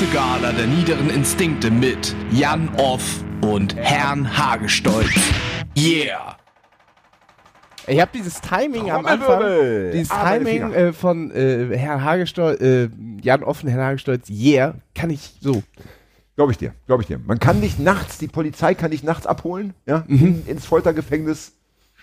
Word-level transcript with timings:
große 0.00 0.14
Gala 0.14 0.52
der 0.52 0.66
niederen 0.66 1.10
Instinkte 1.10 1.70
mit 1.70 2.14
Jan 2.32 2.70
Off 2.76 3.22
und 3.42 3.76
Herrn 3.76 4.38
Hagestolz. 4.38 5.10
Yeah! 5.76 6.36
Ich 7.86 8.00
habe 8.00 8.10
dieses 8.14 8.40
Timing 8.40 8.90
am 8.90 9.04
Anfang, 9.04 9.42
dieses 9.92 10.10
Ah, 10.10 10.38
Timing 10.38 10.72
äh, 10.72 10.92
von 10.94 11.30
äh, 11.32 11.76
Herrn 11.76 12.02
Hagestolz, 12.02 12.62
äh, 12.62 12.88
Jan 13.20 13.44
Offen, 13.44 13.68
Herrn 13.68 13.84
Hagestolz, 13.84 14.30
yeah, 14.30 14.76
kann 14.94 15.10
ich 15.10 15.34
so. 15.38 15.62
Glaube 16.34 16.52
ich 16.52 16.58
dir, 16.58 16.72
glaube 16.86 17.02
ich 17.02 17.06
dir. 17.08 17.18
Man 17.18 17.38
kann 17.38 17.60
dich 17.60 17.78
nachts, 17.78 18.16
die 18.16 18.28
Polizei 18.28 18.74
kann 18.74 18.92
dich 18.92 19.02
nachts 19.02 19.26
abholen, 19.26 19.74
ja, 19.84 20.04
in, 20.08 20.46
ins 20.46 20.64
Foltergefängnis 20.64 21.52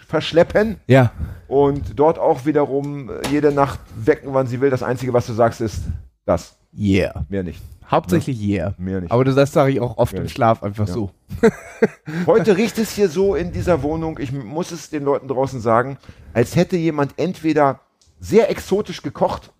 verschleppen 0.08 0.76
Ja. 0.86 1.14
und 1.48 1.98
dort 2.00 2.20
auch 2.20 2.45
wiederum 2.45 3.09
äh, 3.09 3.14
jede 3.32 3.52
Nacht 3.52 3.80
wecken, 3.95 4.36
wann 4.36 4.45
sie 4.45 4.62
will. 4.62 4.70
Das 4.70 4.84
Einzige, 4.84 5.14
was 5.14 5.26
du 5.26 5.34
sagst, 5.34 5.62
ist 5.62 5.82
das. 6.27 6.58
Yeah. 6.77 7.26
Mehr 7.30 7.44
nicht. 7.44 7.62
Hauptsächlich 7.90 8.40
yeah. 8.41 8.73
Mehr 8.77 9.02
nicht. 9.02 9.12
Aber 9.12 9.23
das 9.23 9.52
sage 9.52 9.72
ich 9.72 9.80
auch 9.80 9.98
oft 9.98 10.13
Ja. 10.13 10.20
im 10.22 10.27
Schlaf 10.27 10.62
einfach 10.62 10.88
Ja. 10.88 10.94
so. 10.94 11.12
Heute 12.26 12.58
riecht 12.58 12.77
es 12.77 12.91
hier 12.91 13.09
so 13.09 13.36
in 13.36 13.52
dieser 13.52 13.81
Wohnung, 13.81 14.20
ich 14.20 14.31
muss 14.31 14.72
es 14.72 14.90
den 14.90 15.03
Leuten 15.03 15.27
draußen 15.27 15.62
sagen, 15.62 15.98
als 16.34 16.55
hätte 16.55 16.77
jemand 16.77 17.17
entweder 17.17 17.80
sehr 18.20 18.50
exotisch 18.50 19.02
gekocht, 19.02 19.52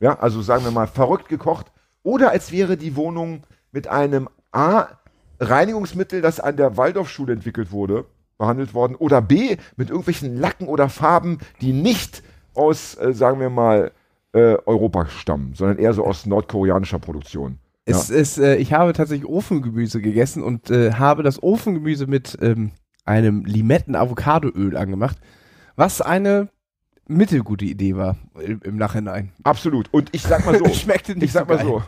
ja, 0.00 0.18
also 0.18 0.42
sagen 0.42 0.64
wir 0.64 0.70
mal 0.70 0.86
verrückt 0.86 1.28
gekocht, 1.28 1.66
oder 2.02 2.30
als 2.30 2.52
wäre 2.52 2.76
die 2.76 2.96
Wohnung 2.96 3.44
mit 3.72 3.88
einem 3.88 4.28
A 4.52 4.86
Reinigungsmittel, 5.40 6.20
das 6.20 6.38
an 6.38 6.56
der 6.56 6.76
Waldorfschule 6.76 7.32
entwickelt 7.32 7.72
wurde, 7.72 8.04
behandelt 8.36 8.74
worden, 8.74 8.94
oder 8.94 9.22
B 9.22 9.56
mit 9.76 9.88
irgendwelchen 9.88 10.36
Lacken 10.36 10.68
oder 10.68 10.88
Farben, 10.90 11.38
die 11.62 11.72
nicht 11.72 12.22
aus, 12.54 12.96
äh, 12.96 13.14
sagen 13.14 13.40
wir 13.40 13.48
mal, 13.50 13.92
äh, 14.32 14.56
Europa 14.66 15.06
stammen, 15.06 15.54
sondern 15.54 15.78
eher 15.78 15.92
so 15.92 16.04
aus 16.04 16.26
nordkoreanischer 16.26 16.98
Produktion. 16.98 17.58
Es 17.84 18.10
ist, 18.10 18.38
äh, 18.38 18.56
ich 18.56 18.72
habe 18.72 18.92
tatsächlich 18.92 19.28
Ofengemüse 19.28 20.00
gegessen 20.00 20.42
und 20.42 20.70
äh, 20.70 20.92
habe 20.92 21.22
das 21.22 21.42
Ofengemüse 21.42 22.06
mit 22.06 22.38
ähm, 22.40 22.70
einem 23.04 23.44
Limetten-Avocadoöl 23.44 24.76
angemacht, 24.76 25.18
was 25.76 26.00
eine 26.00 26.48
mittelgute 27.10 27.64
Idee 27.64 27.96
war 27.96 28.16
im, 28.40 28.60
im 28.62 28.76
Nachhinein. 28.76 29.32
Absolut. 29.42 29.92
Und 29.92 30.10
ich 30.12 30.22
sag 30.22 30.46
mal 30.46 30.56
so, 30.56 30.64
Schmeckte 30.72 31.14
nicht 31.14 31.24
ich 31.24 31.32
sag 31.32 31.48
so 31.48 31.54
mal 31.54 31.64
so, 31.64 31.82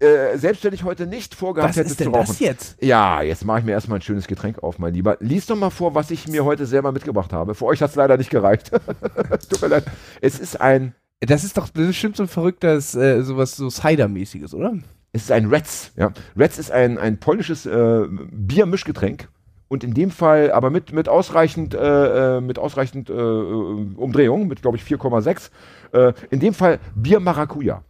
äh, 0.04 0.36
selbst 0.36 0.64
wenn 0.64 0.74
ich 0.74 0.82
heute 0.82 1.06
nicht 1.06 1.36
vorgehabt 1.36 1.70
Was 1.70 1.76
hätte 1.76 1.90
ist 1.90 1.98
zu 1.98 2.04
denn 2.04 2.14
rauchen. 2.14 2.26
das 2.26 2.40
jetzt? 2.40 2.82
Ja, 2.82 3.22
jetzt 3.22 3.44
mache 3.44 3.60
ich 3.60 3.64
mir 3.64 3.72
erstmal 3.72 4.00
ein 4.00 4.02
schönes 4.02 4.26
Getränk 4.26 4.62
auf, 4.62 4.78
mein 4.80 4.92
Lieber. 4.92 5.16
Lies 5.20 5.46
doch 5.46 5.56
mal 5.56 5.70
vor, 5.70 5.94
was 5.94 6.10
ich 6.10 6.26
mir 6.26 6.44
heute 6.44 6.66
selber 6.66 6.90
mitgebracht 6.90 7.32
habe. 7.32 7.54
Für 7.54 7.66
euch 7.66 7.80
hat 7.80 7.90
es 7.90 7.96
leider 7.96 8.16
nicht 8.16 8.30
gereicht. 8.30 8.70
Tut 9.48 9.62
mir 9.62 9.68
leid. 9.68 9.84
Es 10.20 10.40
ist 10.40 10.60
ein, 10.60 10.94
Das 11.20 11.44
ist 11.44 11.56
doch 11.56 11.68
bestimmt 11.70 12.16
so 12.16 12.22
ein 12.24 12.28
verrücktes, 12.28 12.94
äh, 12.94 13.22
sowas 13.22 13.56
so 13.56 13.68
Cider-mäßiges, 13.68 14.54
oder? 14.54 14.74
es 15.12 15.22
ist 15.24 15.32
ein 15.32 15.46
Retz. 15.46 15.92
Ja. 15.96 16.12
Retz 16.36 16.58
ist 16.58 16.70
ein, 16.70 16.98
ein 16.98 17.18
polnisches 17.18 17.66
äh, 17.66 18.06
Biermischgetränk. 18.30 19.28
Und 19.68 19.84
in 19.84 19.92
dem 19.92 20.10
Fall 20.10 20.52
aber 20.52 20.70
mit, 20.70 20.92
mit 20.92 21.08
ausreichend, 21.08 21.74
äh, 21.74 22.36
äh, 22.36 22.40
mit 22.40 22.58
ausreichend 22.58 23.10
äh, 23.10 23.12
Umdrehung, 23.12 24.48
mit 24.48 24.62
glaube 24.62 24.76
ich 24.78 24.82
4,6. 24.84 25.50
Äh, 25.92 26.12
in 26.30 26.40
dem 26.40 26.54
Fall 26.54 26.78
Bier 26.94 27.20
Maracuja. 27.20 27.82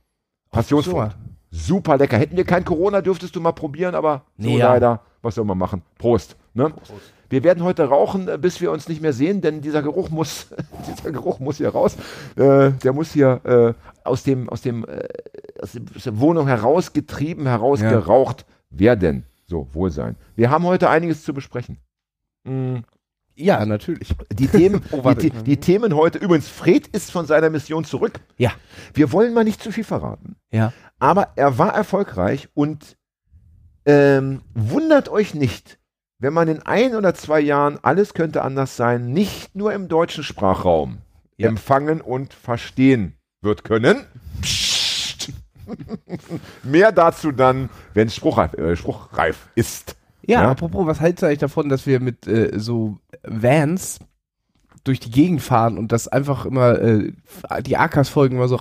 Passionsfrucht. 0.51 1.17
Super 1.51 1.97
lecker. 1.97 2.19
Hätten 2.19 2.37
wir 2.37 2.45
kein 2.45 2.65
Corona, 2.65 3.01
dürftest 3.01 3.37
du 3.37 3.41
mal 3.41 3.53
probieren, 3.53 3.95
aber 3.95 4.25
so 4.39 4.48
Nee, 4.48 4.59
ja. 4.59 4.73
leider. 4.73 5.03
Was 5.23 5.35
soll 5.35 5.45
man 5.45 5.59
machen? 5.59 5.83
Prost. 5.98 6.37
Ne? 6.55 6.73
Wir 7.29 7.45
werden 7.45 7.63
heute 7.63 7.85
rauchen, 7.85 8.29
äh, 8.29 8.39
bis 8.39 8.61
wir 8.61 8.70
uns 8.73 8.89
nicht 8.89 9.02
mehr 9.02 9.13
sehen, 9.13 9.41
denn 9.41 9.61
dieser 9.61 9.83
Geruch 9.83 10.11
muss, 10.11 10.48
dieser 10.89 11.11
Geruch 11.13 11.41
muss 11.41 11.58
hier 11.58 11.70
raus. 11.70 11.97
Äh, 12.36 12.73
der 12.73 12.92
muss 12.92 13.13
hier 13.13 13.41
äh, 13.45 14.07
aus, 14.07 14.23
dem, 14.23 14.48
aus, 14.48 14.63
dem, 14.63 14.85
äh, 14.85 15.08
aus, 15.61 15.73
der 16.05 16.19
Wohnung 16.19 16.47
herausgetrieben, 16.47 17.47
herausgeraucht 17.47 18.47
werden. 18.70 19.25
So, 19.47 19.67
Wohlsein. 19.73 20.17
Wir 20.36 20.51
haben 20.51 20.64
heute 20.64 20.91
einiges 20.91 21.23
zu 21.25 21.33
besprechen. 21.33 21.79
Mm, 22.45 22.79
Ja, 23.35 23.64
natürlich. 23.64 24.14
Die 24.33 24.48
Themen, 24.48 24.83
Oh, 24.91 25.14
die, 25.14 25.31
die 25.31 25.57
Themen 25.58 25.95
heute, 25.95 26.19
übrigens, 26.19 26.48
Fred 26.48 26.86
ist 26.89 27.11
von 27.11 27.27
seiner 27.27 27.51
Mission 27.51 27.85
zurück. 27.85 28.20
Ja. 28.36 28.52
Wir 28.95 29.13
wollen 29.13 29.33
mal 29.33 29.45
nicht 29.45 29.63
zu 29.63 29.73
viel 29.73 29.85
verraten. 29.85 30.36
Ja. 30.51 30.73
Aber 30.98 31.29
er 31.36 31.57
war 31.58 31.75
erfolgreich 31.75 32.48
und 32.55 32.97
ähm, 33.86 34.42
wundert 34.55 35.08
euch 35.08 35.35
nicht, 35.35 35.79
wenn 36.18 36.33
man 36.33 36.48
in 36.48 36.62
ein 36.62 36.95
oder 36.95 37.14
zwei 37.14 37.40
Jahren, 37.40 37.79
alles 37.83 38.14
könnte 38.14 38.42
anders 38.42 38.77
sein, 38.77 39.12
nicht 39.12 39.55
nur 39.55 39.73
im 39.73 39.89
deutschen 39.89 40.24
Sprachraum 40.24 40.98
Ja. 41.36 41.48
empfangen 41.48 42.01
und 42.01 42.34
verstehen 42.34 43.14
wird 43.40 43.62
können. 43.64 44.05
Psst. 44.40 45.33
Mehr 46.64 46.92
dazu 46.92 47.30
dann, 47.30 47.68
wenn 47.95 48.08
es 48.08 48.17
spruchreif, 48.17 48.55
äh, 48.55 48.74
spruchreif 48.77 49.48
ist. 49.55 49.96
Ja, 50.27 50.42
Ja. 50.42 50.51
apropos, 50.51 50.86
was 50.86 51.01
hältst 51.01 51.23
du 51.23 51.27
eigentlich 51.27 51.39
davon, 51.39 51.68
dass 51.68 51.86
wir 51.86 52.01
mit 52.01 52.27
äh, 52.27 52.58
so 52.58 52.98
Vans 53.23 54.01
durch 54.84 55.01
die 55.01 55.11
Gegend 55.11 55.42
fahren 55.42 55.78
und 55.78 55.92
das 55.92 56.08
einfach 56.08 56.46
immer, 56.46 56.80
äh, 56.80 57.12
die 57.62 57.77
AKs-Folgen 57.77 58.36
immer 58.36 58.48
so 58.48 58.57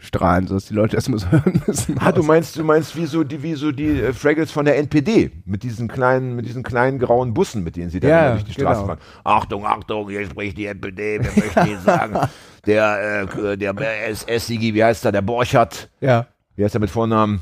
rausstrahlen, 0.00 0.46
sodass 0.46 0.66
die 0.66 0.74
Leute 0.74 0.96
erstmal 0.96 1.18
so 1.18 1.30
hören 1.30 1.62
müssen. 1.66 1.98
Ah, 1.98 2.12
du 2.12 2.22
meinst, 2.22 2.56
du 2.56 2.64
meinst 2.64 2.96
wie 2.96 3.06
so 3.06 3.24
die, 3.24 3.42
wie 3.42 3.54
so 3.54 3.72
die 3.72 4.00
äh, 4.00 4.12
Fraggles 4.12 4.50
von 4.50 4.64
der 4.64 4.78
NPD 4.78 5.30
mit 5.44 5.62
diesen 5.62 5.88
kleinen, 5.88 6.36
mit 6.36 6.46
diesen 6.46 6.62
kleinen 6.62 6.98
grauen 6.98 7.34
Bussen, 7.34 7.64
mit 7.64 7.76
denen 7.76 7.90
sie 7.90 8.00
dann 8.00 8.10
Ja, 8.10 8.32
durch 8.32 8.44
die 8.44 8.52
Straßen 8.52 8.84
genau. 8.86 8.96
fahren. 8.96 9.06
Achtung, 9.24 9.66
Achtung, 9.66 10.08
hier 10.08 10.24
spricht 10.26 10.56
die 10.58 10.66
NPD, 10.66 11.20
wir 11.22 11.30
möchten 11.42 11.66
Ihnen 11.66 11.80
sagen, 11.80 12.18
der, 12.66 13.28
äh, 13.36 13.56
der 13.56 14.08
SS-Sigi, 14.08 14.74
wie 14.74 14.84
heißt 14.84 15.04
er, 15.04 15.12
der 15.12 15.22
Borchardt, 15.22 15.90
ja. 16.00 16.26
wie 16.56 16.64
heißt 16.64 16.74
er 16.74 16.80
mit 16.80 16.90
Vornamen? 16.90 17.40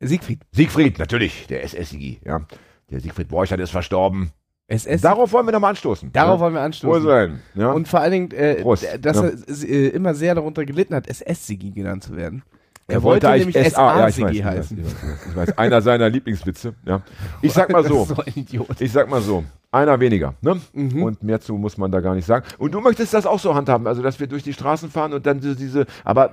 Siegfried. 0.00 0.40
Siegfried, 0.52 0.98
natürlich, 0.98 1.46
der 1.46 1.64
SS-Sigi, 1.64 2.20
ja. 2.24 2.42
Der 2.90 3.00
Siegfried 3.00 3.28
Borchardt 3.28 3.60
ist 3.60 3.70
verstorben. 3.70 4.30
SS. 4.68 5.00
Darauf 5.00 5.32
wollen 5.32 5.46
wir 5.46 5.52
nochmal 5.52 5.70
anstoßen. 5.70 6.12
Darauf 6.12 6.36
ja? 6.38 6.40
wollen 6.40 6.54
wir 6.54 6.60
anstoßen. 6.62 7.02
Wohl 7.04 7.08
sein, 7.08 7.40
ja. 7.54 7.70
Und 7.70 7.86
vor 7.86 8.00
allen 8.00 8.12
Dingen, 8.12 8.30
äh, 8.32 8.56
Prost. 8.62 8.86
dass 9.00 9.16
Ja. 9.16 9.24
er 9.28 9.68
äh, 9.68 9.88
immer 9.88 10.14
sehr 10.14 10.34
darunter 10.34 10.64
gelitten 10.64 10.94
hat, 10.94 11.06
SS-Sigi 11.08 11.70
genannt 11.70 12.02
zu 12.04 12.16
werden. 12.16 12.42
Er 12.88 13.02
wollte 13.02 13.28
eigentlich 13.28 13.54
nämlich 13.54 13.72
SA-Sigi 13.74 14.38
heißen. 14.38 14.78
ich 14.78 14.84
weiß, 14.84 14.92
ich 14.92 15.02
weiß, 15.02 15.26
ich 15.30 15.36
weiß. 15.36 15.58
Einer 15.58 15.82
seiner 15.82 16.08
Lieblingswitze, 16.08 16.74
ja. 16.84 17.02
Ich 17.42 17.52
sag 17.52 17.70
mal 17.70 17.84
so. 17.88 18.04
So. 18.04 18.16
Ich 18.78 18.92
sag 18.92 19.10
mal 19.10 19.20
so, 19.20 19.44
einer 19.72 19.98
weniger, 19.98 20.34
ne? 20.40 20.60
Mhm. 20.72 21.02
Und 21.02 21.22
mehr 21.22 21.40
zu 21.40 21.54
muss 21.54 21.76
man 21.78 21.90
da 21.90 22.00
gar 22.00 22.14
nicht 22.14 22.26
sagen. 22.26 22.44
Und 22.58 22.72
du 22.72 22.80
möchtest 22.80 23.12
das 23.12 23.26
auch 23.26 23.40
so 23.40 23.54
handhaben, 23.56 23.86
also 23.88 24.02
dass 24.02 24.20
wir 24.20 24.28
durch 24.28 24.44
die 24.44 24.52
Straßen 24.52 24.88
fahren 24.90 25.12
und 25.14 25.26
dann 25.26 25.40
so 25.42 25.54
diese, 25.54 25.86
aber 26.04 26.30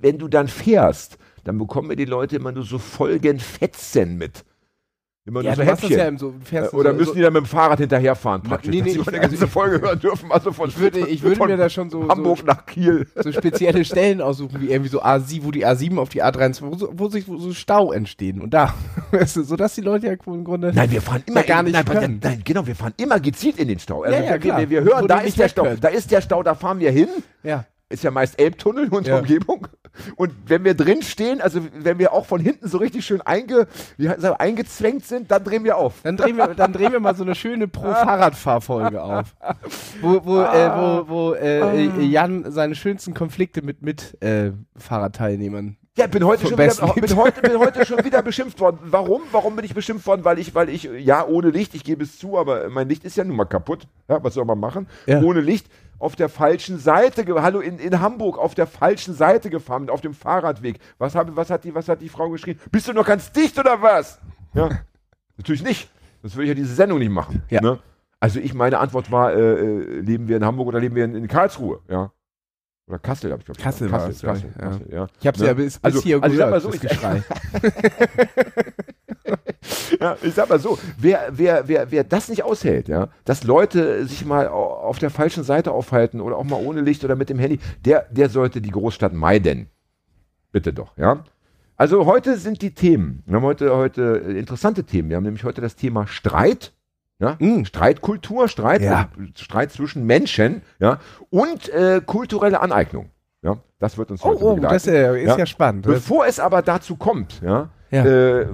wenn 0.00 0.16
du 0.18 0.28
dann 0.28 0.48
fährst, 0.48 1.18
dann 1.44 1.58
bekommen 1.58 1.88
wir 1.90 1.96
die 1.96 2.04
Leute 2.06 2.36
immer 2.36 2.52
nur 2.52 2.64
so 2.64 2.78
Folgenfetzen 2.78 4.16
mit. 4.16 4.44
Immer 5.30 5.42
Ja, 5.42 5.50
nur 5.50 5.56
so 5.56 5.62
ja 5.62 5.68
Häppchen. 5.68 6.00
im 6.00 6.18
so, 6.18 6.34
Äh, 6.50 6.68
Oder 6.72 6.90
so, 6.90 6.96
müssen 6.98 7.14
die 7.14 7.22
dann 7.22 7.32
mit 7.32 7.42
dem 7.44 7.46
Fahrrad 7.46 7.78
hinterherfahren 7.78 8.42
praktisch, 8.42 8.70
Nee, 8.72 8.78
dass 8.80 8.86
nee, 8.86 8.92
die 8.94 8.98
eine 9.08 9.20
also 9.20 9.30
ganze 9.30 9.46
Folge 9.46 9.80
hören 9.80 9.98
dürfen, 10.00 10.32
also 10.32 10.50
von, 10.52 10.68
Ich 10.68 10.78
würde, 10.78 10.98
ich 11.06 11.22
würde 11.22 11.46
mir 11.46 11.56
da 11.56 11.68
schon 11.70 11.88
so, 11.88 12.08
Hamburg 12.08 12.44
nach 12.44 12.66
Kiel. 12.66 13.06
so 13.14 13.30
spezielle 13.30 13.84
Stellen 13.84 14.20
aussuchen, 14.20 14.60
wie 14.60 14.70
irgendwie 14.70 14.90
so 14.90 15.00
A7, 15.02 15.44
wo 15.44 15.52
die 15.52 15.64
A7 15.64 15.98
auf 15.98 16.08
die 16.08 16.24
A23, 16.24 16.62
wo, 16.62 16.88
wo 16.94 17.08
sich 17.08 17.28
wo 17.28 17.36
so 17.38 17.52
Stau 17.52 17.92
entstehen. 17.92 18.40
Und 18.40 18.52
da, 18.52 18.74
weißt 19.12 19.36
du, 19.36 19.42
sodass 19.44 19.76
die 19.76 19.82
Leute 19.82 20.08
ja 20.08 20.14
im 20.26 20.42
Grunde. 20.44 20.72
Nein, 20.74 20.90
wir 20.90 21.00
fahren 21.00 21.22
immer 21.26 21.40
Ja, 21.42 21.46
gar 21.46 21.62
nicht 21.62 21.72
nein, 21.74 21.84
können. 21.84 22.20
nein, 22.22 22.42
genau, 22.44 22.66
wir 22.66 22.74
fahren 22.74 22.94
immer 22.96 23.20
gezielt 23.20 23.58
in 23.60 23.68
den 23.68 23.78
Stau. 23.78 24.02
Also 24.02 24.16
Ja, 24.16 24.22
ja, 24.24 24.30
wir, 24.32 24.38
klar. 24.40 24.58
wir, 24.58 24.70
wir 24.70 24.80
hören, 24.82 25.04
Wo 25.04 25.06
da 25.06 25.20
ist 25.20 25.38
der 25.38 25.48
Stau, 25.48 25.62
können. 25.62 25.78
da 25.80 25.88
ist 25.88 26.10
der 26.10 26.22
Stau, 26.22 26.42
da 26.42 26.56
fahren 26.56 26.80
wir 26.80 26.90
hin. 26.90 27.08
Ja. 27.44 27.66
Ist 27.88 28.02
ja 28.04 28.10
meist 28.10 28.40
Elbtunnel 28.40 28.88
und 28.88 29.06
Ja. 29.06 29.18
Umgebung. 29.18 29.66
Und 30.16 30.32
wenn 30.46 30.64
wir 30.64 30.74
drin 30.74 31.02
stehen, 31.02 31.40
also 31.40 31.60
wenn 31.74 31.98
wir 31.98 32.12
auch 32.12 32.26
von 32.26 32.40
hinten 32.40 32.68
so 32.68 32.78
richtig 32.78 33.04
schön 33.04 33.20
einge, 33.22 33.66
das, 33.98 34.24
eingezwängt 34.24 35.04
sind, 35.04 35.30
dann 35.30 35.44
drehen 35.44 35.64
wir 35.64 35.76
auf. 35.76 36.00
Dann 36.02 36.16
drehen 36.16 36.36
wir, 36.36 36.48
dann 36.54 36.72
drehen 36.72 36.92
wir 36.92 37.00
mal 37.00 37.14
so 37.14 37.22
eine 37.22 37.34
schöne 37.34 37.68
Pro-Fahrradfahrfolge 37.68 39.02
auf. 39.02 39.34
Wo, 40.00 40.24
wo, 40.24 40.40
äh, 40.40 40.70
wo, 40.76 41.08
wo 41.08 41.32
äh, 41.34 41.86
äh, 41.86 42.02
Jan 42.02 42.50
seine 42.50 42.74
schönsten 42.74 43.14
Konflikte 43.14 43.62
mit, 43.62 43.82
mit 43.82 44.20
äh, 44.22 44.52
Fahrradteilnehmern. 44.76 45.76
Ja, 45.96 46.06
bin 46.06 46.24
heute, 46.24 46.46
schon 46.46 46.58
wieder, 46.58 46.94
bin, 46.94 47.16
heute, 47.16 47.42
bin 47.42 47.58
heute 47.58 47.84
schon 47.84 48.04
wieder 48.04 48.22
beschimpft 48.22 48.60
worden. 48.60 48.78
Warum? 48.84 49.22
Warum 49.32 49.56
bin 49.56 49.64
ich 49.64 49.74
beschimpft 49.74 50.06
worden? 50.06 50.24
Weil 50.24 50.38
ich, 50.38 50.54
weil 50.54 50.68
ich, 50.68 50.84
ja, 50.84 51.26
ohne 51.26 51.50
Licht, 51.50 51.74
ich 51.74 51.84
gebe 51.84 52.04
es 52.04 52.18
zu, 52.18 52.38
aber 52.38 52.70
mein 52.70 52.88
Licht 52.88 53.04
ist 53.04 53.16
ja 53.16 53.24
nun 53.24 53.36
mal 53.36 53.44
kaputt. 53.44 53.86
Ja, 54.08 54.22
was 54.22 54.34
soll 54.34 54.44
man 54.44 54.58
machen? 54.58 54.86
Ja. 55.06 55.20
Ohne 55.20 55.40
Licht 55.40 55.66
auf 56.00 56.16
der 56.16 56.28
falschen 56.28 56.78
Seite, 56.78 57.24
hallo, 57.42 57.60
in, 57.60 57.78
in 57.78 58.00
Hamburg 58.00 58.38
auf 58.38 58.54
der 58.56 58.66
falschen 58.66 59.14
Seite 59.14 59.50
gefahren, 59.50 59.88
auf 59.90 60.00
dem 60.00 60.14
Fahrradweg. 60.14 60.80
Was, 60.98 61.14
hab, 61.14 61.36
was, 61.36 61.50
hat 61.50 61.62
die, 61.64 61.74
was 61.74 61.88
hat 61.88 62.00
die 62.00 62.08
Frau 62.08 62.28
geschrien? 62.30 62.58
Bist 62.72 62.88
du 62.88 62.92
noch 62.92 63.06
ganz 63.06 63.30
dicht 63.30 63.58
oder 63.58 63.80
was? 63.80 64.18
Ja, 64.54 64.70
natürlich 65.36 65.62
nicht. 65.62 65.88
Das 66.22 66.34
würde 66.34 66.44
ich 66.44 66.48
ja 66.48 66.54
diese 66.54 66.74
Sendung 66.74 66.98
nicht 66.98 67.10
machen. 67.12 67.42
Ja. 67.50 67.60
Ne? 67.60 67.78
Also 68.18 68.40
ich, 68.40 68.52
meine 68.54 68.78
Antwort 68.78 69.10
war, 69.12 69.32
äh, 69.32 69.38
äh, 69.38 70.00
leben 70.00 70.26
wir 70.28 70.36
in 70.36 70.44
Hamburg 70.44 70.68
oder 70.68 70.80
leben 70.80 70.94
wir 70.96 71.04
in, 71.04 71.14
in 71.14 71.28
Karlsruhe? 71.28 71.80
Ja. 71.88 72.10
Oder 72.86 72.98
Kassel, 72.98 73.30
habe 73.30 73.40
ich 73.40 73.46
glaube 73.46 73.60
Kassel 73.62 73.88
Kassel, 73.88 74.10
es, 74.10 74.20
Kassel, 74.22 74.50
ja. 74.58 74.62
Kassel, 74.68 74.86
ja. 74.92 75.06
Ich 75.20 75.26
hab's 75.26 75.38
Ne? 75.38 75.46
ja 75.46 75.54
bis, 75.54 75.78
bis 75.78 75.84
Also- 75.84 76.02
hier 76.02 76.22
also 76.22 76.32
ich 76.34 76.38
sag 76.38 76.48
gehört, 76.48 76.50
mal 76.50 76.60
so, 76.60 76.70
das 76.70 76.82
ich- 76.82 76.88
Geschrei. 76.90 77.22
Ja, 80.00 80.16
ich 80.22 80.34
sag 80.34 80.48
mal 80.48 80.58
so, 80.58 80.78
wer, 80.98 81.28
wer, 81.32 81.68
wer, 81.68 81.90
wer 81.90 82.04
das 82.04 82.28
nicht 82.28 82.42
aushält, 82.44 82.88
ja, 82.88 83.08
dass 83.24 83.44
Leute 83.44 84.06
sich 84.06 84.24
mal 84.24 84.48
au- 84.48 84.74
auf 84.74 84.98
der 84.98 85.10
falschen 85.10 85.44
Seite 85.44 85.72
aufhalten 85.72 86.20
oder 86.20 86.36
auch 86.36 86.44
mal 86.44 86.56
ohne 86.64 86.80
Licht 86.80 87.04
oder 87.04 87.14
mit 87.16 87.28
dem 87.28 87.38
Handy, 87.38 87.58
der, 87.84 88.06
der 88.10 88.30
sollte 88.30 88.60
die 88.62 88.70
Großstadt 88.70 89.12
meiden. 89.12 89.68
Bitte 90.52 90.72
doch, 90.72 90.96
ja. 90.96 91.24
Also 91.76 92.06
heute 92.06 92.36
sind 92.36 92.62
die 92.62 92.74
Themen. 92.74 93.22
Wir 93.26 93.36
haben 93.36 93.42
heute, 93.44 93.74
heute 93.76 94.02
interessante 94.36 94.84
Themen. 94.84 95.08
Wir 95.10 95.16
haben 95.16 95.24
nämlich 95.24 95.44
heute 95.44 95.60
das 95.60 95.76
Thema 95.76 96.06
Streit. 96.06 96.72
Ja? 97.18 97.36
Mm. 97.38 97.64
Streitkultur, 97.64 98.48
Streit, 98.48 98.80
Ja. 98.82 99.10
Streit 99.34 99.72
zwischen 99.72 100.04
Menschen, 100.06 100.62
ja, 100.78 101.00
und 101.28 101.68
äh, 101.68 102.00
kulturelle 102.04 102.60
Aneignung. 102.62 103.10
Ja, 103.42 103.58
das 103.78 103.98
wird 103.98 104.10
uns 104.10 104.22
Oh, 104.22 104.28
heute 104.30 104.44
oh 104.44 104.54
begleiten. 104.54 104.74
das 104.74 104.86
äh, 104.86 105.20
ist 105.22 105.28
Ja. 105.28 105.36
ja, 105.38 105.46
spannend. 105.46 105.84
Bevor 105.86 106.26
es 106.26 106.40
aber 106.40 106.62
dazu 106.62 106.96
kommt, 106.96 107.40
ja, 107.42 107.68
Ja. 107.90 108.04
Äh, 108.06 108.46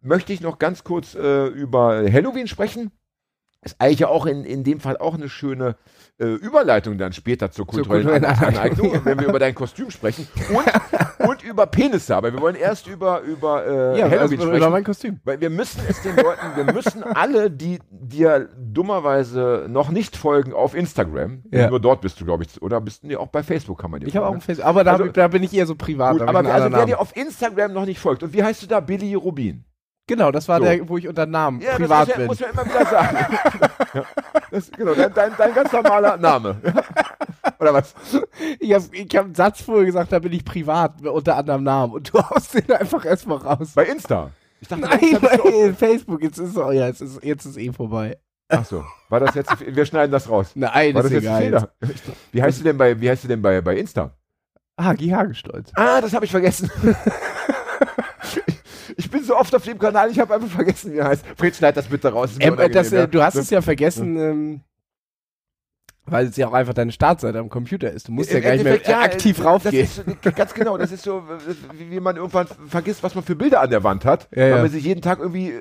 möchte 0.00 0.32
ich 0.32 0.40
noch 0.40 0.58
ganz 0.58 0.84
kurz 0.84 1.14
äh, 1.14 1.46
über 1.46 2.02
Halloween 2.10 2.46
sprechen. 2.48 2.90
Ist 3.60 3.74
eigentlich 3.80 3.98
ja 3.98 4.06
auch 4.08 4.24
in, 4.26 4.44
in 4.44 4.62
dem 4.62 4.78
Fall 4.78 4.96
auch 4.98 5.14
eine 5.14 5.28
schöne 5.28 5.74
äh, 6.20 6.26
Überleitung 6.26 6.96
dann 6.96 7.12
später 7.12 7.50
zur 7.50 7.66
kulturellen, 7.66 8.04
kulturellen 8.06 8.24
An- 8.24 8.36
Aneignung. 8.54 8.86
Aneignung, 8.92 9.04
wenn 9.04 9.18
wir 9.18 9.26
über 9.26 9.40
dein 9.40 9.52
Kostüm 9.56 9.90
sprechen 9.90 10.28
und, 10.54 11.26
und 11.28 11.42
über 11.42 11.66
Penisse. 11.66 12.14
Aber 12.14 12.32
wir 12.32 12.40
wollen 12.40 12.54
erst 12.54 12.86
über, 12.86 13.20
über 13.22 13.66
äh, 13.66 13.98
ja, 13.98 14.04
Halloween 14.04 14.20
also, 14.20 14.36
sprechen. 14.36 14.56
über 14.58 14.70
mein 14.70 14.84
Kostüm. 14.84 15.18
Weil 15.24 15.40
wir 15.40 15.50
müssen 15.50 15.80
es 15.88 16.00
den 16.02 16.14
Leuten, 16.14 16.54
wir 16.54 16.72
müssen 16.72 17.02
alle, 17.02 17.50
die 17.50 17.80
dir 17.90 18.48
dummerweise 18.56 19.66
noch 19.68 19.90
nicht 19.90 20.16
folgen 20.16 20.52
auf 20.52 20.76
Instagram, 20.76 21.42
Ja. 21.50 21.68
nur 21.68 21.80
dort 21.80 22.00
bist 22.00 22.20
du, 22.20 22.24
glaube 22.24 22.44
ich, 22.44 22.62
oder 22.62 22.80
bist 22.80 23.02
du 23.02 23.08
nee, 23.08 23.16
auch 23.16 23.26
bei 23.26 23.42
Facebook 23.42 23.80
kann 23.80 23.90
man 23.90 23.98
dir 23.98 24.06
Ich 24.06 24.16
habe 24.16 24.28
auch 24.28 24.34
ein 24.34 24.40
Facebook, 24.40 24.66
aber 24.66 24.84
da, 24.84 24.92
Also- 24.92 25.06
hab 25.06 25.14
da 25.14 25.26
bin 25.26 25.42
ich 25.42 25.52
eher 25.52 25.66
so 25.66 25.74
privat. 25.74 26.12
Gut, 26.18 26.28
aber 26.28 26.38
also, 26.48 26.70
wer 26.72 26.86
dir 26.86 27.00
auf 27.00 27.16
Instagram 27.16 27.72
noch 27.72 27.86
nicht 27.86 27.98
folgt, 27.98 28.22
und 28.22 28.32
wie 28.32 28.44
heißt 28.44 28.62
du 28.62 28.68
da? 28.68 28.78
Billy 28.78 29.14
Rubin. 29.14 29.64
Genau, 30.08 30.32
das 30.32 30.48
war 30.48 30.58
So. 30.58 30.64
der, 30.64 30.88
wo 30.88 30.96
ich 30.98 31.06
unter 31.06 31.26
Namen 31.26 31.60
Ja, 31.60 31.76
privat 31.76 32.08
das 32.08 32.18
muss, 32.26 32.38
bin. 32.38 32.46
ja, 32.48 32.52
muss 32.54 32.56
man 32.56 32.66
immer 32.66 32.74
wieder 32.74 32.90
sagen. 32.90 33.16
ja, 33.94 34.02
das, 34.50 34.70
genau, 34.72 34.94
dein, 34.94 35.14
dein, 35.14 35.32
dein 35.38 35.54
ganz 35.54 35.70
normaler 35.70 36.16
Name. 36.16 36.56
Oder 37.60 37.74
was? 37.74 37.94
Ich 38.58 38.72
habe 38.72 38.84
ich 38.92 39.16
hab 39.16 39.24
einen 39.26 39.34
Satz 39.34 39.60
vorher 39.60 39.84
gesagt, 39.84 40.10
da 40.10 40.18
bin 40.18 40.32
ich 40.32 40.44
privat 40.44 41.00
unter 41.06 41.36
anderem 41.36 41.62
Namen 41.62 41.92
und 41.92 42.12
du 42.12 42.18
haust 42.18 42.54
den 42.54 42.72
einfach 42.72 43.04
erstmal 43.04 43.38
raus. 43.38 43.72
Bei 43.74 43.84
Insta. 43.84 44.30
Ich 44.60 44.66
dachte, 44.68 44.82
Nein, 44.82 45.18
bei 45.20 45.72
Facebook, 45.74 46.22
jetzt 46.22 46.38
ist, 46.38 46.56
oh 46.56 46.72
ja, 46.72 46.86
jetzt 46.88 47.00
ist, 47.02 47.22
jetzt 47.22 47.44
ist 47.44 47.56
eh 47.58 47.70
vorbei. 47.72 48.16
Ach 48.48 48.64
so, 48.64 48.82
war 49.10 49.20
das 49.20 49.34
jetzt, 49.34 49.52
wir 49.60 49.84
schneiden 49.84 50.10
das 50.10 50.28
raus. 50.28 50.52
Nein, 50.54 50.94
War 50.94 51.04
ist 51.04 51.12
das 51.14 51.22
jetzt 51.22 51.28
ein 51.28 51.42
egal. 51.48 51.68
Wie 52.32 52.42
heißt 52.42 52.60
du 52.60 52.64
denn 52.64 52.78
bei, 52.78 52.98
wie 53.00 53.10
heißt 53.10 53.24
du 53.24 53.28
denn 53.28 53.42
bei, 53.42 53.60
bei 53.60 53.76
Insta? 53.76 54.10
Hagi 54.80 55.08
Hagestolz. 55.10 55.70
Ah, 55.74 56.00
das 56.00 56.14
habe 56.14 56.24
ich 56.24 56.30
vergessen. 56.30 56.70
ich 58.98 59.08
bin 59.10 59.22
so 59.22 59.36
oft 59.36 59.54
auf 59.54 59.64
dem 59.64 59.78
Kanal, 59.78 60.10
ich 60.10 60.18
habe 60.18 60.34
einfach 60.34 60.48
vergessen, 60.48 60.92
wie 60.92 60.98
er 60.98 61.06
heißt. 61.06 61.24
Fred, 61.36 61.54
schneid 61.54 61.76
das 61.76 61.86
bitte 61.86 62.08
raus. 62.08 62.30
Ähm, 62.40 62.58
äh, 62.58 62.68
das, 62.68 62.92
äh, 62.92 63.06
du 63.06 63.22
hast 63.22 63.34
ja. 63.34 63.40
es 63.40 63.50
ja 63.50 63.62
vergessen, 63.62 64.16
ähm, 64.16 64.60
weil 66.04 66.26
es 66.26 66.36
ja 66.36 66.48
auch 66.48 66.52
einfach 66.52 66.74
deine 66.74 66.90
Startseite 66.90 67.38
am 67.38 67.48
Computer 67.48 67.92
ist. 67.92 68.08
Du 68.08 68.12
musst 68.12 68.32
ja 68.32 68.38
Im 68.38 68.42
gar 68.42 68.52
nicht 68.52 68.64
mehr 68.64 68.72
Endeffekt, 68.72 68.98
ja, 68.98 69.04
aktiv 69.04 69.38
äh, 69.38 69.42
raufgehen. 69.42 69.84
Ist, 69.84 70.04
ganz 70.34 70.52
genau, 70.52 70.76
das 70.76 70.90
ist 70.90 71.04
so, 71.04 71.22
wie, 71.74 72.00
man 72.00 72.16
irgendwann 72.16 72.48
vergisst, 72.66 73.04
was 73.04 73.14
man 73.14 73.22
für 73.22 73.36
Bilder 73.36 73.60
an 73.60 73.70
der 73.70 73.84
Wand 73.84 74.04
hat, 74.04 74.28
Ja, 74.32 74.42
weil 74.42 74.50
ja. 74.50 74.62
man 74.62 74.70
sich 74.70 74.82
jeden 74.82 75.00
Tag 75.02 75.20
irgendwie 75.20 75.54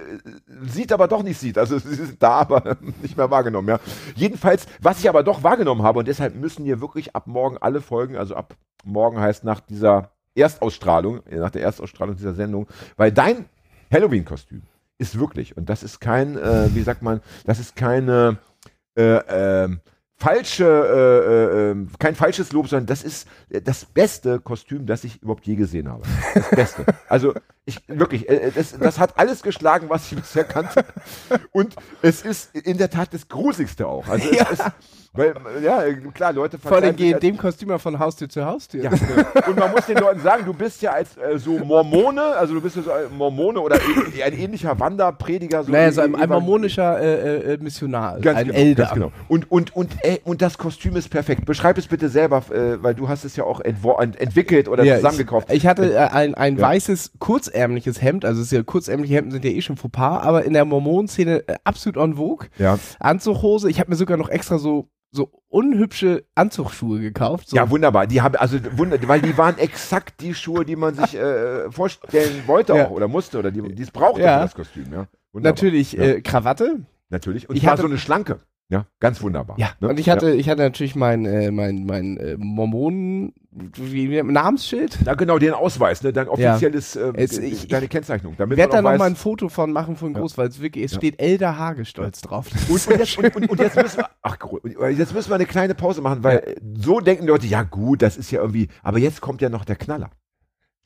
sieht, 0.65 0.91
aber 0.91 1.07
doch 1.07 1.21
nicht 1.21 1.39
sieht. 1.39 1.59
Also 1.59 1.77
sie 1.77 2.01
ist 2.01 2.15
da, 2.17 2.39
aber 2.39 2.77
nicht 3.03 3.17
mehr 3.17 3.29
wahrgenommen. 3.29 3.67
Ja. 3.67 3.79
Jedenfalls, 4.15 4.65
was 4.81 4.99
ich 4.99 5.07
aber 5.07 5.21
doch 5.21 5.43
wahrgenommen 5.43 5.83
habe, 5.83 5.99
und 5.99 6.07
deshalb 6.07 6.35
müssen 6.35 6.65
hier 6.65 6.81
wirklich 6.81 7.15
ab 7.15 7.27
morgen 7.27 7.57
alle 7.59 7.81
Folgen, 7.81 8.17
also 8.17 8.35
ab 8.35 8.55
morgen 8.83 9.19
heißt 9.19 9.43
nach 9.43 9.59
dieser 9.59 10.16
Erstausstrahlung, 10.37 11.25
äh, 11.27 11.37
nach 11.37 11.49
der 11.51 11.63
Erstausstrahlung 11.63 12.15
dieser 12.15 12.33
Sendung, 12.33 12.67
weil 12.95 13.11
dein 13.11 13.45
Halloween-Kostüm 13.91 14.61
ist 14.97 15.19
wirklich, 15.19 15.55
und 15.57 15.69
das 15.69 15.83
ist 15.83 15.99
kein, 15.99 16.37
äh, 16.37 16.73
wie 16.73 16.81
sagt 16.81 17.01
man, 17.01 17.21
das 17.45 17.59
ist 17.59 17.75
keine 17.75 18.37
äh, 18.95 19.03
ähm, 19.03 19.79
falsche, 20.19 20.65
äh, 20.65 21.67
äh, 21.67 21.71
ähm, 21.71 21.89
kein 21.99 22.15
falsches 22.15 22.51
Lob, 22.51 22.67
sondern 22.67 22.87
das 22.87 23.03
ist 23.03 23.27
äh, 23.49 23.61
das 23.61 23.85
beste 23.85 24.39
Kostüm, 24.39 24.87
das 24.87 25.03
ich 25.03 25.21
überhaupt 25.21 25.45
je 25.45 25.55
gesehen 25.55 25.87
habe. 25.87 26.01
Das 26.33 26.49
Beste. 26.49 26.85
Also 27.07 27.35
ich 27.65 27.79
wirklich, 27.87 28.27
äh, 28.27 28.51
das, 28.55 28.75
das 28.77 28.97
hat 28.97 29.19
alles 29.19 29.43
geschlagen, 29.43 29.89
was 29.89 30.11
ich 30.11 30.17
bisher 30.17 30.43
kannte. 30.43 30.83
Und 31.51 31.75
es 32.01 32.23
ist 32.23 32.55
in 32.55 32.79
der 32.79 32.89
Tat 32.89 33.13
das 33.13 33.27
Gruseligste 33.27 33.87
auch. 33.87 34.07
Also 34.07 34.33
Ja. 34.33 34.47
es 34.51 34.59
ist, 34.59 34.65
weil, 35.17 35.33
ja, 35.63 35.83
klar, 36.13 36.31
Leute 36.33 36.57
Vor 36.57 36.77
allem 36.77 36.95
gehen 36.95 37.19
dem 37.19 37.37
Kostüm 37.37 37.69
ja 37.69 37.77
von 37.77 37.97
Haustür 37.99 38.29
zu 38.29 38.45
Haustür. 38.45 38.83
ja. 38.83 38.91
Und 39.47 39.57
man 39.57 39.71
muss 39.71 39.85
den 39.85 39.97
Leuten 39.97 40.19
sagen, 40.21 40.43
du 40.45 40.53
bist 40.53 40.81
ja 40.81 40.91
als 40.91 41.17
äh, 41.17 41.37
so 41.37 41.57
Mormone, 41.59 42.21
also 42.21 42.53
du 42.53 42.61
bist 42.61 42.75
ja 42.77 42.83
so 42.83 42.91
ein 42.91 43.15
Mormone 43.17 43.59
oder 43.59 43.75
ä- 43.77 44.23
ein 44.23 44.33
ähnlicher 44.33 44.79
Wanderprediger. 44.79 45.63
So 45.63 45.71
naja, 45.71 45.91
so 45.91 46.01
ein, 46.01 46.15
ein 46.15 46.29
mormonischer 46.29 46.99
äh, 46.99 47.53
äh, 47.53 47.57
Missionar, 47.57 48.19
Ganz 48.19 48.39
ein 48.39 48.47
genau, 48.47 48.59
Elder. 48.59 48.91
Genau. 48.93 49.11
Und, 49.27 49.51
und, 49.51 49.75
und, 49.75 49.91
äh, 50.03 50.19
und 50.23 50.41
das 50.41 50.57
Kostüm 50.57 50.95
ist 50.95 51.09
perfekt. 51.09 51.45
Beschreib 51.45 51.77
es 51.77 51.87
bitte 51.87 52.09
selber, 52.09 52.43
äh, 52.51 52.81
weil 52.83 52.93
du 52.95 53.09
hast 53.09 53.23
es 53.25 53.35
ja 53.35 53.43
auch 53.43 53.59
ent 53.61 53.77
entwickelt 54.19 54.67
oder 54.67 54.83
Ja, 54.83 54.95
zusammengekauft. 54.97 55.49
Ich, 55.49 55.57
ich 55.57 55.67
hatte 55.67 55.93
äh, 55.93 55.97
ein, 55.97 56.35
ein 56.35 56.57
Ja. 56.57 56.63
weißes, 56.67 57.13
kurzärmliches 57.19 58.01
Hemd, 58.01 58.25
also 58.25 58.41
es 58.41 58.47
ist 58.47 58.51
ja, 58.53 58.63
kurzärmliche 58.63 59.15
Hemden 59.15 59.31
sind 59.31 59.45
ja 59.45 59.51
eh 59.51 59.61
schon 59.61 59.77
Fauxpas, 59.77 60.21
aber 60.23 60.43
in 60.45 60.53
der 60.53 60.65
Mormonenszene 60.65 61.47
äh, 61.47 61.55
absolut 61.63 61.97
en 61.97 62.15
vogue. 62.17 62.47
ja. 62.57 62.77
Anzughose, 62.99 63.69
ich 63.69 63.79
habe 63.79 63.89
mir 63.89 63.95
sogar 63.95 64.17
noch 64.17 64.29
extra 64.29 64.57
so, 64.57 64.89
so 65.11 65.31
unhübsche 65.47 66.25
Anzugsschuhe 66.35 66.99
gekauft. 66.99 67.49
So. 67.49 67.55
ja, 67.55 67.69
wunderbar. 67.69 68.07
Die 68.07 68.21
haben, 68.21 68.35
also, 68.35 68.57
wunder, 68.77 68.97
weil 69.07 69.21
die 69.21 69.37
waren 69.37 69.57
exakt 69.57 70.19
die 70.21 70.33
Schuhe, 70.33 70.65
die 70.65 70.75
man 70.75 70.95
sich 70.95 71.15
äh, 71.15 71.71
vorstellen 71.71 72.43
wollte 72.47 72.73
Ja. 72.75 72.87
auch 72.87 72.91
oder 72.91 73.07
musste 73.07 73.39
oder 73.39 73.51
die, 73.51 73.61
die 73.61 73.83
es 73.83 73.91
brauchte 73.91 74.21
Ja. 74.21 74.37
für 74.39 74.43
das 74.45 74.55
Kostüm. 74.55 74.83
Ja. 74.91 75.07
Wunderbar. 75.31 75.51
Natürlich 75.53 75.97
äh, 75.97 76.21
Krawatte. 76.21 76.81
Natürlich. 77.09 77.49
Und 77.49 77.55
Ich 77.55 77.65
hatte- 77.67 77.81
so 77.83 77.87
eine 77.87 77.97
schlanke. 77.97 78.39
Ja, 78.69 78.85
ganz 78.99 79.21
wunderbar. 79.21 79.57
Ja. 79.57 79.69
Ne? 79.79 79.87
Und 79.87 79.97
ich 79.99 80.09
hatte, 80.09 80.31
ich 80.31 80.49
hatte 80.49 80.61
natürlich 80.61 80.93
mein, 80.93 81.23
äh, 81.25 81.51
mein, 81.51 81.85
mein 81.85 82.17
äh, 82.17 82.35
Mormonen, 82.37 83.33
wie, 83.51 84.11
wie, 84.11 84.21
Namensschild. 84.21 84.99
Ja, 85.05 85.13
genau, 85.13 85.39
den 85.39 85.53
Ausweis, 85.53 86.03
ne? 86.03 86.11
dein 86.11 86.27
offizielles, 86.27 86.97
äh, 86.97 87.13
Es- 87.15 87.37
ich- 87.37 87.69
deine 87.69 87.87
Kennzeichnung. 87.87 88.33
Ich 88.33 88.37
Damit 88.37 88.57
werde 88.57 88.71
da 88.73 88.81
man 88.81 88.85
auch 88.85 88.91
noch 88.91 88.99
mal 88.99 89.05
weiß, 89.05 89.11
ein 89.13 89.15
Foto 89.15 89.47
von 89.47 89.71
machen 89.71 89.95
von 89.95 90.13
Ja. 90.13 90.19
groß, 90.19 90.37
weil 90.37 90.49
es 90.49 90.61
wirklich, 90.61 90.83
es 90.83 90.91
Ja. 90.91 90.97
steht 90.97 91.21
Elder 91.21 91.57
Hagestolz 91.57 92.21
drauf. 92.21 92.47
Und, 92.67 92.87
und, 92.87 92.99
jetzt, 92.99 93.17
und, 93.17 93.35
und, 93.37 93.49
und 93.49 93.59
jetzt 93.61 93.75
müssen 93.77 93.97
wir, 93.99 94.09
ach, 94.21 94.37
jetzt 94.91 95.13
müssen 95.13 95.29
wir 95.31 95.35
eine 95.35 95.45
kleine 95.45 95.73
Pause 95.73 96.01
machen, 96.01 96.23
weil 96.25 96.39
äh, 96.39 96.55
so 96.77 96.99
denken 96.99 97.23
die 97.23 97.29
Leute, 97.29 97.47
ja 97.47 97.63
gut, 97.63 98.01
das 98.01 98.17
ist 98.17 98.31
ja 98.31 98.41
irgendwie, 98.41 98.67
aber 98.83 98.99
jetzt 98.99 99.21
kommt 99.21 99.41
ja 99.41 99.47
noch 99.47 99.63
der 99.63 99.77
Knaller. 99.77 100.09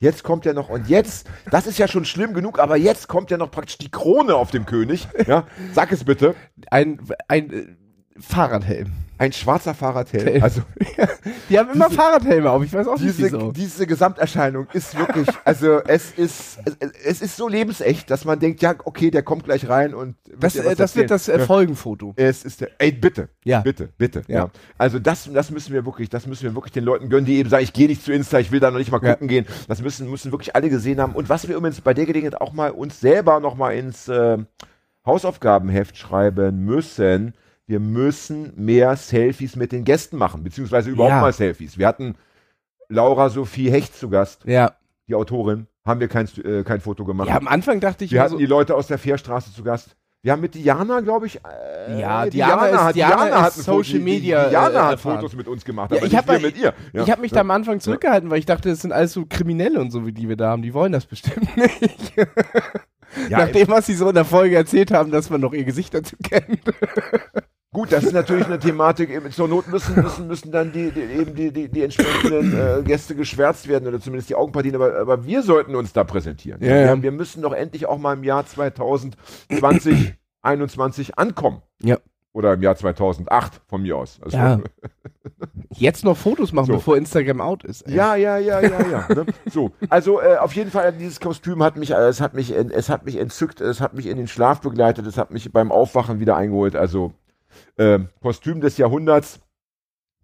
Jetzt 0.02 0.24
kommt 0.24 0.44
ja 0.44 0.52
noch, 0.52 0.68
und 0.68 0.88
jetzt, 0.88 1.30
das 1.52 1.68
ist 1.68 1.78
ja 1.78 1.86
schon 1.86 2.04
schlimm 2.04 2.34
genug, 2.34 2.58
aber 2.58 2.76
jetzt 2.76 3.06
kommt 3.06 3.30
ja 3.30 3.38
noch 3.38 3.52
praktisch 3.52 3.78
die 3.78 3.88
Krone 3.88 4.34
auf 4.34 4.50
dem 4.50 4.66
König. 4.66 5.06
Ja, 5.28 5.46
sag 5.72 5.92
es 5.92 6.02
bitte. 6.02 6.34
ein, 6.72 6.98
ein 7.28 7.52
äh, 7.52 7.66
Fahrradhelm. 8.18 8.90
Ein 9.22 9.32
schwarzer 9.32 9.72
Fahrradhelm. 9.72 10.42
Also 10.42 10.62
Die 11.48 11.56
haben 11.58 11.70
immer 11.70 11.86
Diese- 11.88 11.96
Fahrradhelme 12.00 12.50
auf, 12.50 12.64
ich 12.64 12.72
weiß 12.72 12.88
auch 12.88 12.98
nicht 12.98 13.16
diese, 13.18 13.22
wieso. 13.24 13.52
diese 13.52 13.86
Gesamterscheinung 13.86 14.66
ist 14.72 14.98
wirklich, 14.98 15.28
also 15.44 15.80
es 15.86 16.10
ist, 16.12 16.58
es, 17.04 17.22
ist 17.22 17.36
so 17.36 17.46
lebensecht, 17.46 18.10
dass 18.10 18.24
man 18.24 18.40
denkt, 18.40 18.62
ja, 18.62 18.74
okay, 18.84 19.12
der 19.12 19.22
kommt 19.22 19.44
gleich 19.44 19.68
rein 19.68 19.94
und 19.94 20.16
wird 20.26 20.42
Das, 20.42 20.56
äh, 20.56 20.74
das 20.74 20.96
wird 20.96 21.10
das 21.12 21.28
äh. 21.28 21.38
Folgenfoto. 21.38 22.14
Es 22.16 22.44
ist 22.44 22.62
der, 22.62 22.70
ey, 22.78 22.90
bitte, 22.90 23.28
Ja. 23.44 23.60
bitte, 23.60 23.90
bitte, 23.96 24.22
ja. 24.26 24.36
Ja. 24.44 24.50
Also 24.76 24.98
das, 24.98 25.30
das 25.32 25.50
müssen 25.52 25.72
wir 25.72 25.86
wirklich, 25.86 26.08
das 26.08 26.26
müssen 26.26 26.42
wir 26.42 26.54
wirklich 26.56 26.72
den 26.72 26.82
Leuten 26.84 27.08
gönnen, 27.08 27.26
die 27.26 27.36
eben 27.36 27.48
sagen, 27.48 27.62
ich 27.62 27.72
gehe 27.72 27.86
nicht 27.86 28.02
zu 28.04 28.12
Insta, 28.12 28.40
ich 28.40 28.50
will 28.50 28.58
da 28.58 28.72
noch 28.72 28.78
nicht 28.78 28.90
mal 28.90 29.00
Ja. 29.04 29.12
gucken 29.12 29.28
gehen. 29.28 29.46
Das 29.68 29.80
müssen, 29.82 30.10
müssen 30.10 30.32
wirklich 30.32 30.56
alle 30.56 30.68
gesehen 30.68 31.00
haben. 31.00 31.14
Und 31.14 31.28
was 31.28 31.46
wir 31.46 31.54
übrigens 31.56 31.80
bei 31.80 31.94
der 31.94 32.06
Gelegenheit 32.06 32.40
auch 32.40 32.52
mal 32.52 32.72
uns 32.72 32.98
selber 32.98 33.38
noch 33.38 33.54
mal 33.54 33.70
ins 33.70 34.08
äh, 34.08 34.38
Hausaufgabenheft 35.06 35.96
schreiben 35.96 36.64
müssen, 36.64 37.34
wir 37.72 37.80
müssen 37.80 38.52
mehr 38.54 38.94
Selfies 38.96 39.56
mit 39.56 39.72
den 39.72 39.84
Gästen 39.84 40.18
machen, 40.18 40.44
beziehungsweise 40.44 40.90
überhaupt 40.90 41.14
Ja. 41.14 41.20
mal 41.22 41.32
Selfies. 41.32 41.78
Wir 41.78 41.86
hatten 41.88 42.16
Laura 42.90 43.30
Sophie 43.30 43.70
Hecht 43.70 43.96
zu 43.96 44.10
Gast, 44.10 44.44
Ja. 44.44 44.72
die 45.08 45.14
Autorin, 45.14 45.68
haben 45.86 45.98
wir 46.00 46.08
kein, 46.08 46.28
äh, 46.44 46.64
kein 46.64 46.82
Foto 46.82 47.06
gemacht. 47.06 47.30
ja, 47.30 47.36
am 47.38 47.48
Anfang 47.48 47.80
dachte 47.80 48.04
ich 48.04 48.12
wir 48.12 48.20
hatten 48.20 48.32
so, 48.32 48.36
die 48.38 48.44
Leute 48.44 48.74
aus 48.74 48.88
der 48.88 48.98
Fährstraße 48.98 49.54
zu 49.54 49.62
Gast. 49.64 49.96
Wir 50.20 50.32
haben 50.32 50.42
mit 50.42 50.54
Diana, 50.54 51.00
glaube 51.00 51.26
ich, 51.26 51.40
äh, 51.88 52.00
Ja, 52.00 52.26
Diana 52.26 52.66
ist- 52.66 52.78
hat, 52.78 52.94
Diana 52.94 53.26
ist 53.26 53.34
hat 53.34 53.52
Foto- 53.54 53.62
Social 53.78 53.98
die- 53.98 54.04
Media, 54.04 54.48
Diana 54.50 54.78
äh, 54.78 54.92
hat. 54.92 55.00
Fotos 55.00 55.34
mit 55.34 55.48
uns 55.48 55.64
gemacht, 55.64 55.90
Ja, 55.92 55.96
aber 55.96 56.06
ich 56.06 56.14
hab 56.14 56.28
mit 56.28 56.56
ihr. 56.58 56.74
Ja. 56.92 57.02
ich 57.02 57.10
habe 57.10 57.22
mich 57.22 57.32
da 57.32 57.40
am 57.40 57.50
Anfang 57.50 57.80
zurückgehalten, 57.80 58.28
weil 58.30 58.38
ich 58.38 58.46
dachte, 58.46 58.68
das 58.68 58.82
sind 58.82 58.92
alles 58.92 59.14
so 59.14 59.24
Kriminelle 59.28 59.80
und 59.80 59.90
so, 59.90 60.06
wie 60.06 60.12
die 60.12 60.28
wir 60.28 60.36
da 60.36 60.50
haben. 60.50 60.60
Die 60.62 60.74
wollen 60.74 60.92
das 60.92 61.06
bestimmt 61.06 61.48
nicht. 61.56 62.12
ja, 63.28 63.38
Nachdem, 63.38 63.66
was 63.68 63.86
sie 63.86 63.94
so 63.94 64.10
in 64.10 64.14
der 64.14 64.24
Folge 64.24 64.54
erzählt 64.54 64.92
haben, 64.92 65.10
dass 65.10 65.28
man 65.28 65.40
noch 65.40 65.52
ihr 65.54 65.64
Gesicht 65.64 65.92
dazu 65.92 66.14
kennt. 66.22 66.60
Gut, 67.74 67.90
das 67.90 68.04
ist 68.04 68.12
natürlich 68.12 68.44
eine 68.44 68.58
Thematik. 68.58 69.08
Eben, 69.08 69.30
zur 69.32 69.48
Not 69.48 69.66
müssen, 69.68 69.94
müssen, 69.94 70.26
müssen 70.28 70.52
dann 70.52 70.72
die, 70.72 70.90
die, 70.90 71.00
eben 71.00 71.34
die, 71.34 71.50
die, 71.50 71.68
die 71.70 71.82
entsprechenden 71.82 72.52
äh, 72.54 72.82
Gäste 72.82 73.14
geschwärzt 73.14 73.66
werden 73.66 73.88
oder 73.88 73.98
zumindest 73.98 74.28
die 74.28 74.34
Augenpartien, 74.34 74.74
aber, 74.74 74.98
aber 74.98 75.24
wir 75.24 75.42
sollten 75.42 75.74
uns 75.74 75.94
da 75.94 76.04
präsentieren. 76.04 76.62
Ja, 76.62 76.76
ja. 76.76 76.94
Wir, 76.96 77.02
wir 77.04 77.12
müssen 77.12 77.40
doch 77.40 77.54
endlich 77.54 77.86
auch 77.86 77.96
mal 77.96 78.12
im 78.12 78.24
Jahr 78.24 78.44
2020, 78.44 80.14
21 80.42 81.18
ankommen. 81.18 81.62
Ja. 81.80 81.96
Oder 82.34 82.54
im 82.54 82.62
Jahr 82.62 82.76
2008 82.76 83.62
von 83.66 83.82
mir 83.82 83.96
aus. 83.96 84.20
Also, 84.22 84.36
Ja. 84.36 84.60
Jetzt 85.70 86.04
noch 86.04 86.16
Fotos 86.16 86.52
machen, 86.52 86.66
So. 86.66 86.72
bevor 86.74 86.98
Instagram 86.98 87.40
out 87.40 87.64
ist. 87.64 87.82
ey. 87.82 87.94
Ja, 87.94 88.14
ja, 88.16 88.36
ja, 88.36 88.60
ja, 88.60 88.86
ja. 88.86 89.06
ne? 89.14 89.24
So, 89.50 89.70
also 89.88 90.20
äh, 90.20 90.36
auf 90.36 90.52
jeden 90.54 90.70
Fall 90.70 90.92
dieses 90.92 91.20
Kostüm 91.20 91.62
hat 91.62 91.76
mich, 91.76 91.92
äh, 91.92 92.08
es 92.08 92.20
hat 92.20 92.34
mich, 92.34 92.50
es 92.50 92.90
hat 92.90 93.06
mich 93.06 93.16
entzückt, 93.16 93.62
es 93.62 93.80
hat 93.80 93.94
mich 93.94 94.06
in 94.06 94.18
den 94.18 94.28
Schlaf 94.28 94.60
begleitet, 94.60 95.06
es 95.06 95.16
hat 95.16 95.30
mich 95.30 95.50
beim 95.52 95.72
Aufwachen 95.72 96.20
wieder 96.20 96.36
eingeholt. 96.36 96.76
Also 96.76 97.12
äh, 97.76 97.98
Kostüm 98.20 98.60
des 98.60 98.76
Jahrhunderts 98.78 99.40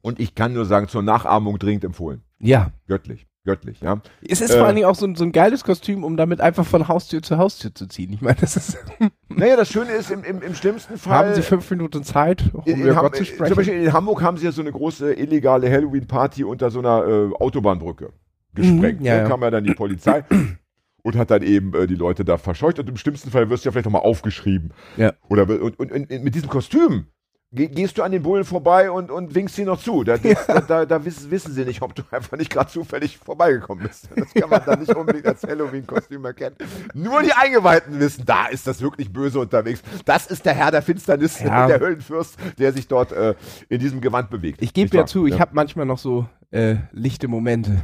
und 0.03 0.21
ich 0.21 0.35
kann 0.35 0.53
nur 0.53 0.65
sagen, 0.65 0.89
zur 0.89 1.03
Nachahmung 1.03 1.59
dringend 1.59 1.85
empfohlen. 1.85 2.23
Ja. 2.39 2.71
Göttlich, 2.87 3.27
göttlich, 3.45 3.81
ja. 3.81 4.01
Es 4.27 4.41
ist 4.41 4.51
Äh. 4.51 4.59
vor 4.59 4.67
allen 4.67 4.77
Dingen 4.77 4.87
auch 4.87 4.95
so, 4.95 5.07
ein- 5.07 5.17
so 5.17 5.25
ein 5.25 5.33
geiles 5.33 5.65
Kostüm, 5.65 6.05
um 6.05 6.17
damit 6.17 6.41
einfach 6.41 6.65
von 6.65 6.87
Haustür 6.89 7.21
zu 7.23 7.37
Haustür 7.39 7.75
zu 7.75 7.87
ziehen. 7.89 8.13
Ich 8.13 8.21
meine, 8.21 8.37
das 8.41 8.57
ist. 8.57 8.79
Naja, 9.31 9.57
das 9.57 9.71
Schöne 9.71 9.93
ist, 9.93 10.11
im, 10.11 10.25
im, 10.25 10.43
im 10.43 10.55
schlimmsten 10.55 10.97
Fall. 10.99 11.27
haben 11.27 11.35
Sie 11.35 11.43
fünf 11.43 11.71
Minuten 11.71 12.03
Zeit, 12.03 12.43
um 12.53 12.65
in, 12.65 12.81
über 12.81 12.95
Gott 12.95 13.15
zu 13.17 13.23
äh, 13.23 13.27
sprechen? 13.27 13.47
zum 13.49 13.57
Beispiel 13.57 13.83
in 13.85 13.93
Hamburg 13.93 14.21
haben 14.23 14.37
sie 14.37 14.47
ja 14.47 14.53
so 14.53 14.63
eine 14.63 14.73
große 14.73 15.13
illegale 15.15 15.71
Halloween-Party 15.71 16.43
unter 16.45 16.71
so 16.73 16.81
einer 16.81 17.07
äh, 17.07 17.31
Autobahnbrücke 17.39 18.13
gesprengt. 18.55 18.99
Mhm, 19.01 19.07
ja, 19.07 19.17
da 19.19 19.23
ja. 19.23 19.29
kam 19.29 19.43
ja 19.43 19.51
dann 19.51 19.63
die 19.65 19.75
Polizei 19.75 20.25
und 21.05 21.15
hat 21.17 21.31
dann 21.31 21.43
eben 21.43 21.73
äh, 21.75 21.87
die 21.87 21.95
Leute 21.95 22.25
da 22.25 22.37
verscheucht 22.39 22.81
und 22.81 22.89
im 22.89 22.97
schlimmsten 22.97 23.31
Fall 23.31 23.49
wirst 23.51 23.65
du 23.65 23.69
ja 23.69 23.73
vielleicht 23.73 23.85
nochmal 23.85 24.03
aufgeschrieben. 24.03 24.73
Ja. 24.97 25.13
Oder 25.29 25.49
und, 25.49 25.79
und, 25.79 25.93
und 25.93 26.11
mit 26.11 26.35
diesem 26.35 26.49
Kostüm 26.49 27.07
gehst 27.51 27.97
du 27.97 28.03
an 28.03 28.13
den 28.13 28.23
Bullen 28.23 28.45
vorbei 28.45 28.91
und, 28.91 29.11
und 29.11 29.35
winkst 29.35 29.57
sie 29.57 29.65
noch 29.65 29.81
zu. 29.81 30.05
Da, 30.05 30.19
da, 30.19 30.61
da, 30.61 30.87
da 30.87 31.05
wissen, 31.05 31.31
wissen 31.31 31.55
sie 31.55 31.65
nicht, 31.65 31.81
ob 31.81 31.95
du 31.95 32.03
einfach 32.11 32.37
nicht 32.37 32.51
gerade 32.51 32.71
zufällig 32.71 33.17
vorbeigekommen 33.19 33.87
bist. 33.87 34.09
Das 34.15 34.35
kann 34.35 34.51
man 34.51 34.63
dann 34.67 34.81
nicht 34.81 34.95
unbedingt 34.95 35.27
als 35.27 35.43
Halloween-Kostüm 35.45 36.25
erkennen. 36.27 36.57
Nur 36.93 37.23
die 37.23 37.33
Eingeweihten 37.33 37.99
wissen, 37.99 38.25
da 38.27 38.47
ist 38.49 38.67
das 38.67 38.83
wirklich 38.83 39.13
böse 39.13 39.41
unterwegs. 39.41 39.81
Das 40.05 40.27
ist 40.27 40.45
der 40.45 40.55
Herr 40.55 40.71
der 40.71 40.83
Finsternis, 40.83 41.41
Ja. 41.41 41.67
der 41.67 41.81
Höllenfürst, 41.81 42.37
der 42.59 42.73
sich 42.73 42.87
dort 42.87 43.13
äh, 43.13 43.35
in 43.71 43.79
diesem 43.81 44.01
Gewand 44.01 44.29
bewegt. 44.31 44.61
Ich 44.61 44.75
gebe 44.75 44.95
ja 44.97 45.07
zu, 45.07 45.27
ich 45.27 45.41
habe 45.41 45.53
manchmal 45.55 45.87
noch 45.87 45.99
so 45.99 46.27
äh, 46.51 46.77
lichte 46.93 47.29
Momente. 47.29 47.81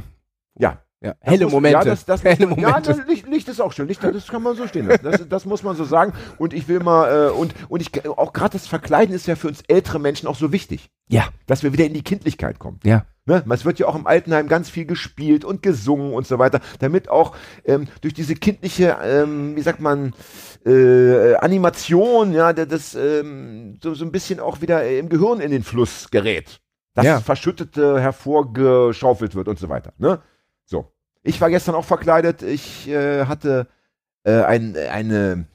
Ja. 0.57 0.81
Ja, 1.01 1.13
Das 1.21 1.31
helle 1.31 1.43
muss- 1.45 1.53
Momente. 1.53 1.77
Ja, 1.77 1.83
das, 1.83 2.05
das 2.05 2.23
helle 2.23 2.47
muss, 2.47 2.57
Momente. 2.57 2.89
Ja, 2.91 2.95
das 2.97 3.07
Licht, 3.07 3.27
Licht 3.27 3.47
ist 3.47 3.59
auch 3.61 3.73
schön. 3.73 3.87
Licht, 3.87 4.03
das 4.03 4.27
kann 4.27 4.41
man 4.41 4.55
so 4.55 4.65
stehen 4.67 4.87
lassen. 4.87 5.03
Das, 5.03 5.27
das 5.27 5.45
muss 5.45 5.61
man 5.61 5.75
so 5.75 5.83
sagen. 5.83 6.13
Und 6.37 6.53
ich 6.53 6.67
will 6.67 6.79
mal, 6.79 7.27
äh, 7.27 7.31
und, 7.31 7.53
und 7.69 7.81
ich, 7.81 8.07
auch 8.09 8.33
gerade 8.33 8.53
das 8.53 8.67
Verkleiden 8.67 9.13
ist 9.13 9.27
ja 9.27 9.35
für 9.35 9.47
uns 9.47 9.61
ältere 9.67 9.99
Menschen 9.99 10.27
auch 10.27 10.35
so 10.35 10.51
wichtig, 10.51 10.89
ja, 11.09 11.27
dass 11.47 11.63
wir 11.63 11.73
wieder 11.73 11.85
in 11.85 11.93
die 11.93 12.03
Kindlichkeit 12.03 12.59
kommen. 12.59 12.79
ja. 12.83 13.05
Ne? 13.27 13.43
Es 13.49 13.65
wird 13.65 13.79
ja 13.79 13.87
auch 13.87 13.95
im 13.95 14.05
Altenheim 14.05 14.47
ganz 14.47 14.69
viel 14.69 14.85
gespielt 14.85 15.43
und 15.45 15.63
gesungen 15.63 16.13
und 16.13 16.27
so 16.27 16.37
weiter, 16.37 16.59
damit 16.77 17.09
auch 17.09 17.35
ähm, 17.65 17.87
durch 18.01 18.13
diese 18.13 18.35
kindliche, 18.35 18.97
ähm, 19.03 19.55
wie 19.55 19.61
sagt 19.63 19.79
man, 19.81 20.13
äh, 20.63 21.33
Animation, 21.37 22.33
ja, 22.33 22.53
das 22.53 22.93
ähm, 22.93 23.79
so, 23.81 23.95
so 23.95 24.05
ein 24.05 24.11
bisschen 24.11 24.39
auch 24.39 24.61
wieder 24.61 24.87
im 24.87 25.09
Gehirn 25.09 25.39
in 25.39 25.49
den 25.49 25.63
Fluss 25.63 26.11
gerät. 26.11 26.59
Dass 26.93 27.03
Ja. 27.03 27.15
das 27.15 27.23
Verschüttete 27.23 27.99
hervorgeschaufelt 27.99 29.33
wird 29.33 29.47
und 29.47 29.57
so 29.57 29.69
weiter. 29.69 29.93
Ne? 29.97 30.19
Ich 31.25 31.41
war 31.41 31.49
gestern 31.49 31.75
auch 31.75 31.85
verkleidet. 31.85 32.43
Ich 32.43 32.87
äh, 32.87 33.25
hatte 33.25 33.67
äh, 34.25 34.43
ein, 34.43 34.75
eine, 34.91 35.45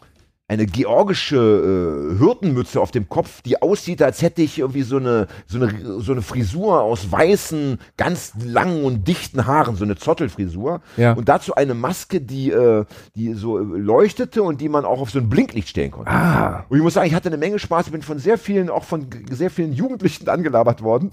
eine 0.49 0.67
georgische 0.67 1.37
äh, 1.37 2.19
Hürdenmütze 2.19 2.81
auf 2.81 2.91
dem 2.91 3.09
Kopf, 3.09 3.41
die 3.43 3.63
aussieht, 3.63 4.03
als 4.03 4.21
hätte 4.21 4.43
ich 4.43 4.59
irgendwie 4.59 4.83
so 4.83 4.97
eine, 4.97 5.29
so 5.47 5.63
eine, 5.63 6.01
so 6.01 6.11
eine 6.11 6.23
Frisur 6.23 6.83
aus 6.83 7.13
weißen, 7.13 7.79
ganz 7.97 8.33
langen 8.45 8.83
und 8.83 9.07
dichten 9.07 9.47
Haaren, 9.47 9.77
so 9.77 9.85
eine 9.85 9.95
Zottelfrisur. 9.95 10.81
Ja. 10.97 11.13
Und 11.13 11.29
dazu 11.29 11.55
eine 11.55 11.75
Maske, 11.75 12.21
die, 12.21 12.51
äh, 12.51 12.85
die 13.15 13.35
so 13.35 13.61
äh, 13.61 13.63
leuchtete 13.63 14.43
und 14.43 14.61
die 14.61 14.69
man 14.69 14.85
auch 14.85 15.01
auf 15.01 15.13
so 15.13 15.21
ein 15.21 15.29
Blinklicht 15.29 15.69
stellen 15.69 15.93
konnte. 15.93 16.11
Ah. 16.11 16.65
Und 16.69 16.79
ich 16.79 16.83
muss 16.83 16.95
sagen, 16.95 17.07
ich 17.07 17.15
hatte 17.15 17.29
eine 17.29 17.39
Menge 17.39 17.61
Spaß, 17.61 17.87
ich 17.87 17.93
bin 17.93 18.03
von 18.03 18.19
sehr 18.19 18.39
vielen, 18.39 18.71
auch 18.71 18.83
von 18.83 19.07
sehr 19.31 19.51
vielen 19.51 19.73
Jugendlichen 19.73 20.29
angelabert 20.29 20.83
worden. 20.83 21.13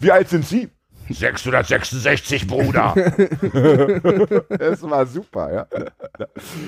Wie 0.00 0.10
alt 0.10 0.28
sind 0.28 0.44
Sie? 0.44 0.70
666, 1.14 2.46
Bruder. 2.46 2.94
das 4.48 4.82
war 4.82 5.06
super, 5.06 5.52
ja. 5.52 5.66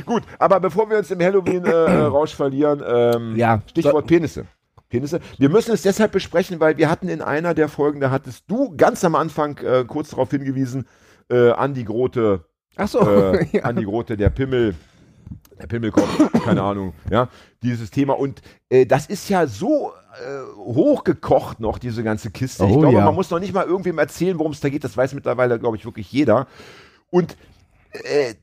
Gut, 0.05 0.23
aber 0.39 0.61
bevor 0.61 0.89
wir 0.91 0.99
uns 0.99 1.11
im 1.11 1.21
Halloween-Rausch 1.21 2.35
verlieren, 2.35 2.83
ähm, 2.87 3.37
Ja. 3.37 3.63
Stichwort 3.69 4.07
Penisse. 4.07 4.47
Penisse. 4.89 5.21
Wir 5.39 5.49
müssen 5.49 5.73
es 5.73 5.83
deshalb 5.83 6.13
besprechen, 6.13 6.61
weil 6.61 6.77
wir 6.77 6.91
hatten 6.91 7.09
in 7.09 7.23
einer 7.23 7.55
der 7.55 7.69
Folgen, 7.69 8.01
da 8.01 8.11
hattest 8.11 8.45
du 8.51 8.77
ganz 8.77 9.05
am 9.05 9.15
Anfang 9.15 9.57
äh, 9.59 9.85
kurz 9.87 10.11
darauf 10.11 10.31
hingewiesen, 10.31 10.87
äh, 11.31 11.51
Andi 11.51 11.85
Grote, 11.85 12.45
Ach 12.77 12.89
so. 12.89 13.01
äh, 13.01 13.47
ja. 13.53 13.63
Andi 13.65 13.85
Grote, 13.85 14.17
der 14.17 14.31
Pimmel, 14.31 14.75
der 15.63 15.69
Pimmelkopf, 15.69 16.43
keine 16.45 16.63
Ahnung, 16.63 16.93
ja, 17.11 17.29
dieses 17.63 17.91
Thema. 17.91 18.19
Und 18.19 18.43
äh, 18.69 18.85
das 18.85 19.07
ist 19.07 19.29
ja 19.29 19.47
so 19.47 19.93
äh, 20.21 20.57
hochgekocht 20.57 21.61
noch, 21.61 21.79
diese 21.79 22.03
ganze 22.03 22.31
Kiste. 22.31 22.65
ich 22.65 22.71
Oh, 22.71 22.81
glaube, 22.81 22.99
ja. 22.99 23.05
man 23.05 23.15
muss 23.15 23.31
noch 23.31 23.39
nicht 23.39 23.55
mal 23.55 23.65
irgendwem 23.65 23.99
erzählen, 23.99 24.39
worum 24.39 24.53
es 24.53 24.61
da 24.61 24.69
geht. 24.69 24.85
Das 24.85 24.97
weiß 24.97 25.15
mittlerweile, 25.15 25.59
glaube 25.59 25.77
ich, 25.77 25.85
wirklich 25.85 26.11
jeder. 26.13 26.47
Und 27.11 27.37
äh, 27.93 28.35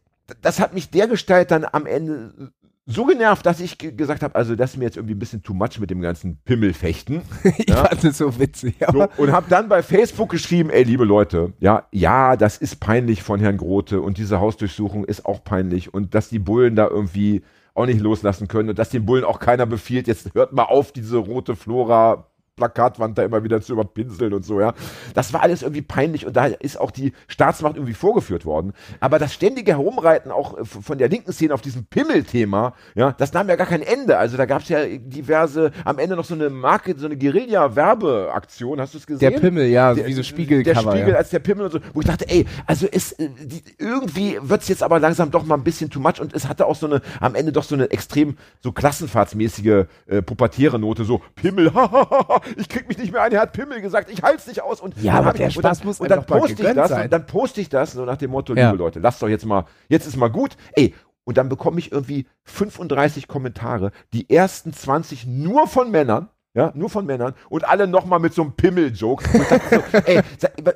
das 0.42 0.60
hat 0.60 0.74
mich 0.74 0.90
dergestalt 0.90 1.52
dann 1.52 1.66
am 1.70 1.86
Ende 1.86 2.52
so 2.90 3.06
genervt, 3.06 3.46
dass 3.46 3.60
ich 3.60 3.78
ge- 3.78 3.92
gesagt 3.92 4.24
habe, 4.24 4.36
also 4.36 4.56
das 4.56 4.72
ist 4.72 4.78
mir 4.78 4.86
jetzt 4.86 4.98
irgendwie 4.98 5.14
ein 5.14 5.20
bisschen 5.20 5.44
too 5.44 5.54
much 5.54 5.80
mit 5.80 5.90
dem 5.92 6.02
ganzen 6.02 6.38
Pimmelfechten. 6.44 7.22
ich 7.58 7.70
ja. 7.70 7.86
fand 7.86 8.04
es 8.04 8.18
so 8.18 8.40
witzig. 8.40 8.76
So, 8.92 9.08
und 9.18 9.32
habe 9.32 9.46
dann 9.50 9.70
bei 9.70 9.84
Facebook 9.84 10.30
geschrieben, 10.30 10.70
ey, 10.72 10.84
liebe 10.84 11.06
Leute, 11.06 11.54
ja, 11.60 11.86
ja, 11.92 12.36
das 12.36 12.58
ist 12.58 12.80
peinlich 12.80 13.22
von 13.22 13.40
Herrn 13.40 13.58
Grote 13.58 14.02
und 14.02 14.18
diese 14.18 14.40
Hausdurchsuchung 14.40 15.06
ist 15.06 15.26
auch 15.26 15.44
peinlich 15.44 15.94
und 15.94 16.16
dass 16.16 16.30
die 16.30 16.40
Bullen 16.40 16.76
da 16.76 16.88
irgendwie 16.88 17.44
auch 17.76 17.86
nicht 17.86 18.02
loslassen 18.02 18.48
können 18.48 18.70
und 18.70 18.80
dass 18.80 18.90
den 18.90 19.06
Bullen 19.06 19.24
auch 19.24 19.40
keiner 19.40 19.66
befiehlt, 19.66 20.08
jetzt 20.08 20.34
hört 20.34 20.54
mal 20.54 20.64
auf, 20.64 20.92
diese 20.92 21.18
rote 21.18 21.56
Flora 21.56 22.26
Plakatwand 22.60 23.18
da 23.18 23.24
immer 23.24 23.44
wieder 23.44 23.62
zu 23.62 23.74
überpinseln 23.74 24.34
und 24.34 24.44
so, 24.46 24.60
ja. 24.60 24.74
Das 25.14 25.32
war 25.34 25.42
alles 25.42 25.62
irgendwie 25.62 25.82
peinlich 25.82 26.26
und 26.28 26.36
da 26.36 26.46
ist 26.46 26.80
auch 26.80 26.92
die 26.92 27.14
Staatsmacht 27.28 27.76
irgendwie 27.78 27.94
vorgeführt 27.94 28.46
worden. 28.46 28.74
Aber 29.00 29.18
das 29.18 29.34
ständige 29.34 29.72
Herumreiten 29.72 30.30
auch 30.32 30.58
von 30.66 30.98
der 30.98 31.08
linken 31.10 31.32
Szene 31.32 31.54
auf 31.54 31.62
diesem 31.62 31.86
Pimmel-Thema, 31.86 32.74
ja, 32.96 33.14
das 33.14 33.32
nahm 33.34 33.48
ja 33.50 33.56
gar 33.56 33.68
kein 33.68 33.82
Ende. 33.82 34.18
Also 34.18 34.36
da 34.38 34.46
gab 34.46 34.62
es 34.64 34.70
ja 34.70 34.86
diverse, 34.86 35.72
am 35.86 35.98
Ende 36.00 36.16
noch 36.18 36.26
so 36.26 36.34
eine 36.36 36.50
Marke, 36.50 36.94
so 36.98 37.06
eine 37.06 37.18
Guerilla-Werbeaktion, 37.18 38.80
hast 38.82 38.94
du 38.94 38.98
es 38.98 39.08
gesehen? 39.08 39.32
der 39.32 39.40
Pimmel, 39.40 39.68
ja, 39.68 39.94
Der- 39.94 40.06
wie 40.06 40.14
so 40.14 40.18
Der 40.20 40.24
Spiegelcover. 40.24 40.92
Spiegel 40.92 41.10
ja. 41.10 41.16
als 41.16 41.30
der 41.30 41.40
Pimmel 41.40 41.66
und 41.66 41.72
so, 41.72 41.80
wo 41.94 42.02
ich 42.02 42.08
dachte, 42.08 42.28
ey, 42.30 42.46
also 42.66 42.88
ist, 42.88 43.20
äh, 43.20 43.30
die, 43.44 43.64
irgendwie 43.78 44.38
wird's 44.42 44.68
jetzt 44.68 44.84
aber 44.84 45.00
langsam 45.00 45.32
doch 45.32 45.46
mal 45.46 45.56
ein 45.56 45.64
bisschen 45.64 45.90
too 45.90 46.00
much 46.00 46.20
und 46.20 46.34
es 46.34 46.48
hatte 46.48 46.66
auch 46.66 46.76
so 46.76 46.88
eine, 46.88 47.02
am 47.20 47.36
Ende 47.36 47.52
doch 47.52 47.64
so 47.64 47.76
eine 47.76 47.90
extrem, 47.92 48.38
so 48.62 48.72
klassenfahrtsmäßige, 48.72 49.86
äh, 50.08 50.22
pubertäre 50.22 50.80
Note, 50.80 51.04
so 51.06 51.22
Pimmel, 51.36 51.74
hahaha, 51.74 52.42
ich 52.58 52.70
krieg 52.70 52.88
mich 52.88 52.98
nicht 52.98 53.12
mehr 53.12 53.22
ein, 53.22 53.32
er 53.32 53.42
hat 53.42 53.54
Pimmel 53.54 53.82
gesagt, 53.82 54.10
ich 54.10 54.22
halt's 54.24 54.48
nicht 54.48 54.62
aus 54.62 54.82
und 54.82 54.96
Ja, 55.02 55.14
dann 55.18 55.28
aber 55.28 55.38
der 55.38 55.48
ich, 55.48 55.58
und 55.58 55.64
dann, 55.64 55.76
Spaß 55.76 55.84
muss 55.86 56.00
und 56.00 56.10
dann 56.10 56.26
poste 56.26 56.54
ich 56.64 56.74
das 56.74 56.90
sein. 56.90 57.06
und 57.06 57.14
dann 57.14 57.26
poste 57.26 57.62
ich 57.62 57.70
das 57.70 57.92
so 57.94 58.06
nach 58.06 58.18
dem 58.18 58.32
Motto, 58.32 58.54
Ja. 58.56 58.72
liebe 58.72 58.78
Leute, 58.84 59.00
lasst 59.00 59.22
doch 59.22 59.28
jetzt 59.30 59.46
mal, 59.46 59.66
jetzt 59.88 60.06
ist 60.08 60.16
mal 60.18 60.30
gut, 60.30 60.56
ey, 60.74 60.94
und 61.24 61.38
dann 61.38 61.48
bekomme 61.50 61.80
ich 61.80 61.92
irgendwie 61.92 62.26
35 62.46 63.28
Kommentare, 63.28 63.92
die 64.14 64.30
ersten 64.30 64.74
20 64.74 65.28
nur 65.28 65.68
von 65.68 65.92
Männern, 65.92 66.30
ja, 66.56 66.72
nur 66.74 66.90
von 66.90 67.06
Männern 67.06 67.36
und 67.50 67.68
alle 67.70 67.86
nochmal 67.88 68.20
mit 68.20 68.34
so 68.34 68.42
einem 68.42 68.54
Pimmel-Joke. 68.54 69.24
So, 69.70 69.98
ey, 70.06 70.22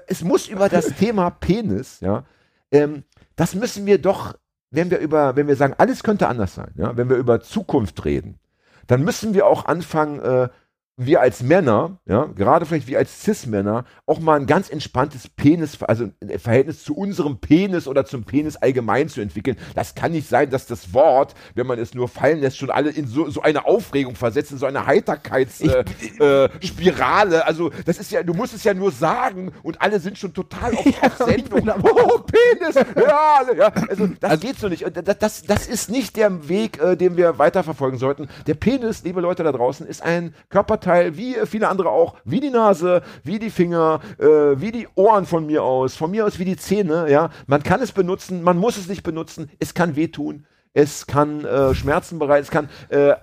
es 0.07 0.23
muss 0.23 0.47
über 0.47 0.69
das 0.69 0.93
Thema 0.95 1.31
Penis, 1.31 1.99
ja, 2.01 2.23
ähm, 2.71 3.03
das 3.35 3.55
müssen 3.55 3.85
wir 3.87 3.99
doch, 3.99 4.35
wenn 4.69 4.91
wir 4.91 4.99
über, 4.99 5.35
wenn 5.35 5.47
wir 5.47 5.55
sagen, 5.55 5.73
alles 5.77 6.03
könnte 6.03 6.27
anders 6.27 6.53
sein, 6.53 6.71
ja, 6.75 6.95
wenn 6.95 7.09
wir 7.09 7.17
über 7.17 7.41
Zukunft 7.41 8.05
reden, 8.05 8.39
dann 8.85 9.03
müssen 9.03 9.33
wir 9.33 9.47
auch 9.47 9.65
anfangen, 9.65 10.19
äh, 10.19 10.49
wir 10.95 11.21
als 11.21 11.41
Männer, 11.41 11.97
ja, 12.05 12.25
gerade 12.25 12.65
vielleicht 12.65 12.87
wir 12.87 12.99
als 12.99 13.23
Cis-Männer, 13.23 13.85
auch 14.05 14.19
mal 14.19 14.39
ein 14.39 14.45
ganz 14.45 14.69
entspanntes 14.69 15.27
Penis, 15.27 15.81
also 15.81 16.09
ein 16.21 16.39
Verhältnis 16.39 16.83
zu 16.83 16.95
unserem 16.95 17.39
Penis 17.39 17.87
oder 17.87 18.05
zum 18.05 18.25
Penis 18.25 18.57
allgemein 18.57 19.09
zu 19.09 19.19
entwickeln. 19.21 19.57
Das 19.73 19.95
kann 19.95 20.11
nicht 20.11 20.29
sein, 20.29 20.51
dass 20.51 20.67
das 20.67 20.93
Wort, 20.93 21.33
wenn 21.55 21.65
man 21.65 21.79
es 21.79 21.95
nur 21.95 22.07
fallen 22.07 22.41
lässt, 22.41 22.57
schon 22.57 22.69
alle 22.69 22.91
in 22.91 23.07
so, 23.07 23.27
so 23.29 23.41
eine 23.41 23.65
Aufregung 23.65 24.15
versetzt, 24.15 24.51
in 24.51 24.59
so 24.59 24.67
eine 24.67 24.85
Heiterkeitsspirale. 24.85 26.51
Äh, 26.61 26.65
Spirale. 26.65 27.47
also, 27.47 27.71
das 27.85 27.97
ist 27.97 28.11
ja, 28.11 28.21
du 28.21 28.35
musst 28.35 28.53
es 28.53 28.63
ja 28.63 28.75
nur 28.75 28.91
sagen 28.91 29.51
und 29.63 29.81
alle 29.81 29.99
sind 29.99 30.19
schon 30.19 30.33
total 30.33 30.75
auf, 30.75 30.85
auf 31.01 31.17
Sendung. 31.17 31.71
Oh, 31.81 32.19
Penis! 32.19 32.75
Ja, 32.75 33.41
ja, 33.57 33.73
also, 33.89 34.09
das 34.19 34.39
geht 34.39 34.59
so 34.59 34.69
nicht. 34.69 34.85
Und 34.85 34.95
das, 34.95 35.17
das, 35.17 35.43
das 35.43 35.67
ist 35.67 35.89
nicht 35.89 36.15
der 36.17 36.47
Weg, 36.47 36.79
äh, 36.79 36.95
den 36.95 37.17
wir 37.17 37.39
weiterverfolgen 37.39 37.97
sollten. 37.97 38.27
Der 38.45 38.53
Penis, 38.53 39.03
liebe 39.03 39.21
Leute 39.21 39.43
da 39.43 39.51
draußen, 39.51 39.87
ist 39.87 40.03
ein 40.03 40.35
Körperteil, 40.83 41.17
wie 41.17 41.35
viele 41.45 41.69
andere 41.69 41.89
auch, 41.89 42.15
wie 42.25 42.39
die 42.39 42.49
Nase, 42.49 43.01
wie 43.23 43.39
die 43.39 43.49
Finger, 43.49 43.99
äh, 44.19 44.25
wie 44.25 44.71
die 44.71 44.87
Ohren 44.95 45.25
von 45.25 45.45
mir 45.45 45.63
aus, 45.63 45.95
von 45.95 46.11
mir 46.11 46.25
aus 46.25 46.39
wie 46.39 46.45
die 46.45 46.57
Zähne, 46.57 47.09
ja. 47.09 47.29
Man 47.47 47.63
kann 47.63 47.81
es 47.81 47.91
benutzen, 47.91 48.43
man 48.43 48.57
muss 48.57 48.77
es 48.77 48.87
nicht 48.87 49.03
benutzen, 49.03 49.49
es 49.59 49.73
kann 49.73 49.95
wehtun, 49.95 50.45
es 50.73 51.07
kann 51.07 51.45
äh, 51.45 51.73
Schmerzen 51.73 52.19
bereiten, 52.19 52.43
es 52.43 52.51
kann 52.51 52.69
äh, 52.89 53.13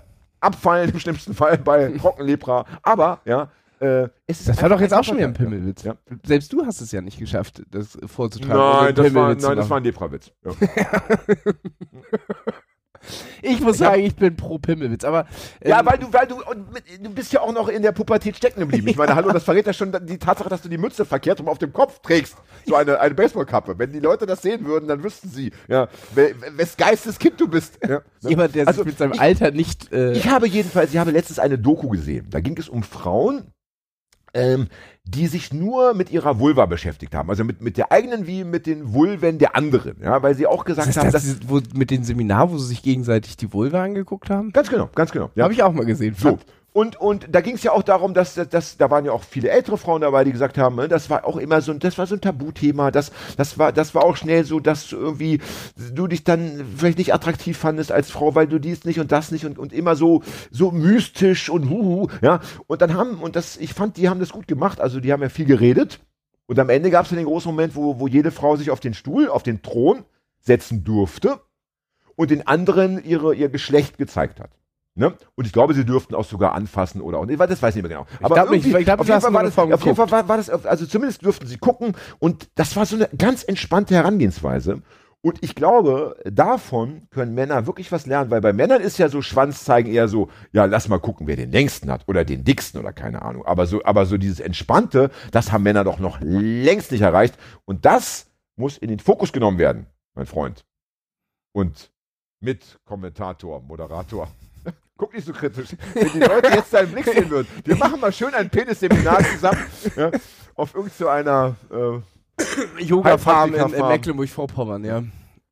abfallen 0.41 0.91
im 0.91 0.99
schlimmsten 0.99 1.35
Fall 1.35 1.59
bei 1.59 1.91
Trockenlepra, 1.99 2.65
aber, 2.83 3.21
ja, 3.25 3.51
äh, 3.81 4.09
es 4.27 4.41
ist 4.41 4.49
Das 4.49 4.63
war 4.63 4.69
doch 4.69 4.81
jetzt 4.81 4.93
auch 4.93 5.05
schon 5.05 5.17
wieder 5.17 5.29
ein. 5.29 5.33
Pimmelwitz. 5.33 5.85
Ja. 5.85 5.95
Selbst 6.23 6.53
du 6.53 6.67
hast 6.67 6.83
es 6.83 6.93
ja 6.93 7.01
nicht 7.01 7.19
geschafft, 7.19 7.63
das 7.71 7.97
vorzutragen. 8.07 8.85
Nein, 8.85 8.95
das 8.95 9.15
war, 9.15 9.35
nein, 9.35 9.57
das 9.57 9.71
war 9.71 9.79
ein 9.79 9.85
Lepra-Witz. 9.85 10.33
Ja. 10.45 10.53
Ich 13.43 13.61
muss 13.61 13.79
sagen, 13.79 14.03
ich 14.03 14.15
bin 14.15 14.37
pro 14.37 14.59
Pimmelwitz, 14.59 15.05
aber 15.05 15.27
ähm, 15.61 15.71
Ja, 15.71 15.85
weil 15.87 15.99
du, 15.99 16.13
weil 16.13 16.27
du, 16.27 16.37
du 17.03 17.11
bist 17.11 17.33
ja 17.33 17.41
auch 17.41 17.53
noch 17.53 17.69
in 17.69 17.83
der 17.83 17.93
Pubertät 17.93 18.37
stecken 18.37 18.61
geblieben. 18.61 18.87
Ich 18.89 18.97
meine, 18.97 19.15
hallo, 19.15 19.33
das 19.33 19.45
verrät 19.45 19.67
ja 19.67 19.73
schon 19.73 19.93
die 20.07 20.19
Tatsache, 20.19 20.49
dass 20.49 20.63
du 20.63 20.69
die 20.69 20.79
Mütze 20.79 21.05
verkehrt 21.05 21.41
rum 21.41 21.49
auf 21.49 21.59
dem 21.59 21.73
Kopf 21.73 22.01
trägst. 22.01 22.37
So 22.67 22.75
eine, 22.77 23.01
eine 23.01 23.15
Baseballkappe. 23.15 23.79
Wenn 23.79 23.93
die 23.93 24.01
Leute 24.01 24.27
das 24.27 24.43
sehen 24.43 24.65
würden, 24.67 24.89
dann 24.89 25.03
wüssten 25.03 25.29
sie, 25.31 25.51
ja, 25.69 25.89
we- 26.15 26.35
wes 26.57 26.77
Geistes 26.77 27.19
Kind 27.19 27.41
du 27.41 27.49
bist. 27.49 27.79
Ja. 27.89 28.01
jemand, 28.21 28.55
der 28.55 28.67
Also, 28.69 28.83
sich 28.83 28.87
mit 28.93 28.99
seinem 28.99 29.13
ich- 29.15 29.21
Alter 29.21 29.51
nicht 29.51 29.93
äh, 29.93 30.13
Ich 30.13 30.29
habe 30.29 30.47
jedenfalls, 30.47 30.93
ich 30.93 30.99
habe 30.99 31.11
letztens 31.11 31.39
eine 31.39 31.59
Doku 31.59 31.89
gesehen. 31.89 32.27
Da 32.31 32.41
ging 32.41 32.57
es 32.59 32.69
um 32.69 32.83
Frauen, 32.83 33.53
ähm, 34.35 34.69
die 35.05 35.27
sich 35.27 35.53
nur 35.53 35.95
mit 35.95 36.11
ihrer 36.11 36.39
Vulva 36.39 36.67
beschäftigt 36.67 37.15
haben. 37.15 37.31
Also 37.31 37.45
mit, 37.45 37.61
mit 37.61 37.77
der 37.77 37.91
eigenen 37.91 38.27
wie 38.27 38.45
mit 38.45 38.67
den 38.67 38.93
Vulven 38.95 39.39
der 39.39 39.57
anderen. 39.57 39.97
Ja, 40.03 40.23
weil 40.23 40.35
sie 40.35 40.47
auch 40.47 40.65
gesagt 40.65 40.89
Das 40.89 40.97
haben, 40.97 41.07
heißt, 41.07 41.15
dass. 41.15 41.39
das, 41.39 41.49
wo, 41.49 41.61
mit 41.75 41.91
dem 41.91 42.05
Seminar, 42.05 42.51
wo 42.51 42.59
sie 42.59 42.69
sich 42.69 42.83
gegenseitig 42.83 43.37
die 43.37 43.53
Vulva 43.53 43.83
angeguckt 43.83 44.31
haben? 44.31 44.53
Ganz 44.53 44.71
genau, 44.71 44.89
ganz 44.95 45.11
genau. 45.11 45.31
Ja. 45.35 45.45
Habe 45.45 45.55
ich 45.55 45.63
auch 45.63 45.73
mal 45.73 45.87
gesehen. 45.87 46.15
So. 46.17 46.39
Und, 46.73 47.01
und 47.01 47.27
da 47.29 47.41
ging 47.41 47.57
es 47.57 47.65
ja 47.65 47.73
auch 47.73 47.83
darum, 47.83 48.15
dass, 48.15 48.35
dass, 48.35 48.49
dass 48.49 48.77
da 48.77 48.91
waren 48.91 49.05
ja 49.05 49.11
auch 49.11 49.25
viele 49.25 49.51
ältere 49.51 49.77
Frauen 49.77 50.03
dabei, 50.03 50.23
die 50.23 50.31
gesagt 50.31 50.57
haben, 50.57 50.77
ne, 50.77 50.87
das 50.87 51.11
war 51.11 51.25
auch 51.25 51.37
immer 51.37 51.61
so, 51.63 51.73
ein- 51.73 51.81
das 51.81 51.99
war 51.99 52.07
so 52.07 52.15
ein 52.15 52.21
Tabuthema, 52.21 52.93
das, 52.93 53.11
das 53.37 53.59
war, 53.59 53.73
das 53.73 53.93
war 53.97 54.05
auch 54.05 54.17
schnell 54.17 54.45
so, 54.45 54.61
dass 54.61 54.87
du 54.89 54.97
irgendwie 54.97 55.41
du 55.93 56.07
dich 56.07 56.23
dann 56.23 56.65
vielleicht 56.77 56.99
nicht 56.99 57.13
attraktiv 57.13 57.59
fandest 57.59 57.91
als 57.91 58.11
Frau, 58.13 58.37
weil 58.37 58.47
du 58.47 58.61
dies 58.61 58.85
nicht 58.85 59.01
und 59.01 59.11
das 59.11 59.33
nicht 59.33 59.45
und, 59.47 59.59
und 59.59 59.73
immer 59.73 59.97
so, 59.97 60.23
so 60.53 60.71
mystisch 60.71 61.51
und 61.51 61.69
huhu, 61.69 62.07
ja. 62.23 62.39
Und 62.69 62.83
dann 62.83 62.95
haben, 62.95 63.17
und 63.21 63.35
das, 63.35 63.57
ich 63.57 63.75
fand, 63.75 63.97
die 63.97 64.09
haben 64.09 64.21
das 64.21 64.31
gut 64.31 64.47
gemacht, 64.47 64.81
also 64.81 65.01
die 65.01 65.13
haben 65.13 65.23
ja 65.23 65.29
viel 65.29 65.47
geredet. 65.47 65.99
Und 66.47 66.59
am 66.61 66.69
Ende 66.69 66.91
gab 66.91 67.05
es 67.05 67.11
den 67.11 67.25
großen 67.25 67.51
Moment, 67.51 67.75
wo, 67.75 67.99
wo 67.99 68.07
jede 68.07 68.31
Frau 68.31 68.55
sich 68.55 68.71
auf 68.71 68.81
den 68.81 68.95
Stuhl, 68.95 69.29
auf 69.29 69.43
den 69.43 69.63
Thron 69.63 70.05
setzen 70.39 70.85
durfte 70.85 71.41
und 72.15 72.31
den 72.31 72.47
anderen 72.47 73.03
ihre, 73.05 73.35
ihr 73.35 73.49
Geschlecht 73.49 73.99
gezeigt 73.99 74.39
hat. 74.39 74.51
Ne? 74.95 75.15
Und 75.37 75.47
ich 75.47 75.53
glaube, 75.53 75.73
sie 75.75 75.85
dürften 75.85 76.15
auch 76.15 76.25
sogar 76.25 76.53
anfassen 76.53 77.01
oder 77.01 77.19
auch 77.19 77.27
nicht, 77.27 77.39
das 77.39 77.63
weiß 77.63 77.77
ich 77.77 77.83
nicht 77.83 77.89
mehr 77.89 77.99
genau. 77.99 78.07
Aber 78.21 78.35
glaub 78.35 78.51
nicht, 78.51 78.67
ich 78.67 78.85
glaub, 78.85 79.01
auf 79.01 79.09
jeden 79.09 79.21
Fall 79.21 79.33
war 79.33 79.43
das, 79.45 79.57
auf 79.57 79.85
jeden 79.85 79.97
Fall 79.97 80.29
war 80.29 80.37
das, 80.37 80.51
also 80.51 80.85
zumindest 80.85 81.25
dürften 81.25 81.47
sie 81.47 81.59
gucken 81.59 81.95
und 82.19 82.49
das 82.57 82.75
war 82.77 82.85
so 82.87 82.97
eine 82.97 83.09
ganz 83.17 83.45
entspannte 83.45 83.95
Herangehensweise. 83.95 84.83
Und 85.23 85.43
ich 85.43 85.55
glaube, 85.55 86.17
davon 86.25 87.07
können 87.11 87.35
Männer 87.35 87.67
wirklich 87.67 87.93
was 87.93 88.07
lernen, 88.07 88.31
weil 88.31 88.41
bei 88.41 88.55
Männern 88.55 88.81
ist 88.81 88.99
ja 88.99 89.11
so 89.11 89.21
Schwanz 89.21 89.65
zeigen 89.65 89.93
eher 89.93 90.09
so, 90.09 90.29
ja, 90.53 90.65
lass 90.65 90.89
mal 90.89 90.99
gucken, 90.99 91.27
wer 91.27 91.37
den 91.37 91.53
längsten 91.53 91.91
hat 91.91 92.09
oder 92.09 92.25
den 92.25 92.43
dicksten 92.43 92.81
oder 92.81 92.93
keine 92.95 93.21
Ahnung. 93.21 93.45
Aber 93.45 93.67
so, 93.67 93.85
aber 93.85 94.07
so 94.07 94.17
dieses 94.17 94.41
Entspannte, 94.41 95.11
das 95.31 95.53
haben 95.53 95.63
Männer 95.63 95.85
doch 95.85 95.99
noch 95.99 96.19
längst 96.23 96.91
nicht 96.91 97.03
erreicht. 97.03 97.35
Und 97.67 97.85
das 97.85 98.31
muss 98.57 98.79
in 98.79 98.89
den 98.89 98.99
Fokus 98.99 99.33
genommen 99.33 99.59
werden, 99.59 99.87
mein 100.15 100.27
Freund. 100.27 100.65
Und 101.53 101.93
mit 102.41 102.79
Kommentator, 102.87 103.61
Moderator. 103.61 104.29
Guck 105.01 105.15
nicht 105.15 105.27
so 105.27 105.33
kritisch. 105.33 105.71
Wenn 105.95 106.13
die 106.13 106.21
Leute 106.21 106.49
jetzt 106.49 106.75
deinen 106.75 106.93
Blick 106.93 107.07
sehen 107.07 107.31
würden. 107.31 107.49
Wir 107.65 107.75
machen 107.77 107.99
mal 107.99 108.13
schön 108.13 108.35
ein 108.35 108.51
Penis-Seminar 108.51 109.25
zusammen 109.25 109.65
ja, 109.97 110.11
auf 110.55 110.75
irgendeiner 110.75 111.57
äh, 111.71 112.83
Yoga-Farm 112.83 113.55
in, 113.55 113.73
in. 113.73 113.89
Mecklenburg-Vorpommern, 113.89 114.85
ja. 114.85 115.03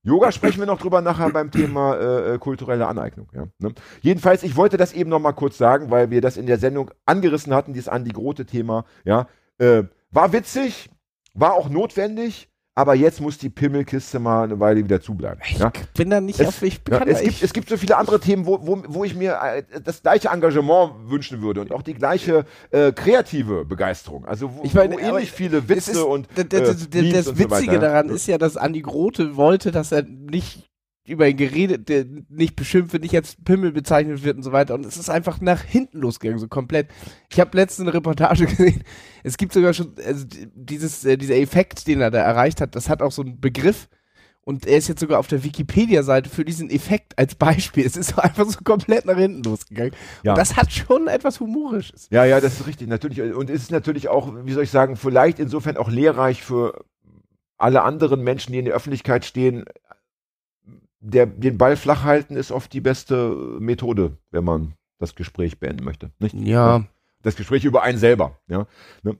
Yoga 0.02 0.32
sprechen 0.32 0.58
wir 0.58 0.66
noch 0.66 0.78
drüber 0.78 1.00
nachher 1.00 1.30
beim 1.30 1.50
Thema 1.50 1.94
äh, 1.94 2.34
äh, 2.34 2.38
kulturelle 2.38 2.86
Aneignung. 2.86 3.28
Ja, 3.32 3.46
ne? 3.58 3.72
Jedenfalls, 4.02 4.42
ich 4.42 4.54
wollte 4.54 4.76
das 4.76 4.92
eben 4.92 5.08
noch 5.08 5.18
mal 5.18 5.32
kurz 5.32 5.56
sagen, 5.56 5.90
weil 5.90 6.10
wir 6.10 6.20
das 6.20 6.36
in 6.36 6.44
der 6.44 6.58
Sendung 6.58 6.90
angerissen 7.06 7.54
hatten, 7.54 7.72
dieses 7.72 7.88
Andi 7.88 8.10
Grote-Thema. 8.10 8.84
Ja, 9.06 9.28
äh, 9.56 9.84
war 10.10 10.34
witzig, 10.34 10.90
war 11.32 11.54
auch 11.54 11.70
notwendig, 11.70 12.47
aber 12.78 12.94
jetzt 12.94 13.20
muss 13.20 13.38
die 13.38 13.48
Pimmelkiste 13.50 14.20
mal 14.20 14.44
eine 14.44 14.60
Weile 14.60 14.84
wieder 14.84 15.00
zubleiben. 15.00 15.40
Ja? 15.58 15.72
Ich 15.74 15.88
bin 15.98 16.10
da 16.10 16.20
nicht 16.20 16.38
Es- 16.38 16.46
auf, 16.46 16.62
ich 16.62 16.80
Ja, 16.88 17.02
es, 17.04 17.22
gibt, 17.22 17.42
es 17.42 17.52
gibt 17.52 17.68
so 17.68 17.76
viele 17.76 17.96
andere 17.96 18.20
Themen, 18.20 18.46
wo, 18.46 18.60
wo, 18.64 18.80
wo 18.86 19.02
ich 19.02 19.16
mir 19.16 19.36
äh, 19.42 19.64
das 19.82 20.00
gleiche 20.02 20.28
Engagement 20.28 20.92
wünschen 21.10 21.42
würde 21.42 21.60
und 21.60 21.72
auch 21.72 21.82
die 21.82 21.94
gleiche 21.94 22.44
äh, 22.70 22.92
kreative 22.92 23.64
Begeisterung. 23.64 24.26
Also 24.26 24.54
wo, 24.54 24.62
Ich 24.62 24.74
meine, 24.74 24.94
wo 24.94 24.98
ähnlich 25.00 25.32
viele 25.32 25.68
Witze 25.68 25.90
ist, 25.90 25.98
und 25.98 26.28
d- 26.36 26.44
d- 26.44 26.56
äh, 26.58 26.74
d- 26.76 27.02
Memes 27.02 27.12
das 27.14 27.26
und 27.26 27.36
so 27.36 27.44
Witzige 27.44 27.50
weiter, 27.50 27.72
ja. 27.72 27.78
daran 27.80 28.08
ist 28.10 28.28
ja, 28.28 28.38
dass 28.38 28.56
Andi 28.56 28.80
Grote 28.82 29.36
wollte, 29.36 29.72
dass 29.72 29.90
er 29.90 30.04
nicht 30.04 30.67
über 31.08 31.28
ihn 31.28 31.36
geredet, 31.36 31.88
der 31.88 32.04
nicht 32.28 32.56
beschimpft 32.56 32.92
wird, 32.92 33.02
nicht 33.02 33.14
als 33.14 33.36
Pimmel 33.44 33.72
bezeichnet 33.72 34.22
wird 34.24 34.36
und 34.36 34.42
so 34.42 34.52
weiter. 34.52 34.74
Und 34.74 34.84
es 34.84 34.96
ist 34.96 35.10
einfach 35.10 35.40
nach 35.40 35.62
hinten 35.62 35.98
losgegangen, 35.98 36.38
so 36.38 36.48
komplett. 36.48 36.88
Ich 37.30 37.40
habe 37.40 37.56
letztens 37.56 37.88
eine 37.88 37.94
Reportage 37.94 38.46
gesehen. 38.46 38.84
Es 39.22 39.36
gibt 39.36 39.52
sogar 39.52 39.74
schon, 39.74 39.94
also 40.04 40.26
dieses, 40.54 41.04
äh, 41.04 41.16
dieser 41.16 41.36
Effekt, 41.36 41.86
den 41.86 42.00
er 42.00 42.10
da 42.10 42.18
erreicht 42.18 42.60
hat, 42.60 42.74
das 42.74 42.88
hat 42.88 43.02
auch 43.02 43.12
so 43.12 43.22
einen 43.22 43.40
Begriff. 43.40 43.88
Und 44.48 44.66
er 44.66 44.78
ist 44.78 44.88
jetzt 44.88 45.00
sogar 45.00 45.18
auf 45.18 45.26
der 45.26 45.44
Wikipedia-Seite 45.44 46.30
für 46.30 46.42
diesen 46.42 46.70
Effekt 46.70 47.18
als 47.18 47.34
Beispiel. 47.34 47.84
Es 47.84 47.98
ist 47.98 48.18
einfach 48.18 48.46
so 48.46 48.60
komplett 48.64 49.04
nach 49.04 49.18
hinten 49.18 49.42
losgegangen. 49.42 49.92
Ja. 50.22 50.32
Und 50.32 50.38
das 50.38 50.56
hat 50.56 50.72
schon 50.72 51.06
etwas 51.06 51.38
Humorisches. 51.40 52.08
Ja, 52.10 52.24
ja, 52.24 52.40
das 52.40 52.60
ist 52.60 52.66
richtig, 52.66 52.88
natürlich. 52.88 53.20
Und 53.34 53.50
es 53.50 53.62
ist 53.62 53.70
natürlich 53.70 54.08
auch, 54.08 54.32
wie 54.44 54.52
soll 54.52 54.64
ich 54.64 54.70
sagen, 54.70 54.96
vielleicht 54.96 55.38
insofern 55.38 55.76
auch 55.76 55.90
lehrreich 55.90 56.42
für 56.42 56.84
alle 57.58 57.82
anderen 57.82 58.22
Menschen, 58.22 58.52
die 58.52 58.60
in 58.60 58.64
der 58.64 58.74
Öffentlichkeit 58.74 59.24
stehen. 59.24 59.64
Der, 61.00 61.26
den 61.26 61.58
Ball 61.58 61.76
flach 61.76 62.02
halten 62.02 62.36
ist 62.36 62.50
oft 62.50 62.72
die 62.72 62.80
beste 62.80 63.56
Methode, 63.60 64.18
wenn 64.30 64.44
man 64.44 64.74
das 64.98 65.14
Gespräch 65.14 65.60
beenden 65.60 65.84
möchte. 65.84 66.10
Nicht? 66.18 66.34
Ja. 66.34 66.84
Das 67.22 67.36
Gespräch 67.36 67.64
über 67.64 67.82
einen 67.82 67.98
selber. 67.98 68.38
Ja. 68.48 68.66
Ne? 69.02 69.16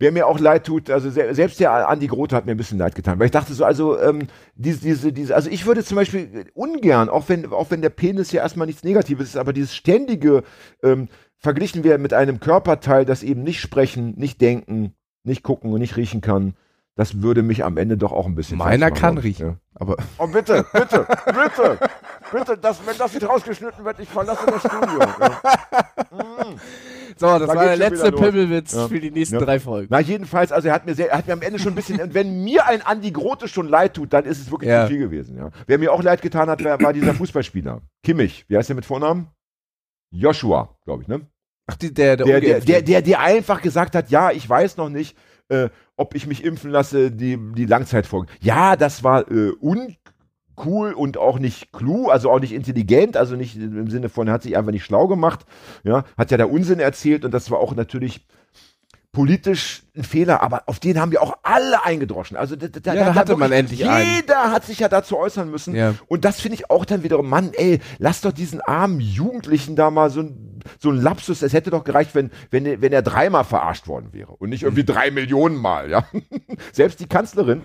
Wer 0.00 0.12
mir 0.12 0.28
auch 0.28 0.38
leid 0.38 0.64
tut, 0.64 0.90
also 0.90 1.10
se 1.10 1.34
selbst 1.34 1.58
der 1.58 1.88
Andi 1.88 2.06
Grote 2.06 2.36
hat 2.36 2.46
mir 2.46 2.52
ein 2.52 2.56
bisschen 2.56 2.78
leid 2.78 2.94
getan, 2.94 3.18
weil 3.18 3.26
ich 3.26 3.32
dachte 3.32 3.52
so, 3.52 3.64
also 3.64 3.98
ähm, 4.00 4.28
diese, 4.54 4.80
diese, 4.80 5.12
diese, 5.12 5.34
also 5.34 5.50
ich 5.50 5.66
würde 5.66 5.82
zum 5.82 5.96
Beispiel 5.96 6.46
ungern, 6.54 7.08
auch 7.08 7.28
wenn, 7.28 7.46
auch 7.46 7.72
wenn 7.72 7.82
der 7.82 7.90
Penis 7.90 8.30
ja 8.30 8.42
erstmal 8.42 8.68
nichts 8.68 8.84
Negatives 8.84 9.30
ist, 9.30 9.36
aber 9.36 9.52
dieses 9.52 9.74
ständige 9.74 10.44
ähm, 10.84 11.08
verglichen 11.36 11.82
wir 11.82 11.98
mit 11.98 12.14
einem 12.14 12.38
Körperteil, 12.38 13.04
das 13.04 13.24
eben 13.24 13.42
nicht 13.42 13.60
sprechen, 13.60 14.14
nicht 14.16 14.40
denken, 14.40 14.94
nicht 15.24 15.42
gucken 15.42 15.72
und 15.72 15.80
nicht 15.80 15.96
riechen 15.96 16.20
kann, 16.20 16.54
das 16.98 17.22
würde 17.22 17.42
mich 17.44 17.64
am 17.64 17.76
Ende 17.76 17.96
doch 17.96 18.10
auch 18.10 18.26
ein 18.26 18.34
bisschen 18.34 18.58
Meiner 18.58 18.90
machen, 18.90 19.00
kann 19.00 19.16
ich, 19.18 19.24
riechen. 19.24 19.58
Aber 19.76 19.96
Oh, 20.18 20.26
bitte, 20.26 20.66
bitte, 20.72 21.06
bitte, 21.26 21.78
bitte, 22.32 22.58
das, 22.58 22.84
wenn 22.84 22.98
das 22.98 23.14
nicht 23.14 23.28
rausgeschnitten 23.28 23.84
wird, 23.84 24.00
ich 24.00 24.08
verlasse 24.08 24.44
das 24.46 24.58
Studio. 24.60 24.98
Ja. 24.98 25.40
So, 27.16 27.26
das 27.38 27.48
Da 27.48 27.54
war 27.54 27.64
der 27.64 27.76
letzte. 27.76 28.10
Pimmelwitz 28.12 28.74
Ja. 28.74 28.88
für 28.88 28.98
die 29.00 29.10
nächsten 29.12 29.36
Ja. 29.38 29.44
drei 29.44 29.60
Folgen. 29.60 29.88
Na, 29.90 30.00
jedenfalls, 30.00 30.50
also 30.50 30.68
er 30.68 30.74
hat 30.74 30.86
mir 30.86 30.94
sehr, 30.94 31.10
er 31.10 31.18
hat 31.18 31.26
mir 31.28 31.32
am 31.34 31.42
Ende 31.42 31.58
schon 31.60 31.72
ein 31.72 31.76
bisschen, 31.76 32.14
wenn 32.14 32.42
mir 32.44 32.66
ein 32.66 32.82
Andi 32.82 33.12
Grote 33.12 33.46
schon 33.48 33.68
leid 33.68 33.94
tut, 33.94 34.12
dann 34.12 34.24
ist 34.24 34.40
es 34.40 34.50
wirklich 34.50 34.70
Ja. 34.70 34.82
zu 34.84 34.88
viel 34.90 34.98
gewesen, 34.98 35.36
ja. 35.36 35.50
Wer 35.66 35.78
mir 35.78 35.92
auch 35.92 36.02
leid 36.02 36.20
getan 36.20 36.50
hat, 36.50 36.62
war, 36.64 36.80
war 36.80 36.92
dieser 36.92 37.14
Fußballspieler. 37.14 37.80
Kimmich. 38.02 38.44
Wie 38.48 38.56
heißt 38.56 38.68
der 38.68 38.76
mit 38.76 38.86
Vornamen? 38.86 39.28
Joshua, 40.10 40.76
glaube 40.84 41.02
ich, 41.02 41.08
ne? 41.08 41.20
Ach, 41.68 41.76
die, 41.76 41.94
der, 41.94 42.16
der, 42.16 42.26
Der, 42.26 42.40
der, 42.40 42.60
der, 42.60 42.82
der, 42.82 43.02
der 43.02 43.20
einfach 43.20 43.62
gesagt 43.62 43.94
hat, 43.94 44.10
ja, 44.10 44.30
ich 44.30 44.48
weiß 44.48 44.76
noch 44.78 44.88
nicht, 44.88 45.16
äh, 45.48 45.68
ob 45.98 46.14
ich 46.14 46.26
mich 46.26 46.44
impfen 46.44 46.70
lasse, 46.70 47.10
die, 47.10 47.38
die 47.54 47.66
Langzeitfolgen. 47.66 48.30
Ja, 48.40 48.76
das 48.76 49.04
war 49.04 49.30
äh, 49.30 49.50
uncool 49.50 50.92
und 50.92 51.18
auch 51.18 51.38
nicht 51.38 51.72
klug, 51.72 52.10
also 52.10 52.30
auch 52.30 52.40
nicht 52.40 52.52
intelligent, 52.52 53.16
also 53.16 53.36
nicht 53.36 53.56
im 53.56 53.90
Sinne 53.90 54.08
von, 54.08 54.28
er 54.28 54.34
hat 54.34 54.42
sich 54.42 54.56
einfach 54.56 54.72
nicht 54.72 54.84
schlau 54.84 55.08
gemacht, 55.08 55.44
ja, 55.84 56.04
hat 56.16 56.30
ja 56.30 56.36
da 56.36 56.46
Unsinn 56.46 56.80
erzählt 56.80 57.24
und 57.24 57.34
das 57.34 57.50
war 57.50 57.58
auch 57.58 57.74
natürlich 57.74 58.26
politisch 59.12 59.82
ein 59.96 60.04
Fehler, 60.04 60.42
aber 60.42 60.62
auf 60.66 60.78
den 60.78 61.00
haben 61.00 61.10
wir 61.10 61.22
auch 61.22 61.38
alle 61.42 61.84
eingedroschen. 61.84 62.36
Also 62.36 62.56
da, 62.56 62.68
da, 62.68 62.94
Ja, 62.94 63.06
da 63.06 63.14
hatte 63.14 63.36
man 63.36 63.50
endlich 63.52 63.88
einen. 63.88 64.16
Jeder 64.16 64.52
hat 64.52 64.64
sich 64.64 64.78
ja 64.78 64.88
dazu 64.88 65.18
äußern 65.18 65.50
müssen. 65.50 65.74
Ja. 65.74 65.94
Und 66.06 66.24
das 66.24 66.40
finde 66.40 66.54
ich 66.56 66.70
auch 66.70 66.84
dann 66.84 67.02
wiederum, 67.02 67.28
Mann, 67.28 67.50
ey, 67.54 67.80
lass 67.98 68.20
doch 68.20 68.32
diesen 68.32 68.60
armen 68.60 69.00
Jugendlichen 69.00 69.76
da 69.76 69.90
mal 69.90 70.10
so 70.10 70.20
ein, 70.20 70.47
so 70.78 70.90
ein 70.90 70.96
Lapsus. 71.00 71.42
Es 71.42 71.52
hätte 71.52 71.70
doch 71.70 71.84
gereicht, 71.84 72.14
wenn, 72.14 72.30
wenn, 72.50 72.66
er- 72.66 72.80
wenn 72.80 72.92
er 72.92 73.02
dreimal 73.02 73.44
verarscht 73.44 73.86
worden 73.88 74.12
wäre 74.12 74.32
und 74.32 74.50
nicht 74.50 74.62
irgendwie 74.62 74.84
drei 74.84 75.10
Millionen 75.10 75.56
Mal, 75.56 75.90
ja. 75.90 76.04
Selbst 76.72 77.00
die 77.00 77.06
Kanzlerin, 77.06 77.62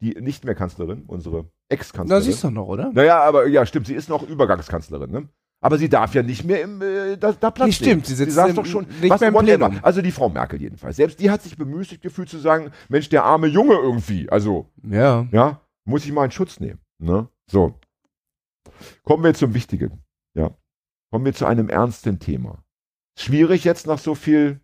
die 0.00 0.10
nicht 0.20 0.44
mehr 0.44 0.54
Kanzlerin, 0.54 1.04
unsere 1.06 1.42
Na, 1.44 1.48
Ex-Kanzlerin. 1.70 2.22
siehst 2.22 2.44
du 2.44 2.50
noch, 2.50 2.66
oder? 2.68 2.90
Naja, 2.92 3.20
aber 3.22 3.46
ja, 3.48 3.64
stimmt, 3.66 3.86
sie 3.86 3.94
ist 3.94 4.08
noch 4.08 4.22
Übergangskanzlerin, 4.28 5.10
ne? 5.10 5.28
Aber 5.62 5.78
sie 5.78 5.88
darf 5.88 6.14
ja 6.14 6.22
nicht 6.22 6.44
mehr 6.44 6.60
im, 6.60 6.82
äh, 6.82 7.16
da, 7.16 7.32
da 7.32 7.50
Platz 7.50 7.68
Nee, 7.68 7.72
stimmt, 7.72 8.06
sie 8.06 8.14
sitzt 8.14 8.34
saß 8.34 8.50
im- 8.50 8.56
doch 8.56 8.66
schon, 8.66 8.86
nicht 9.00 9.08
was, 9.08 9.20
mehr 9.20 9.30
im 9.30 9.34
whatever. 9.34 9.68
Plenum. 9.70 9.80
Also 9.82 10.02
die 10.02 10.10
Frau 10.12 10.28
Merkel 10.28 10.60
jedenfalls. 10.60 10.96
Selbst 10.96 11.18
die 11.18 11.30
hat 11.30 11.42
sich 11.42 11.56
bemüßigt 11.56 12.02
gefühlt 12.02 12.28
zu 12.28 12.38
sagen, 12.38 12.70
Mensch, 12.90 13.08
der 13.08 13.24
arme 13.24 13.46
Junge 13.46 13.72
irgendwie. 13.74 14.28
Also, 14.30 14.66
Ja. 14.86 15.26
ja, 15.32 15.60
muss 15.86 16.04
ich 16.04 16.12
mal 16.12 16.26
in 16.26 16.30
Schutz 16.30 16.60
nehmen. 16.60 16.78
Ne? 16.98 17.28
So. 17.50 17.74
Kommen 19.02 19.24
wir 19.24 19.32
zum 19.34 19.54
Wichtigen. 19.54 20.02
Ja. 20.34 20.50
Kommen 21.10 21.24
wir 21.24 21.34
zu 21.34 21.46
einem 21.46 21.68
ernsten 21.68 22.18
Thema. 22.18 22.62
Schwierig 23.18 23.64
jetzt 23.64 23.86
nach 23.86 23.98
so 23.98 24.14
viel. 24.14 24.60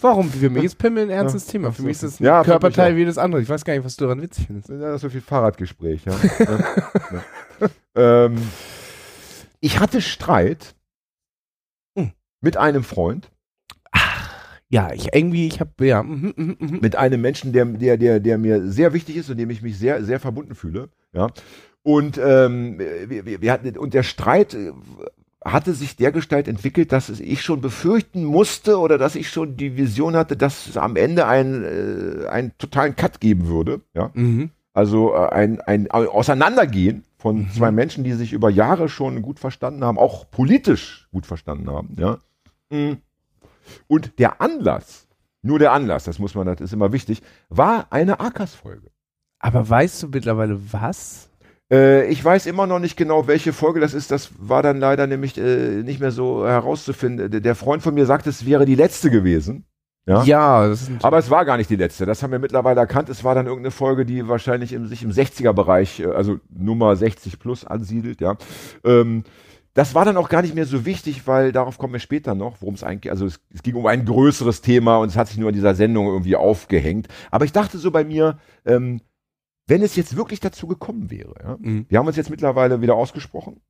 Warum? 0.00 0.30
Für 0.30 0.50
mich 0.50 0.64
ist 0.64 0.78
Pimmel 0.78 1.04
ein 1.04 1.10
ernstes 1.10 1.46
Thema. 1.46 1.72
Für 1.72 1.82
mich 1.82 1.92
ist 1.92 2.02
das 2.02 2.20
ein 2.20 2.24
Ja, 2.24 2.42
Körperteil 2.42 2.96
wie 2.96 3.04
das 3.04 3.18
andere. 3.18 3.42
Ich 3.42 3.48
weiß 3.48 3.64
gar 3.64 3.74
nicht, 3.74 3.84
was 3.84 3.96
du 3.96 4.04
daran 4.04 4.22
witzig 4.22 4.46
findest. 4.46 4.68
Ja, 4.70 4.96
so 4.98 5.08
viel 5.10 5.20
Fahrradgespräch. 5.20 6.04
Ja. 6.04 6.12
ja. 6.38 7.24
ja. 7.94 8.24
Ähm, 8.24 8.38
ich 9.60 9.78
hatte 9.80 10.00
Streit 10.00 10.74
Hm. 11.96 12.12
mit 12.40 12.56
einem 12.56 12.84
Freund, 12.84 13.30
Ja, 14.70 14.92
ich 14.92 15.14
irgendwie, 15.14 15.46
ich 15.46 15.60
habe, 15.60 15.86
ja, 15.86 16.02
mhm, 16.02 16.34
mhm, 16.36 16.56
mhm. 16.58 16.78
mit 16.80 16.94
einem 16.94 17.22
Menschen, 17.22 17.52
der, 17.54 17.64
der, 17.64 17.96
der, 17.96 18.20
der 18.20 18.36
mir 18.36 18.70
sehr 18.70 18.92
wichtig 18.92 19.16
ist 19.16 19.30
und 19.30 19.38
dem 19.38 19.48
ich 19.48 19.62
mich 19.62 19.78
sehr, 19.78 20.04
sehr 20.04 20.20
verbunden 20.20 20.54
fühle. 20.54 20.90
Ja. 21.12 21.28
Und, 21.82 22.18
ähm, 22.22 22.78
wir, 22.78 23.24
wir, 23.24 23.40
wir 23.40 23.52
hatten, 23.52 23.78
und 23.78 23.94
der 23.94 24.02
Streit 24.02 24.52
äh, 24.52 24.72
hatte 25.44 25.72
sich 25.72 25.96
dergestalt 25.96 26.48
entwickelt, 26.48 26.92
dass 26.92 27.08
ich 27.08 27.42
schon 27.42 27.60
befürchten 27.60 28.24
musste 28.24 28.78
oder 28.78 28.98
dass 28.98 29.14
ich 29.14 29.30
schon 29.30 29.56
die 29.56 29.76
Vision 29.76 30.16
hatte, 30.16 30.36
dass 30.36 30.66
es 30.66 30.76
am 30.76 30.96
Ende 30.96 31.26
einen, 31.26 31.64
äh, 31.64 32.28
einen 32.28 32.52
totalen 32.58 32.96
Cut 32.96 33.20
geben 33.20 33.46
würde. 33.46 33.80
Ja. 33.94 34.10
Mhm. 34.14 34.50
Also 34.72 35.14
äh, 35.14 35.28
ein, 35.28 35.60
ein 35.60 35.90
Auseinandergehen 35.90 37.04
von 37.16 37.48
zwei 37.50 37.70
Menschen, 37.70 38.04
die 38.04 38.12
sich 38.12 38.32
über 38.32 38.50
Jahre 38.50 38.88
schon 38.88 39.22
gut 39.22 39.40
verstanden 39.40 39.84
haben, 39.84 39.98
auch 39.98 40.30
politisch 40.30 41.08
gut 41.12 41.26
verstanden 41.26 41.70
haben. 41.70 41.96
Ja. 41.98 42.18
Mm. 42.70 42.98
Und 43.88 44.18
der 44.18 44.40
Anlass 44.40 45.08
nur 45.42 45.58
der 45.58 45.72
Anlass, 45.72 46.04
das 46.04 46.18
muss 46.18 46.34
man, 46.34 46.46
das 46.46 46.60
ist 46.60 46.72
immer 46.72 46.92
wichtig, 46.92 47.22
war 47.48 47.86
eine 47.90 48.20
Akas-Folge. 48.20 48.90
Aber 49.38 49.68
weißt 49.68 50.02
du 50.02 50.08
mittlerweile 50.08 50.60
was? 50.72 51.27
Äh, 51.70 52.06
ich 52.08 52.24
weiß 52.24 52.46
immer 52.46 52.66
noch 52.66 52.78
nicht 52.78 52.96
genau, 52.96 53.26
welche 53.26 53.52
Folge 53.52 53.80
das 53.80 53.94
ist. 53.94 54.10
Das 54.10 54.30
war 54.38 54.62
dann 54.62 54.78
leider 54.78 55.06
nämlich 55.06 55.36
äh, 55.38 55.82
nicht 55.82 56.00
mehr 56.00 56.10
so 56.12 56.46
herauszufinden. 56.46 57.42
Der- 57.42 57.54
Freund 57.54 57.82
von 57.82 57.94
mir 57.94 58.06
sagte, 58.06 58.30
es 58.30 58.46
wäre 58.46 58.64
die 58.64 58.74
letzte 58.74 59.10
gewesen. 59.10 59.64
Ja. 60.06 60.22
Ja, 60.22 60.68
das 60.68 60.82
ist 60.82 60.88
ein 60.88 60.98
Aber 61.02 61.18
es 61.18 61.28
war 61.28 61.44
gar 61.44 61.58
nicht 61.58 61.68
die 61.68 61.76
letzte. 61.76 62.06
Das 62.06 62.22
haben 62.22 62.30
wir 62.32 62.38
mittlerweile 62.38 62.80
erkannt. 62.80 63.10
Es 63.10 63.24
war 63.24 63.34
dann 63.34 63.44
irgendeine 63.46 63.70
Folge, 63.72 64.06
die 64.06 64.26
wahrscheinlich 64.26 64.72
im, 64.72 64.86
sich 64.86 65.02
im 65.02 65.10
60er-Bereich, 65.10 66.00
äh, 66.00 66.06
also 66.06 66.38
Nummer 66.48 66.96
60 66.96 67.38
plus 67.38 67.66
ansiedelt, 67.66 68.20
ja. 68.22 68.36
Ähm, 68.84 69.24
das 69.74 69.94
war 69.94 70.04
dann 70.06 70.16
auch 70.16 70.28
gar 70.30 70.42
nicht 70.42 70.54
mehr 70.54 70.64
so 70.64 70.84
wichtig, 70.86 71.26
weil 71.26 71.52
darauf 71.52 71.76
kommen 71.78 71.92
wir 71.92 72.00
später 72.00 72.34
noch, 72.34 72.56
worum 72.62 72.74
es 72.74 72.82
eigentlich, 72.82 73.12
also 73.12 73.26
es, 73.26 73.38
es 73.54 73.62
ging 73.62 73.74
um 73.76 73.86
ein 73.86 74.06
größeres 74.06 74.60
Thema 74.62 74.96
und 74.96 75.08
es 75.08 75.16
hat 75.16 75.28
sich 75.28 75.36
nur 75.36 75.50
in 75.50 75.54
dieser 75.54 75.74
Sendung 75.74 76.06
irgendwie 76.06 76.34
aufgehängt. 76.34 77.06
Aber 77.30 77.44
ich 77.44 77.52
dachte 77.52 77.78
so 77.78 77.90
bei 77.90 78.02
mir, 78.02 78.38
ähm, 78.64 79.02
wenn 79.68 79.82
es 79.82 79.94
jetzt 79.96 80.16
wirklich 80.16 80.40
dazu 80.40 80.66
gekommen 80.66 81.10
wäre, 81.10 81.34
ja, 81.42 81.56
Mhm. 81.60 81.86
wir 81.88 81.98
haben 81.98 82.06
uns 82.08 82.16
jetzt 82.16 82.30
mittlerweile 82.30 82.80
wieder 82.80 82.94
ausgesprochen, 82.96 83.60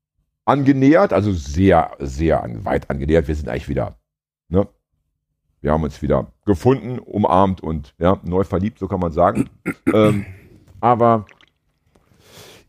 angenähert, 0.46 1.12
also 1.12 1.32
sehr, 1.32 1.90
sehr 1.98 2.42
an, 2.42 2.64
weit 2.64 2.88
angenähert. 2.88 3.28
Wir 3.28 3.34
sind 3.34 3.48
eigentlich 3.48 3.68
wieder, 3.68 3.98
ne? 4.48 4.66
Wir 5.60 5.72
haben 5.72 5.82
uns 5.82 6.00
wieder 6.00 6.32
gefunden, 6.46 6.98
umarmt 7.00 7.60
und 7.60 7.94
ja, 7.98 8.18
neu 8.24 8.44
verliebt, 8.44 8.78
so 8.78 8.86
kann 8.88 9.00
man 9.00 9.10
sagen. 9.12 9.50
ähm, 9.92 10.24
aber 10.80 11.26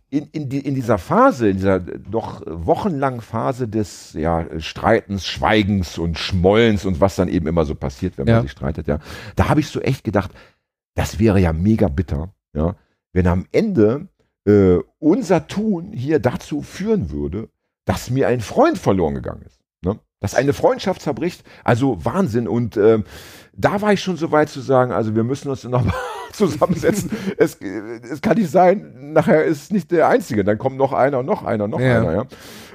in, 0.09 0.25
in, 0.31 0.49
die, 0.49 0.59
in 0.59 0.73
dieser 0.73 0.97
Phase, 0.97 1.49
in 1.49 1.57
dieser 1.57 1.79
doch 1.79 2.41
wochenlangen 2.47 3.21
Phase 3.21 3.67
des 3.67 4.13
ja, 4.13 4.47
Streitens, 4.59 5.27
Schweigens 5.27 5.99
und 5.99 6.17
Schmollens 6.17 6.83
und 6.85 6.99
was 6.99 7.15
dann 7.15 7.27
eben 7.27 7.45
immer 7.45 7.63
so 7.63 7.75
passiert, 7.75 8.17
wenn 8.17 8.25
man 8.25 8.35
Ja. 8.37 8.41
sich 8.41 8.51
streitet, 8.51 8.87
ja, 8.87 8.97
da 9.35 9.49
habe 9.49 9.59
ich 9.59 9.67
so 9.67 9.79
echt 9.81 10.03
gedacht, 10.03 10.31
das 10.95 11.19
wäre 11.19 11.39
ja 11.39 11.53
mega 11.53 11.87
bitter, 11.89 12.33
ja, 12.55 12.75
wenn 13.13 13.27
am 13.27 13.45
Ende 13.51 14.07
äh, 14.45 14.77
unser 14.99 15.47
Tun 15.47 15.91
hier 15.93 16.19
dazu 16.19 16.61
führen 16.61 17.11
würde, 17.11 17.49
dass 17.85 18.09
mir 18.09 18.27
ein 18.27 18.41
Freund 18.41 18.77
verloren 18.77 19.15
gegangen 19.15 19.41
ist. 19.45 19.59
Ne? 19.83 19.99
Dass 20.19 20.35
eine 20.35 20.53
Freundschaft 20.53 21.01
zerbricht, 21.01 21.43
also 21.63 22.03
Wahnsinn. 22.05 22.47
Und 22.47 22.77
ähm, 22.77 23.03
da 23.53 23.81
war 23.81 23.93
ich 23.93 24.01
schon 24.01 24.17
so 24.17 24.31
weit 24.31 24.49
zu 24.49 24.61
sagen, 24.61 24.91
also 24.91 25.15
wir 25.15 25.23
müssen 25.23 25.49
uns 25.49 25.63
noch 25.65 25.83
mal 25.83 25.93
zusammensetzen. 26.33 27.09
es, 27.37 27.55
äh, 27.55 27.99
es 28.03 28.21
kann 28.21 28.37
nicht 28.37 28.51
sein, 28.51 29.13
nachher 29.13 29.43
ist 29.43 29.63
es 29.63 29.71
nicht 29.71 29.91
der 29.91 30.07
Einzige, 30.07 30.43
dann 30.43 30.57
kommt 30.57 30.77
noch 30.77 30.93
einer, 30.93 31.23
noch 31.23 31.43
einer, 31.43 31.67
noch 31.67 31.79
Ja. 31.79 32.01
einer. 32.01 32.13
Ja? 32.13 32.25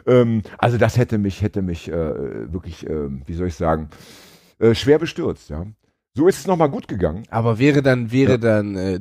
Ähm, 0.07 0.43
also 0.59 0.77
das 0.79 0.97
hätte 0.99 1.19
mich, 1.19 1.43
hätte 1.43 1.63
mich 1.63 1.89
äh, 1.89 2.53
wirklich, 2.53 2.87
äh, 2.89 3.09
wie 3.27 3.35
soll 3.35 3.47
ich 3.47 3.55
sagen, 3.55 3.89
äh, 4.59 4.75
schwer 4.75 4.99
bestürzt. 4.99 5.49
Ja? 5.51 5.65
So 6.17 6.27
ist 6.29 6.39
es 6.41 6.47
nochmal 6.47 6.71
gut 6.71 6.89
gegangen. 6.89 7.23
Aber 7.31 7.59
wäre 7.59 7.83
dann, 7.83 8.11
wäre 8.13 8.33
Ja. 8.33 8.39
dann 8.39 8.77
äh, 8.77 9.01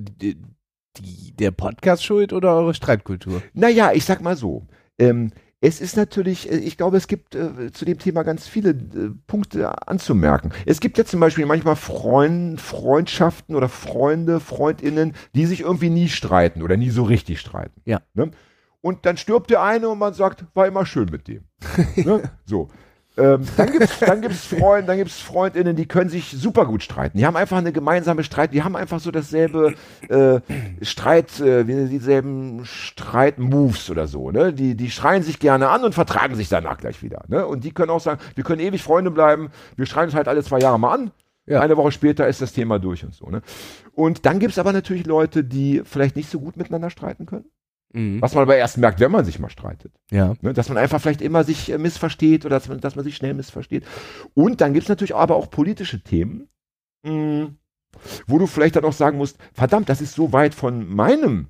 die, 0.98 1.34
der 1.36 1.52
Podcast 1.52 2.04
schuld 2.04 2.34
oder 2.34 2.56
eure 2.56 2.74
Streitkultur? 2.74 3.42
Naja, 3.54 3.92
ich 3.94 4.06
sag 4.06 4.22
mal 4.22 4.36
so. 4.36 4.68
Ähm, 5.00 5.32
es 5.66 5.80
ist 5.80 5.96
natürlich, 5.96 6.52
äh, 6.52 6.58
ich 6.58 6.76
glaube, 6.76 6.98
es 6.98 7.08
gibt 7.08 7.36
äh, 7.36 7.72
zu 7.72 7.86
dem 7.86 7.98
Thema 7.98 8.24
ganz 8.24 8.48
viele 8.48 8.72
äh, 8.72 9.12
Punkte 9.28 9.88
anzumerken. 9.88 10.52
Es 10.66 10.82
gibt 10.82 10.98
ja 10.98 11.06
zum 11.06 11.22
Beispiel 11.22 11.46
manchmal 11.46 11.78
Freund, 11.78 12.60
Freundschaften 12.60 13.56
oder 13.56 13.70
Freunde, 13.70 14.42
Freundinnen, 14.42 15.14
die 15.36 15.46
sich 15.46 15.62
irgendwie 15.62 15.90
nie 15.90 16.10
streiten 16.10 16.64
oder 16.64 16.76
nie 16.76 16.90
so 16.90 17.04
richtig 17.04 17.40
streiten. 17.40 17.82
Ja. 17.86 18.02
Ne? 18.14 18.32
Und 18.82 19.06
dann 19.06 19.16
stirbt 19.16 19.52
der 19.52 19.64
eine 19.64 19.88
und 19.88 20.00
man 20.00 20.14
sagt, 20.14 20.44
war 20.54 20.68
immer 20.68 20.86
schön 20.86 21.10
mit 21.10 21.30
dem. 21.30 21.46
ne? 21.96 22.30
So. 22.46 22.68
Ähm, 23.16 23.46
dann 23.58 23.72
gibt's 23.72 24.00
dann 24.00 24.22
gibt's 24.22 24.46
Freunde, 24.46 24.88
dann 24.88 24.98
gibt's 24.98 25.20
Freundinnen, 25.20 25.76
die 25.76 25.86
können 25.86 26.10
sich 26.10 26.32
super 26.32 26.66
gut 26.66 26.82
streiten. 26.82 27.18
Die 27.18 27.26
haben 27.26 27.36
einfach 27.36 27.58
eine 27.58 27.72
gemeinsame 27.72 28.24
Streit, 28.24 28.54
die 28.54 28.64
haben 28.64 28.76
einfach 28.76 29.00
so 29.00 29.12
dasselbe 29.12 29.76
äh, 30.10 30.40
Streit, 30.84 31.40
äh, 31.40 31.68
wie 31.68 31.90
dieselben 31.90 32.66
Streitmoves 32.66 33.92
oder 33.92 34.08
so, 34.08 34.32
ne? 34.32 34.52
Die, 34.52 34.76
die 34.76 34.90
schreien 34.90 35.22
sich 35.22 35.40
gerne 35.40 35.70
an 35.70 35.84
und 35.84 35.94
vertragen 35.94 36.34
sich 36.36 36.50
danach 36.50 36.78
gleich 36.78 37.04
wieder, 37.04 37.24
ne? 37.28 37.46
Und 37.46 37.64
die 37.64 37.72
können 37.72 37.92
auch 37.92 38.00
sagen, 38.00 38.20
wir 38.34 38.44
können 38.44 38.62
ewig 38.62 38.82
Freunde 38.82 39.12
bleiben, 39.12 39.52
wir 39.76 39.86
schreien 39.86 40.06
uns 40.06 40.16
halt 40.16 40.28
alle 40.28 40.44
zwei 40.44 40.60
Jahre 40.60 40.80
mal 40.80 40.94
an. 40.96 41.12
Ja. 41.46 41.60
Eine 41.60 41.76
Woche 41.78 41.92
später 41.92 42.28
ist 42.28 42.42
das 42.42 42.54
Thema 42.54 42.80
durch 42.80 43.04
und 43.04 43.14
so, 43.14 43.30
ne? 43.30 43.42
Und 43.92 44.26
dann 44.26 44.40
gibt's 44.40 44.58
aber 44.58 44.74
natürlich 44.74 45.06
Leute, 45.06 45.44
die 45.44 45.82
vielleicht 45.84 46.16
nicht 46.16 46.32
so 46.32 46.40
gut 46.40 46.58
miteinander 46.58 46.90
streiten 46.90 47.26
können. 47.26 47.46
Mhm. 47.94 48.22
Was 48.22 48.34
man 48.34 48.42
aber 48.44 48.58
erst 48.58 48.78
merkt, 48.78 49.00
wenn 49.00 49.12
man 49.12 49.24
sich 49.24 49.40
mal 49.40 49.50
streitet. 49.50 49.94
Ja. 50.12 50.34
Ne, 50.42 50.54
dass 50.54 50.68
man 50.70 50.78
einfach 50.78 51.00
vielleicht 51.00 51.22
immer 51.22 51.44
sich 51.44 51.72
äh, 51.72 51.78
missversteht 51.78 52.46
oder 52.46 52.58
dass 52.58 52.68
man, 52.68 52.80
dass 52.80 52.96
man 52.96 53.06
sich 53.06 53.16
schnell 53.16 53.34
missversteht. 53.34 53.86
Und 54.34 54.62
dann 54.62 54.74
gibt 54.74 54.84
es 54.84 54.90
natürlich 54.90 55.16
aber 55.16 55.36
auch 55.36 55.50
politische 55.50 56.04
Themen, 56.04 56.50
mh, 57.04 57.50
wo 58.28 58.40
du 58.40 58.48
vielleicht 58.48 58.76
dann 58.76 58.86
auch 58.86 58.94
sagen 58.94 59.18
musst, 59.18 59.38
verdammt, 59.54 59.90
das 59.90 60.02
ist 60.02 60.16
so 60.16 60.34
weit 60.34 60.56
von 60.56 60.88
meinem 60.88 61.48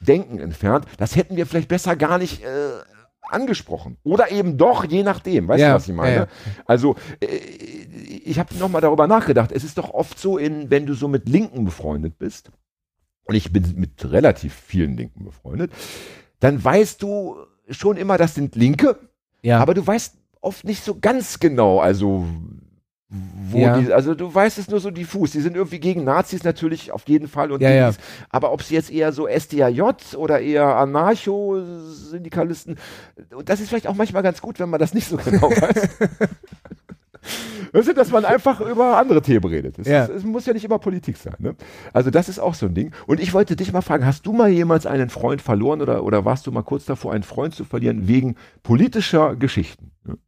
Denken 0.00 0.38
entfernt, 0.38 0.84
das 0.98 1.16
hätten 1.16 1.36
wir 1.36 1.46
vielleicht 1.46 1.68
besser 1.68 1.96
gar 1.96 2.18
nicht 2.18 2.42
äh, 2.42 2.46
angesprochen. 3.30 3.98
Oder 4.02 4.30
eben 4.30 4.56
doch, 4.58 4.84
je 4.84 5.02
nachdem. 5.02 5.48
Weißt 5.48 5.60
Ja, 5.60 5.68
du, 5.70 5.74
was 5.76 5.88
ich 5.88 5.94
meine? 5.94 6.14
ja, 6.14 6.20
ja. 6.22 6.28
Also, 6.66 6.96
äh, 7.20 7.26
ich 7.26 8.38
habe 8.38 8.54
nochmal 8.56 8.80
darüber 8.80 9.06
nachgedacht. 9.06 9.52
Es 9.52 9.64
ist 9.64 9.78
doch 9.78 9.90
oft 9.90 10.18
so, 10.18 10.38
in, 10.38 10.70
wenn 10.70 10.86
du 10.86 10.94
so 10.94 11.08
mit 11.08 11.28
Linken 11.28 11.64
befreundet 11.64 12.18
bist, 12.18 12.50
und 13.28 13.34
ich 13.34 13.52
bin 13.52 13.74
mit 13.76 14.10
relativ 14.10 14.54
vielen 14.54 14.96
Linken 14.96 15.24
befreundet, 15.24 15.70
dann 16.40 16.62
weißt 16.64 17.02
du 17.02 17.36
schon 17.70 17.96
immer, 17.98 18.16
das 18.16 18.34
sind 18.34 18.56
Linke, 18.56 18.98
Ja. 19.42 19.58
aber 19.60 19.74
du 19.74 19.86
weißt 19.86 20.14
oft 20.40 20.64
nicht 20.64 20.82
so 20.82 20.98
ganz 20.98 21.38
genau, 21.38 21.80
also 21.80 22.26
wo 23.10 23.58
Ja. 23.58 23.78
die, 23.80 23.92
also 23.92 24.14
du 24.14 24.32
weißt 24.34 24.58
es 24.58 24.68
nur 24.68 24.80
so 24.80 24.90
diffus. 24.90 25.30
Die 25.32 25.40
sind 25.40 25.56
irgendwie 25.56 25.78
gegen 25.78 26.04
Nazis 26.04 26.44
natürlich 26.44 26.92
auf 26.92 27.08
jeden 27.08 27.26
Fall 27.28 27.52
und 27.52 27.60
Ja, 27.62 27.70
ja. 27.70 27.92
aber 28.30 28.52
ob 28.52 28.62
sie 28.62 28.74
jetzt 28.74 28.90
eher 28.90 29.12
so 29.12 29.26
SDAJ 29.26 30.14
oder 30.16 30.40
eher 30.40 30.76
Anarcho-Syndikalisten, 30.76 32.76
das 33.44 33.60
ist 33.60 33.68
vielleicht 33.68 33.86
auch 33.86 33.94
manchmal 33.94 34.22
ganz 34.22 34.40
gut, 34.42 34.58
wenn 34.58 34.68
man 34.70 34.80
das 34.80 34.92
nicht 34.94 35.08
so 35.08 35.16
genau 35.16 35.50
weiß. 35.50 35.88
Weißt 37.78 37.88
du, 37.88 37.94
dass 37.94 38.10
man 38.10 38.24
einfach 38.24 38.60
über 38.60 38.96
andere 38.96 39.22
Themen 39.22 39.44
redet. 39.44 39.78
Es, 39.78 39.86
Ja. 39.86 40.04
ist, 40.04 40.10
es 40.10 40.24
muss 40.24 40.46
ja 40.46 40.52
nicht 40.52 40.64
immer 40.64 40.78
Politik 40.78 41.16
sein. 41.16 41.36
Ne? 41.38 41.54
Also 41.92 42.10
das 42.10 42.28
ist 42.28 42.38
auch 42.40 42.54
so 42.54 42.66
ein 42.66 42.74
Ding. 42.74 42.92
Und 43.06 43.20
ich 43.20 43.32
wollte 43.34 43.54
dich 43.54 43.72
mal 43.72 43.82
fragen, 43.82 44.04
hast 44.04 44.26
du 44.26 44.32
mal 44.32 44.48
jemals 44.48 44.84
einen 44.86 45.10
Freund 45.10 45.40
verloren 45.40 45.80
oder, 45.80 46.02
oder 46.02 46.24
warst 46.24 46.46
du 46.46 46.52
mal 46.52 46.62
kurz 46.62 46.86
davor, 46.86 47.12
einen 47.12 47.22
Freund 47.22 47.54
zu 47.54 47.64
verlieren 47.64 48.08
wegen 48.08 48.34
politischer 48.62 49.36
Geschichten? 49.36 49.92
Ne? 50.04 50.18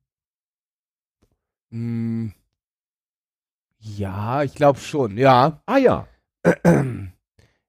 Ja, 3.79 4.43
ich 4.43 4.55
glaube 4.55 4.79
schon, 4.79 5.17
ja. 5.17 5.63
Ah 5.67 5.79
ja. 5.79 6.07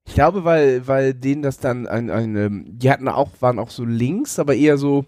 Ich 0.04 0.14
glaube, 0.14 0.42
weil, 0.44 0.88
weil 0.88 1.14
denen 1.14 1.42
das 1.42 1.58
dann 1.58 1.86
ein, 1.86 2.10
ein 2.10 2.34
ähm, 2.36 2.64
die 2.76 2.90
hatten 2.90 3.06
auch, 3.06 3.30
waren 3.38 3.60
auch 3.60 3.70
so 3.70 3.84
links, 3.84 4.40
aber 4.40 4.56
eher 4.56 4.76
so, 4.76 5.06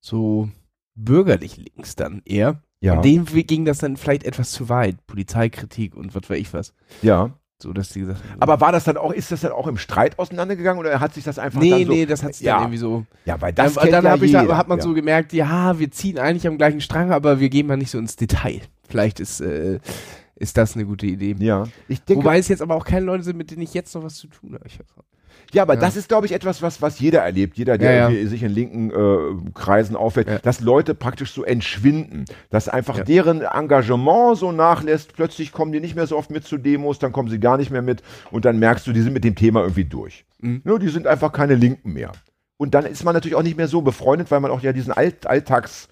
so 0.00 0.48
bürgerlich 0.94 1.58
links 1.58 1.96
dann 1.96 2.22
eher. 2.24 2.62
Ja. 2.80 2.94
Und 2.94 3.04
denen 3.04 3.26
ging 3.26 3.64
das 3.64 3.78
dann 3.78 3.96
vielleicht 3.96 4.24
etwas 4.24 4.52
zu 4.52 4.68
weit. 4.68 5.06
Polizeikritik 5.06 5.94
und 5.94 6.14
was 6.14 6.28
weiß 6.28 6.38
ich 6.38 6.52
was. 6.52 6.74
ja. 7.02 7.30
So, 7.62 7.74
dass 7.74 7.90
die 7.90 8.00
gesagt 8.00 8.20
haben, 8.22 8.40
Aber 8.40 8.58
war 8.62 8.72
das 8.72 8.84
dann 8.84 8.96
auch, 8.96 9.12
ist 9.12 9.30
das 9.32 9.42
dann 9.42 9.52
auch 9.52 9.66
im 9.66 9.76
Streit 9.76 10.18
auseinandergegangen 10.18 10.80
oder 10.80 10.98
hat 10.98 11.12
sich 11.12 11.24
das 11.24 11.38
einfach 11.38 11.60
nee, 11.60 11.70
dann 11.70 11.84
so, 11.84 11.92
nee, 11.92 12.06
das 12.06 12.22
hat 12.22 12.34
sich 12.34 12.46
ja. 12.46 12.54
dann 12.54 12.62
irgendwie 12.62 12.78
so. 12.78 13.04
Ja, 13.26 13.38
weil 13.38 13.52
das 13.52 13.76
Ähm, 13.76 13.82
kennt 13.82 13.92
dann 13.92 14.04
ja 14.04 14.14
ich 14.14 14.32
da, 14.32 14.56
hat 14.56 14.68
man 14.68 14.78
ja. 14.78 14.82
so 14.84 14.94
gemerkt, 14.94 15.34
ja, 15.34 15.78
wir 15.78 15.90
ziehen 15.90 16.18
eigentlich 16.18 16.46
am 16.46 16.56
gleichen 16.56 16.80
Strang, 16.80 17.12
aber 17.12 17.38
wir 17.38 17.50
gehen 17.50 17.66
mal 17.66 17.76
nicht 17.76 17.90
so 17.90 17.98
ins 17.98 18.16
Detail. 18.16 18.62
Vielleicht 18.88 19.20
ist, 19.20 19.42
äh, 19.42 19.78
ist 20.36 20.56
das 20.56 20.74
eine 20.74 20.86
gute 20.86 21.04
Idee. 21.04 21.36
Ja, 21.38 21.64
ich 21.86 22.02
denke, 22.02 22.24
Wobei 22.24 22.38
es 22.38 22.48
jetzt 22.48 22.62
aber 22.62 22.76
auch 22.76 22.84
keine 22.84 23.04
Leute 23.04 23.24
sind, 23.24 23.36
mit 23.36 23.50
denen 23.50 23.60
ich 23.60 23.74
jetzt 23.74 23.94
noch 23.94 24.02
was 24.02 24.14
zu 24.14 24.28
tun 24.28 24.54
habe. 24.54 24.64
Ja, 25.52 25.62
aber 25.62 25.74
Ja. 25.74 25.80
das 25.80 25.96
ist, 25.96 26.08
glaube 26.08 26.26
ich, 26.26 26.32
etwas, 26.32 26.62
was, 26.62 26.80
was 26.80 27.00
jeder 27.00 27.20
erlebt, 27.20 27.56
jeder, 27.58 27.78
der 27.78 28.10
Ja, 28.10 28.28
sich 28.28 28.42
in 28.42 28.52
linken 28.52 28.90
äh, 28.90 29.50
Kreisen 29.54 29.96
aufhält, 29.96 30.44
dass 30.44 30.60
Leute 30.60 30.94
praktisch 30.94 31.32
so 31.32 31.44
entschwinden, 31.44 32.24
dass 32.50 32.68
einfach 32.68 33.00
deren 33.00 33.42
Engagement 33.42 34.36
so 34.38 34.52
nachlässt, 34.52 35.14
plötzlich 35.14 35.52
kommen 35.52 35.72
die 35.72 35.80
nicht 35.80 35.96
mehr 35.96 36.06
so 36.06 36.16
oft 36.16 36.30
mit 36.30 36.44
zu 36.44 36.58
Demos, 36.58 36.98
dann 36.98 37.12
kommen 37.12 37.28
sie 37.28 37.40
gar 37.40 37.56
nicht 37.56 37.70
mehr 37.70 37.82
mit 37.82 38.02
und 38.30 38.44
dann 38.44 38.58
merkst 38.58 38.86
du, 38.86 38.92
die 38.92 39.00
sind 39.02 39.12
mit 39.12 39.24
dem 39.24 39.34
Thema 39.34 39.60
irgendwie 39.62 39.84
durch. 39.84 40.24
Mhm. 40.40 40.62
Nur 40.64 40.78
die 40.78 40.88
sind 40.88 41.06
einfach 41.06 41.32
keine 41.32 41.54
Linken 41.54 41.92
mehr. 41.92 42.12
Und 42.56 42.74
dann 42.74 42.84
ist 42.84 43.04
man 43.04 43.14
natürlich 43.14 43.36
auch 43.36 43.42
nicht 43.42 43.56
mehr 43.56 43.68
so 43.68 43.80
befreundet, 43.82 44.30
weil 44.30 44.40
man 44.40 44.50
auch 44.50 44.60
ja 44.60 44.72
diesen 44.72 44.92
Alt 44.92 45.26
Alltags 45.26 45.88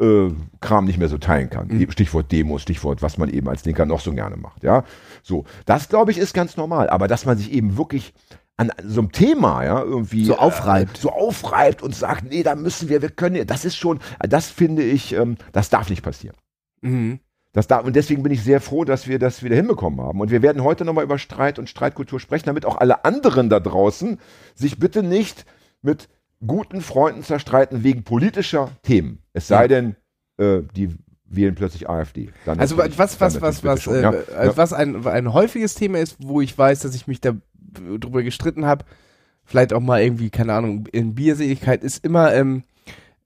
äh, 0.00 0.28
Kram 0.60 0.84
nicht 0.84 0.98
mehr 0.98 1.08
so 1.08 1.18
teilen 1.18 1.50
kann. 1.50 1.68
Mhm. 1.68 1.90
Stichwort 1.90 2.30
Demos, 2.32 2.62
Stichwort, 2.62 3.02
was 3.02 3.18
man 3.18 3.28
eben 3.28 3.48
als 3.48 3.64
Linker 3.64 3.86
noch 3.86 4.00
so 4.00 4.12
gerne 4.12 4.36
macht. 4.36 4.62
Ja, 4.62 4.84
so. 5.22 5.44
Das 5.66 5.88
glaube 5.88 6.10
ich 6.10 6.18
ist 6.18 6.34
ganz 6.34 6.56
normal. 6.56 6.88
Aber 6.88 7.08
dass 7.08 7.26
man 7.26 7.36
sich 7.36 7.52
eben 7.52 7.76
wirklich 7.76 8.12
an 8.56 8.70
so 8.86 9.00
einem 9.00 9.12
Thema, 9.12 9.64
ja, 9.64 9.82
irgendwie 9.82 10.24
So 10.24 10.36
aufreibt. 10.38 10.98
äh, 10.98 11.00
so 11.00 11.10
aufreibt 11.10 11.82
und 11.82 11.94
sagt, 11.94 12.24
nee, 12.30 12.42
da 12.42 12.54
müssen 12.54 12.88
wir, 12.88 13.02
wir 13.02 13.10
können, 13.10 13.46
das 13.46 13.64
ist 13.64 13.76
schon, 13.76 13.98
das 14.20 14.48
finde 14.50 14.82
ich, 14.82 15.12
ähm, 15.12 15.36
das 15.52 15.70
darf 15.70 15.90
nicht 15.90 16.02
passieren. 16.02 16.36
Mhm. 16.82 17.18
Das 17.52 17.66
darf, 17.68 17.84
und 17.84 17.94
deswegen 17.96 18.22
bin 18.22 18.32
ich 18.32 18.42
sehr 18.42 18.60
froh, 18.60 18.84
dass 18.84 19.06
wir 19.08 19.18
das 19.18 19.42
wieder 19.42 19.54
hinbekommen 19.56 20.00
haben. 20.00 20.20
Und 20.20 20.30
wir 20.30 20.42
werden 20.42 20.62
heute 20.64 20.84
nochmal 20.84 21.04
über 21.04 21.18
Streit 21.18 21.58
und 21.58 21.68
Streitkultur 21.68 22.18
sprechen, 22.20 22.46
damit 22.46 22.64
auch 22.66 22.76
alle 22.78 23.04
anderen 23.04 23.48
da 23.48 23.60
draußen 23.60 24.18
sich 24.54 24.78
bitte 24.78 25.02
nicht 25.04 25.44
mit 25.82 26.08
guten 26.44 26.80
Freunden 26.80 27.22
zerstreiten 27.22 27.82
wegen 27.84 28.02
politischer 28.02 28.70
Themen. 28.82 29.18
Es 29.32 29.46
sei 29.48 29.66
denn, 29.68 29.96
äh, 30.36 30.62
die 30.76 30.90
wählen 31.26 31.54
plötzlich 31.54 31.88
AfD. 31.88 32.30
Dann 32.44 32.60
Also 32.60 32.76
was, 32.76 32.98
was, 32.98 33.40
was, 33.40 33.64
was, 33.64 33.82
schon, 33.82 33.94
äh, 33.94 34.02
ja. 34.02 34.10
also 34.10 34.50
Ja. 34.50 34.56
was 34.56 34.72
ein, 34.72 35.06
ein 35.06 35.32
häufiges 35.32 35.74
Thema 35.74 35.98
ist, 35.98 36.16
wo 36.20 36.40
ich 36.40 36.56
weiß, 36.56 36.80
dass 36.80 36.94
ich 36.94 37.06
mich 37.06 37.20
da 37.20 37.32
drüber 37.74 38.22
gestritten 38.22 38.64
habe, 38.66 38.84
vielleicht 39.44 39.72
auch 39.72 39.80
mal 39.80 40.02
irgendwie, 40.02 40.30
keine 40.30 40.52
Ahnung, 40.54 40.86
in 40.92 41.14
Bierseligkeit, 41.14 41.82
ist 41.84 42.04
immer 42.04 42.32
ähm, 42.34 42.64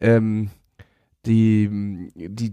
ähm, 0.01 0.51
die, 1.27 2.11
die, 2.15 2.53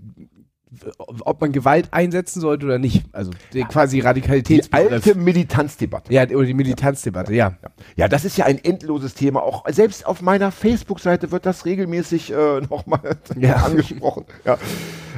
ob 0.99 1.39
man 1.39 1.51
Gewalt 1.53 1.87
einsetzen 1.93 2.41
sollte 2.41 2.65
oder 2.65 2.79
nicht. 2.79 3.05
Also 3.13 3.31
die, 3.53 3.63
quasi 3.63 3.97
Die 3.97 4.01
Radikalitätsbegriff. 4.01 4.91
alte 4.91 5.15
Militanzdebatte. 5.15 6.11
ja, 6.13 6.23
oder 6.29 6.45
die 6.45 6.53
Militanzdebatte, 6.53 7.33
ja. 7.33 7.57
Ja, 7.95 8.07
das 8.09 8.25
ist 8.25 8.37
ja 8.37 8.45
ein 8.45 8.61
endloses 8.63 9.13
Thema. 9.13 9.41
Auch 9.43 9.63
selbst 9.69 10.05
auf 10.05 10.21
meiner 10.21 10.51
Facebook-Seite 10.51 11.31
wird 11.31 11.45
das 11.45 11.65
regelmäßig 11.65 12.31
äh, 12.33 12.61
nochmal 12.69 13.17
Ja. 13.37 13.57
angesprochen. 13.57 14.25
Ja. 14.43 14.57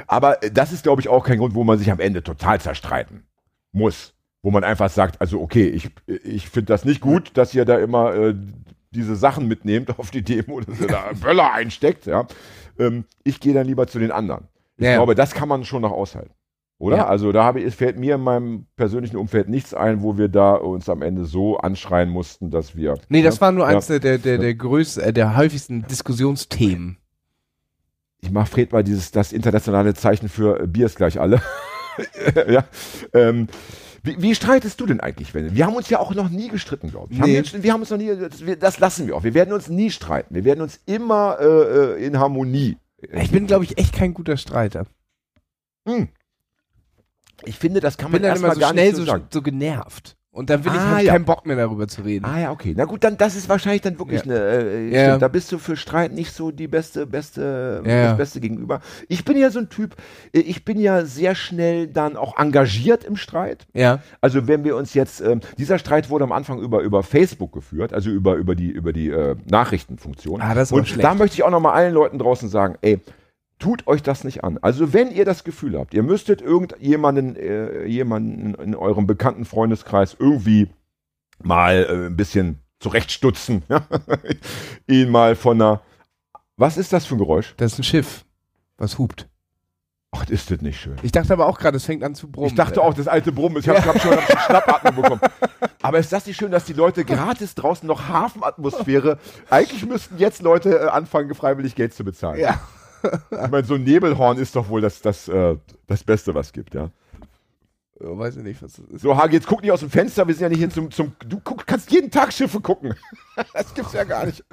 Aber 0.05 0.43
äh, 0.43 0.51
das 0.51 0.71
ist, 0.73 0.83
glaube 0.83 1.01
ich, 1.01 1.07
auch 1.09 1.25
kein 1.25 1.39
Grund, 1.39 1.55
wo 1.55 1.63
man 1.63 1.79
sich 1.79 1.89
am 1.91 1.99
Ende 1.99 2.21
total 2.23 2.61
zerstreiten 2.61 3.23
muss. 3.71 4.13
Wo 4.43 4.51
man 4.51 4.63
einfach 4.63 4.89
sagt, 4.89 5.19
also 5.19 5.41
okay, 5.41 5.67
ich, 5.67 5.89
ich 6.05 6.49
finde 6.49 6.67
das 6.67 6.85
nicht 6.85 7.01
gut, 7.01 7.31
dass 7.35 7.53
ihr 7.53 7.65
da 7.65 7.77
immer 7.79 8.13
äh, 8.13 8.35
diese 8.91 9.15
Sachen 9.15 9.47
mitnehmt 9.47 9.97
auf 9.99 10.11
die 10.11 10.21
Demo, 10.21 10.59
dass 10.67 10.79
ihr 10.79 10.87
da 10.87 11.11
Böller 11.19 11.53
einsteckt. 11.53 12.05
Ja. 12.05 12.27
Ähm, 12.79 13.05
ich 13.23 13.39
gehe 13.39 13.53
dann 13.53 13.67
lieber 13.67 13.87
zu 13.87 13.99
den 13.99 14.11
anderen. 14.11 14.47
Ich 14.77 14.85
Ja, 14.85 14.95
glaube, 14.95 15.15
das 15.15 15.33
kann 15.33 15.49
man 15.49 15.63
schon 15.65 15.81
noch 15.81 15.91
aushalten. 15.91 16.31
Oder? 16.79 16.97
Ja. 16.97 17.07
Also 17.07 17.31
da 17.31 17.43
habe 17.43 17.59
ich, 17.59 17.65
es 17.65 17.75
fällt 17.75 17.97
mir 17.97 18.15
in 18.15 18.21
meinem 18.21 18.67
persönlichen 18.75 19.17
Umfeld 19.17 19.49
nichts 19.49 19.73
ein, 19.73 20.03
wo 20.03 20.17
wir 20.17 20.27
da 20.27 20.53
uns 20.53 20.87
am 20.89 21.01
Ende 21.01 21.25
so 21.25 21.57
anschreien 21.57 22.09
mussten, 22.09 22.51
dass 22.51 22.75
wir. 22.75 22.99
Nee, 23.09 23.23
das 23.23 23.35
ja, 23.35 23.41
war 23.41 23.51
nur 23.51 23.67
ja. 23.67 23.75
eins 23.75 23.87
der, 23.87 23.99
der, 23.99 24.19
der, 24.19 24.37
der 24.37 24.53
größten, 24.53 25.03
äh, 25.03 25.13
der 25.13 25.35
häufigsten 25.35 25.87
Diskussionsthemen. 25.87 26.97
Ich 28.19 28.31
mache 28.31 28.47
Fred 28.47 28.71
mal 28.71 28.83
dieses 28.83 29.11
das 29.11 29.33
internationale 29.33 29.95
Zeichen 29.95 30.29
für 30.29 30.59
äh, 30.59 30.67
Bier 30.67 30.85
ist 30.85 30.97
gleich 30.97 31.19
alle. 31.19 31.41
ja. 32.47 32.63
Ähm, 33.13 33.47
wie, 34.07 34.21
wie 34.21 34.33
streitest 34.35 34.79
du 34.79 34.85
denn 34.85 34.99
eigentlich, 34.99 35.33
wenn? 35.33 35.55
Wir 35.55 35.65
haben 35.65 35.75
uns 35.75 35.89
ja 35.89 35.99
auch 35.99 36.13
noch 36.15 36.29
nie 36.29 36.47
gestritten, 36.47 36.89
glaube 36.89 37.13
ich. 37.13 37.19
Haben 37.19 37.29
Nee. 37.31 37.43
wir, 37.43 37.63
wir 37.63 37.73
haben 37.73 37.81
uns 37.81 37.89
noch 37.89 37.97
nie, 37.97 38.11
das, 38.57 38.79
lassen 38.79 39.07
wir 39.07 39.15
auch. 39.15 39.23
Wir 39.23 39.33
werden 39.33 39.53
uns 39.53 39.67
nie 39.69 39.91
streiten. 39.91 40.33
Wir 40.33 40.43
werden 40.45 40.61
uns 40.61 40.79
immer 40.85 41.37
äh, 41.39 42.03
in 42.05 42.17
Harmonie. 42.17 42.77
Ich 42.97 43.31
bin, 43.31 43.45
glaube 43.45 43.63
ich, 43.65 43.77
echt 43.77 43.93
kein 43.93 44.13
guter 44.13 44.37
Streiter. 44.37 44.87
Hm. 45.87 46.09
Ich 47.45 47.57
finde, 47.59 47.79
das 47.79 47.97
kann 47.97 48.11
man 48.11 48.23
erstmal 48.23 48.55
so 48.55 48.59
gar 48.59 48.71
schnell 48.71 48.87
nicht 48.87 48.95
so 48.95 49.03
so, 49.03 49.11
sagen. 49.11 49.27
so 49.29 49.41
genervt. 49.43 50.16
Und 50.37 50.49
dann 50.51 50.63
will 50.63 50.71
ich 50.71 50.77
Ah, 50.79 50.91
halt 50.95 51.05
ja. 51.05 51.13
keinen 51.13 51.25
Bock 51.25 51.45
mehr 51.45 51.55
darüber 51.55 51.87
zu 51.87 52.01
reden. 52.03 52.23
Ah 52.25 52.39
ja, 52.39 52.51
okay. 52.51 52.73
Na 52.77 52.85
gut, 52.85 53.03
dann 53.03 53.17
das 53.17 53.35
ist 53.35 53.49
wahrscheinlich 53.49 53.81
dann 53.81 53.97
wirklich 53.97 54.23
Ja. 54.23 54.31
eine. 54.31 54.39
Äh, 54.39 54.89
Ja. 54.89 55.03
stimmt, 55.05 55.21
Da 55.23 55.27
bist 55.27 55.51
du 55.51 55.57
für 55.57 55.75
Streit 55.75 56.13
nicht 56.13 56.31
so 56.31 56.51
die 56.51 56.67
beste, 56.67 57.07
beste, 57.07 57.81
Ja, 57.85 57.91
ja. 57.91 58.07
das 58.09 58.17
Beste 58.17 58.39
gegenüber. 58.39 58.79
Ich 59.09 59.25
bin 59.25 59.35
ja 59.37 59.49
so 59.49 59.59
ein 59.59 59.69
Typ. 59.69 59.95
äh, 60.33 60.39
Ich 60.39 60.63
bin 60.63 60.79
ja 60.79 61.03
sehr 61.05 61.33
schnell 61.35 61.87
dann 61.87 62.15
auch 62.15 62.37
engagiert 62.37 63.03
im 63.03 63.15
Streit. 63.15 63.65
Ja. 63.73 63.99
Also 64.21 64.47
wenn 64.47 64.63
wir 64.63 64.75
uns 64.75 64.93
jetzt, 64.93 65.21
ähm, 65.21 65.41
dieser 65.57 65.79
Streit 65.79 66.09
wurde 66.09 66.23
am 66.25 66.31
Anfang 66.31 66.59
über, 66.59 66.81
über 66.81 67.01
Facebook 67.03 67.51
geführt, 67.53 67.91
also 67.91 68.09
über, 68.11 68.35
über 68.35 68.53
die, 68.55 68.69
über 68.69 68.93
die 68.93 69.09
äh, 69.09 69.35
Nachrichtenfunktion. 69.49 70.41
Ah, 70.41 70.53
das 70.53 70.69
ist 70.69 70.77
Und 70.77 70.87
schlecht. 70.87 71.03
da 71.03 71.13
möchte 71.15 71.35
ich 71.35 71.43
auch 71.43 71.49
nochmal 71.51 71.73
allen 71.73 71.93
Leuten 71.93 72.19
draußen 72.19 72.47
sagen, 72.49 72.75
ey, 72.81 72.99
tut 73.59 73.87
euch 73.87 74.03
das 74.03 74.23
nicht 74.23 74.43
an. 74.43 74.57
Also 74.61 74.93
wenn 74.93 75.11
ihr 75.11 75.25
das 75.25 75.43
Gefühl 75.43 75.77
habt, 75.77 75.93
ihr 75.93 76.03
müsstet 76.03 76.41
irgendjemanden, 76.41 77.35
äh, 77.35 77.85
jemanden 77.85 78.53
in 78.55 78.75
eurem 78.75 79.07
bekannten 79.07 79.45
Freundeskreis 79.45 80.15
irgendwie 80.19 80.67
mal 81.43 81.85
äh, 81.89 82.05
ein 82.07 82.17
bisschen 82.17 82.59
zurechtstutzen, 82.79 83.63
ja? 83.69 83.81
ihn 84.87 85.09
mal 85.09 85.35
von 85.35 85.61
einer, 85.61 85.81
was 86.55 86.77
ist 86.77 86.93
das 86.93 87.05
für 87.05 87.15
ein 87.15 87.19
Geräusch? 87.19 87.55
Das 87.57 87.73
ist 87.73 87.79
ein 87.79 87.83
Schiff, 87.83 88.25
was 88.77 88.97
hupt. 88.97 89.27
Ach, 90.11 90.27
ist 90.29 90.49
das 90.49 90.61
nicht 90.61 90.79
schön. 90.79 90.95
Ich 91.01 91.11
dachte 91.11 91.33
aber 91.33 91.47
auch 91.47 91.59
gerade, 91.59 91.77
es 91.77 91.85
fängt 91.85 92.03
an 92.03 92.15
zu 92.15 92.31
brummen. 92.31 92.49
Ich 92.49 92.55
dachte 92.55 92.81
auch, 92.81 92.93
das 92.93 93.07
alte 93.09 93.31
Brummen. 93.31 93.57
Ich 93.57 93.67
habe 93.67 93.83
hab 93.83 94.01
schon, 94.01 94.15
hab 94.15 94.41
Schnappatmung 94.45 94.95
bekommen. 94.95 95.21
Aber 95.81 95.99
ist 95.99 96.13
das 96.13 96.25
nicht 96.25 96.37
schön, 96.37 96.49
dass 96.49 96.63
die 96.63 96.73
Leute 96.73 97.03
gratis 97.03 97.55
draußen 97.55 97.85
noch 97.85 98.07
Hafenatmosphäre, 98.07 99.19
eigentlich 99.49 99.85
müssten 99.85 100.17
jetzt 100.17 100.41
Leute 100.41 100.79
äh, 100.79 100.87
anfangen, 100.87 101.35
freiwillig 101.35 101.75
Geld 101.75 101.93
zu 101.93 102.05
bezahlen. 102.05 102.39
Ja. 102.39 102.59
Ich 103.03 103.49
meine, 103.51 103.63
so 103.65 103.75
ein 103.75 103.83
Nebelhorn 103.83 104.37
ist 104.37 104.55
doch 104.55 104.69
wohl 104.69 104.81
das, 104.81 105.01
das, 105.01 105.27
äh, 105.27 105.55
das 105.87 106.03
Beste, 106.03 106.33
was 106.35 106.47
es 106.47 106.53
gibt, 106.53 106.73
ja. 106.73 106.89
Oh, 107.99 108.17
weiß 108.17 108.37
ich 108.37 108.43
nicht, 108.43 108.61
was 108.61 108.73
das 108.73 108.85
ist. 108.85 109.01
So, 109.01 109.17
Hagi, 109.17 109.35
jetzt 109.35 109.47
guck 109.47 109.61
nicht 109.61 109.71
aus 109.71 109.79
dem 109.79 109.89
Fenster, 109.89 110.27
wir 110.27 110.33
sind 110.35 110.43
ja 110.43 110.49
nicht 110.49 110.59
hier 110.59 110.69
zum, 110.69 110.91
zum 110.91 111.15
du 111.25 111.39
guck, 111.43 111.65
kannst 111.65 111.91
jeden 111.91 112.11
Tag 112.11 112.31
Schiffe 112.31 112.59
gucken. 112.59 112.93
Das 113.53 113.73
gibt's 113.73 113.93
ja 113.93 114.03
gar 114.03 114.25
nicht. 114.25 114.43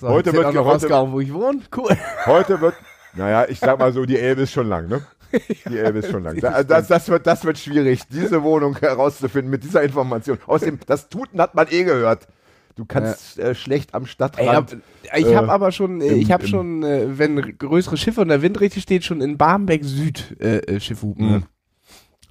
So, 0.00 0.08
Heute 0.08 0.32
wird 0.32 0.46
auch 0.46 0.52
noch 0.52 0.64
heute- 0.64 1.12
wo 1.12 1.20
ich 1.20 1.32
wohne. 1.32 1.60
Cool. 1.76 1.96
Heute 2.26 2.60
wird, 2.60 2.74
naja, 3.14 3.46
ich 3.48 3.58
sag 3.58 3.78
mal 3.78 3.92
so, 3.92 4.04
die 4.06 4.18
Elbe 4.18 4.42
ist 4.42 4.52
schon 4.52 4.68
lang, 4.68 4.88
ne? 4.88 5.06
Die 5.68 5.78
Elbe 5.78 5.98
ist 5.98 6.10
schon 6.10 6.22
lang. 6.22 6.38
Da, 6.40 6.62
das, 6.62 6.86
das, 6.88 7.08
wird, 7.08 7.26
das 7.26 7.44
wird 7.44 7.58
schwierig, 7.58 8.02
diese 8.08 8.42
Wohnung 8.44 8.76
herauszufinden 8.78 9.50
mit 9.50 9.64
dieser 9.64 9.82
Information. 9.82 10.38
Außerdem, 10.46 10.78
das 10.86 11.08
Tuten 11.08 11.40
hat 11.40 11.54
man 11.54 11.66
eh 11.70 11.82
gehört. 11.84 12.28
Du 12.76 12.84
kannst 12.84 13.38
äh, 13.38 13.54
schlecht 13.54 13.94
am 13.94 14.02
Ey, 14.02 14.08
Stadtrand. 14.08 14.48
ab, 14.74 14.80
ich 15.16 15.26
äh, 15.26 15.36
habe 15.36 15.50
aber 15.52 15.70
schon, 15.70 16.00
äh, 16.00 16.08
im- 16.08 16.18
ich 16.20 16.32
habe 16.32 16.46
schon, 16.46 16.82
äh, 16.82 17.18
wenn 17.18 17.56
größere 17.58 17.96
Schiffe 17.96 18.20
und 18.20 18.28
der 18.28 18.42
Wind 18.42 18.60
richtig 18.60 18.82
steht, 18.82 19.04
schon 19.04 19.20
in 19.20 19.38
Barmbek 19.38 19.84
Süd 19.84 20.36
äh, 20.40 20.58
äh, 20.58 20.80
Schiffhupen. 20.80 21.26
Mhm. 21.30 21.44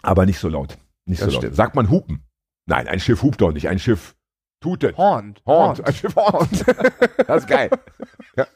aber 0.02 0.26
nicht 0.26 0.40
so 0.40 0.50
laut. 0.50 0.78
Nicht 1.06 1.22
Das 1.22 1.28
so 1.30 1.34
laut. 1.34 1.44
stimmt. 1.44 1.56
Sagt 1.56 1.76
man 1.76 1.90
hupen? 1.90 2.24
Nein, 2.66 2.88
ein 2.88 3.00
Schiff 3.00 3.22
hupt 3.24 3.40
doch 3.42 3.52
nicht. 3.54 3.68
Ein 3.70 3.80
Schiff 3.80 4.16
tutet. 4.62 4.98
Horn. 4.98 5.36
Hornt. 5.46 5.86
Ein 5.86 5.94
Schiff 5.94 6.16
hornt. 6.16 6.66
Das 7.28 7.44
ist 7.44 7.50
geil. 7.50 7.70
Ja. 8.38 8.48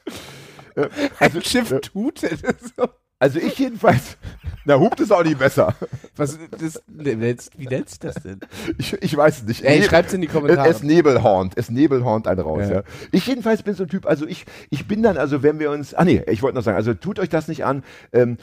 Äh, 0.76 0.90
Ein 1.20 1.42
Schiff 1.42 1.74
tutet. 1.82 2.42
So. 2.78 2.88
Also 3.20 3.40
ich 3.40 3.58
jedenfalls. 3.58 4.18
Na, 4.66 4.76
hupt 4.80 5.00
ist 5.00 5.12
auch 5.12 5.24
nicht 5.24 5.40
besser. 5.40 5.74
Was, 6.18 6.38
das, 6.60 6.84
wie 6.88 7.16
nennt 7.16 7.90
sich 7.90 8.00
das 8.00 8.16
denn? 8.16 8.40
Ich, 8.78 8.94
ich 9.02 9.16
weiß 9.18 9.38
es 9.40 9.44
nicht. 9.46 9.64
Ey, 9.64 9.80
Nee, 9.80 9.86
schreibt's 9.86 10.14
in 10.14 10.22
die 10.22 10.28
Kommentare. 10.28 10.68
Es, 10.70 10.78
es 10.78 10.84
nebelhornt, 10.84 11.54
es 11.56 11.72
nebelhornt 11.72 12.28
einen 12.28 12.42
raus, 12.42 12.64
Ja. 12.68 12.76
ja. 12.76 12.84
Ich 13.12 13.26
jedenfalls 13.26 13.64
bin 13.64 13.74
so 13.76 13.84
ein 13.84 13.90
Typ, 13.90 14.06
also 14.06 14.28
ich, 14.28 14.46
ich 14.70 14.88
bin 14.88 15.02
dann, 15.04 15.18
also 15.18 15.42
wenn 15.42 15.58
wir 15.60 15.72
uns, 15.72 15.94
ah 15.94 16.04
nee, 16.04 16.22
ich 16.28 16.44
wollte 16.44 16.56
noch 16.58 16.64
sagen, 16.64 16.76
also 16.78 16.94
tut 16.94 17.18
euch 17.20 17.30
das 17.30 17.48
nicht 17.48 17.64
an, 17.66 17.84
ähm, 18.12 18.38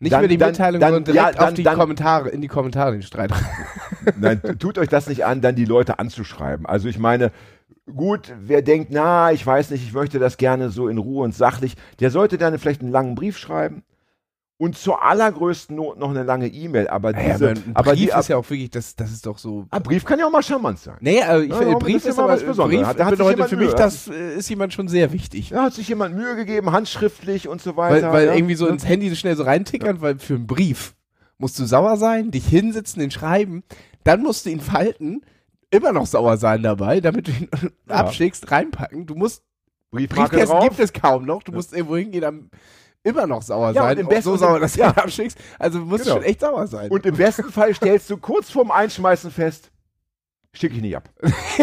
Nicht 0.00 0.12
Dann- 0.12 0.20
über 0.20 0.28
die 0.28 0.36
dann- 0.36 0.50
Mitteilung, 0.50 0.80
dann- 0.80 0.92
sondern 0.94 1.12
direkt 1.14 1.34
ja, 1.34 1.38
dann- 1.40 1.48
auf 1.48 1.54
die 1.54 1.64
Kommentare, 1.64 2.28
in 2.28 2.40
die 2.40 2.48
Kommentare 2.48 2.92
den 2.92 3.02
Streit. 3.02 3.30
nein, 4.20 4.40
tut 4.58 4.78
euch 4.78 4.88
das 4.88 5.06
nicht 5.08 5.24
an, 5.24 5.40
dann 5.40 5.54
die 5.56 5.64
Leute 5.64 5.98
anzuschreiben. 5.98 6.66
Also 6.66 6.88
ich 6.88 6.98
meine, 6.98 7.30
gut, 7.86 8.32
wer 8.40 8.62
denkt, 8.62 8.90
na, 8.92 9.32
ich 9.32 9.44
weiß 9.46 9.70
nicht, 9.70 9.82
ich 9.84 9.92
möchte 9.92 10.18
das 10.18 10.36
gerne 10.36 10.70
so 10.70 10.88
in 10.88 10.98
Ruhe 10.98 11.24
und 11.24 11.34
sachlich, 11.34 11.74
der 12.00 12.10
sollte 12.10 12.36
dann 12.38 12.58
vielleicht 12.58 12.82
einen 12.82 12.90
langen 12.92 13.14
Brief 13.14 13.38
schreiben 13.38 13.82
und 14.60 14.76
zur 14.76 15.02
allergrößten 15.04 15.74
Not 15.76 15.98
noch 15.98 16.10
eine 16.10 16.24
lange 16.24 16.48
E-Mail, 16.48 16.88
aber 16.88 17.12
Ja, 17.12 17.32
diese, 17.32 17.50
aber 17.50 17.60
ein 17.60 17.70
aber 17.76 17.90
Brief 17.92 18.10
die, 18.12 18.18
ist 18.18 18.28
ja 18.28 18.36
auch 18.36 18.50
wirklich, 18.50 18.70
das, 18.70 18.96
das 18.96 19.12
ist 19.12 19.24
doch 19.24 19.38
so. 19.38 19.66
ah, 19.70 19.78
Brief 19.78 20.04
kann 20.04 20.18
ja 20.18 20.26
auch 20.26 20.32
mal 20.32 20.42
charmant 20.42 20.80
sein. 20.80 20.96
Nee, 21.00 21.22
also 21.22 21.44
ich 21.44 21.50
Ja, 21.50 21.56
finde, 21.58 21.72
ein 21.74 21.78
Brief 21.78 22.04
ist 22.04 22.18
aber 22.18 22.28
was 22.32 22.42
Besonderes. 22.42 22.86
Brief 22.88 22.98
hat 23.04 23.10
bedeutet 23.10 23.48
für 23.48 23.56
mich, 23.56 23.68
Mühe. 23.68 23.76
das 23.76 24.08
äh, 24.08 24.34
ist 24.36 24.48
jemand 24.50 24.72
schon 24.74 24.88
sehr 24.88 25.12
wichtig. 25.12 25.50
Da 25.50 25.62
hat 25.62 25.74
sich 25.74 25.88
jemand 25.88 26.16
Mühe 26.16 26.34
gegeben, 26.34 26.72
handschriftlich 26.72 27.46
und 27.46 27.62
so 27.62 27.76
weil 27.76 27.96
weiter. 28.02 28.12
weil 28.12 28.26
ja. 28.26 28.34
irgendwie 28.34 28.56
so 28.56 28.66
ins 28.66 28.84
Handy 28.86 29.14
schnell 29.14 29.36
so 29.36 29.44
reintickern, 29.44 30.00
weil 30.00 30.18
für 30.18 30.34
einen 30.34 30.46
Brief 30.48 30.94
musst 31.38 31.56
du 31.60 31.64
sauer 31.64 31.96
sein, 31.96 32.32
dich 32.32 32.46
hinsetzen, 32.48 32.98
den 33.00 33.12
schreiben, 33.12 33.62
dann 34.02 34.22
musst 34.24 34.44
du 34.44 34.50
ihn 34.50 34.60
falten, 34.60 35.22
immer 35.70 35.92
noch 35.92 36.06
sauer 36.06 36.36
sein 36.36 36.64
dabei, 36.64 37.00
damit 37.00 37.28
du 37.28 37.30
ihn 37.30 37.48
Ja. 37.88 37.94
abschickst, 37.94 38.50
reinpacken. 38.50 39.06
Du 39.06 39.14
musst 39.14 39.44
Briefmarke 39.92 40.30
Briefkästen 40.36 40.56
drauf. 40.58 40.68
gibt 40.68 40.80
es 40.80 40.92
kaum 40.92 41.26
noch. 41.26 41.44
Du 41.44 41.52
musst 41.52 41.72
irgendwo 41.72 41.96
hingehen, 41.96 42.22
dann 42.22 42.50
immer 43.08 43.26
noch 43.26 43.42
sauer 43.42 43.72
Ja, 43.72 43.82
und 43.82 43.88
sein. 43.88 43.98
im 43.98 44.06
Auch 44.06 44.10
besten- 44.10 44.22
so 44.24 44.30
und 44.32 44.36
im- 44.36 44.40
sauer, 44.40 44.60
dass 44.60 44.72
du 44.74 44.80
ja. 44.80 44.88
ihn 44.90 44.96
abschickst. 44.98 45.38
Also 45.58 45.78
du 45.80 45.84
musst 45.86 46.04
Genau. 46.04 46.16
schon 46.16 46.24
echt 46.24 46.40
sauer 46.40 46.66
sein. 46.66 46.90
Und 46.90 47.04
im 47.06 47.16
besten 47.16 47.50
Fall 47.50 47.74
stellst 47.74 48.08
du 48.10 48.16
kurz 48.16 48.50
vorm 48.50 48.70
Einschmeißen 48.70 49.30
fest, 49.30 49.70
schicke 50.52 50.76
ich 50.76 50.82
nicht 50.82 50.96
ab. 50.96 51.08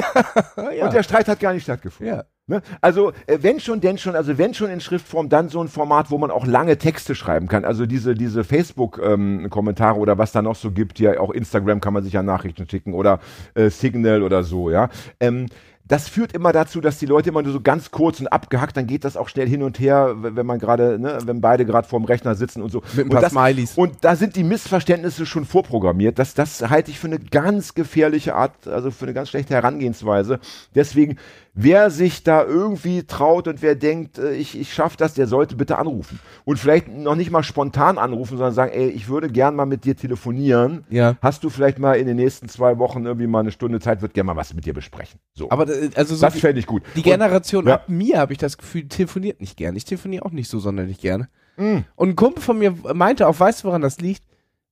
ja. 0.75 0.85
Und 0.85 0.93
der 0.93 1.03
Streit 1.03 1.27
hat 1.27 1.39
gar 1.39 1.53
nicht 1.53 1.63
stattgefunden. 1.63 2.15
ja. 2.15 2.23
Ne? 2.47 2.61
Also, 2.79 3.11
äh, 3.25 3.39
wenn 3.41 3.59
schon, 3.59 3.81
denn 3.81 3.97
schon, 3.97 4.15
also 4.15 4.37
wenn 4.37 4.53
schon 4.53 4.69
in 4.69 4.79
Schriftform, 4.79 5.29
dann 5.29 5.49
so 5.49 5.61
ein 5.63 5.67
Format, 5.67 6.11
wo 6.11 6.19
man 6.19 6.29
auch 6.29 6.45
lange 6.45 6.77
Texte 6.77 7.15
schreiben 7.15 7.47
kann. 7.47 7.65
Also 7.65 7.87
diese, 7.87 8.13
diese 8.13 8.43
Facebook-Kommentare 8.43 9.97
oder 9.99 10.19
was 10.19 10.31
da 10.31 10.43
noch 10.43 10.55
so 10.55 10.69
gibt, 10.71 10.99
ja, 10.99 11.19
auch 11.19 11.31
Instagram 11.31 11.81
kann 11.81 11.93
man 11.93 12.03
sich 12.03 12.13
ja 12.13 12.21
Nachrichten 12.21 12.69
schicken 12.69 12.93
oder 12.93 13.19
äh, 13.55 13.71
Signal 13.71 14.21
oder 14.21 14.43
so, 14.43 14.69
ja. 14.69 14.89
Ähm, 15.19 15.47
das 15.87 16.09
führt 16.09 16.33
immer 16.33 16.51
dazu, 16.51 16.81
dass 16.81 16.97
die 16.97 17.05
Leute 17.05 17.29
immer 17.29 17.43
nur 17.43 17.53
so 17.53 17.61
ganz 17.61 17.91
kurz 17.91 18.19
und 18.19 18.27
abgehackt, 18.27 18.75
dann 18.75 18.87
geht 18.87 19.05
das 19.05 19.15
auch 19.15 19.29
schnell 19.29 19.47
hin 19.47 19.61
und 19.61 19.79
her, 19.79 20.15
wenn 20.17 20.45
man 20.45 20.57
gerade, 20.57 20.97
ne, 20.97 21.19
wenn 21.25 21.41
beide 21.41 21.65
gerade 21.65 21.87
vorm 21.87 22.05
Rechner 22.05 22.33
sitzen 22.33 22.63
und 22.63 22.71
so. 22.71 22.81
Mit 22.93 22.97
ein 22.97 23.03
und 23.03 23.09
paar 23.11 23.21
das, 23.21 23.31
Smileys. 23.31 23.73
Und 23.75 23.97
da 24.01 24.15
sind 24.15 24.35
die 24.35 24.43
Missverständnisse 24.43 25.27
schon 25.27 25.45
vorprogrammiert. 25.45 26.17
Das, 26.17 26.33
das 26.33 26.69
halte 26.69 26.89
ich 26.89 26.99
für 26.99 27.07
eine 27.07 27.19
ganz 27.19 27.75
gefährliche 27.75 28.35
Art, 28.35 28.67
also 28.67 28.89
für 28.89 29.05
eine 29.05 29.13
ganz 29.13 29.29
schlechte 29.29 29.53
Herangehensweise. 29.53 30.39
Deswegen, 30.73 31.17
wer 31.55 31.89
sich 31.89 32.21
da 32.23 32.43
irgendwie 32.43 33.03
traut 33.03 33.47
und 33.47 33.61
wer 33.61 33.75
denkt, 33.75 34.19
äh, 34.19 34.33
ich, 34.33 34.59
ich 34.59 34.73
schaffe 34.73 34.97
das, 34.97 35.13
der 35.13 35.25
sollte 35.25 35.55
bitte 35.55 35.77
anrufen. 35.77 36.19
Und 36.43 36.59
vielleicht 36.59 36.89
noch 36.89 37.15
nicht 37.15 37.31
mal 37.31 37.43
spontan 37.43 37.97
anrufen, 37.97 38.37
sondern 38.37 38.53
sagen, 38.53 38.71
ey, 38.73 38.89
ich 38.89 39.07
würde 39.07 39.29
gern 39.29 39.55
mal 39.55 39.65
mit 39.65 39.85
dir 39.85 39.95
telefonieren. 39.95 40.83
Ja. 40.89 41.15
Hast 41.21 41.43
du 41.43 41.49
vielleicht 41.49 41.79
mal 41.79 41.93
in 41.93 42.07
den 42.07 42.17
nächsten 42.17 42.49
zwei 42.49 42.77
Wochen 42.77 43.05
irgendwie 43.05 43.27
mal 43.27 43.39
eine 43.39 43.51
Stunde 43.51 43.79
Zeit, 43.79 44.01
würde 44.01 44.13
gerne 44.13 44.27
mal 44.27 44.35
was 44.35 44.53
mit 44.53 44.65
dir 44.65 44.73
besprechen. 44.73 45.19
So. 45.33 45.49
Aber 45.49 45.67
äh, 45.69 45.89
also 45.95 46.15
so 46.15 46.21
das 46.25 46.37
fände 46.37 46.59
ich 46.59 46.67
gut. 46.67 46.83
die 46.93 46.99
Und- 46.99 47.05
Generation 47.05 47.65
ja. 47.65 47.75
ab 47.75 47.85
mir, 47.87 48.19
habe 48.19 48.33
ich 48.33 48.39
das 48.39 48.57
Gefühl, 48.57 48.87
telefoniert 48.89 49.39
nicht 49.39 49.55
gern. 49.57 49.75
Ich 49.75 49.85
telefoniere 49.85 50.25
auch 50.25 50.31
nicht 50.31 50.49
so 50.49 50.59
sonderlich 50.59 50.99
gerne. 50.99 51.29
Mm. 51.55 51.79
Und 51.95 52.09
ein 52.09 52.15
Kumpel 52.17 52.43
von 52.43 52.59
mir 52.59 52.75
meinte 52.93 53.27
auch, 53.27 53.39
weißt 53.39 53.63
du, 53.63 53.67
woran 53.69 53.81
das 53.81 53.99
liegt? 54.01 54.23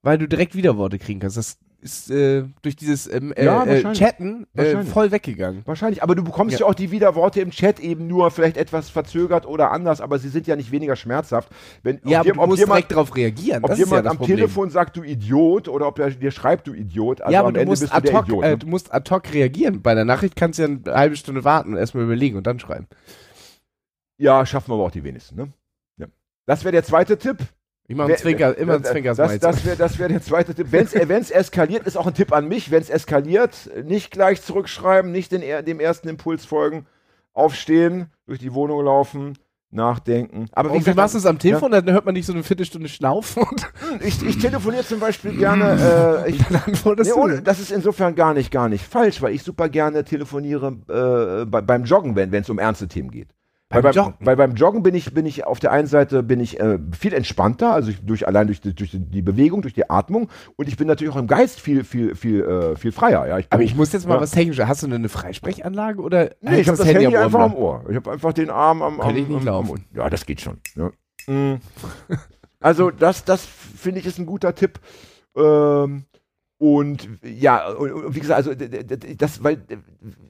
Weil 0.01 0.17
du 0.17 0.27
direkt 0.27 0.53
Widerworte 0.53 0.99
kriegen 0.99 1.21
kannst. 1.21 1.37
Das 1.37 1.57
ist 1.83 2.09
äh, 2.09 2.45
durch 2.61 2.75
dieses 2.75 3.05
ähm, 3.11 3.33
äh, 3.33 3.45
Ja, 3.45 3.63
äh. 3.65 3.83
Chatten 3.93 4.47
äh, 4.55 4.83
voll 4.83 5.11
weggegangen. 5.11 5.61
Wahrscheinlich, 5.65 6.01
aber 6.01 6.15
du 6.15 6.23
bekommst 6.23 6.53
ja. 6.53 6.59
Ja. 6.61 6.65
auch 6.65 6.73
die 6.73 6.89
Widerworte 6.91 7.41
im 7.41 7.51
Chat 7.51 7.79
eben 7.79 8.07
nur 8.07 8.31
vielleicht 8.31 8.57
etwas 8.57 8.89
verzögert 8.89 9.45
oder 9.45 9.71
anders, 9.71 10.01
aber 10.01 10.17
sie 10.17 10.29
sind 10.29 10.47
ja 10.47 10.55
nicht 10.55 10.71
weniger 10.71 10.95
schmerzhaft. 10.95 11.49
Wenn, 11.83 11.99
Ja, 12.05 12.21
aber 12.21 12.27
jem- 12.29 12.37
du 12.37 12.45
musst 12.47 12.59
jemand, 12.59 12.77
direkt 12.79 12.91
darauf 12.93 13.15
reagieren. 13.15 13.63
ob 13.63 13.69
das 13.69 13.79
ist 13.79 13.85
ja 13.85 13.89
jemand 13.91 14.05
das 14.05 14.11
am 14.11 14.17
Problem. 14.17 14.37
Telefon 14.37 14.69
sagt, 14.69 14.97
du 14.97 15.03
Idiot, 15.03 15.67
oder 15.67 15.87
ob 15.87 15.99
er 15.99 16.09
dir 16.11 16.31
schreibt, 16.31 16.67
du 16.67 16.73
Idiot. 16.73 17.21
Also 17.21 17.33
ja, 17.33 17.39
aber 17.41 17.49
am 17.49 17.53
du 17.53 17.59
Ende 17.59 17.69
musst, 17.71 17.81
bist 17.81 17.93
du 17.93 17.97
ad 17.97 18.07
der 18.07 18.17
hoc, 18.17 18.27
Idiot. 18.27 18.43
äh, 18.43 18.49
Ne? 18.51 18.57
du 18.57 18.67
musst 18.67 18.93
ad 18.93 19.09
hoc 19.13 19.33
reagieren. 19.33 19.81
Bei 19.81 19.93
der 19.93 20.05
Nachricht 20.05 20.35
kannst 20.35 20.59
du 20.59 20.63
ja 20.63 20.69
eine 20.69 20.81
halbe 20.97 21.15
Stunde 21.17 21.43
warten, 21.43 21.75
erstmal 21.75 22.05
überlegen 22.05 22.37
und 22.37 22.47
dann 22.47 22.59
schreiben. 22.59 22.87
Ja, 24.17 24.45
schaffen 24.45 24.69
wir 24.69 24.75
aber 24.75 24.85
auch 24.85 24.91
die 24.91 25.03
wenigsten. 25.03 25.35
Ne? 25.35 25.51
Ja. 25.97 26.07
Das 26.45 26.63
wäre 26.63 26.71
der 26.71 26.83
zweite 26.83 27.17
Tipp. 27.17 27.37
Ich 27.87 27.95
mache 27.95 28.07
Wer- 28.09 28.15
einen 28.15 28.21
Zwinker, 28.21 28.57
immer 28.57 28.79
das- 28.79 28.91
Zwinker 28.91 29.13
Das, 29.15 29.39
das 29.39 29.65
wäre 29.65 29.75
das 29.75 29.99
wär 29.99 30.07
der 30.07 30.21
zweite 30.21 30.55
Tipp. 30.55 30.67
Wenn 30.71 30.85
es 31.21 31.31
eskaliert, 31.31 31.85
ist 31.85 31.97
auch 31.97 32.07
ein 32.07 32.13
Tipp 32.13 32.31
an 32.31 32.47
mich. 32.47 32.71
Wenn 32.71 32.81
es 32.81 32.89
eskaliert, 32.89 33.69
nicht 33.83 34.11
gleich 34.11 34.41
zurückschreiben, 34.41 35.11
nicht 35.11 35.31
den, 35.31 35.41
dem 35.65 35.79
ersten 35.79 36.07
Impuls 36.07 36.45
folgen, 36.45 36.85
aufstehen, 37.33 38.07
durch 38.25 38.39
die 38.39 38.53
Wohnung 38.53 38.83
laufen, 38.85 39.37
nachdenken. 39.69 40.45
Aber 40.53 40.69
Und 40.69 40.75
wie 40.75 40.79
gesagt, 40.79 40.97
machst 40.97 41.15
du 41.15 41.17
es 41.17 41.25
am 41.25 41.39
Telefon? 41.39 41.71
Dann 41.71 41.91
hört 41.91 42.05
man 42.05 42.13
nicht 42.13 42.25
so 42.27 42.33
eine 42.33 42.43
Viertelstunde 42.43 42.87
schnaufen 42.87 43.43
und 43.43 43.67
ich, 44.01 44.23
ich 44.23 44.37
telefoniere 44.37 44.85
zum 44.85 44.99
Beispiel 44.99 45.35
gerne. 45.35 46.23
Äh, 46.25 46.29
ich, 46.31 46.37
dann 46.45 46.61
antwortest 46.65 47.13
Nee, 47.13 47.21
ohne, 47.21 47.41
das 47.41 47.59
ist 47.59 47.71
insofern 47.71 48.15
gar 48.15 48.33
nicht, 48.33 48.51
gar 48.51 48.69
nicht 48.69 48.85
falsch, 48.85 49.21
weil 49.21 49.33
ich 49.33 49.43
super 49.43 49.67
gerne 49.69 50.03
telefoniere 50.05 50.77
äh, 50.87 51.45
bei, 51.45 51.61
beim 51.61 51.83
Joggen, 51.85 52.15
wenn 52.15 52.33
es 52.33 52.49
um 52.49 52.59
ernste 52.59 52.87
Themen 52.87 53.11
geht. 53.11 53.29
Beim 53.69 53.83
weil, 53.83 53.93
beim, 53.93 53.93
Joggen? 53.93 54.13
weil 54.25 54.35
beim 54.35 54.55
Joggen 54.55 54.83
bin 54.83 54.93
ich, 54.93 55.13
bin 55.13 55.25
ich 55.25 55.45
auf 55.45 55.59
der 55.59 55.71
einen 55.71 55.87
Seite 55.87 56.21
bin 56.21 56.39
ich 56.39 56.59
äh, 56.59 56.77
viel 56.97 57.13
entspannter, 57.13 57.73
also 57.73 57.89
ich, 57.89 58.05
durch 58.05 58.27
allein 58.27 58.45
durch 58.47 58.61
die, 58.61 58.75
durch 58.75 58.91
die 58.93 59.21
Bewegung, 59.23 59.61
durch 59.63 59.73
die 59.73 59.89
Atmung 59.89 60.29
und 60.57 60.67
ich 60.67 60.77
bin 60.77 60.87
natürlich 60.87 61.13
auch 61.13 61.17
im 61.19 61.25
Geist 61.27 61.59
viel 61.59 61.83
viel 61.83 62.13
viel 62.15 62.43
äh, 62.43 62.75
viel 62.75 62.91
freier. 62.91 63.25
Ja, 63.27 63.39
ich 63.39 63.49
bin, 63.49 63.55
Aber 63.55 63.63
ich 63.63 63.75
muss 63.75 63.91
jetzt 63.93 64.07
mal 64.07 64.15
Ja. 64.15 64.21
was 64.21 64.31
technisches. 64.31 64.67
Hast 64.67 64.83
du 64.83 64.87
denn 64.87 64.97
eine 64.97 65.09
Freisprechanlage 65.09 66.01
oder 66.01 66.31
Nee, 66.41 66.59
ich 66.59 66.67
habe 66.67 66.77
das 66.77 66.85
Handy, 66.87 67.17
einfach 67.17 67.39
Ohr? 67.39 67.45
am 67.45 67.55
Ohr. 67.55 67.85
Ich 67.89 67.95
habe 67.95 68.11
einfach 68.11 68.33
den 68.33 68.49
Arm 68.51 68.81
am, 68.83 68.99
am, 68.99 69.07
Könnte 69.07 69.21
ich 69.21 69.27
nicht 69.27 69.37
am, 69.39 69.45
laufen. 69.45 69.85
am 69.91 69.97
Ja, 69.97 70.09
das 70.09 70.25
geht 70.25 70.41
schon. 70.41 70.57
Ja. 70.75 70.91
Mm. 71.33 71.59
Also 72.59 72.91
das, 72.91 73.25
das 73.25 73.45
finde 73.45 73.99
ich 73.99 74.05
ist 74.05 74.19
ein 74.19 74.25
guter 74.25 74.55
Tipp. 74.55 74.79
Ähm, 75.35 76.05
und 76.57 77.09
ja, 77.21 77.67
und, 77.73 77.91
und 77.91 78.15
wie 78.15 78.21
gesagt, 78.21 78.37
also 78.37 78.53
das, 79.17 79.43
weil 79.43 79.61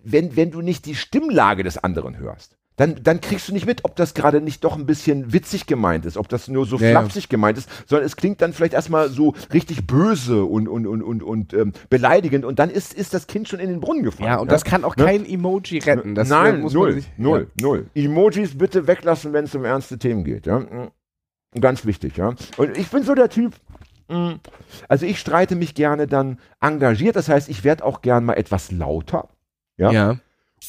wenn, 0.04 0.36
wenn 0.36 0.50
du 0.50 0.62
nicht 0.62 0.86
die 0.88 0.96
Stimmlage 0.96 1.64
des 1.64 1.78
anderen 1.78 2.18
hörst, 2.18 2.58
dann, 2.76 2.96
dann 3.04 3.22
kriegst 3.22 3.48
du 3.48 3.54
nicht 3.54 3.66
mit, 3.68 3.86
ob 3.86 3.96
das 3.96 4.14
gerade 4.16 4.42
nicht 4.42 4.64
doch 4.64 4.76
ein 4.76 4.86
bisschen 4.88 5.32
witzig 5.32 5.68
gemeint 5.68 6.06
ist, 6.06 6.18
ob 6.18 6.28
das 6.30 6.48
nur 6.48 6.66
so 6.66 6.78
Ja, 6.78 6.88
ja. 6.88 7.00
flapsig 7.00 7.30
gemeint 7.30 7.58
ist, 7.58 7.70
sondern 7.86 8.06
es 8.06 8.16
klingt 8.16 8.42
dann 8.42 8.52
vielleicht 8.54 8.74
erstmal 8.74 9.10
so 9.10 9.36
richtig 9.54 9.86
böse 9.86 10.44
und, 10.44 10.68
und, 10.68 10.88
und, 10.88 11.04
und, 11.04 11.22
und 11.22 11.54
ähm, 11.54 11.74
beleidigend 11.90 12.46
und 12.46 12.58
dann 12.60 12.70
ist, 12.72 12.94
ist 12.94 13.14
das 13.14 13.28
Kind 13.28 13.48
schon 13.48 13.60
in 13.60 13.70
den 13.70 13.80
Brunnen 13.80 14.04
gefallen. 14.04 14.28
Ja, 14.30 14.38
und 14.38 14.52
das 14.52 14.64
kann 14.64 14.84
auch 14.84 14.96
Ne? 14.96 15.06
kein 15.06 15.26
Emoji 15.26 15.80
retten. 15.80 16.16
Das 16.16 16.30
äh, 16.30 16.34
Nein, 16.34 16.62
muss 16.62 16.74
null, 16.74 16.94
sich- 16.94 17.12
null, 17.18 17.48
null. 17.62 17.86
Emojis 17.94 18.58
bitte 18.58 18.88
weglassen, 18.88 19.34
wenn 19.34 19.46
es 19.46 19.54
um 19.54 19.66
ernste 19.66 20.00
Themen 20.00 20.24
geht. 20.24 20.46
Ja? 20.48 20.60
Mm. 20.60 20.92
Ganz 21.62 21.86
wichtig, 21.86 22.18
ja. 22.18 22.34
Und 22.58 22.78
ich 22.78 22.90
bin 22.90 23.04
so 23.04 23.14
der 23.14 23.30
Typ. 23.30 23.54
mm, 24.10 24.32
Also 24.88 25.06
ich 25.06 25.20
streite 25.20 25.56
mich 25.56 25.76
gerne 25.76 26.08
dann 26.08 26.40
engagiert, 26.60 27.16
das 27.16 27.30
heißt, 27.30 27.48
ich 27.50 27.64
werde 27.64 27.86
auch 27.86 28.02
gern 28.02 28.26
mal 28.26 28.34
etwas 28.34 28.72
lauter. 28.72 29.30
Ja. 29.78 29.92
Ja. 29.92 30.18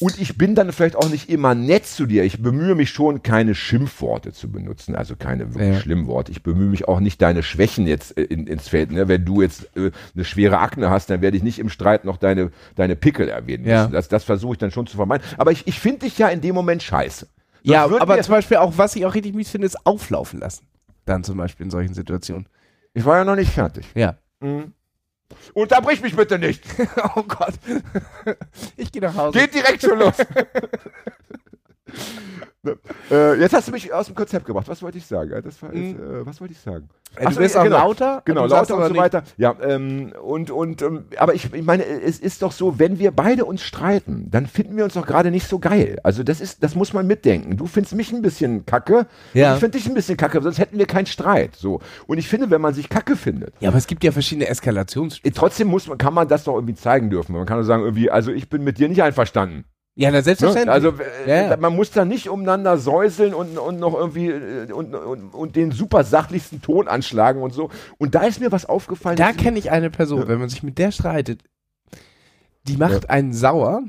Und 0.01 0.19
ich 0.19 0.37
bin 0.37 0.55
dann 0.55 0.71
vielleicht 0.71 0.95
auch 0.95 1.09
nicht 1.09 1.29
immer 1.29 1.55
nett 1.55 1.85
zu 1.85 2.05
dir. 2.05 2.23
Ich 2.23 2.41
bemühe 2.41 2.75
mich 2.75 2.89
schon, 2.89 3.23
keine 3.23 3.55
Schimpfworte 3.55 4.33
zu 4.33 4.51
benutzen, 4.51 4.95
also 4.95 5.15
keine 5.15 5.53
wirklich 5.53 5.73
Ja. 5.75 5.79
schlimmen 5.79 6.07
Worte. 6.07 6.31
Ich 6.31 6.43
bemühe 6.43 6.67
mich 6.69 6.87
auch 6.87 6.99
nicht, 6.99 7.21
deine 7.21 7.43
Schwächen 7.43 7.87
jetzt 7.87 8.17
äh, 8.17 8.23
in, 8.23 8.47
ins 8.47 8.67
Feld. 8.67 8.91
Ne? 8.91 9.07
Wenn 9.07 9.23
du 9.25 9.41
jetzt 9.41 9.69
äh, 9.77 9.91
eine 10.13 10.25
schwere 10.25 10.59
Akne 10.59 10.89
hast, 10.89 11.09
dann 11.09 11.21
werde 11.21 11.37
ich 11.37 11.43
nicht 11.43 11.59
im 11.59 11.69
Streit 11.69 12.03
noch 12.05 12.17
deine, 12.17 12.51
deine 12.75 12.95
Pickel 12.95 13.29
erwähnen 13.29 13.63
müssen. 13.63 13.71
Ja. 13.73 13.87
Das, 13.87 14.07
das 14.09 14.23
versuche 14.23 14.53
ich 14.53 14.57
dann 14.59 14.71
schon 14.71 14.87
zu 14.87 14.97
vermeiden. 14.97 15.25
Aber 15.37 15.51
ich, 15.51 15.65
ich 15.67 15.79
finde 15.79 15.99
dich 15.99 16.17
ja 16.17 16.27
in 16.29 16.41
dem 16.41 16.55
Moment 16.55 16.83
scheiße. 16.83 17.27
Sonst 17.27 17.73
Ja, 17.73 17.85
aber 17.85 18.21
zum 18.21 18.33
Beispiel 18.33 18.57
auch, 18.57 18.73
was 18.77 18.95
ich 18.95 19.05
auch 19.05 19.13
richtig 19.15 19.33
mies 19.33 19.49
finde, 19.49 19.65
ist 19.67 19.85
auflaufen 19.85 20.39
lassen. 20.39 20.65
Dann 21.05 21.23
zum 21.23 21.37
Beispiel 21.37 21.65
in 21.65 21.71
solchen 21.71 21.93
Situationen. 21.93 22.47
ich 22.93 23.05
war 23.05 23.17
ja 23.17 23.23
noch 23.25 23.35
nicht 23.35 23.51
fertig. 23.51 23.85
Ja. 23.95 24.17
Mhm. 24.39 24.73
Unterbrich 25.53 26.01
mich 26.01 26.15
bitte 26.15 26.37
nicht. 26.37 26.63
oh 27.15 27.23
Gott. 27.23 27.53
ich 28.77 28.91
gehe 28.91 29.01
nach 29.01 29.15
Hause. 29.15 29.39
Geht 29.39 29.53
direkt 29.53 29.81
schon 29.81 29.99
los. 29.99 30.15
äh, 33.11 33.39
jetzt 33.39 33.53
hast 33.53 33.67
du 33.67 33.71
mich 33.71 33.93
aus 33.93 34.07
dem 34.07 34.15
Konzept 34.15 34.45
gebracht. 34.45 34.67
Was 34.67 34.81
wollte 34.81 34.97
ich 34.97 35.05
sagen? 35.05 35.31
Das 35.43 35.61
war 35.61 35.73
jetzt, 35.73 35.99
äh, 35.99 36.25
was 36.25 36.41
wollte 36.41 36.53
ich 36.53 36.59
sagen? 36.59 36.89
Äh, 37.15 37.21
du 37.21 37.27
Ach 37.27 37.31
so, 37.33 37.39
bist 37.39 37.53
ja, 37.55 37.61
auch 37.61 37.65
genau. 37.65 37.77
lauter. 37.77 38.21
Genau, 38.25 38.45
lauter 38.47 38.75
und 38.77 38.83
so 38.83 38.89
nicht- 38.89 38.97
weiter. 39.01 39.23
Ja, 39.37 39.55
ähm, 39.61 40.13
und, 40.23 40.49
und, 40.49 40.81
ähm, 40.81 41.05
aber 41.17 41.35
ich, 41.35 41.53
ich 41.53 41.63
meine, 41.63 41.85
es 41.85 42.19
ist 42.19 42.41
doch 42.41 42.51
so, 42.51 42.79
wenn 42.79 42.97
wir 42.97 43.11
beide 43.11 43.45
uns 43.45 43.61
streiten, 43.61 44.27
dann 44.31 44.47
finden 44.47 44.75
wir 44.77 44.83
uns 44.83 44.95
doch 44.95 45.05
gerade 45.05 45.29
nicht 45.29 45.47
so 45.47 45.59
geil. 45.59 45.99
Also 46.03 46.23
das 46.23 46.41
ist, 46.41 46.63
das 46.63 46.73
muss 46.75 46.91
man 46.91 47.05
mitdenken. 47.05 47.55
Du 47.55 47.67
findest 47.67 47.93
mich 47.95 48.11
ein 48.11 48.21
bisschen 48.23 48.65
kacke, 48.65 49.05
Ja. 49.35 49.53
ich 49.53 49.59
finde 49.59 49.77
dich 49.77 49.87
ein 49.87 49.93
bisschen 49.93 50.17
kacke, 50.17 50.41
sonst 50.41 50.57
hätten 50.57 50.79
wir 50.79 50.87
keinen 50.87 51.05
Streit. 51.05 51.55
So. 51.55 51.81
Und 52.07 52.17
ich 52.17 52.27
finde, 52.27 52.49
wenn 52.49 52.61
man 52.61 52.73
sich 52.73 52.89
kacke 52.89 53.15
findet, 53.15 53.53
Ja, 53.59 53.69
aber 53.69 53.77
es 53.77 53.85
gibt 53.87 54.03
ja 54.03 54.11
verschiedene 54.11 54.47
Eskalationsstufen. 54.47 55.29
eh, 55.29 55.33
trotzdem 55.37 55.67
muss 55.67 55.87
man, 55.87 55.99
kann 55.99 56.13
man 56.15 56.27
das 56.27 56.43
doch 56.45 56.55
irgendwie 56.55 56.75
zeigen 56.75 57.11
dürfen. 57.11 57.33
Man 57.33 57.45
kann 57.45 57.59
doch 57.59 57.63
sagen, 57.65 57.83
irgendwie, 57.83 58.09
also 58.09 58.31
ich 58.31 58.49
bin 58.49 58.63
mit 58.63 58.79
dir 58.79 58.89
nicht 58.89 59.03
einverstanden. 59.03 59.65
Ja, 59.97 60.11
na 60.11 60.17
Ne? 60.17 60.23
selbstverständlich. 60.23 60.73
Also 60.73 60.89
äh, 60.89 61.29
Ja, 61.29 61.49
ja. 61.51 61.57
man 61.57 61.73
muss 61.75 61.89
da 61.91 62.03
nicht 62.05 62.29
umeinander 62.29 62.77
säuseln 62.77 63.33
und, 63.33 63.57
und 63.57 63.79
noch 63.79 63.93
irgendwie 63.93 64.27
äh, 64.29 64.71
und, 64.71 64.93
und, 64.93 65.33
und 65.33 65.55
den 65.55 65.71
super 65.71 66.03
sachlichsten 66.03 66.61
Ton 66.61 66.87
anschlagen 66.87 67.41
und 67.41 67.53
so. 67.53 67.69
Und 67.97 68.13
da 68.13 68.23
ist 68.23 68.39
mir 68.41 68.51
was 68.51 68.65
aufgefallen. 68.65 69.15
da 69.15 69.31
kenne 69.31 69.57
ich 69.57 69.71
eine 69.71 69.89
Person, 69.89 70.27
wenn 70.27 70.39
man 70.39 70.49
sich 70.49 70.63
mit 70.63 70.77
der 70.77 70.91
streitet, 70.91 71.43
die 72.67 72.77
macht 72.77 73.09
einen 73.09 73.31
sauer, 73.33 73.83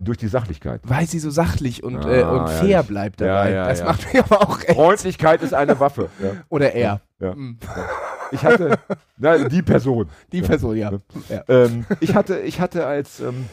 durch 0.00 0.18
die 0.18 0.28
Sachlichkeit. 0.28 0.80
weil 0.84 1.06
sie 1.06 1.18
so 1.20 1.30
sachlich 1.30 1.82
und, 1.84 2.04
Ah, 2.04 2.10
äh, 2.12 2.22
und 2.24 2.36
ja, 2.38 2.46
fair 2.46 2.82
bleibt 2.82 3.20
ja, 3.20 3.26
dabei. 3.28 3.50
ja, 3.52 3.68
das 3.68 3.78
ja. 3.78 3.84
macht 3.86 4.12
mich 4.12 4.22
aber 4.22 4.42
auch 4.42 4.60
echt. 4.60 4.72
Freundlichkeit 4.74 5.40
ist 5.42 5.54
eine 5.54 5.78
Waffe. 5.80 6.10
Ja. 6.22 6.30
Oder 6.48 6.72
er. 6.72 7.00
Ja. 7.20 7.32
Hm. 7.32 7.58
Ich 8.32 8.42
hatte, 8.42 8.76
na, 9.18 9.48
die 9.48 9.62
Person. 9.62 10.08
Die 10.32 10.42
Person, 10.42 10.76
ja. 10.76 10.90
ja. 11.28 11.44
Ähm, 11.48 11.86
ich 12.00 12.14
hatte, 12.14 12.40
ich 12.40 12.60
hatte 12.60 12.84
als, 12.86 13.20
ähm, 13.20 13.46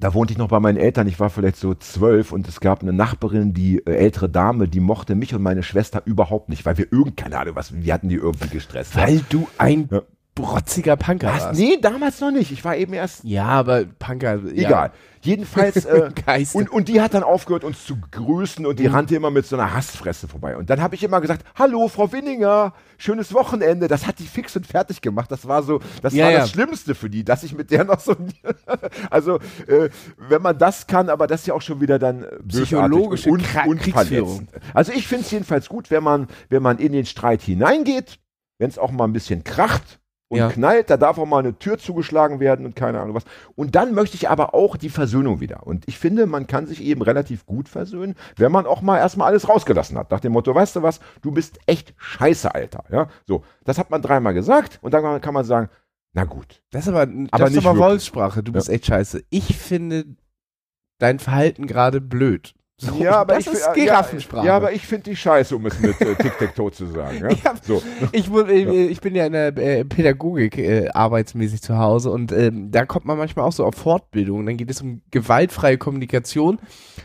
da 0.00 0.14
wohnte 0.14 0.32
ich 0.32 0.38
noch 0.38 0.48
bei 0.48 0.60
meinen 0.60 0.78
Eltern, 0.78 1.06
ich 1.06 1.18
war 1.18 1.30
vielleicht 1.30 1.56
so 1.56 1.74
zwölf 1.74 2.32
und 2.32 2.46
es 2.48 2.60
gab 2.60 2.82
eine 2.82 2.92
Nachbarin, 2.92 3.52
die 3.52 3.78
äh, 3.84 3.94
ältere 3.94 4.28
Dame, 4.28 4.68
die 4.68 4.80
mochte 4.80 5.14
mich 5.14 5.34
und 5.34 5.42
meine 5.42 5.62
Schwester 5.62 6.02
überhaupt 6.04 6.48
nicht, 6.48 6.64
weil 6.66 6.78
wir 6.78 6.92
irgend, 6.92 7.16
keine 7.16 7.38
Ahnung 7.38 7.56
was, 7.56 7.74
wir 7.74 7.92
hatten 7.92 8.08
die 8.08 8.16
irgendwie 8.16 8.48
gestresst. 8.48 8.94
ja. 8.94 9.02
Weil 9.02 9.22
du 9.28 9.48
ein 9.58 9.88
Ja. 9.90 10.02
Brotziger 10.38 10.96
Punker 10.96 11.28
warst. 11.28 11.58
Nee, 11.58 11.78
damals 11.80 12.20
noch 12.20 12.30
nicht. 12.30 12.52
Ich 12.52 12.64
war 12.64 12.76
eben 12.76 12.92
erst 12.92 13.24
Ja, 13.24 13.46
aber 13.46 13.84
Punker, 13.84 14.36
ja. 14.54 14.68
Egal. 14.68 14.92
Jedenfalls, 15.20 15.84
äh, 15.84 16.10
und, 16.52 16.70
und 16.70 16.88
die 16.88 17.00
hat 17.00 17.12
dann 17.12 17.24
aufgehört, 17.24 17.64
uns 17.64 17.84
zu 17.84 17.96
grüßen 18.12 18.64
und 18.64 18.78
die 18.78 18.86
rannte 18.86 19.16
immer 19.16 19.32
mit 19.32 19.46
so 19.46 19.56
einer 19.56 19.74
Hassfresse 19.74 20.28
vorbei. 20.28 20.56
Und 20.56 20.70
dann 20.70 20.80
habe 20.80 20.94
ich 20.94 21.02
immer 21.02 21.20
gesagt, 21.20 21.44
hallo, 21.56 21.88
Frau 21.88 22.12
Winninger, 22.12 22.72
schönes 22.98 23.34
Wochenende. 23.34 23.88
Das 23.88 24.06
hat 24.06 24.20
die 24.20 24.26
fix 24.26 24.54
und 24.54 24.64
fertig 24.66 25.00
gemacht. 25.00 25.30
Das 25.32 25.48
war 25.48 25.64
so, 25.64 25.80
das 26.02 26.14
Ja, 26.14 26.26
war 26.26 26.30
ja. 26.32 26.38
das 26.38 26.50
Schlimmste 26.50 26.94
für 26.94 27.10
die, 27.10 27.24
dass 27.24 27.42
ich 27.42 27.52
mit 27.56 27.72
der 27.72 27.84
noch 27.84 27.98
so, 27.98 28.14
also, 29.10 29.40
äh, 29.66 29.90
wenn 30.16 30.40
man 30.40 30.56
das 30.56 30.86
kann, 30.86 31.08
aber 31.08 31.26
das 31.26 31.40
ist 31.40 31.46
ja 31.48 31.54
auch 31.54 31.62
schon 31.62 31.80
wieder 31.80 31.98
dann 31.98 32.22
äh, 32.22 32.28
Psychologische 32.46 33.30
und, 33.30 33.42
und 33.66 33.80
Kriegsführung. 33.80 34.46
Also 34.72 34.92
ich 34.92 35.08
finde 35.08 35.24
es 35.24 35.30
jedenfalls 35.32 35.68
gut, 35.68 35.90
wenn 35.90 36.04
man, 36.04 36.28
wenn 36.48 36.62
man 36.62 36.78
in 36.78 36.92
den 36.92 37.06
Streit 37.06 37.42
hineingeht, 37.42 38.20
wenn 38.58 38.70
es 38.70 38.78
auch 38.78 38.92
mal 38.92 39.04
ein 39.04 39.12
bisschen 39.12 39.42
kracht 39.42 39.98
und 40.28 40.38
Ja. 40.38 40.48
knallt, 40.48 40.90
da 40.90 40.96
darf 40.96 41.18
auch 41.18 41.26
mal 41.26 41.38
eine 41.38 41.58
Tür 41.58 41.78
zugeschlagen 41.78 42.38
werden 42.40 42.66
und 42.66 42.76
keine 42.76 43.00
Ahnung 43.00 43.14
was. 43.14 43.24
Und 43.56 43.74
dann 43.74 43.94
möchte 43.94 44.16
ich 44.16 44.28
aber 44.28 44.54
auch 44.54 44.76
die 44.76 44.90
Versöhnung 44.90 45.40
wieder. 45.40 45.66
Und 45.66 45.88
ich 45.88 45.98
finde, 45.98 46.26
man 46.26 46.46
kann 46.46 46.66
sich 46.66 46.82
eben 46.82 47.02
relativ 47.02 47.46
gut 47.46 47.68
versöhnen, 47.68 48.14
wenn 48.36 48.52
man 48.52 48.66
auch 48.66 48.82
mal 48.82 48.98
erstmal 48.98 49.28
alles 49.28 49.48
rausgelassen 49.48 49.96
hat. 49.96 50.10
Nach 50.10 50.20
dem 50.20 50.32
Motto, 50.32 50.54
weißt 50.54 50.76
du 50.76 50.82
was, 50.82 51.00
du 51.22 51.32
bist 51.32 51.58
echt 51.66 51.94
scheiße, 51.96 52.54
Alter. 52.54 52.84
Ja, 52.90 53.08
so. 53.26 53.42
Das 53.64 53.78
hat 53.78 53.90
man 53.90 54.02
dreimal 54.02 54.34
gesagt 54.34 54.78
und 54.82 54.92
dann 54.94 55.20
kann 55.20 55.34
man 55.34 55.44
sagen, 55.44 55.68
na 56.12 56.24
gut. 56.24 56.62
Das 56.70 56.82
ist 56.86 56.88
aber, 56.88 57.06
das 57.06 57.28
Aber 57.32 57.48
ist 57.48 57.58
aber. 57.66 57.78
Wolfssprache. 57.78 58.42
Du 58.42 58.52
bist 58.52 58.68
echt 58.68 58.86
scheiße. 58.86 59.24
Ich 59.30 59.56
finde 59.56 60.04
dein 60.98 61.18
Verhalten 61.18 61.66
gerade 61.66 62.00
blöd. 62.00 62.54
So, 62.80 63.02
das 63.02 63.40
ich, 63.40 63.52
ist 63.52 63.66
ja, 63.66 63.72
Giraffensprache. 63.72 64.46
Ja, 64.46 64.56
aber 64.56 64.72
ich 64.72 64.86
finde 64.86 65.10
die 65.10 65.16
scheiße, 65.16 65.56
um 65.56 65.66
es 65.66 65.80
mit 65.80 66.00
äh, 66.00 66.14
Tic-Tac-Toe 66.14 66.70
zu 66.70 66.86
sagen. 66.86 67.18
Ja? 67.18 67.28
Ja. 67.44 67.54
So. 67.60 67.82
ich, 68.12 68.30
äh, 68.30 68.86
ich 68.86 69.00
bin 69.00 69.16
ja 69.16 69.26
in 69.26 69.32
der 69.32 69.56
äh, 69.56 69.84
Pädagogik 69.84 70.56
äh, 70.58 70.88
arbeitsmäßig 70.88 71.60
zu 71.60 71.76
Hause 71.76 72.12
und 72.12 72.30
ähm, 72.30 72.70
da 72.70 72.86
kommt 72.86 73.04
man 73.04 73.18
manchmal 73.18 73.46
auch 73.46 73.52
so 73.52 73.64
auf 73.64 73.74
Fortbildung. 73.74 74.46
Dann 74.46 74.56
geht 74.56 74.70
es 74.70 74.80
um 74.80 75.02
gewaltfreie 75.10 75.76
Kommunikation 75.76 76.60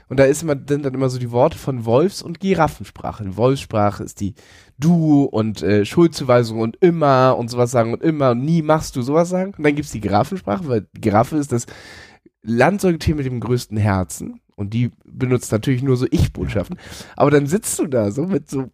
und 0.10 0.20
da 0.20 0.26
ist 0.26 0.44
immer, 0.44 0.56
sind 0.56 0.86
dann 0.86 0.94
immer 0.94 1.10
so 1.10 1.18
die 1.18 1.32
Worte 1.32 1.58
von 1.58 1.86
Wolfs- 1.86 2.22
und 2.22 2.40
Giraffensprache. 2.40 3.24
Die 3.24 3.36
Wolfssprache 3.36 4.04
ist 4.04 4.22
die 4.22 4.36
du 4.78 5.24
und 5.24 5.64
äh, 5.64 5.86
Schuldzuweisung 5.86 6.60
und 6.60 6.78
immer 6.82 7.36
und 7.36 7.50
sowas 7.50 7.72
sagen 7.72 7.94
und 7.94 8.04
immer 8.04 8.32
und 8.32 8.46
nie 8.46 8.62
machst 8.62 8.96
du 8.96 9.02
sowas 9.02 9.30
sagen. 9.30 9.56
Und 9.58 9.64
dann 9.64 9.74
gibt's 9.74 9.92
die 9.92 10.02
Giraffensprache, 10.02 10.68
weil 10.68 10.88
Giraffe 10.94 11.38
ist 11.38 11.52
das 11.52 11.66
Landsäugetier 12.44 13.16
mit 13.16 13.26
dem 13.26 13.40
größten 13.40 13.78
Herzen 13.78 14.40
und 14.56 14.74
die 14.74 14.92
benutzt 15.06 15.52
natürlich 15.52 15.84
nur 15.84 15.98
so 15.98 16.06
Ich-Botschaften. 16.10 16.78
Aber 17.16 17.32
dann 17.32 17.48
sitzt 17.48 17.78
du 17.80 17.88
da 17.88 18.12
so 18.12 18.26
mit 18.26 18.50
so 18.50 18.70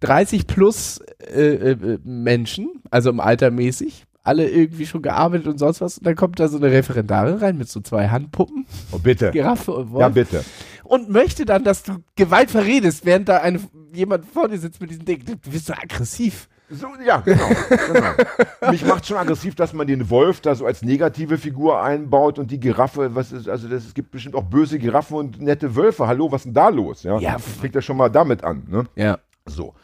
30 0.00 0.46
plus 0.46 1.00
äh, 1.32 1.70
äh, 1.72 1.98
Menschen, 2.04 2.68
also 2.90 3.10
im 3.10 3.20
Alter 3.20 3.50
mäßig, 3.50 4.04
alle 4.22 4.48
irgendwie 4.48 4.86
schon 4.86 5.02
gearbeitet 5.02 5.46
und 5.48 5.58
sonst 5.58 5.80
was. 5.80 5.98
Und 5.98 6.06
dann 6.06 6.14
kommt 6.16 6.38
da 6.38 6.48
so 6.48 6.58
eine 6.58 6.70
Referendarin 6.70 7.36
rein 7.36 7.56
mit 7.58 7.68
so 7.68 7.80
zwei 7.80 8.08
Handpuppen, 8.08 8.66
Oh, 8.92 8.98
bitte. 8.98 9.30
Giraffe 9.30 9.72
und 9.72 9.90
Wolf. 9.90 10.00
Ja, 10.02 10.08
bitte. 10.10 10.44
und 10.84 11.08
möchte 11.08 11.44
dann, 11.44 11.64
dass 11.64 11.82
du 11.82 11.96
Gewalt 12.14 12.50
verredest, 12.50 13.04
während 13.06 13.28
da 13.28 13.38
eine, 13.38 13.60
jemand 13.92 14.26
vor 14.26 14.48
dir 14.48 14.58
sitzt 14.58 14.80
mit 14.80 14.90
diesem 14.90 15.04
Ding. 15.04 15.24
Du 15.24 15.50
bist 15.50 15.66
so 15.66 15.72
aggressiv. 15.72 16.48
So, 16.70 16.86
ja, 17.04 17.18
genau. 17.18 17.48
genau. 17.92 18.70
Mich 18.70 18.84
macht 18.84 19.06
schon 19.06 19.16
aggressiv, 19.16 19.54
dass 19.54 19.72
man 19.72 19.86
den 19.86 20.10
Wolf 20.10 20.40
da 20.42 20.54
so 20.54 20.66
als 20.66 20.82
negative 20.82 21.38
Figur 21.38 21.82
einbaut 21.82 22.38
und 22.38 22.50
die 22.50 22.60
Giraffe, 22.60 23.14
was 23.14 23.32
ist, 23.32 23.48
also 23.48 23.68
das, 23.68 23.86
es 23.86 23.94
gibt 23.94 24.10
bestimmt 24.10 24.34
auch 24.34 24.44
böse 24.44 24.78
Giraffen 24.78 25.16
und 25.16 25.40
nette 25.40 25.76
Wölfe. 25.76 26.06
Hallo, 26.06 26.30
was 26.30 26.42
ist 26.42 26.44
denn 26.46 26.54
da 26.54 26.68
los? 26.68 27.02
Ja, 27.04 27.18
Ja. 27.18 27.38
fängt 27.38 27.74
ja 27.74 27.80
schon 27.80 27.96
mal 27.96 28.10
damit 28.10 28.44
an. 28.44 28.64
Ne? 28.68 28.84
Ja. 28.96 29.18
So. 29.46 29.74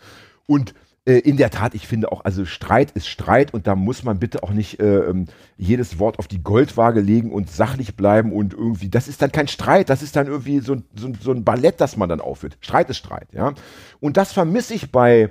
Und 0.46 0.74
äh, 1.06 1.18
in 1.18 1.36
der 1.38 1.50
Tat, 1.50 1.74
ich 1.74 1.86
finde 1.86 2.10
auch, 2.12 2.24
also 2.24 2.44
Streit 2.46 2.90
ist 2.92 3.08
Streit 3.08 3.52
und 3.54 3.66
da 3.66 3.74
muss 3.76 4.04
man 4.04 4.18
bitte 4.18 4.42
auch 4.42 4.50
nicht 4.50 4.80
äh, 4.80 5.00
ähm, 5.00 5.26
jedes 5.56 5.98
Wort 5.98 6.18
auf 6.18 6.28
die 6.28 6.42
Goldwaage 6.42 7.00
legen 7.00 7.30
und 7.32 7.50
sachlich 7.50 7.94
bleiben 7.96 8.32
und 8.32 8.52
irgendwie, 8.54 8.88
das 8.88 9.06
ist 9.08 9.20
dann 9.22 9.30
kein 9.32 9.48
Streit, 9.48 9.90
das 9.90 10.02
ist 10.02 10.16
dann 10.16 10.26
irgendwie 10.26 10.60
so, 10.60 10.74
ein- 10.74 10.84
so, 10.94 11.10
so 11.20 11.30
ein 11.32 11.44
Ballett, 11.44 11.80
das 11.80 11.96
man 11.98 12.08
dann 12.08 12.20
aufführt. 12.22 12.56
Streit 12.60 12.88
ist 12.90 12.98
Streit, 12.98 13.28
ja. 13.32 13.52
Und 14.00 14.16
das 14.16 14.32
vermisse 14.32 14.72
ich 14.74 14.92
bei 14.92 15.30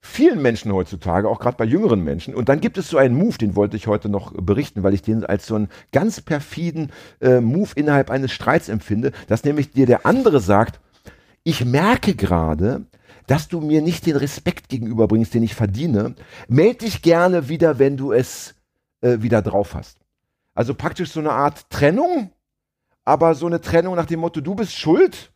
vielen 0.00 0.40
Menschen 0.42 0.72
heutzutage, 0.72 1.28
auch 1.28 1.40
gerade 1.40 1.56
bei 1.56 1.64
jüngeren 1.64 2.02
Menschen. 2.02 2.34
Und 2.34 2.48
dann 2.48 2.60
gibt 2.60 2.78
es 2.78 2.88
so 2.88 2.98
einen 2.98 3.16
Move, 3.16 3.38
den 3.38 3.56
wollte 3.56 3.76
ich 3.76 3.86
heute 3.86 4.08
noch 4.08 4.32
berichten, 4.32 4.82
weil 4.82 4.94
ich 4.94 5.02
den 5.02 5.24
als 5.24 5.46
so 5.46 5.54
einen 5.54 5.68
ganz 5.92 6.20
perfiden 6.20 6.92
äh, 7.20 7.40
Move 7.40 7.70
innerhalb 7.74 8.10
eines 8.10 8.32
Streits 8.32 8.68
empfinde, 8.68 9.12
dass 9.26 9.44
nämlich 9.44 9.72
dir 9.72 9.86
der 9.86 10.06
andere 10.06 10.40
sagt, 10.40 10.80
ich 11.42 11.64
merke 11.64 12.14
gerade, 12.14 12.86
dass 13.26 13.48
du 13.48 13.60
mir 13.60 13.82
nicht 13.82 14.06
den 14.06 14.16
Respekt 14.16 14.68
gegenüberbringst, 14.68 15.34
den 15.34 15.42
ich 15.42 15.54
verdiene. 15.54 16.14
Meld 16.48 16.82
dich 16.82 17.02
gerne 17.02 17.48
wieder, 17.48 17.78
wenn 17.78 17.96
du 17.96 18.12
es 18.12 18.54
äh, 19.00 19.18
wieder 19.20 19.42
drauf 19.42 19.74
hast. 19.74 19.98
Also 20.54 20.74
praktisch 20.74 21.10
so 21.10 21.20
eine 21.20 21.32
Art 21.32 21.70
Trennung, 21.70 22.30
aber 23.04 23.34
so 23.34 23.46
eine 23.46 23.60
Trennung 23.60 23.96
nach 23.96 24.06
dem 24.06 24.20
Motto, 24.20 24.40
du 24.40 24.54
bist 24.54 24.76
schuld 24.76 25.30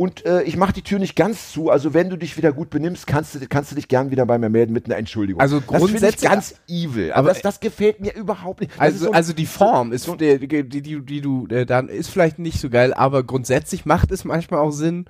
und 0.00 0.24
äh, 0.26 0.42
ich 0.44 0.56
mache 0.56 0.72
die 0.72 0.82
Tür 0.82 1.00
nicht 1.00 1.16
ganz 1.16 1.50
zu. 1.50 1.70
Also 1.70 1.92
wenn 1.92 2.08
du 2.08 2.16
dich 2.16 2.36
wieder 2.36 2.52
gut 2.52 2.70
benimmst, 2.70 3.08
kannst 3.08 3.34
du, 3.34 3.40
kannst 3.48 3.72
du 3.72 3.74
dich 3.74 3.88
gern 3.88 4.12
wieder 4.12 4.26
bei 4.26 4.38
mir 4.38 4.48
melden 4.48 4.72
mit 4.72 4.86
einer 4.86 4.96
Entschuldigung. 4.96 5.40
Also 5.40 5.58
das 5.58 5.66
finde 5.66 5.86
ich 5.86 5.90
grundsätzlich- 5.90 6.30
ganz 6.30 6.54
evil. 6.68 7.10
Aber 7.10 7.18
Aber- 7.18 7.28
das, 7.30 7.42
das 7.42 7.58
gefällt 7.58 7.98
mir 7.98 8.14
überhaupt 8.14 8.60
nicht. 8.60 8.72
Das 8.74 8.80
Also, 8.80 9.06
so 9.06 9.10
also 9.10 9.32
die 9.32 9.44
Form 9.46 9.92
ist, 9.92 10.06
die, 10.20 10.38
die, 10.38 10.68
die, 10.68 10.82
die, 10.82 11.00
die 11.04 11.20
du 11.20 11.48
äh, 11.48 11.66
dann 11.66 11.88
ist 11.88 12.10
vielleicht 12.10 12.38
nicht 12.38 12.60
so 12.60 12.70
geil, 12.70 12.94
aber 12.94 13.24
grundsätzlich 13.24 13.86
macht 13.86 14.12
es 14.12 14.24
manchmal 14.24 14.60
auch 14.60 14.70
Sinn, 14.70 15.06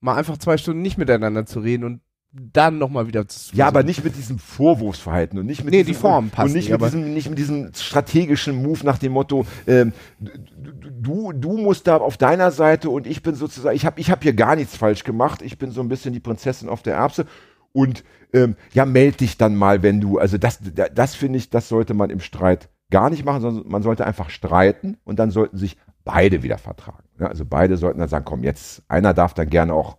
mal 0.00 0.16
einfach 0.16 0.36
zwei 0.36 0.58
Stunden 0.58 0.82
nicht 0.82 0.98
miteinander 0.98 1.46
zu 1.46 1.60
reden 1.60 1.84
und 1.84 2.00
dann 2.32 2.78
nochmal 2.78 3.06
wieder 3.06 3.26
zu 3.28 3.54
Ja, 3.56 3.66
aber 3.66 3.82
nicht 3.82 4.04
mit 4.04 4.16
diesem 4.16 4.38
Vorwurfsverhalten 4.38 5.38
und 5.38 5.46
nicht 5.46 5.64
mit 5.64 5.72
Nee, 5.72 5.84
diesem, 5.84 5.94
die 5.94 5.98
Form 5.98 6.30
passt 6.30 6.48
und 6.48 6.52
nicht, 6.54 6.70
mit 6.70 6.80
diesem, 6.82 7.14
nicht 7.14 7.30
mit 7.30 7.38
diesem 7.38 7.72
strategischen 7.74 8.62
Move 8.62 8.84
nach 8.84 8.98
dem 8.98 9.12
Motto, 9.12 9.46
ähm, 9.66 9.92
du, 10.20 11.32
du 11.32 11.56
musst 11.56 11.86
da 11.86 11.96
auf 11.96 12.16
deiner 12.16 12.50
Seite 12.50 12.90
und 12.90 13.06
ich 13.06 13.22
bin 13.22 13.34
sozusagen, 13.34 13.74
ich 13.74 13.86
habe 13.86 14.00
ich 14.00 14.10
hab 14.10 14.22
hier 14.22 14.34
gar 14.34 14.56
nichts 14.56 14.76
falsch 14.76 15.04
gemacht, 15.04 15.40
ich 15.42 15.58
bin 15.58 15.70
so 15.70 15.80
ein 15.80 15.88
bisschen 15.88 16.12
die 16.12 16.20
Prinzessin 16.20 16.68
auf 16.68 16.82
der 16.82 16.96
Erbse 16.96 17.26
und 17.72 18.04
ähm, 18.32 18.56
ja, 18.72 18.84
meld 18.84 19.20
dich 19.20 19.38
dann 19.38 19.54
mal, 19.56 19.82
wenn 19.82 20.00
du, 20.00 20.18
also 20.18 20.36
das, 20.36 20.58
das, 20.74 20.90
das 20.94 21.14
finde 21.14 21.38
ich, 21.38 21.50
das 21.50 21.68
sollte 21.68 21.94
man 21.94 22.10
im 22.10 22.20
Streit 22.20 22.68
gar 22.90 23.10
nicht 23.10 23.24
machen, 23.24 23.40
sondern 23.40 23.68
man 23.68 23.82
sollte 23.82 24.06
einfach 24.06 24.30
streiten 24.30 24.98
und 25.04 25.18
dann 25.18 25.30
sollten 25.30 25.56
sich 25.56 25.76
beide 26.04 26.42
wieder 26.42 26.58
vertragen. 26.58 27.04
Ja, 27.18 27.26
also 27.26 27.44
beide 27.44 27.76
sollten 27.76 27.98
dann 27.98 28.08
sagen, 28.08 28.24
komm, 28.24 28.44
jetzt, 28.44 28.82
einer 28.88 29.14
darf 29.14 29.34
dann 29.34 29.48
gerne 29.48 29.74
auch 29.74 29.96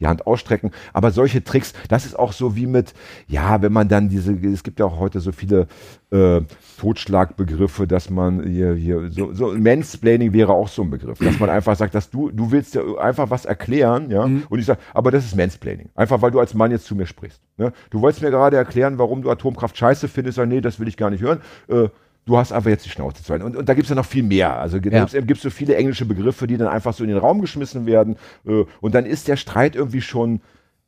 die 0.00 0.06
Hand 0.06 0.26
ausstrecken. 0.26 0.70
Aber 0.92 1.10
solche 1.10 1.44
Tricks, 1.44 1.72
das 1.88 2.06
ist 2.06 2.18
auch 2.18 2.32
so 2.32 2.56
wie 2.56 2.66
mit, 2.66 2.94
ja, 3.28 3.62
wenn 3.62 3.72
man 3.72 3.88
dann 3.88 4.08
diese, 4.08 4.32
es 4.32 4.62
gibt 4.62 4.80
ja 4.80 4.86
auch 4.86 4.98
heute 4.98 5.20
so 5.20 5.32
viele 5.32 5.66
äh, 6.10 6.40
Totschlagbegriffe, 6.78 7.86
dass 7.86 8.10
man 8.10 8.42
hier, 8.46 8.74
hier, 8.74 9.10
so, 9.10 9.32
so 9.32 9.52
Mansplaining 9.52 10.32
wäre 10.32 10.52
auch 10.52 10.68
so 10.68 10.82
ein 10.82 10.90
Begriff, 10.90 11.18
dass 11.18 11.38
man 11.38 11.50
einfach 11.50 11.76
sagt, 11.76 11.94
dass 11.94 12.10
du, 12.10 12.30
du 12.30 12.50
willst 12.50 12.74
ja 12.74 12.82
einfach 12.98 13.30
was 13.30 13.44
erklären, 13.44 14.10
ja, 14.10 14.22
und 14.22 14.58
ich 14.58 14.66
sage, 14.66 14.80
aber 14.94 15.10
das 15.10 15.24
ist 15.24 15.36
Mansplaining. 15.36 15.90
Einfach 15.94 16.22
weil 16.22 16.30
du 16.30 16.40
als 16.40 16.54
Mann 16.54 16.70
jetzt 16.70 16.86
zu 16.86 16.94
mir 16.94 17.06
sprichst. 17.06 17.40
Ne? 17.58 17.72
Du 17.90 18.00
wolltest 18.00 18.22
mir 18.22 18.30
gerade 18.30 18.56
erklären, 18.56 18.98
warum 18.98 19.22
du 19.22 19.30
Atomkraft 19.30 19.76
scheiße 19.76 20.08
findest, 20.08 20.36
sag, 20.36 20.48
nee, 20.48 20.60
das 20.60 20.80
will 20.80 20.88
ich 20.88 20.96
gar 20.96 21.10
nicht 21.10 21.22
hören. 21.22 21.40
Äh, 21.68 21.88
Du 22.30 22.38
hast 22.38 22.52
einfach 22.52 22.70
jetzt 22.70 22.84
die 22.84 22.90
Schnauze 22.90 23.24
zu 23.24 23.32
halten. 23.32 23.44
Und, 23.44 23.56
und 23.56 23.68
da 23.68 23.74
gibt 23.74 23.86
es 23.86 23.90
ja 23.90 23.96
noch 23.96 24.04
viel 24.06 24.22
mehr. 24.22 24.56
Also 24.60 24.78
da 24.78 24.88
Ja. 24.98 25.04
gibt 25.20 25.40
so 25.40 25.50
viele 25.50 25.74
englische 25.74 26.04
Begriffe, 26.04 26.46
die 26.46 26.56
dann 26.56 26.68
einfach 26.68 26.94
so 26.94 27.02
in 27.02 27.10
den 27.10 27.18
Raum 27.18 27.40
geschmissen 27.40 27.86
werden. 27.86 28.16
Äh, 28.46 28.64
und 28.80 28.94
dann 28.94 29.04
ist 29.04 29.26
der 29.26 29.34
Streit 29.34 29.74
irgendwie 29.74 30.00
schon, 30.00 30.40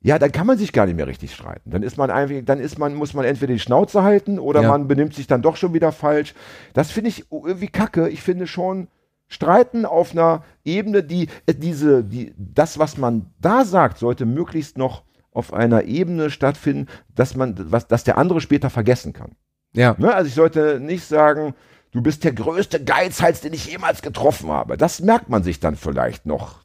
ja, 0.03 0.21
dann 0.21 0.31
kann 0.31 0.47
man 0.47 0.57
sich 0.57 0.73
gar 0.73 0.87
nicht 0.87 0.95
mehr 0.95 1.09
richtig 1.09 1.35
streiten. 1.35 1.69
Dann 1.73 1.83
ist 1.83 1.97
man 1.97 2.11
einfach, 2.13 2.37
dann 2.45 2.61
ist 2.61 2.79
man, 2.79 2.95
muss 2.95 3.13
man 3.13 3.25
entweder 3.25 3.53
die 3.55 3.59
Schnauze 3.59 4.05
halten 4.05 4.39
oder 4.39 4.63
Ja. 4.63 4.69
man 4.69 4.87
benimmt 4.87 5.15
sich 5.15 5.27
dann 5.27 5.43
doch 5.43 5.57
schon 5.57 5.75
wieder 5.75 5.91
falsch. 5.91 6.33
Das 6.75 6.93
finde 6.93 7.09
ich 7.11 7.25
irgendwie 7.33 7.67
kacke. 7.67 8.09
Ich 8.09 8.23
finde 8.23 8.47
schon, 8.47 8.87
Streiten 9.27 9.85
auf 9.85 10.13
einer 10.13 10.45
Ebene, 10.65 11.03
die 11.03 11.27
äh, 11.47 11.55
diese, 11.55 12.05
die, 12.05 12.35
das, 12.39 12.79
was 12.79 12.99
man 12.99 13.27
da 13.41 13.65
sagt, 13.65 13.99
sollte 13.99 14.27
möglichst 14.27 14.79
noch 14.79 15.03
auf 15.33 15.53
einer 15.53 15.85
Ebene 15.87 16.31
stattfinden, 16.31 16.87
dass 17.17 17.35
man, 17.35 17.57
was, 17.73 17.89
dass 17.89 18.05
der 18.05 18.17
andere 18.17 18.41
später 18.41 18.71
vergessen 18.71 19.13
kann. 19.13 19.33
Ja. 19.75 19.95
Ne? 19.99 20.15
Also 20.15 20.29
ich 20.29 20.35
sollte 20.35 20.81
nicht 20.81 21.07
sagen, 21.07 21.55
du 21.93 22.03
bist 22.03 22.25
der 22.25 22.33
größte 22.33 22.83
Geizhals, 22.85 23.41
den 23.41 23.53
ich 23.53 23.67
jemals 23.67 24.03
getroffen 24.03 24.51
habe. 24.51 24.77
Das 24.77 25.01
merkt 25.01 25.29
man 25.29 25.43
sich 25.43 25.61
dann 25.61 25.77
vielleicht 25.77 26.27
noch. 26.27 26.63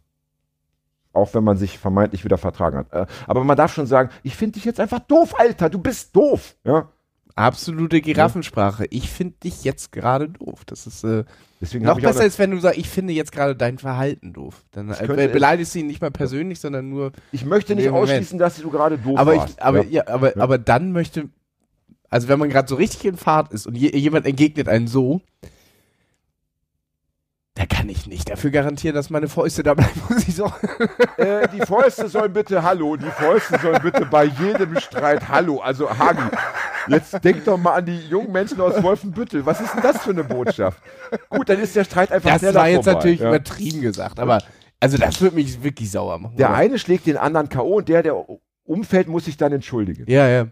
Auch 1.14 1.34
wenn 1.34 1.44
man 1.44 1.58
sich 1.58 1.80
vermeintlich 1.80 2.24
wieder 2.26 2.38
vertragen 2.38 2.78
hat. 2.78 2.94
Äh, 2.94 3.06
Aber 3.26 3.44
man 3.44 3.58
darf 3.58 3.74
schon 3.74 3.88
sagen, 3.88 4.10
ich 4.24 4.36
finde 4.36 4.54
dich 4.54 4.66
jetzt 4.66 4.80
einfach 4.80 5.00
doof, 5.00 5.40
Alter, 5.40 5.70
du 5.70 5.80
bist 5.80 6.16
doof. 6.16 6.56
Ja? 6.64 6.90
Absolute 7.34 8.02
Giraffensprache. 8.02 8.86
Ich 8.90 9.10
finde 9.12 9.36
dich 9.44 9.64
jetzt 9.64 9.92
gerade 9.92 10.30
doof. 10.30 10.64
Das 10.66 10.88
ist 10.88 11.04
äh, 11.04 11.24
Deswegen 11.62 11.86
noch 11.86 12.00
besser, 12.00 12.22
als 12.22 12.38
wenn 12.38 12.52
du 12.52 12.60
sagst, 12.60 12.78
ich 12.80 12.90
finde 12.90 13.14
jetzt 13.14 13.32
gerade 13.32 13.56
dein 13.56 13.78
Verhalten 13.78 14.34
doof. 14.34 14.64
Dann 14.72 14.90
äh, 14.90 15.28
beleidigst 15.28 15.74
du 15.74 15.80
ihn 15.80 15.88
nicht 15.88 16.02
mal 16.02 16.12
persönlich, 16.12 16.60
sondern 16.60 16.90
nur. 16.90 17.12
ich 17.32 17.46
möchte 17.46 17.76
nicht 17.76 17.90
ausschließen, 17.90 18.38
dass 18.38 18.58
du 18.58 18.70
gerade 18.70 18.98
doof 18.98 19.18
Aber 19.18 19.36
warst. 19.36 19.56
ich, 19.56 19.64
aber 19.64 19.84
ja. 19.86 20.04
ja, 20.04 20.08
aber, 20.08 20.34
aber 20.38 20.58
dann 20.58 20.92
möchte, 20.92 21.30
also 22.10 22.28
wenn 22.28 22.40
man 22.40 22.50
gerade 22.50 22.68
so 22.68 22.76
richtig 22.76 23.06
in 23.06 23.18
Fahrt 23.18 23.52
ist 23.52 23.68
und 23.68 23.76
je, 23.76 23.96
jemand 23.96 24.26
entgegnet 24.26 24.70
einen 24.70 24.88
so, 24.88 25.22
da 27.58 27.66
kann 27.66 27.90
ich 27.90 28.06
nicht 28.06 28.30
dafür 28.30 28.52
garantieren, 28.52 28.96
dass 28.96 29.10
meine 29.10 29.28
Fäuste 29.28 29.64
da 29.64 29.74
bleiben, 29.74 30.00
muss 30.10 30.28
ich 30.28 30.36
sagen. 30.36 30.54
Äh, 31.18 31.48
die 31.50 31.66
Fäuste 31.66 32.08
sollen 32.08 32.32
bitte, 32.32 32.62
hallo, 32.62 32.96
die 32.96 33.10
Fäuste 33.10 33.60
sollen 33.60 33.82
bitte 33.82 34.06
bei 34.06 34.26
jedem 34.26 34.80
Streit, 34.80 35.28
hallo, 35.28 35.60
also 35.60 35.90
Hagi, 35.90 36.22
jetzt 36.88 37.24
denk 37.24 37.44
doch 37.46 37.58
mal 37.58 37.74
an 37.76 37.86
die 37.86 37.98
jungen 38.10 38.32
Menschen 38.32 38.62
aus 38.62 38.82
Wolfenbüttel, 38.84 39.46
was 39.46 39.60
ist 39.60 39.74
denn 39.74 39.82
das 39.82 39.98
für 39.98 40.12
eine 40.12 40.24
Botschaft? 40.24 40.82
Gut, 41.30 41.50
dann 41.50 41.60
ist 41.60 41.76
der 41.76 41.84
Streit 41.84 42.12
einfach 42.12 42.30
Das 42.30 42.40
schneller 42.42 42.60
war 42.60 42.68
jetzt 42.68 42.84
vorbei, 42.84 43.00
natürlich 43.00 43.20
ja. 43.22 43.30
übertrieben 43.30 43.82
gesagt, 43.82 44.20
aber 44.20 44.44
also 44.80 44.98
das 44.98 45.20
würde 45.22 45.36
mich 45.36 45.64
wirklich 45.64 45.90
sauer 45.90 46.20
machen. 46.20 46.36
Der 46.38 46.50
oder? 46.50 46.58
eine 46.58 46.78
schlägt 46.78 47.08
den 47.08 47.18
anderen 47.18 47.50
K.O. 47.50 47.78
und 47.78 47.90
der, 47.90 48.04
der 48.04 48.16
umfällt, 48.64 49.08
muss 49.08 49.26
sich 49.26 49.38
dann 49.38 49.52
entschuldigen. 49.52 50.06
Ja, 50.08 50.28
ja. 50.28 50.48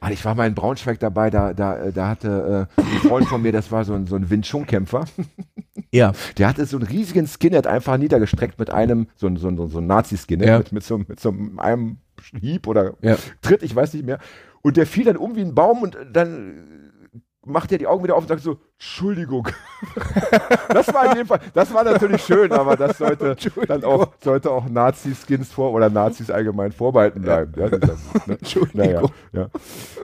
Ah, 0.00 0.10
ich 0.10 0.24
war 0.24 0.34
mal 0.36 0.46
in 0.46 0.54
Braunschweig 0.54 1.00
dabei, 1.00 1.28
da, 1.30 1.52
da, 1.54 1.76
äh, 1.76 1.92
da 1.92 2.08
hatte 2.08 2.68
äh, 2.76 2.80
ein 2.80 3.08
Freund 3.08 3.26
von 3.26 3.42
mir, 3.42 3.50
das 3.52 3.72
war 3.72 3.84
so 3.84 3.94
ein, 3.94 4.06
so 4.06 4.14
ein 4.14 4.30
Wing 4.30 4.42
Chun-Kämpfer, 4.42 5.04
Ja. 5.92 6.12
der 6.36 6.48
hatte 6.48 6.66
so 6.66 6.76
einen 6.76 6.86
riesigen 6.86 7.26
Skinhead 7.26 7.66
einfach 7.66 7.96
niedergestreckt 7.96 8.58
mit 8.58 8.70
einem, 8.70 9.08
so 9.16 9.26
ein, 9.26 9.36
so 9.36 9.48
ein, 9.48 9.56
so 9.68 9.78
ein 9.78 9.86
Nazi-Skinhead, 9.86 10.48
Ja. 10.48 10.58
mit, 10.58 10.72
mit, 10.72 10.84
so, 10.84 10.98
mit 10.98 11.18
so 11.18 11.34
einem 11.56 11.96
Hieb 12.40 12.66
oder 12.68 12.94
Ja. 13.02 13.16
Tritt, 13.42 13.62
ich 13.62 13.74
weiß 13.74 13.94
nicht 13.94 14.06
mehr. 14.06 14.18
Und 14.62 14.76
der 14.76 14.86
fiel 14.86 15.04
dann 15.04 15.16
um 15.16 15.34
wie 15.34 15.40
ein 15.40 15.54
Baum 15.54 15.82
und 15.82 15.96
dann 16.12 16.90
macht 17.44 17.72
er 17.72 17.78
die 17.78 17.86
Augen 17.86 18.04
wieder 18.04 18.14
auf 18.16 18.22
und 18.22 18.28
sagt 18.28 18.42
so, 18.42 18.60
Entschuldigung. 18.80 19.48
das 20.68 20.94
war 20.94 21.10
in 21.10 21.18
dem 21.18 21.26
Fall, 21.26 21.40
das 21.52 21.74
war 21.74 21.82
natürlich 21.82 22.22
schön, 22.22 22.52
aber 22.52 22.76
das 22.76 22.96
sollte 22.98 23.34
dann 23.66 23.82
auch, 23.82 24.12
sollte 24.22 24.52
auch 24.52 24.68
Nazi-Skins 24.68 25.50
vor 25.50 25.72
oder 25.72 25.90
Nazis 25.90 26.30
allgemein 26.30 26.70
vorbehalten 26.70 27.22
bleiben. 27.22 27.52
Ja, 27.56 27.68
dieser, 27.70 27.94
ne? 28.26 28.38
Entschuldigung. 28.38 28.76
Naja, 28.78 29.02
ja. 29.32 29.48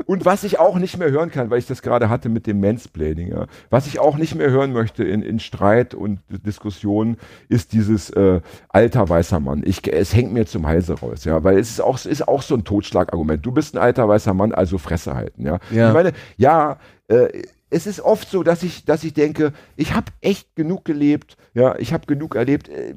Und 0.07 0.25
was 0.25 0.43
ich 0.43 0.59
auch 0.59 0.77
nicht 0.77 0.99
mehr 0.99 1.13
hören 1.13 1.31
kann, 1.31 1.51
weil 1.51 1.61
ich 1.61 1.67
das 1.67 1.83
gerade 1.83 2.09
hatte 2.09 2.29
mit 2.29 2.49
dem 2.49 2.59
Mansplaining, 2.61 3.29
ja, 3.29 3.47
was 3.71 3.87
ich 3.87 4.01
auch 4.01 4.17
nicht 4.17 4.35
mehr 4.35 4.51
hören 4.51 4.73
möchte 4.73 5.05
in, 5.05 5.23
in 5.23 5.39
Streit 5.39 5.95
und 5.95 6.19
Diskussionen, 6.29 7.17
ist 7.49 7.75
dieses 7.75 8.11
äh, 8.11 8.41
alter 8.71 9.09
weißer 9.09 9.39
Mann. 9.39 9.63
Ich, 9.65 9.87
es 9.87 10.13
hängt 10.17 10.33
mir 10.33 10.47
zum 10.47 10.67
Halse 10.67 10.99
raus, 10.99 11.25
ja, 11.25 11.45
weil 11.45 11.59
es 11.61 11.71
ist 11.71 11.81
auch, 11.81 11.95
es 11.95 12.07
ist 12.07 12.27
auch 12.27 12.43
so 12.43 12.57
ein 12.57 12.65
Totschlagargument. 12.65 13.47
Du 13.47 13.53
bist 13.53 13.77
ein 13.77 13.79
alter 13.81 14.09
weißer 14.09 14.35
Mann, 14.35 14.53
also 14.53 14.79
Fresse 14.79 15.15
halten, 15.15 15.47
ja. 15.47 15.61
Ja. 15.71 15.89
Ich 15.89 15.95
meine, 15.95 16.13
ja, 16.37 16.79
äh, 17.07 17.43
es 17.75 17.89
ist 17.89 18.01
oft 18.01 18.31
so, 18.31 18.45
dass 18.45 18.63
ich, 18.63 18.85
dass 18.85 19.03
ich 19.03 19.15
denke, 19.15 19.53
ich 19.75 19.95
habe 19.95 20.13
echt 20.21 20.55
genug 20.55 20.85
gelebt, 20.85 21.37
ja, 21.55 21.77
ich 21.77 21.93
habe 21.93 22.07
genug 22.07 22.37
erlebt. 22.37 22.69
Äh, 22.69 22.95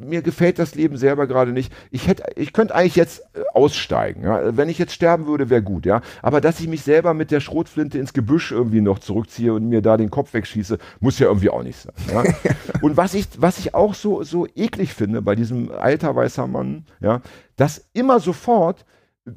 mir 0.00 0.22
gefällt 0.22 0.58
das 0.58 0.74
Leben 0.74 0.96
selber 0.96 1.26
gerade 1.26 1.52
nicht. 1.52 1.70
Ich 1.90 2.08
hätte, 2.08 2.22
ich 2.34 2.54
könnte 2.54 2.74
eigentlich 2.74 2.96
jetzt 2.96 3.20
äh, 3.34 3.42
aussteigen. 3.52 4.22
Ja? 4.22 4.56
Wenn 4.56 4.70
ich 4.70 4.78
jetzt 4.78 4.94
sterben 4.94 5.26
würde, 5.26 5.50
wäre 5.50 5.62
gut, 5.62 5.84
ja. 5.84 6.00
Aber 6.22 6.40
dass 6.40 6.58
ich 6.58 6.68
mich 6.68 6.82
selber 6.82 7.12
mit 7.12 7.30
der 7.30 7.40
Schrotflinte 7.40 7.98
ins 7.98 8.14
Gebüsch 8.14 8.50
irgendwie 8.50 8.80
noch 8.80 8.98
zurückziehe 8.98 9.52
und 9.52 9.68
mir 9.68 9.82
da 9.82 9.98
den 9.98 10.10
Kopf 10.10 10.32
wegschieße, 10.32 10.78
muss 11.00 11.18
ja 11.18 11.26
irgendwie 11.26 11.50
auch 11.50 11.62
nicht 11.62 11.78
sein. 11.78 11.92
Ja? 12.10 12.24
und 12.80 12.96
was 12.96 13.12
ich, 13.12 13.26
was 13.36 13.58
ich 13.58 13.74
auch 13.74 13.92
so, 13.92 14.22
so 14.22 14.46
eklig 14.56 14.94
finde 14.94 15.20
bei 15.20 15.34
diesem 15.34 15.70
alter 15.70 16.16
weißer 16.16 16.46
Mann, 16.46 16.86
ja, 17.00 17.20
dass 17.56 17.84
immer 17.92 18.20
sofort 18.20 18.86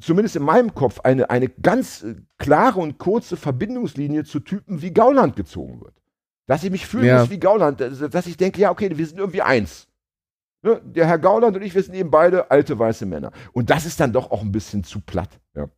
zumindest 0.00 0.36
in 0.36 0.42
meinem 0.42 0.74
Kopf, 0.74 1.00
eine, 1.00 1.30
eine 1.30 1.48
ganz 1.48 2.02
äh, 2.02 2.14
klare 2.38 2.80
und 2.80 2.98
kurze 2.98 3.36
Verbindungslinie 3.36 4.24
zu 4.24 4.40
Typen 4.40 4.82
wie 4.82 4.92
Gauland 4.92 5.36
gezogen 5.36 5.80
wird. 5.80 5.94
Dass 6.46 6.64
ich 6.64 6.70
mich 6.70 6.86
fühlen 6.86 7.06
Ja. 7.06 7.30
wie 7.30 7.38
Gauland, 7.38 7.80
dass 7.80 7.98
dass 7.98 8.26
ich 8.26 8.36
denke, 8.36 8.60
ja, 8.60 8.70
okay, 8.70 8.90
wir 8.96 9.06
sind 9.06 9.18
irgendwie 9.18 9.42
eins. 9.42 9.88
Ne? 10.62 10.80
Der 10.84 11.06
Herr 11.06 11.18
Gauland 11.18 11.56
und 11.56 11.62
ich, 11.62 11.74
wir 11.74 11.82
sind 11.82 11.94
eben 11.94 12.10
beide 12.10 12.50
alte 12.50 12.78
weiße 12.78 13.06
Männer. 13.06 13.32
Und 13.52 13.70
das 13.70 13.86
ist 13.86 13.98
dann 14.00 14.12
doch 14.12 14.30
auch 14.30 14.42
ein 14.42 14.52
bisschen 14.52 14.84
zu 14.84 15.00
platt. 15.00 15.30
Ja. 15.54 15.68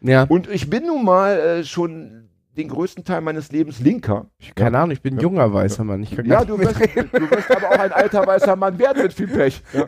Ja, 0.00 0.24
Und 0.24 0.48
ich 0.50 0.68
bin 0.68 0.86
nun 0.86 1.02
mal 1.02 1.38
äh, 1.38 1.64
schon 1.64 2.28
den 2.56 2.68
größten 2.68 3.04
Teil 3.04 3.20
meines 3.20 3.50
Lebens 3.50 3.80
Linker. 3.80 4.26
keine 4.54 4.78
Ahnung, 4.78 4.92
ich 4.92 5.02
bin 5.02 5.14
ein 5.14 5.16
Ja. 5.18 5.22
junger 5.22 5.52
weißer 5.52 5.84
Mann. 5.84 6.02
Ich 6.02 6.14
kann 6.14 6.24
Ja, 6.26 6.44
du 6.44 6.56
nicht 6.56 6.78
wirst, 6.78 6.96
du 7.12 7.30
wirst 7.30 7.50
aber 7.50 7.68
auch 7.70 7.78
ein 7.78 7.92
alter 7.92 8.26
weißer 8.26 8.54
Mann 8.56 8.78
werden 8.78 9.02
mit 9.02 9.12
viel 9.12 9.28
Pech. 9.28 9.62
Ja. 9.72 9.86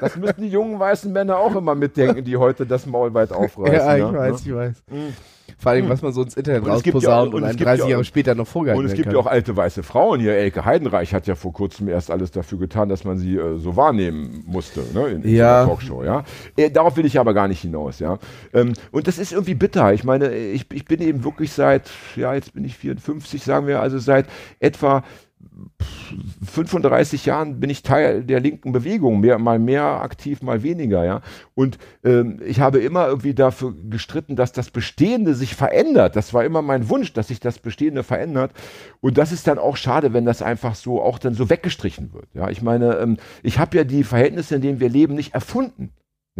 Das 0.00 0.16
müssen 0.16 0.42
die 0.42 0.48
jungen 0.48 0.78
weißen 0.78 1.12
Männer 1.12 1.38
auch 1.38 1.54
immer 1.56 1.74
mitdenken, 1.74 2.24
die 2.24 2.36
heute 2.36 2.66
das 2.66 2.86
Maul 2.86 3.14
weit 3.14 3.32
aufreißen. 3.32 3.74
Ja, 3.74 3.94
ich 3.96 4.02
ja, 4.02 4.12
weiß, 4.12 4.44
ne? 4.44 4.50
ich 4.50 4.54
weiß. 4.56 4.82
Mhm. 4.90 5.14
Vor 5.58 5.72
allem, 5.72 5.88
was 5.88 6.02
man 6.02 6.12
so 6.12 6.22
ins 6.22 6.36
Internet 6.36 6.62
Und 6.62 6.70
es 6.72 6.82
gibt 6.82 7.02
ja 7.02 7.10
rausposaunt 7.10 7.34
und 7.34 7.34
und, 7.34 7.42
es 7.44 7.48
einen 7.50 7.58
gibt 7.58 7.68
30 7.68 7.84
ja- 7.84 7.90
Jahre 7.90 8.04
später 8.04 8.34
noch 8.34 8.46
vorgehalten 8.46 8.80
Und 8.80 8.86
es 8.86 8.94
gibt 8.94 9.06
werden 9.06 9.16
ja 9.16 9.22
kann. 9.22 9.28
auch 9.28 9.32
alte 9.32 9.56
weiße 9.56 9.82
Frauen 9.82 10.20
hier. 10.20 10.34
Elke 10.36 10.64
Heidenreich 10.64 11.14
hat 11.14 11.26
ja 11.26 11.34
vor 11.34 11.52
kurzem 11.52 11.88
erst 11.88 12.10
alles 12.10 12.30
dafür 12.30 12.58
getan, 12.58 12.88
dass 12.88 13.04
man 13.04 13.18
sie 13.18 13.36
äh, 13.36 13.58
so 13.58 13.76
wahrnehmen 13.76 14.42
musste 14.46 14.80
ne, 14.94 15.08
in, 15.08 15.22
in 15.22 15.34
Ja. 15.34 15.60
der 15.60 15.66
Talkshow. 15.68 16.04
Ja? 16.04 16.24
Äh, 16.56 16.70
darauf 16.70 16.96
will 16.96 17.06
ich 17.06 17.18
aber 17.18 17.34
gar 17.34 17.48
nicht 17.48 17.60
hinaus. 17.60 17.98
Ja? 17.98 18.18
Ähm, 18.52 18.72
und 18.90 19.06
das 19.06 19.18
ist 19.18 19.32
irgendwie 19.32 19.54
bitter. 19.54 19.92
Ich 19.92 20.04
meine, 20.04 20.34
ich, 20.34 20.66
ich 20.72 20.84
bin 20.84 21.00
eben 21.00 21.24
wirklich 21.24 21.52
seit, 21.52 21.90
ja, 22.16 22.34
jetzt 22.34 22.54
bin 22.54 22.64
ich 22.64 22.76
54, 22.76 23.42
sagen 23.42 23.66
wir, 23.66 23.80
also 23.80 23.98
seit 23.98 24.26
etwa 24.60 25.02
35 26.44 27.26
Jahren 27.26 27.60
bin 27.60 27.70
ich 27.70 27.82
Teil 27.82 28.24
der 28.24 28.40
linken 28.40 28.72
Bewegung, 28.72 29.20
mehr, 29.20 29.38
mal 29.38 29.58
mehr 29.58 29.84
aktiv, 30.02 30.42
mal 30.42 30.62
weniger, 30.62 31.04
ja. 31.04 31.20
Und 31.54 31.78
ähm, 32.04 32.40
ich 32.44 32.60
habe 32.60 32.78
immer 32.78 33.06
irgendwie 33.06 33.34
dafür 33.34 33.74
gestritten, 33.88 34.36
dass 34.36 34.52
das 34.52 34.70
Bestehende 34.70 35.34
sich 35.34 35.54
verändert. 35.54 36.16
Das 36.16 36.34
war 36.34 36.44
immer 36.44 36.62
mein 36.62 36.88
Wunsch, 36.88 37.12
dass 37.12 37.28
sich 37.28 37.40
das 37.40 37.58
Bestehende 37.58 38.02
verändert. 38.02 38.52
Und 39.00 39.18
das 39.18 39.32
ist 39.32 39.46
dann 39.46 39.58
auch 39.58 39.76
schade, 39.76 40.12
wenn 40.12 40.24
das 40.24 40.42
einfach 40.42 40.74
so 40.74 41.00
auch 41.02 41.18
dann 41.18 41.34
so 41.34 41.50
weggestrichen 41.50 42.12
wird. 42.12 42.26
Ja, 42.34 42.50
ich 42.50 42.62
meine, 42.62 42.96
ähm, 42.96 43.16
ich 43.42 43.58
habe 43.58 43.76
ja 43.76 43.84
die 43.84 44.04
Verhältnisse, 44.04 44.56
in 44.56 44.62
denen 44.62 44.80
wir 44.80 44.88
leben, 44.88 45.14
nicht 45.14 45.34
erfunden. 45.34 45.92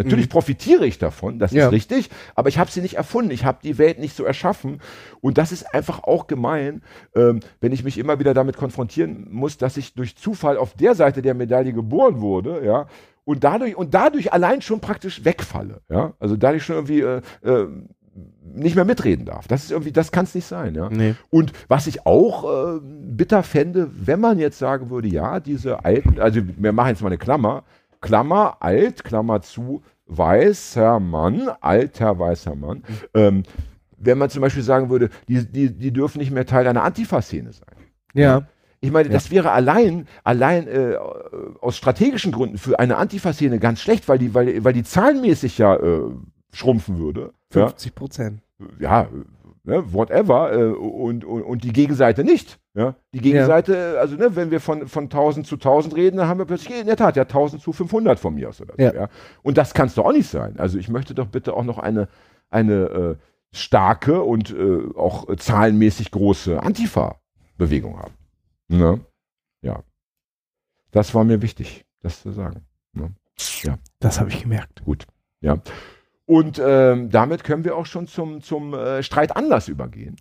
Natürlich 0.04 0.28
profitiere 0.28 0.86
ich 0.86 0.98
davon, 0.98 1.38
das 1.38 1.52
Ja. 1.52 1.66
ist 1.66 1.72
richtig, 1.72 2.10
aber 2.34 2.48
ich 2.48 2.58
habe 2.58 2.70
sie 2.70 2.80
nicht 2.80 2.94
erfunden, 2.94 3.30
ich 3.30 3.44
habe 3.44 3.58
die 3.62 3.78
Welt 3.78 3.98
nicht 3.98 4.16
so 4.16 4.24
erschaffen 4.24 4.80
und 5.20 5.38
das 5.38 5.52
ist 5.52 5.74
einfach 5.74 6.02
auch 6.04 6.26
gemein, 6.26 6.82
ähm, 7.14 7.40
wenn 7.60 7.72
ich 7.72 7.84
mich 7.84 7.98
immer 7.98 8.18
wieder 8.18 8.34
damit 8.34 8.56
konfrontieren 8.56 9.26
muss, 9.30 9.58
dass 9.58 9.76
ich 9.76 9.94
durch 9.94 10.16
Zufall 10.16 10.56
auf 10.56 10.74
der 10.74 10.94
Seite 10.94 11.22
der 11.22 11.34
Medaille 11.34 11.72
geboren 11.72 12.20
wurde, 12.20 12.64
ja, 12.64 12.86
und 13.24 13.44
dadurch 13.44 13.76
und 13.76 13.94
dadurch 13.94 14.32
allein 14.32 14.62
schon 14.62 14.80
praktisch 14.80 15.24
wegfalle, 15.24 15.80
ja, 15.88 16.14
also 16.18 16.36
dadurch 16.36 16.64
schon 16.64 16.76
irgendwie 16.76 17.00
äh, 17.00 17.20
äh, 17.42 17.66
nicht 18.52 18.74
mehr 18.74 18.84
mitreden 18.84 19.24
darf. 19.24 19.46
Das 19.46 19.62
ist 19.62 19.70
irgendwie, 19.70 19.92
das 19.92 20.10
kann 20.10 20.24
es 20.24 20.34
nicht 20.34 20.46
sein, 20.46 20.74
ja. 20.74 20.88
Nee. 20.90 21.14
Und 21.30 21.52
was 21.68 21.86
ich 21.86 22.04
auch 22.06 22.76
äh, 22.76 22.80
bitter 22.82 23.42
fände, 23.42 23.88
wenn 23.94 24.20
man 24.20 24.38
jetzt 24.38 24.58
sagen 24.58 24.90
würde, 24.90 25.08
ja, 25.08 25.38
diese 25.38 25.84
alten, 25.84 26.18
also 26.20 26.40
wir 26.56 26.72
machen 26.72 26.88
jetzt 26.88 27.02
mal 27.02 27.08
eine 27.08 27.18
Klammer, 27.18 27.62
Klammer, 28.00 28.56
alt, 28.60 29.04
Klammer 29.04 29.42
zu, 29.42 29.82
weißer 30.06 30.98
Mann, 31.00 31.48
alter 31.60 32.18
weißer 32.18 32.54
Mann, 32.56 32.82
ähm, 33.14 33.44
wenn 33.96 34.18
man 34.18 34.30
zum 34.30 34.40
Beispiel 34.42 34.62
sagen 34.62 34.90
würde, 34.90 35.10
die, 35.28 35.44
die, 35.46 35.70
die 35.76 35.92
dürfen 35.92 36.18
nicht 36.18 36.30
mehr 36.30 36.46
Teil 36.46 36.66
einer 36.66 36.82
Antifa-Szene 36.82 37.52
sein. 37.52 37.68
Ja. 38.14 38.42
Ich 38.80 38.90
meine, 38.90 39.08
Ja. 39.08 39.12
das 39.12 39.30
wäre 39.30 39.52
allein, 39.52 40.08
allein 40.24 40.66
äh, 40.66 40.96
aus 41.60 41.76
strategischen 41.76 42.32
Gründen 42.32 42.56
für 42.58 42.78
eine 42.78 42.96
Antifa-Szene 42.96 43.58
ganz 43.58 43.80
schlecht, 43.80 44.08
weil 44.08 44.18
die, 44.18 44.32
weil, 44.34 44.64
weil 44.64 44.72
die 44.72 44.82
zahlenmäßig 44.84 45.58
ja 45.58 45.76
äh, 45.76 46.00
schrumpfen 46.52 46.98
würde. 46.98 47.32
Ja? 47.54 47.66
50 47.68 47.94
Prozent. 47.94 48.40
ja, 48.78 49.06
ne, 49.70 49.92
whatever, 49.92 50.52
äh, 50.52 50.64
und, 50.64 51.24
und, 51.24 51.42
und 51.42 51.64
die 51.64 51.72
Gegenseite 51.72 52.24
nicht. 52.24 52.58
Ja? 52.74 52.96
Die 53.14 53.20
Gegenseite, 53.20 53.98
also 53.98 54.16
ne, 54.16 54.36
wenn 54.36 54.50
wir 54.50 54.60
von, 54.60 54.86
von 54.88 55.04
1000 55.04 55.46
zu 55.46 55.54
1000 55.56 55.96
reden, 55.96 56.18
dann 56.18 56.28
haben 56.28 56.38
wir 56.38 56.44
plötzlich 56.44 56.78
in 56.78 56.86
der 56.86 56.96
Tat 56.96 57.16
ja 57.16 57.22
1000 57.22 57.62
zu 57.62 57.72
500 57.72 58.18
von 58.18 58.34
mir 58.34 58.48
aus. 58.48 58.60
Oder 58.60 58.74
so, 58.76 58.82
Ja. 58.82 58.92
ja? 58.94 59.08
Und 59.42 59.56
das 59.58 59.72
kann 59.72 59.86
es 59.86 59.94
doch 59.94 60.04
auch 60.06 60.12
nicht 60.12 60.28
sein. 60.28 60.58
Also 60.58 60.78
ich 60.78 60.88
möchte 60.88 61.14
doch 61.14 61.26
bitte 61.26 61.54
auch 61.54 61.64
noch 61.64 61.78
eine, 61.78 62.08
eine 62.50 62.74
äh, 62.74 63.16
starke 63.52 64.22
und 64.22 64.50
äh, 64.50 64.88
auch 64.96 65.34
zahlenmäßig 65.36 66.10
große 66.10 66.62
Antifa-Bewegung 66.62 67.98
haben. 67.98 68.14
Ne? 68.68 69.00
Ja. 69.62 69.82
Das 70.90 71.14
war 71.14 71.24
mir 71.24 71.42
wichtig, 71.42 71.84
das 72.02 72.22
zu 72.22 72.32
sagen. 72.32 72.66
Ne? 72.92 73.12
Das 74.00 74.20
habe 74.20 74.30
ich 74.30 74.42
gemerkt. 74.42 74.82
Ja. 75.40 75.58
Und 76.30 76.62
ähm, 76.64 77.10
damit 77.10 77.42
können 77.42 77.64
wir 77.64 77.76
auch 77.76 77.86
schon 77.86 78.06
zum, 78.06 78.40
zum 78.40 78.72
äh, 78.72 79.02
Streitanlass 79.02 79.66
übergehen. 79.66 80.14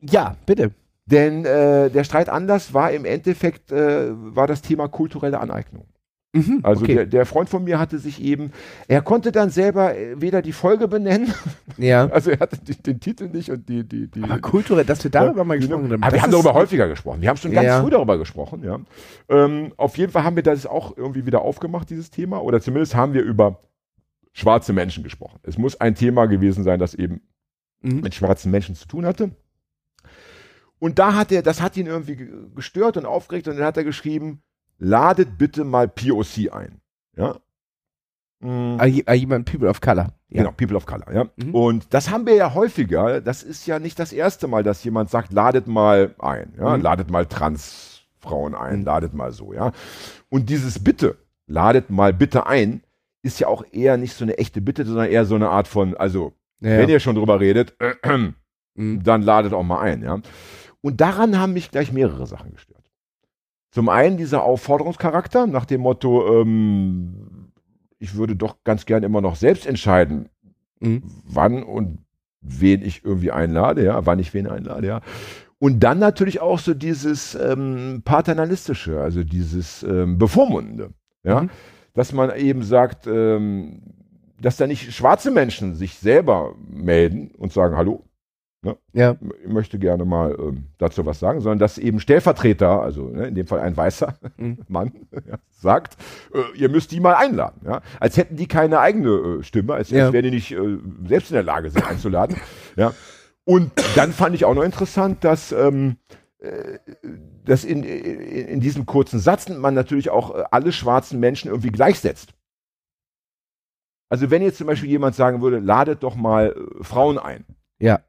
Ja, 0.00 0.34
bitte. 0.44 0.72
Denn 1.06 1.44
äh, 1.44 1.88
der 1.88 2.02
Streitanlass 2.02 2.74
war 2.74 2.90
im 2.90 3.04
Endeffekt 3.04 3.70
äh, 3.70 4.08
war 4.10 4.48
das 4.48 4.62
Thema 4.62 4.88
kulturelle 4.88 5.38
Aneignung. 5.38 5.84
Mhm, 6.32 6.60
Also 6.64 6.82
okay. 6.82 6.94
der, 6.94 7.06
der 7.06 7.26
Freund 7.26 7.48
von 7.48 7.62
mir 7.62 7.78
hatte 7.78 7.98
sich 8.00 8.20
eben, 8.20 8.50
er 8.88 9.02
konnte 9.02 9.30
dann 9.30 9.50
selber 9.50 9.96
äh, 9.96 10.20
weder 10.20 10.42
die 10.42 10.50
Folge 10.52 10.88
benennen, 10.88 11.32
ja. 11.76 12.08
also 12.08 12.32
er 12.32 12.40
hatte 12.40 12.58
die, 12.58 12.74
den 12.82 12.98
Titel 12.98 13.28
nicht 13.28 13.50
und 13.52 13.68
die 13.68 13.84
die 13.84 14.10
die. 14.10 14.22
Aber 14.24 14.40
kulturell, 14.40 14.84
dass 14.84 15.04
wir 15.04 15.12
darüber 15.12 15.44
mal 15.44 15.58
gesprochen 15.60 15.92
haben. 15.92 16.02
Aber 16.02 16.12
wir 16.12 16.22
haben 16.22 16.32
darüber 16.32 16.54
häufiger 16.54 16.88
gesprochen. 16.88 17.20
Wir 17.20 17.28
haben 17.28 17.36
schon 17.36 17.52
ganz 17.52 17.66
Ja. 17.66 17.80
früh 17.82 17.90
darüber 17.90 18.18
gesprochen. 18.18 18.64
Ja. 18.64 18.80
Ähm, 19.28 19.72
auf 19.76 19.96
jeden 19.96 20.10
Fall 20.10 20.24
haben 20.24 20.34
wir 20.34 20.42
das 20.42 20.66
auch 20.66 20.96
irgendwie 20.96 21.24
wieder 21.24 21.42
aufgemacht, 21.42 21.88
dieses 21.88 22.10
Thema. 22.10 22.42
Oder 22.42 22.60
zumindest 22.60 22.96
haben 22.96 23.14
wir 23.14 23.22
über 23.22 23.60
schwarze 24.32 24.72
Menschen 24.72 25.02
gesprochen. 25.04 25.38
Es 25.42 25.58
muss 25.58 25.80
ein 25.80 25.94
Thema 25.94 26.26
gewesen 26.26 26.64
sein, 26.64 26.78
das 26.78 26.94
eben 26.94 27.20
Mhm. 27.82 28.00
mit 28.00 28.14
schwarzen 28.14 28.50
Menschen 28.50 28.74
zu 28.74 28.86
tun 28.86 29.04
hatte. 29.06 29.30
Und 30.78 30.98
da 30.98 31.14
hat 31.14 31.30
er, 31.32 31.42
das 31.42 31.60
hat 31.60 31.76
ihn 31.76 31.86
irgendwie 31.86 32.16
ge- 32.16 32.30
gestört 32.54 32.96
und 32.96 33.06
aufgeregt 33.06 33.46
und 33.48 33.56
dann 33.56 33.64
hat 33.66 33.76
er 33.76 33.84
geschrieben, 33.84 34.42
ladet 34.78 35.38
bitte 35.38 35.64
mal 35.64 35.88
POC 35.88 36.50
ein. 36.52 36.80
Ja. 37.16 37.36
Mm. 38.40 38.78
Ah, 38.80 38.86
ah, 39.06 39.12
jemand 39.14 39.50
People 39.50 39.68
of 39.68 39.80
Color. 39.80 40.12
Ja. 40.28 40.42
Genau, 40.42 40.52
People 40.52 40.76
of 40.76 40.86
Color, 40.86 41.12
ja. 41.12 41.26
Mhm. 41.36 41.54
Und 41.54 41.94
das 41.94 42.10
haben 42.10 42.26
wir 42.26 42.34
ja 42.34 42.54
häufiger. 42.54 43.20
Das 43.20 43.42
ist 43.44 43.66
ja 43.66 43.78
nicht 43.78 43.98
das 43.98 44.12
erste 44.12 44.48
Mal, 44.48 44.62
dass 44.64 44.82
jemand 44.82 45.10
sagt, 45.10 45.32
ladet 45.32 45.68
mal 45.68 46.14
ein, 46.18 46.54
ja, 46.58 46.76
Mhm. 46.76 46.82
ladet 46.82 47.10
mal 47.10 47.26
Transfrauen 47.26 48.54
ein, 48.56 48.80
Mhm. 48.80 48.84
ladet 48.84 49.14
mal 49.14 49.30
so, 49.32 49.52
ja. 49.52 49.72
Und 50.28 50.50
dieses 50.50 50.82
Bitte, 50.82 51.18
ladet 51.46 51.90
mal 51.90 52.12
bitte 52.12 52.46
ein, 52.46 52.82
ist 53.22 53.40
ja 53.40 53.46
auch 53.48 53.64
eher 53.72 53.96
nicht 53.96 54.14
so 54.14 54.24
eine 54.24 54.38
echte 54.38 54.60
Bitte, 54.60 54.84
sondern 54.84 55.08
eher 55.08 55.24
so 55.24 55.34
eine 55.36 55.48
Art 55.50 55.68
von, 55.68 55.96
also, 55.96 56.32
Ja. 56.60 56.78
wenn 56.78 56.88
ihr 56.88 57.00
schon 57.00 57.14
drüber 57.16 57.40
redet, 57.40 57.76
Mhm. 58.74 59.02
dann 59.02 59.22
ladet 59.22 59.52
auch 59.52 59.62
mal 59.62 59.80
ein, 59.80 60.02
ja. 60.02 60.20
Und 60.80 61.00
daran 61.00 61.38
haben 61.38 61.52
mich 61.52 61.70
gleich 61.70 61.92
mehrere 61.92 62.26
Sachen 62.26 62.52
gestört. 62.52 62.90
Zum 63.70 63.88
einen 63.88 64.16
dieser 64.16 64.42
Aufforderungscharakter 64.42 65.46
nach 65.46 65.66
dem 65.66 65.82
Motto, 65.82 66.40
ähm, 66.40 67.52
ich 67.98 68.14
würde 68.16 68.34
doch 68.34 68.56
ganz 68.64 68.86
gern 68.86 69.02
immer 69.02 69.20
noch 69.20 69.36
selbst 69.36 69.66
entscheiden, 69.66 70.28
Mhm. 70.80 71.02
wann 71.26 71.62
und 71.62 71.98
wen 72.40 72.82
ich 72.82 73.04
irgendwie 73.04 73.30
einlade, 73.30 73.84
ja, 73.84 74.04
wann 74.06 74.18
ich 74.18 74.34
wen 74.34 74.46
einlade, 74.48 74.86
ja. 74.88 75.00
Und 75.58 75.80
dann 75.80 76.00
natürlich 76.00 76.40
auch 76.40 76.58
so 76.58 76.74
dieses 76.74 77.34
ähm, 77.36 78.02
paternalistische, 78.04 79.00
also 79.00 79.22
dieses 79.22 79.84
ähm, 79.84 80.18
bevormundende, 80.18 80.90
ja, 81.22 81.42
Mhm. 81.42 81.50
Dass 81.94 82.12
man 82.12 82.34
eben 82.36 82.62
sagt, 82.62 83.06
ähm, 83.06 83.82
dass 84.40 84.56
da 84.56 84.66
nicht 84.66 84.92
schwarze 84.92 85.30
Menschen 85.30 85.74
sich 85.74 85.94
selber 85.98 86.54
melden 86.68 87.30
und 87.38 87.52
sagen, 87.52 87.76
hallo, 87.76 88.04
Ja. 88.92 89.16
ich 89.44 89.48
möchte 89.52 89.78
gerne 89.78 90.04
mal 90.04 90.36
ähm, 90.38 90.66
dazu 90.78 91.04
was 91.06 91.18
sagen, 91.20 91.40
sondern 91.40 91.58
dass 91.58 91.78
eben 91.78 92.00
Stellvertreter, 92.00 92.80
also 92.82 93.08
ne, 93.08 93.26
in 93.28 93.34
dem 93.34 93.46
Fall 93.46 93.60
ein 93.60 93.76
weißer 93.76 94.14
Mhm. 94.36 94.58
Mann, 94.68 94.92
ja, 95.28 95.38
sagt, 95.50 95.96
äh, 96.34 96.58
ihr 96.58 96.68
müsst 96.68 96.90
die 96.92 97.00
mal 97.00 97.14
einladen. 97.14 97.60
Ja? 97.64 97.82
Als 98.00 98.16
hätten 98.16 98.36
die 98.36 98.48
keine 98.48 98.78
eigene 98.80 99.10
äh, 99.10 99.42
Stimme, 99.42 99.74
als, 99.74 99.90
Ja. 99.90 100.04
als 100.06 100.12
wären 100.12 100.24
die 100.24 100.30
nicht 100.30 100.52
äh, 100.52 100.78
selbst 101.06 101.30
in 101.30 101.34
der 101.34 101.42
Lage, 101.44 101.70
sie 101.70 101.82
einzuladen. 101.82 102.36
ja? 102.76 102.92
Und 103.44 103.72
dann 103.96 104.12
fand 104.12 104.34
ich 104.36 104.44
auch 104.44 104.54
noch 104.54 104.62
interessant, 104.62 105.24
dass, 105.24 105.50
ähm, 105.52 105.96
äh, 106.38 106.78
dass 107.44 107.64
in, 107.64 107.82
in, 107.82 108.20
in 108.48 108.60
diesem 108.60 108.86
kurzen 108.86 109.18
Satz 109.18 109.48
man 109.48 109.74
natürlich 109.74 110.10
auch 110.10 110.34
äh, 110.34 110.44
alle 110.50 110.72
schwarzen 110.72 111.20
Menschen 111.20 111.48
irgendwie 111.50 111.70
gleichsetzt. 111.70 112.34
Also 114.08 114.30
wenn 114.30 114.42
jetzt 114.42 114.58
zum 114.58 114.66
Beispiel 114.66 114.90
jemand 114.90 115.14
sagen 115.14 115.40
würde, 115.40 115.58
ladet 115.58 116.02
doch 116.02 116.14
mal 116.14 116.54
äh, 116.80 116.84
Frauen 116.84 117.18
ein 117.18 117.44
Ja. 117.78 118.00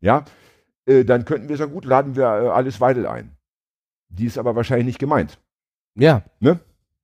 ja, 0.00 0.24
äh, 0.86 1.04
dann 1.04 1.24
könnten 1.24 1.48
wir 1.48 1.56
sagen, 1.56 1.72
gut, 1.72 1.84
laden 1.84 2.16
wir 2.16 2.24
äh, 2.24 2.48
Alice 2.48 2.80
Weidel 2.80 3.06
ein. 3.06 3.36
Die 4.08 4.24
ist 4.26 4.38
aber 4.38 4.56
wahrscheinlich 4.56 4.86
nicht 4.86 4.98
gemeint. 4.98 5.38
Ja. 6.40 6.56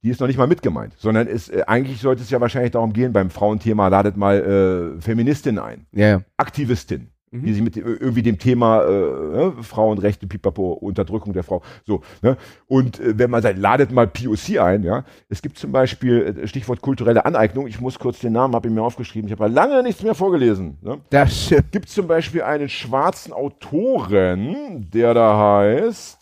Die 0.02 0.10
ist 0.10 0.20
noch 0.20 0.26
nicht 0.26 0.38
mal 0.38 0.46
mit 0.46 0.62
gemeint, 0.62 0.94
sondern 0.98 1.26
ist, 1.26 1.50
äh, 1.50 1.64
eigentlich 1.66 2.00
sollte 2.00 2.22
es 2.22 2.30
ja 2.30 2.40
wahrscheinlich 2.40 2.72
darum 2.72 2.92
gehen, 2.92 3.12
beim 3.12 3.30
Frauenthema 3.30 3.88
ladet 3.88 4.16
mal 4.16 4.96
äh, 4.96 5.00
Feministin 5.00 5.58
ein, 5.58 5.86
Ja. 5.92 6.08
ja. 6.08 6.22
Aktivistin. 6.36 7.10
Die 7.44 7.52
sich 7.52 7.62
mit 7.62 7.76
dem- 7.76 7.86
irgendwie 7.86 8.22
dem 8.22 8.38
Thema 8.38 8.82
äh, 8.82 8.88
ne, 8.88 9.54
Frauenrechte, 9.62 10.26
Pipapo, 10.26 10.72
Unterdrückung 10.72 11.32
der 11.32 11.42
Frau, 11.42 11.62
so. 11.84 12.02
Ne? 12.22 12.36
Und 12.66 13.00
äh, 13.00 13.18
wenn 13.18 13.30
man 13.30 13.42
sagt, 13.42 13.58
ladet 13.58 13.90
mal 13.92 14.06
POC 14.06 14.58
ein, 14.60 14.82
ja. 14.82 15.04
Es 15.28 15.42
gibt 15.42 15.58
zum 15.58 15.72
Beispiel, 15.72 16.36
äh, 16.42 16.46
Stichwort 16.46 16.80
kulturelle 16.80 17.24
Aneignung, 17.24 17.66
ich 17.66 17.80
muss 17.80 17.98
kurz 17.98 18.18
den 18.20 18.32
Namen, 18.32 18.54
habe 18.54 18.68
ich 18.68 18.74
mir 18.74 18.82
aufgeschrieben, 18.82 19.28
ich 19.28 19.32
habe 19.38 19.48
lange 19.52 19.82
nichts 19.82 20.02
mehr 20.02 20.14
vorgelesen. 20.14 20.78
Ne? 20.82 20.98
Das 21.10 21.52
gibt 21.70 21.88
zum 21.88 22.06
Beispiel 22.06 22.42
einen 22.42 22.68
schwarzen 22.68 23.32
Autoren, 23.32 24.88
der 24.92 25.14
da 25.14 25.60
heißt 25.60 26.18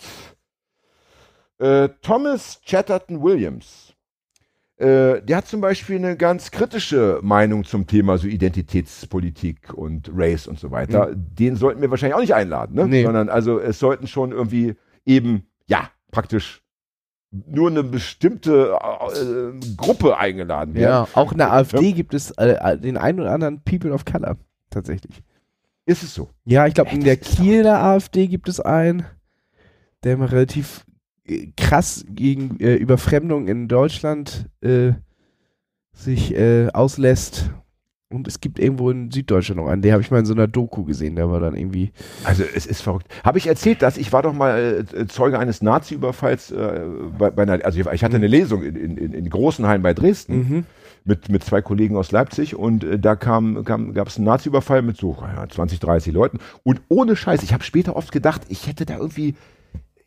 äh, 1.59 1.89
Thomas 2.03 2.61
Chatterton 2.67 3.23
Williams. 3.23 3.84
Äh, 4.77 5.23
der 5.23 5.37
hat 5.37 5.47
zum 5.47 5.61
Beispiel 5.61 5.97
eine 5.97 6.17
ganz 6.17 6.51
kritische 6.51 7.21
Meinung 7.23 7.65
zum 7.65 7.87
Thema 7.87 8.19
so 8.19 8.27
Identitätspolitik 8.27 9.73
und 9.73 10.11
Race 10.13 10.49
und 10.49 10.59
so 10.59 10.73
weiter. 10.73 11.13
Den 11.15 11.55
sollten 11.55 11.81
wir 11.81 11.91
wahrscheinlich 11.91 12.17
auch 12.17 12.21
nicht 12.21 12.35
einladen, 12.35 12.75
ne? 12.75 12.89
Nee. 12.89 13.05
sondern 13.05 13.29
also 13.29 13.61
es 13.61 13.79
sollten 13.79 14.09
schon 14.09 14.33
irgendwie 14.33 14.75
eben, 15.07 15.47
ja, 15.67 15.91
praktisch 16.11 16.63
nur 17.31 17.71
eine 17.71 17.85
bestimmte 17.85 18.77
äh, 18.81 19.75
Gruppe 19.77 20.19
eingeladen 20.19 20.75
werden. 20.75 20.85
Ja, 20.85 21.09
auch 21.15 21.33
in 21.33 21.39
der 21.39 21.53
AfD 21.53 21.93
gibt 21.93 22.15
es 22.15 22.33
äh, 22.33 22.79
den 22.79 22.97
einen 22.97 23.21
oder 23.21 23.33
anderen 23.33 23.63
People 23.63 23.93
of 23.93 24.05
Color, 24.05 24.37
tatsächlich. 24.71 25.23
Ist 25.87 26.03
es 26.03 26.15
so? 26.15 26.31
Ja, 26.45 26.67
ich 26.67 26.75
glaube, 26.75 26.91
in 26.91 27.05
der 27.05 27.17
Kieler 27.17 27.83
AfD 27.83 28.27
gibt 28.27 28.49
es 28.49 28.59
einen, 28.59 29.05
der 30.03 30.17
mal 30.17 30.29
relativ 30.29 30.84
krass 31.57 32.05
gegen 32.09 32.59
äh, 32.61 32.75
Überfremdung 32.75 33.49
in 33.49 33.69
Deutschland 33.69 34.49
äh, 34.61 34.93
sich 35.93 36.35
äh, 36.35 36.69
auslässt. 36.73 37.51
Und 38.11 38.29
es 38.29 38.41
gibt 38.41 38.61
irgendwo 38.61 38.91
in 38.91 39.11
Süddeutschland 39.11 39.61
noch 39.61 39.69
einen, 39.69 39.83
den 39.83 39.93
habe 39.93 40.03
ich 40.03 40.11
mal 40.11 40.21
in 40.21 40.27
so 40.27 40.35
einer 40.35 40.47
Doku 40.47 40.85
gesehen, 40.85 41.17
der 41.17 41.31
war 41.31 41.41
dann 41.41 41.57
irgendwie. 41.57 41.91
Also 42.23 42.45
es 42.55 42.65
ist 42.65 42.83
verrückt. 42.83 43.09
Habe 43.25 43.39
ich 43.39 43.47
erzählt, 43.49 43.83
dass 43.83 43.97
ich 43.97 44.13
war 44.13 44.23
doch 44.23 44.35
mal 44.35 44.85
äh, 44.95 45.07
Zeuge 45.09 45.39
eines 45.39 45.63
Nazi-Überfalls 45.63 46.53
äh, 46.53 46.83
bei, 47.19 47.31
bei 47.31 47.43
einer, 47.43 47.65
also 47.65 47.81
ich, 47.91 48.05
hatte 48.05 48.17
eine 48.17 48.29
Lesung 48.29 48.63
in, 48.63 48.77
in, 48.77 48.97
in, 48.99 49.13
in 49.15 49.31
Großenhain 49.31 49.83
bei 49.83 49.95
Dresden 49.95 50.35
Mhm. 50.35 50.67
mit, 51.05 51.29
mit 51.29 51.43
zwei 51.43 51.61
Kollegen 51.61 51.97
aus 51.97 52.13
Leipzig 52.13 52.55
und 52.55 52.85
äh, 52.85 52.99
da 53.01 53.17
kam, 53.17 53.65
kam, 53.65 53.95
gab 53.95 54.09
es 54.09 54.17
einen 54.17 54.27
Nazi-Überfall 54.27 54.83
mit 54.83 54.97
so 54.97 55.17
ja, 55.21 55.49
20, 55.49 55.81
30 55.81 56.13
Leuten 56.13 56.39
und 56.63 56.83
ohne 56.89 57.17
Scheiß, 57.17 57.43
ich 57.43 57.53
habe 57.53 57.65
später 57.65 57.97
oft 57.97 58.13
gedacht, 58.13 58.43
ich 58.49 58.69
hätte 58.69 58.87
da 58.87 58.97
irgendwie 58.99 59.35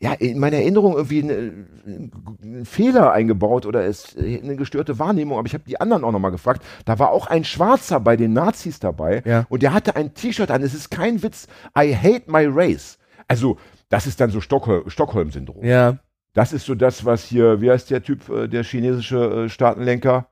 ja, 0.00 0.12
in 0.12 0.38
meiner 0.38 0.58
Erinnerung 0.58 0.94
irgendwie 0.94 1.22
einen, 1.22 2.10
einen 2.42 2.64
Fehler 2.64 3.12
eingebaut 3.12 3.66
oder 3.66 3.84
es 3.84 4.16
eine 4.16 4.54
gestörte 4.54 4.98
Wahrnehmung, 5.00 5.38
aber 5.38 5.46
ich 5.46 5.54
habe 5.54 5.64
die 5.66 5.80
anderen 5.80 6.04
auch 6.04 6.12
nochmal 6.12 6.30
gefragt. 6.30 6.64
Da 6.84 6.98
war 7.00 7.10
auch 7.10 7.26
ein 7.26 7.42
Schwarzer 7.44 7.98
bei 7.98 8.16
den 8.16 8.32
Nazis 8.32 8.78
dabei 8.78 9.22
Ja. 9.26 9.44
und 9.48 9.62
der 9.62 9.72
hatte 9.72 9.96
ein 9.96 10.14
T-Shirt 10.14 10.50
an. 10.52 10.62
Es 10.62 10.72
ist 10.74 10.90
kein 10.90 11.22
Witz. 11.22 11.48
I 11.76 11.94
hate 11.96 12.30
my 12.30 12.46
race. 12.46 12.98
Also, 13.26 13.58
das 13.88 14.06
ist 14.06 14.20
dann 14.20 14.30
so 14.30 14.40
Stockhol 14.40 14.84
Stockholm-Syndrom. 14.88 15.64
Ja. 15.64 15.98
Das 16.32 16.52
ist 16.52 16.66
so 16.66 16.76
das, 16.76 17.04
was 17.04 17.24
hier, 17.24 17.60
wie 17.60 17.70
heißt 17.70 17.90
der 17.90 18.02
Typ, 18.02 18.28
äh, 18.28 18.46
der 18.46 18.62
chinesische 18.62 19.46
äh, 19.46 19.48
Staatenlenker? 19.48 20.28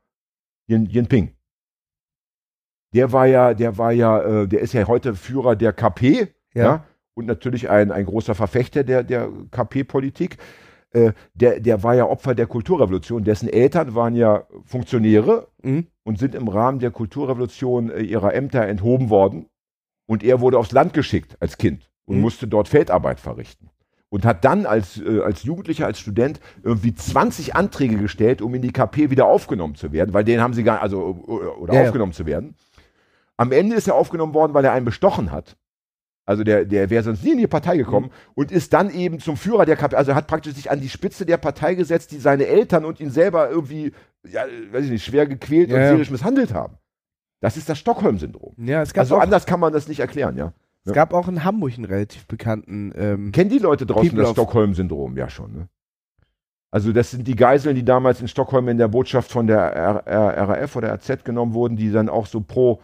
Yin, 0.68 0.86
Jinping. 0.86 1.32
Der 2.94 3.10
war 3.12 3.26
ja, 3.26 3.52
der 3.54 3.76
war 3.78 3.92
ja, 3.92 4.20
äh, 4.42 4.46
der 4.48 4.60
ist 4.60 4.72
ja 4.74 4.86
heute 4.86 5.14
Führer 5.14 5.56
der 5.56 5.72
KP, 5.72 6.28
ja, 6.54 6.64
Ja. 6.64 6.84
Und 7.16 7.26
natürlich 7.26 7.70
ein, 7.70 7.90
ein 7.90 8.04
großer 8.06 8.34
Verfechter 8.34 8.84
der, 8.84 9.02
der 9.02 9.30
KP-Politik. 9.50 10.36
Äh, 10.90 11.12
der, 11.34 11.60
der 11.60 11.82
war 11.82 11.94
ja 11.94 12.06
Opfer 12.06 12.34
der 12.34 12.46
Kulturrevolution. 12.46 13.24
Dessen 13.24 13.48
Eltern 13.48 13.94
waren 13.94 14.14
ja 14.14 14.44
Funktionäre 14.64 15.48
Mhm. 15.62 15.86
und 16.04 16.18
sind 16.18 16.34
im 16.36 16.46
Rahmen 16.46 16.78
der 16.78 16.90
Kulturrevolution 16.92 17.90
äh, 17.90 18.02
ihrer 18.02 18.34
Ämter 18.34 18.66
enthoben 18.68 19.10
worden. 19.10 19.46
Und 20.06 20.22
er 20.22 20.40
wurde 20.40 20.58
aufs 20.58 20.70
Land 20.72 20.92
geschickt 20.92 21.36
als 21.40 21.56
Kind 21.58 21.90
und 22.04 22.16
Mhm. 22.16 22.22
musste 22.22 22.46
dort 22.46 22.68
Feldarbeit 22.68 23.18
verrichten. 23.18 23.70
Und 24.10 24.24
hat 24.24 24.44
dann 24.44 24.66
als, 24.66 25.00
äh, 25.00 25.20
als 25.20 25.42
Jugendlicher, 25.42 25.86
als 25.86 25.98
Student 25.98 26.38
irgendwie 26.62 26.94
20 26.94 27.56
Anträge 27.56 27.96
gestellt, 27.96 28.40
um 28.42 28.54
in 28.54 28.62
die 28.62 28.70
KP 28.72 29.10
wieder 29.10 29.26
aufgenommen 29.26 29.74
zu 29.74 29.90
werden, 29.90 30.12
weil 30.14 30.22
den 30.22 30.40
haben 30.40 30.52
sie 30.54 30.62
gar, 30.62 30.80
also, 30.82 31.00
oder 31.58 31.72
Ja, 31.74 31.80
ja. 31.80 31.86
aufgenommen 31.88 32.12
zu 32.12 32.26
werden. 32.26 32.54
Am 33.38 33.50
Ende 33.52 33.74
ist 33.74 33.88
er 33.88 33.94
aufgenommen 33.96 34.34
worden, 34.34 34.52
weil 34.54 34.64
er 34.64 34.72
einen 34.72 34.84
bestochen 34.84 35.32
hat. 35.32 35.56
Also 36.28 36.42
der, 36.42 36.64
der 36.64 36.90
wäre 36.90 37.04
sonst 37.04 37.22
nie 37.24 37.32
in 37.32 37.38
die 37.38 37.46
Partei 37.46 37.74
Mhm. 37.74 37.78
gekommen 37.78 38.10
und 38.34 38.50
ist 38.50 38.72
dann 38.72 38.90
eben 38.90 39.20
zum 39.20 39.36
Führer 39.36 39.64
der 39.64 39.76
KP, 39.76 39.94
also 39.96 40.10
er 40.10 40.16
hat 40.16 40.26
praktisch 40.26 40.54
sich 40.54 40.70
an 40.70 40.80
die 40.80 40.88
Spitze 40.88 41.24
der 41.24 41.36
Partei 41.36 41.74
gesetzt, 41.76 42.10
die 42.10 42.18
seine 42.18 42.46
Eltern 42.46 42.84
und 42.84 42.98
ihn 43.00 43.10
selber 43.10 43.48
irgendwie, 43.48 43.92
ja, 44.28 44.42
weiß 44.72 44.84
ich 44.86 44.90
nicht, 44.90 45.04
schwer 45.04 45.26
gequält 45.26 45.70
Ja, 45.70 45.76
und 45.76 45.82
seelisch 45.88 46.10
misshandelt 46.10 46.52
haben. 46.52 46.74
Das 47.40 47.56
ist 47.56 47.68
das 47.68 47.78
Stockholm-Syndrom. 47.78 48.54
Ja, 48.58 48.82
es 48.82 48.92
gab, 48.92 49.02
Also 49.02 49.18
anders 49.18 49.46
kann 49.46 49.60
man 49.60 49.72
das 49.72 49.86
nicht 49.88 50.00
erklären, 50.00 50.36
ja. 50.36 50.52
es 50.84 50.92
gab 50.92 51.12
auch 51.14 51.28
in 51.28 51.44
Hamburg 51.44 51.74
einen 51.76 51.84
relativ 51.84 52.26
bekannten. 52.26 52.92
Ähm, 52.96 53.30
Kennen 53.30 53.50
die 53.50 53.58
Leute 53.58 53.86
draußen 53.86 54.08
People 54.08 54.24
das 54.24 54.32
Stockholm-Syndrom? 54.32 55.16
Ja, 55.16 55.28
schon, 55.30 55.52
ne? 55.52 55.68
Also 56.72 56.92
das 56.92 57.12
sind 57.12 57.26
die 57.28 57.36
Geiseln, 57.36 57.76
die 57.76 57.84
damals 57.84 58.20
in 58.20 58.26
Stockholm 58.28 58.66
in 58.68 58.76
der 58.78 58.88
Botschaft 58.88 59.30
von 59.30 59.46
der 59.46 59.60
R 59.60 60.06
R 60.06 60.48
RAF 60.48 60.74
oder 60.76 60.92
RZ 60.92 61.24
genommen 61.24 61.54
wurden, 61.54 61.76
die 61.76 61.92
dann 61.92 62.08
auch 62.08 62.26
so 62.26 62.40
pro, 62.40 62.82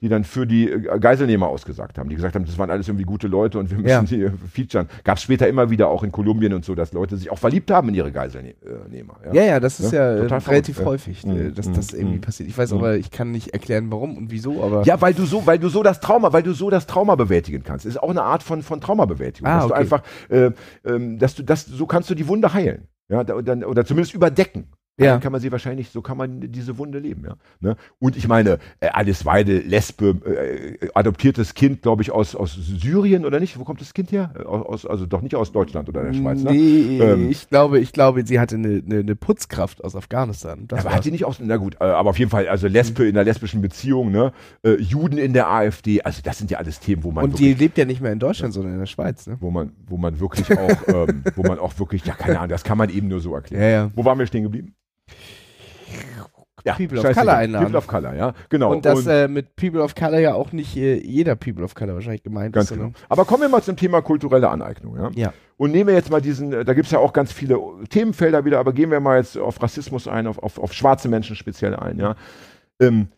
die 0.00 0.08
dann 0.08 0.24
für 0.24 0.46
die 0.46 0.70
äh, 0.70 0.98
Geiselnehmer 0.98 1.46
ausgesagt 1.48 1.98
haben. 1.98 2.08
Die 2.08 2.16
gesagt 2.16 2.34
haben, 2.34 2.46
das 2.46 2.56
waren 2.56 2.70
alles 2.70 2.88
irgendwie 2.88 3.04
gute 3.04 3.28
Leute 3.28 3.58
und 3.58 3.70
wir 3.70 3.76
müssen 3.78 3.88
Ja. 3.88 4.02
die 4.02 4.22
äh, 4.22 4.30
featuren. 4.50 4.88
Gab 5.04 5.18
es 5.18 5.22
später 5.24 5.46
immer 5.46 5.68
wieder 5.68 5.88
auch 5.88 6.02
in 6.02 6.10
Kolumbien 6.10 6.54
und 6.54 6.64
so, 6.64 6.74
dass 6.74 6.92
Leute 6.94 7.16
sich 7.18 7.30
auch 7.30 7.38
verliebt 7.38 7.70
haben 7.70 7.88
in 7.90 7.94
ihre 7.94 8.12
Geiselnehmer. 8.12 9.18
ja, 9.32 9.42
ja, 9.44 9.60
das 9.60 9.78
ist 9.80 9.92
Ja, 9.92 10.16
ja, 10.16 10.22
äh, 10.24 10.26
relativ 10.26 10.76
verrückt, 10.76 10.78
ja. 10.78 10.84
häufig, 10.86 11.26
Mhm, 11.26 11.36
äh, 11.36 11.50
dass 11.52 11.68
mhm, 11.68 11.74
das 11.74 11.92
irgendwie 11.92 12.16
mhm. 12.16 12.20
passiert. 12.22 12.48
Ich 12.48 12.56
weiß 12.56 12.72
Mhm. 12.72 12.78
aber, 12.78 12.96
ich 12.96 13.10
kann 13.10 13.30
nicht 13.30 13.48
erklären, 13.52 13.90
warum 13.90 14.16
und 14.16 14.30
wieso, 14.30 14.62
aber. 14.62 14.84
Ja, 14.84 15.00
weil 15.00 15.12
du 15.14 15.24
so, 15.26 15.46
weil 15.46 15.58
du 15.58 15.68
so 15.68 15.82
das 15.82 16.00
Trauma, 16.00 16.32
weil 16.32 16.42
du 16.42 16.52
so 16.54 16.70
das 16.70 16.86
Trauma 16.86 17.14
bewältigen 17.14 17.62
kannst. 17.62 17.84
Ist 17.84 18.02
auch 18.02 18.10
eine 18.10 18.22
Art 18.22 18.42
von, 18.42 18.62
von 18.62 18.80
Traumabewältigung. 18.80 19.48
Ah, 19.50 19.56
dass 19.58 19.66
du 19.66 19.72
okay. 19.72 19.80
einfach, 19.80 20.02
äh, 20.30 20.50
ähm, 20.86 21.18
dass 21.18 21.34
du, 21.34 21.42
das, 21.42 21.66
so 21.66 21.86
kannst 21.86 22.08
du 22.10 22.14
die 22.14 22.26
Wunde 22.26 22.52
heilen. 22.54 22.88
Ja, 23.08 23.22
da, 23.24 23.42
dann, 23.42 23.64
oder 23.64 23.84
zumindest 23.84 24.14
überdecken. 24.14 24.68
Ja. 24.98 25.12
Dann 25.12 25.20
kann 25.20 25.32
man 25.32 25.40
sie 25.40 25.50
wahrscheinlich, 25.50 25.88
so 25.88 26.02
kann 26.02 26.18
man 26.18 26.52
diese 26.52 26.76
Wunde 26.76 26.98
leben, 26.98 27.24
ja. 27.24 27.36
Ne? 27.60 27.76
Und 27.98 28.14
ich 28.14 28.28
meine, 28.28 28.58
äh, 28.80 28.88
Alice 28.88 29.24
Weide, 29.24 29.58
Lesbe, 29.58 30.16
äh, 30.26 30.88
adoptiertes 30.94 31.54
Kind, 31.54 31.80
glaube 31.80 32.02
ich, 32.02 32.10
aus, 32.10 32.36
aus 32.36 32.54
Syrien 32.54 33.24
oder 33.24 33.40
nicht? 33.40 33.58
Wo 33.58 33.64
kommt 33.64 33.80
das 33.80 33.94
Kind 33.94 34.12
her? 34.12 34.34
Aus, 34.44 34.84
also 34.84 35.06
doch 35.06 35.22
nicht 35.22 35.34
aus 35.34 35.50
Deutschland 35.50 35.88
oder 35.88 36.04
der 36.04 36.12
Schweiz, 36.12 36.42
ne? 36.42 36.52
Nee, 36.52 36.98
Ähm. 36.98 37.30
ich 37.30 37.48
glaube, 37.48 37.80
ich 37.80 37.92
glaube, 37.92 38.26
sie 38.26 38.38
hatte 38.38 38.56
eine, 38.56 38.82
eine, 38.84 38.98
eine 38.98 39.16
Putzkraft 39.16 39.82
aus 39.82 39.96
Afghanistan. 39.96 40.66
Das 40.68 40.80
aber 40.80 40.90
war's. 40.90 40.96
hat 40.96 41.04
die 41.06 41.10
nicht 41.10 41.24
aus, 41.24 41.38
na 41.40 41.56
gut, 41.56 41.76
äh, 41.80 41.84
aber 41.84 42.10
auf 42.10 42.18
jeden 42.18 42.30
Fall, 42.30 42.46
also 42.48 42.68
Lesbe 42.68 43.04
in 43.04 43.16
einer 43.16 43.24
lesbischen 43.24 43.62
Beziehung, 43.62 44.12
ne? 44.12 44.32
Äh, 44.62 44.74
Juden 44.74 45.16
in 45.16 45.32
der 45.32 45.50
AfD, 45.50 46.02
also 46.02 46.20
das 46.22 46.36
sind 46.36 46.50
ja 46.50 46.58
alles 46.58 46.80
Themen, 46.80 47.02
wo 47.02 47.12
man 47.12 47.24
und 47.24 47.32
wirklich 47.32 47.56
die 47.56 47.62
lebt 47.64 47.78
ja 47.78 47.86
nicht 47.86 48.02
mehr 48.02 48.12
in 48.12 48.18
Deutschland, 48.18 48.52
sondern 48.52 48.74
in 48.74 48.78
der 48.78 48.86
Schweiz, 48.86 49.26
ne? 49.26 49.38
wo 49.40 49.50
man, 49.50 49.72
wo 49.86 49.96
man 49.96 50.20
wirklich 50.20 50.50
auch, 50.56 50.88
ähm, 50.88 51.24
wo 51.34 51.42
man 51.42 51.58
auch 51.58 51.78
wirklich, 51.78 52.04
ja, 52.04 52.14
keine 52.14 52.38
Ahnung, 52.38 52.50
das 52.50 52.62
kann 52.62 52.76
man 52.76 52.90
eben 52.90 53.08
nur 53.08 53.20
so 53.20 53.34
erklären. 53.34 53.62
Ja, 53.62 53.68
ja. 53.68 53.90
Wo 53.94 54.04
waren 54.04 54.18
wir 54.18 54.26
stehen 54.26 54.42
geblieben? 54.42 54.74
Ja, 56.64 56.74
People 56.74 56.98
of. 56.98 57.14
Color 57.14 57.36
einladen. 57.36 57.64
People 57.66 57.78
of 57.78 57.86
Color, 57.86 58.14
ja, 58.14 58.34
genau. 58.48 58.72
Und 58.72 58.84
dass 58.84 59.06
äh, 59.06 59.28
mit 59.28 59.56
People 59.56 59.82
of 59.82 59.94
Color 59.94 60.18
ja 60.20 60.34
auch 60.34 60.52
nicht 60.52 60.76
äh, 60.76 60.94
jeder 60.94 61.34
People 61.34 61.64
of 61.64 61.74
Color 61.74 61.94
wahrscheinlich 61.94 62.22
gemeint 62.22 62.54
ganz 62.54 62.70
ist. 62.70 62.76
genau. 62.76 62.92
Aber 63.08 63.24
kommen 63.24 63.42
wir 63.42 63.48
mal 63.48 63.62
zum 63.62 63.76
Thema 63.76 64.02
kulturelle 64.02 64.48
Aneignung, 64.48 64.96
ja. 64.96 65.10
Ja. 65.14 65.32
Und 65.56 65.72
nehmen 65.72 65.88
wir 65.88 65.94
jetzt 65.94 66.10
mal 66.10 66.20
diesen, 66.20 66.52
äh, 66.52 66.64
da 66.64 66.74
gibt 66.74 66.86
es 66.86 66.92
ja 66.92 66.98
auch 66.98 67.12
ganz 67.12 67.32
viele 67.32 67.58
Themenfelder 67.88 68.44
wieder, 68.44 68.58
aber 68.58 68.72
gehen 68.72 68.90
wir 68.90 69.00
mal 69.00 69.18
jetzt 69.18 69.36
auf 69.36 69.62
Rassismus 69.62 70.08
ein, 70.08 70.26
auf, 70.26 70.38
auf, 70.38 70.58
auf 70.58 70.72
schwarze 70.72 71.08
Menschen 71.08 71.36
speziell 71.36 71.74
ein, 71.74 71.98
ja. 71.98 72.16
Ähm, 72.80 73.08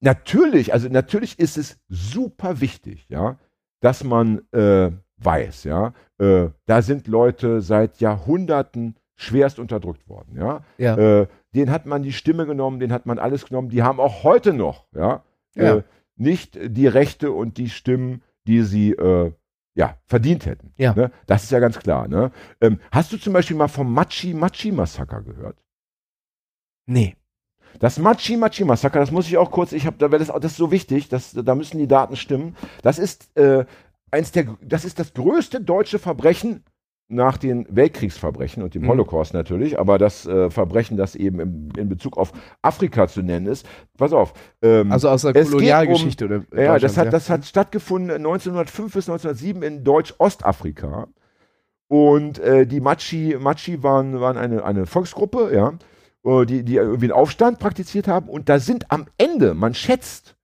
natürlich, 0.00 0.72
also 0.72 0.88
natürlich 0.88 1.38
ist 1.38 1.56
es 1.56 1.78
super 1.88 2.60
wichtig, 2.60 3.06
ja, 3.08 3.38
dass 3.80 4.04
man 4.04 4.42
äh, 4.52 4.90
weiß, 5.18 5.64
ja, 5.64 5.92
äh, 6.18 6.48
da 6.66 6.82
sind 6.82 7.06
Leute 7.06 7.60
seit 7.60 8.00
Jahrhunderten 8.00 8.96
schwerst 9.16 9.58
unterdrückt 9.58 10.08
worden, 10.08 10.36
ja. 10.36 10.64
Ja. 10.78 10.96
Äh, 10.96 11.26
den 11.54 11.70
hat 11.70 11.86
man 11.86 12.02
die 12.02 12.12
Stimme 12.12 12.46
genommen, 12.46 12.80
den 12.80 12.92
hat 12.92 13.06
man 13.06 13.18
alles 13.18 13.46
genommen, 13.46 13.68
die 13.68 13.82
haben 13.82 14.00
auch 14.00 14.24
heute 14.24 14.52
noch, 14.52 14.86
ja, 14.92 15.22
Ja. 15.54 15.76
Äh, 15.76 15.82
nicht 16.16 16.58
die 16.62 16.86
Rechte 16.86 17.32
und 17.32 17.58
die 17.58 17.68
Stimmen, 17.68 18.22
die 18.46 18.62
sie 18.62 18.92
äh, 18.92 19.32
ja, 19.74 19.98
verdient 20.06 20.46
hätten. 20.46 20.72
Ja. 20.76 20.94
Ne? 20.94 21.10
Das 21.26 21.44
ist 21.44 21.50
ja 21.50 21.58
ganz 21.58 21.78
klar. 21.78 22.08
Ne? 22.08 22.30
Ähm, 22.60 22.78
hast 22.92 23.12
du 23.12 23.18
zum 23.18 23.32
Beispiel 23.32 23.56
mal 23.56 23.68
vom 23.68 23.92
Machi-Machi-Massaker 23.92 25.22
gehört? 25.22 25.58
Nee. 26.86 27.16
Das 27.80 27.98
Machi-Machi-Massaker, 27.98 29.00
das 29.00 29.10
muss 29.10 29.26
ich 29.26 29.36
auch 29.36 29.50
kurz, 29.50 29.72
ich 29.72 29.86
habe, 29.86 29.96
da 29.98 30.06
das, 30.08 30.28
das 30.28 30.52
ist 30.52 30.56
so 30.56 30.70
wichtig, 30.70 31.08
das, 31.08 31.32
da 31.32 31.54
müssen 31.56 31.78
die 31.78 31.88
Daten 31.88 32.14
stimmen. 32.14 32.56
Das 32.82 33.00
ist 33.00 33.36
äh, 33.36 33.64
eins 34.12 34.30
der, 34.30 34.56
das 34.62 34.84
ist 34.84 35.00
das 35.00 35.12
größte 35.12 35.60
deutsche 35.60 35.98
Verbrechen 35.98 36.64
nach 37.08 37.36
den 37.36 37.66
Weltkriegsverbrechen 37.68 38.62
und 38.62 38.74
dem 38.74 38.82
Mhm. 38.82 38.88
Holocaust 38.88 39.34
natürlich, 39.34 39.78
aber 39.78 39.98
das 39.98 40.26
äh, 40.26 40.50
Verbrechen, 40.50 40.96
das 40.96 41.14
eben 41.14 41.38
im, 41.38 41.68
in 41.76 41.88
Bezug 41.88 42.16
auf 42.16 42.32
Afrika 42.62 43.06
zu 43.08 43.22
nennen 43.22 43.46
ist. 43.46 43.66
Pass 43.98 44.12
auf. 44.12 44.32
Ähm, 44.62 44.90
Also 44.90 45.10
aus 45.10 45.22
der 45.22 45.34
Kolonialgeschichte 45.34 46.24
oder 46.24 46.42
ja, 46.56 46.78
das 46.78 46.96
hat, 46.96 47.12
das 47.12 47.28
hat 47.28 47.44
stattgefunden 47.44 48.10
1905 48.10 48.94
bis 48.94 49.08
1907 49.08 49.62
in 49.62 49.84
Deutsch-Ostafrika. 49.84 51.08
Und 51.88 52.38
äh, 52.38 52.66
die 52.66 52.80
Machi, 52.80 53.36
Machi 53.38 53.82
waren, 53.82 54.18
waren 54.20 54.38
eine, 54.38 54.64
eine 54.64 54.86
Volksgruppe, 54.86 55.54
ja, 55.54 55.74
äh, 56.24 56.46
die, 56.46 56.64
die 56.64 56.76
irgendwie 56.76 57.04
einen 57.06 57.12
Aufstand 57.12 57.58
praktiziert 57.58 58.08
haben. 58.08 58.30
Und 58.30 58.48
da 58.48 58.58
sind 58.58 58.90
am 58.90 59.06
Ende, 59.18 59.52
man 59.54 59.74
schätzt, 59.74 60.36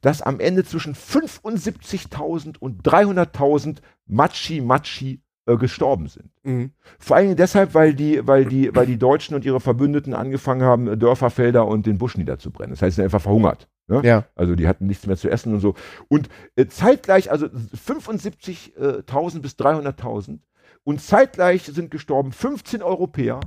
dass 0.00 0.22
am 0.22 0.38
Ende 0.38 0.64
zwischen 0.64 0.94
75.000 0.94 2.58
und 2.58 2.82
300.000 2.86 3.78
Matschi-Matschi 4.06 5.23
äh, 5.46 5.56
gestorben 5.56 6.08
sind. 6.08 6.30
Mhm. 6.42 6.70
Vor 6.98 7.16
allem 7.16 7.36
deshalb, 7.36 7.74
weil 7.74 7.94
die, 7.94 8.26
weil 8.26 8.46
die, 8.46 8.74
weil 8.74 8.86
die 8.86 8.98
Deutschen 8.98 9.34
und 9.34 9.44
ihre 9.44 9.60
Verbündeten 9.60 10.14
angefangen 10.14 10.62
haben, 10.62 10.98
Dörfer, 10.98 11.30
Felder 11.30 11.66
und 11.66 11.86
den 11.86 11.98
Busch 11.98 12.16
niederzubrennen. 12.16 12.70
Das 12.70 12.82
heißt, 12.82 12.94
sie 12.94 12.96
sind 12.96 13.04
einfach 13.04 13.20
verhungert. 13.20 13.68
Ne? 13.86 14.00
Ja. 14.04 14.24
Also 14.34 14.54
die 14.54 14.66
hatten 14.66 14.86
nichts 14.86 15.06
mehr 15.06 15.16
zu 15.16 15.28
essen 15.28 15.52
und 15.52 15.60
so. 15.60 15.74
Und 16.08 16.28
äh, 16.56 16.66
zeitgleich, 16.66 17.30
also 17.30 17.46
75.000 17.46 19.40
bis 19.40 19.52
300.000 19.52 20.38
und 20.84 21.00
zeitgleich 21.00 21.64
sind 21.64 21.90
gestorben 21.90 22.32
15 22.32 22.82
Europäer. 22.82 23.40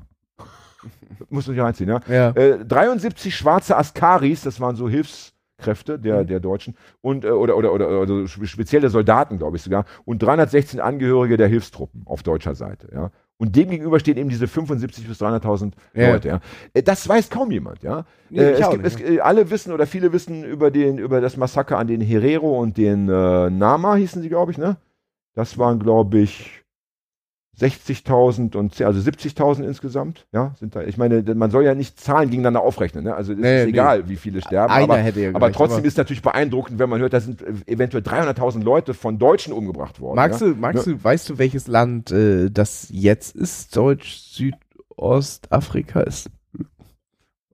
Muss 1.30 1.48
man 1.48 1.56
sich 1.56 1.64
reinziehen, 1.64 1.90
ja. 1.90 2.02
Ja. 2.08 2.30
Äh, 2.32 2.66
73 2.66 3.36
schwarze 3.36 3.76
Askaris, 3.76 4.42
das 4.42 4.60
waren 4.60 4.76
so 4.76 4.88
Hilfskräfte 5.62 5.98
der, 6.00 6.24
der 6.24 6.40
Deutschen 6.40 6.76
und 7.02 7.26
äh, 7.26 7.30
oder, 7.30 7.58
oder, 7.58 7.74
oder, 7.74 8.02
oder 8.02 8.28
spe- 8.28 8.46
spezielle 8.48 8.90
Soldaten, 8.90 9.38
glaube 9.38 9.58
ich 9.58 9.64
sogar, 9.64 9.86
und 10.06 10.22
316 10.22 10.80
Angehörige 10.80 11.38
der 11.38 11.48
Hilfstruppen 11.48 12.04
auf 12.06 12.24
deutscher 12.24 12.56
Seite, 12.56 12.90
ja. 12.94 13.12
Und 13.40 13.56
dem 13.56 13.70
gegenüber 13.70 14.00
stehen 14.00 14.18
eben 14.18 14.30
diese 14.30 14.48
75 14.48 15.08
bis 15.08 15.22
300.000 15.22 15.74
Ja. 15.94 16.12
Leute, 16.12 16.28
ja. 16.28 16.40
Äh, 16.74 16.82
Das 16.84 17.08
weiß 17.08 17.30
kaum 17.30 17.52
jemand, 17.52 17.84
ja. 17.84 18.06
Nee, 18.30 18.40
äh, 18.40 18.52
es 18.54 18.70
gibt, 18.70 18.86
es, 18.86 19.00
äh, 19.00 19.20
alle 19.20 19.50
wissen 19.52 19.72
oder 19.74 19.86
viele 19.86 20.12
wissen 20.14 20.44
über 20.44 20.72
den 20.72 20.98
über 20.98 21.22
das 21.22 21.38
Massaker 21.38 21.78
an 21.78 21.88
den 21.88 22.02
Herero 22.02 22.60
und 22.60 22.78
den 22.78 23.10
äh, 23.10 23.50
Nama 23.50 23.96
hießen 23.96 24.22
sie, 24.22 24.30
glaube 24.30 24.52
ich, 24.52 24.58
ne? 24.58 24.78
Das 25.36 25.58
waren, 25.60 25.80
glaube 25.80 26.18
ich, 26.20 26.64
60.000 27.60 28.56
und 28.56 28.80
also 28.82 29.00
70.000 29.00 29.64
insgesamt, 29.64 30.28
ja, 30.32 30.54
sind 30.60 30.76
da. 30.76 30.84
Ich 30.84 30.98
meine, 30.98 31.24
man 31.34 31.50
soll 31.50 31.64
ja 31.64 31.74
nicht 31.74 32.00
Zahlen 32.00 32.30
gegeneinander 32.30 32.62
aufrechnen, 32.62 33.04
ne? 33.04 33.16
Also 33.16 33.34
es 33.34 33.40
Nee, 33.40 33.60
ist 33.60 33.64
nee. 33.66 33.70
egal, 33.72 34.08
wie 34.10 34.16
viele 34.16 34.42
sterben, 34.42 34.72
Einer 34.72 34.84
aber, 34.84 34.98
hätte 34.98 35.22
ja 35.22 35.30
aber 35.34 35.52
trotzdem 35.52 35.80
aber- 35.80 35.88
ist 35.88 35.98
natürlich 35.98 36.22
beeindruckend, 36.22 36.78
wenn 36.78 36.90
man 36.90 37.00
hört, 37.02 37.14
da 37.14 37.20
sind 37.20 37.42
eventuell 37.68 38.04
300.000 38.04 38.64
Leute 38.64 38.94
von 38.94 39.18
Deutschen 39.18 39.54
umgebracht 39.54 40.00
worden. 40.00 40.18
Magst 40.18 40.42
ja? 40.42 40.48
du, 40.48 40.56
magst 40.56 40.86
du, 40.86 41.04
weißt 41.04 41.30
du, 41.30 41.38
welches 41.40 41.68
Land 41.68 42.12
äh, 42.12 42.50
das 42.52 42.88
jetzt 42.92 43.36
ist? 43.36 43.76
Deutsch, 43.76 44.20
Südostafrika 44.98 46.02
ist? 46.02 46.30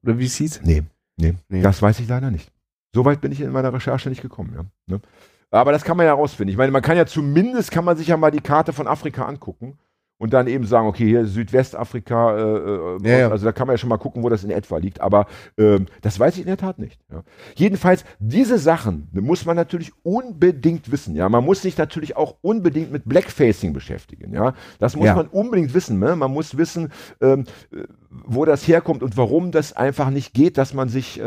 Oder 0.04 0.18
wie 0.20 0.26
es 0.26 0.36
hieß? 0.36 0.62
Nee, 0.64 0.84
nee, 1.18 1.36
Nee. 1.48 1.62
das 1.62 1.82
weiß 1.82 2.00
ich 2.00 2.08
leider 2.10 2.30
nicht. 2.30 2.52
Soweit 2.94 3.22
bin 3.22 3.32
ich 3.32 3.42
in 3.42 3.52
meiner 3.52 3.74
Recherche 3.74 4.10
nicht 4.10 4.22
gekommen, 4.22 4.54
ja. 4.56 4.66
Ne? 4.88 5.02
Aber 5.50 5.72
das 5.72 5.84
kann 5.84 5.98
man 5.98 6.06
ja 6.08 6.14
rausfinden. 6.14 6.52
Ich 6.52 6.58
meine, 6.58 6.72
man 6.72 6.82
kann 6.82 6.98
ja 6.98 7.06
zumindest, 7.06 7.72
kann 7.72 7.86
man 7.86 7.96
sich 7.96 8.08
ja 8.08 8.18
mal 8.18 8.32
die 8.32 8.42
Karte 8.42 8.74
von 8.74 8.88
Afrika 8.88 9.26
angucken 9.26 9.78
und 10.24 10.32
dann 10.32 10.48
eben 10.48 10.66
sagen, 10.66 10.88
okay, 10.88 11.06
hier 11.06 11.26
Südwestafrika, 11.26 12.38
äh, 12.38 12.42
äh, 12.42 12.98
Ja, 13.04 13.18
ja. 13.18 13.30
also 13.30 13.44
da 13.44 13.52
kann 13.52 13.68
man 13.68 13.74
ja 13.74 13.78
schon 13.78 13.90
mal 13.90 13.98
gucken, 13.98 14.24
wo 14.24 14.30
das 14.30 14.46
in 14.46 14.52
etwa 14.52 14.78
liegt. 14.78 15.02
Aber 15.02 15.26
ähm, 15.58 15.88
das 16.00 16.18
weiß 16.18 16.36
ich 16.36 16.40
in 16.44 16.48
der 16.48 16.56
Tat 16.56 16.80
nicht. 16.80 16.98
Ja. 17.12 17.24
Jedenfalls, 17.56 18.06
diese 18.20 18.58
Sachen 18.58 19.10
muss 19.12 19.46
man 19.46 19.58
natürlich 19.58 19.92
unbedingt 20.02 20.90
wissen. 20.94 21.14
Ja, 21.18 21.28
man 21.28 21.44
muss 21.44 21.62
sich 21.62 21.78
natürlich 21.78 22.16
auch 22.16 22.38
unbedingt 22.40 22.90
mit 22.90 23.04
Blackfacing 23.04 23.74
beschäftigen. 23.74 24.34
Ja, 24.34 24.54
das 24.80 24.96
muss 24.96 25.14
man 25.14 25.28
unbedingt 25.28 25.74
wissen. 25.74 26.00
Ne? 26.00 26.16
Man 26.16 26.32
muss 26.32 26.56
wissen, 26.56 26.94
ähm, 27.20 27.44
äh, 27.74 27.84
wo 28.26 28.46
das 28.46 28.68
herkommt 28.68 29.04
und 29.04 29.18
warum 29.18 29.52
das 29.52 29.74
einfach 29.74 30.10
nicht 30.10 30.34
geht, 30.34 30.58
dass 30.58 30.74
man 30.74 30.90
sich 30.90 31.20
äh, 31.20 31.24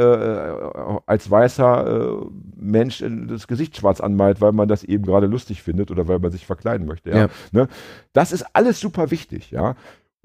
als 1.07 1.31
weißer 1.31 1.87
äh, 1.87 2.27
Mensch 2.57 3.05
das 3.29 3.47
Gesicht 3.47 3.77
schwarz 3.77 4.01
anmalt, 4.01 4.41
weil 4.41 4.53
man 4.53 4.69
das 4.69 4.85
eben 4.85 5.05
gerade 5.05 5.27
lustig 5.27 5.63
findet 5.63 5.91
oder 5.91 6.09
weil 6.09 6.19
man 6.19 6.31
sich 6.31 6.47
verkleiden 6.47 6.87
möchte. 6.87 7.11
Ja? 7.11 7.17
Ja. 7.17 7.29
Ne? 7.53 7.69
Das 8.13 8.33
ist 8.33 8.45
alles 8.53 8.81
super 8.81 9.11
wichtig, 9.11 9.51
ja. 9.51 9.75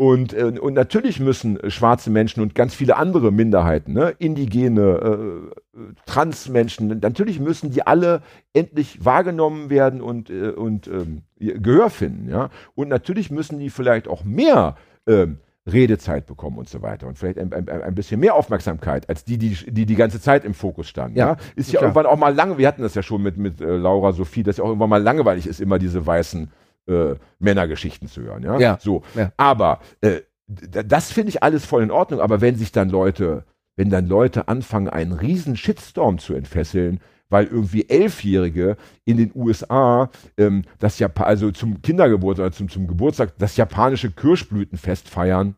Und, 0.01 0.33
äh, 0.33 0.57
und 0.59 0.73
natürlich 0.73 1.19
müssen 1.19 1.59
schwarze 1.69 2.09
Menschen 2.09 2.41
und 2.41 2.55
ganz 2.55 2.73
viele 2.73 2.97
andere 2.97 3.31
Minderheiten, 3.31 3.93
ne, 3.93 4.15
Indigene, 4.17 5.51
äh, 5.75 5.79
Transmenschen, 6.07 6.99
natürlich 7.03 7.39
müssen 7.39 7.69
die 7.69 7.85
alle 7.85 8.23
endlich 8.51 9.05
wahrgenommen 9.05 9.69
werden 9.69 10.01
und, 10.01 10.31
äh, 10.31 10.49
und 10.49 10.87
ähm, 10.87 11.21
Gehör 11.37 11.91
finden, 11.91 12.29
ja. 12.29 12.49
Und 12.73 12.87
natürlich 12.87 13.29
müssen 13.29 13.59
die 13.59 13.69
vielleicht 13.69 14.07
auch 14.07 14.23
mehr 14.23 14.75
ähm, 15.05 15.37
Redezeit 15.65 16.25
bekommen 16.25 16.57
und 16.57 16.67
so 16.69 16.81
weiter 16.81 17.07
und 17.07 17.17
vielleicht 17.19 17.37
ein, 17.37 17.53
ein, 17.53 17.69
ein 17.69 17.93
bisschen 17.95 18.19
mehr 18.19 18.33
Aufmerksamkeit 18.35 19.07
als 19.09 19.23
die, 19.25 19.37
die 19.37 19.49
die 19.71 19.85
die 19.85 19.95
ganze 19.95 20.19
Zeit 20.19 20.43
im 20.43 20.53
Fokus 20.55 20.87
standen. 20.87 21.17
Ja, 21.17 21.27
Ja, 21.31 21.37
ist 21.55 21.71
ja 21.71 21.79
klar. 21.79 21.89
irgendwann 21.89 22.05
auch 22.07 22.17
mal 22.17 22.33
lange. 22.33 22.57
Wir 22.57 22.67
hatten 22.67 22.81
das 22.81 22.95
ja 22.95 23.03
schon 23.03 23.21
mit 23.21 23.37
mit 23.37 23.61
äh, 23.61 23.75
Laura 23.77 24.11
Sophie, 24.11 24.41
dass 24.43 24.57
ja 24.57 24.63
auch 24.63 24.69
irgendwann 24.69 24.89
mal 24.89 25.01
langweilig 25.03 25.45
ist, 25.45 25.61
immer 25.61 25.77
diese 25.77 26.03
weißen 26.05 26.51
äh, 26.87 27.15
Männergeschichten 27.39 28.07
zu 28.07 28.21
hören. 28.23 28.41
Ja, 28.43 28.57
Ja. 28.59 28.77
so. 28.81 29.03
Ja. 29.15 29.31
Aber 29.37 29.81
äh, 30.01 30.21
das 30.47 31.11
finde 31.11 31.29
ich 31.29 31.43
alles 31.43 31.63
voll 31.65 31.83
in 31.83 31.91
Ordnung. 31.91 32.19
Aber 32.21 32.41
wenn 32.41 32.55
sich 32.55 32.71
dann 32.71 32.89
Leute, 32.89 33.45
wenn 33.75 33.89
dann 33.91 34.07
Leute 34.07 34.47
anfangen, 34.47 34.89
einen 34.89 35.11
riesen 35.13 35.55
Shitstorm 35.55 36.17
zu 36.17 36.33
entfesseln, 36.33 36.99
weil 37.31 37.45
irgendwie 37.45 37.89
Elfjährige 37.89 38.77
in 39.05 39.17
den 39.17 39.31
USA 39.33 40.09
ähm, 40.37 40.61
das 40.77 40.99
Japan 40.99 41.25
also 41.25 41.49
zum 41.51 41.81
Kindergeburtstag 41.81 42.45
oder 42.47 42.55
zum, 42.55 42.69
zum 42.69 42.87
Geburtstag 42.87 43.33
das 43.39 43.57
japanische 43.57 44.11
Kirschblütenfest 44.11 45.09
feiern, 45.09 45.55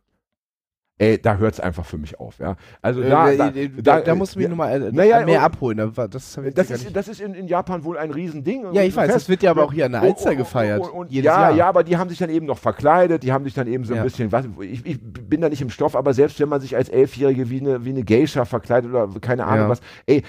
ey, 1.00 1.20
da 1.20 1.38
hört 1.38 1.54
es 1.56 1.60
einfach 1.60 1.86
für 1.86 1.98
mich 1.98 2.20
auf. 2.20 2.38
Ja? 2.40 2.56
Also 2.82 3.02
da, 3.02 3.30
äh, 3.32 3.36
da, 3.38 3.48
äh, 3.50 3.70
da, 3.82 4.00
da 4.02 4.16
musst 4.16 4.36
du 4.36 4.40
mich 4.40 4.44
ja, 4.44 4.50
nochmal 4.50 4.82
äh, 4.82 4.92
Naja, 4.92 5.26
mehr 5.26 5.40
und- 5.40 5.44
abholen. 5.46 5.78
Da 5.96 6.08
Das, 6.08 6.40
das 6.54 6.70
ist, 6.70 6.96
das 6.96 7.08
ist 7.08 7.20
in, 7.20 7.34
in 7.34 7.48
Japan 7.48 7.84
wohl 7.84 7.98
ein 7.98 8.12
Riesending. 8.12 8.72
Ja, 8.74 8.84
ich 8.84 8.96
weiß, 8.96 9.08
Fest. 9.08 9.16
das 9.16 9.30
wird 9.30 9.42
ja 9.44 9.52
aber 9.52 9.66
auch 9.66 9.74
hier 9.74 9.88
an 9.88 9.94
der 9.94 10.04
Und- 10.04 10.10
Alster 10.12 10.30
und- 10.30 10.38
gefeiert, 10.38 10.82
Und, 10.82 10.90
und, 10.92 11.12
jedes 11.12 11.26
ja, 11.26 11.50
Jahr. 11.50 11.56
ja, 11.58 11.68
aber 11.68 11.84
die 11.84 11.98
haben 11.98 12.10
sich 12.10 12.20
dann 12.20 12.30
eben 12.30 12.46
noch 12.46 12.60
verkleidet, 12.60 13.24
die 13.24 13.34
haben 13.34 13.44
sich 13.44 13.56
dann 13.56 13.68
eben 13.68 13.84
so 13.86 13.94
ein 13.94 13.98
Ja. 13.98 14.04
bisschen, 14.04 14.32
was, 14.32 14.46
ich, 14.62 14.86
ich 14.86 15.00
bin 15.02 15.42
da 15.42 15.50
nicht 15.50 15.62
im 15.64 15.72
Stoff, 15.72 15.96
aber 15.96 16.14
selbst 16.14 16.40
wenn 16.40 16.48
man 16.48 16.62
sich 16.62 16.76
als 16.76 16.90
Elfjährige 16.90 17.50
wie 17.50 17.60
eine, 17.60 17.84
wie 17.84 17.90
eine 17.90 18.04
Geisha 18.04 18.46
verkleidet 18.46 18.92
oder 18.92 19.10
keine 19.20 19.46
Ahnung 19.46 19.66
Ja. 19.66 19.70
was, 19.70 19.82
ey, 20.06 20.22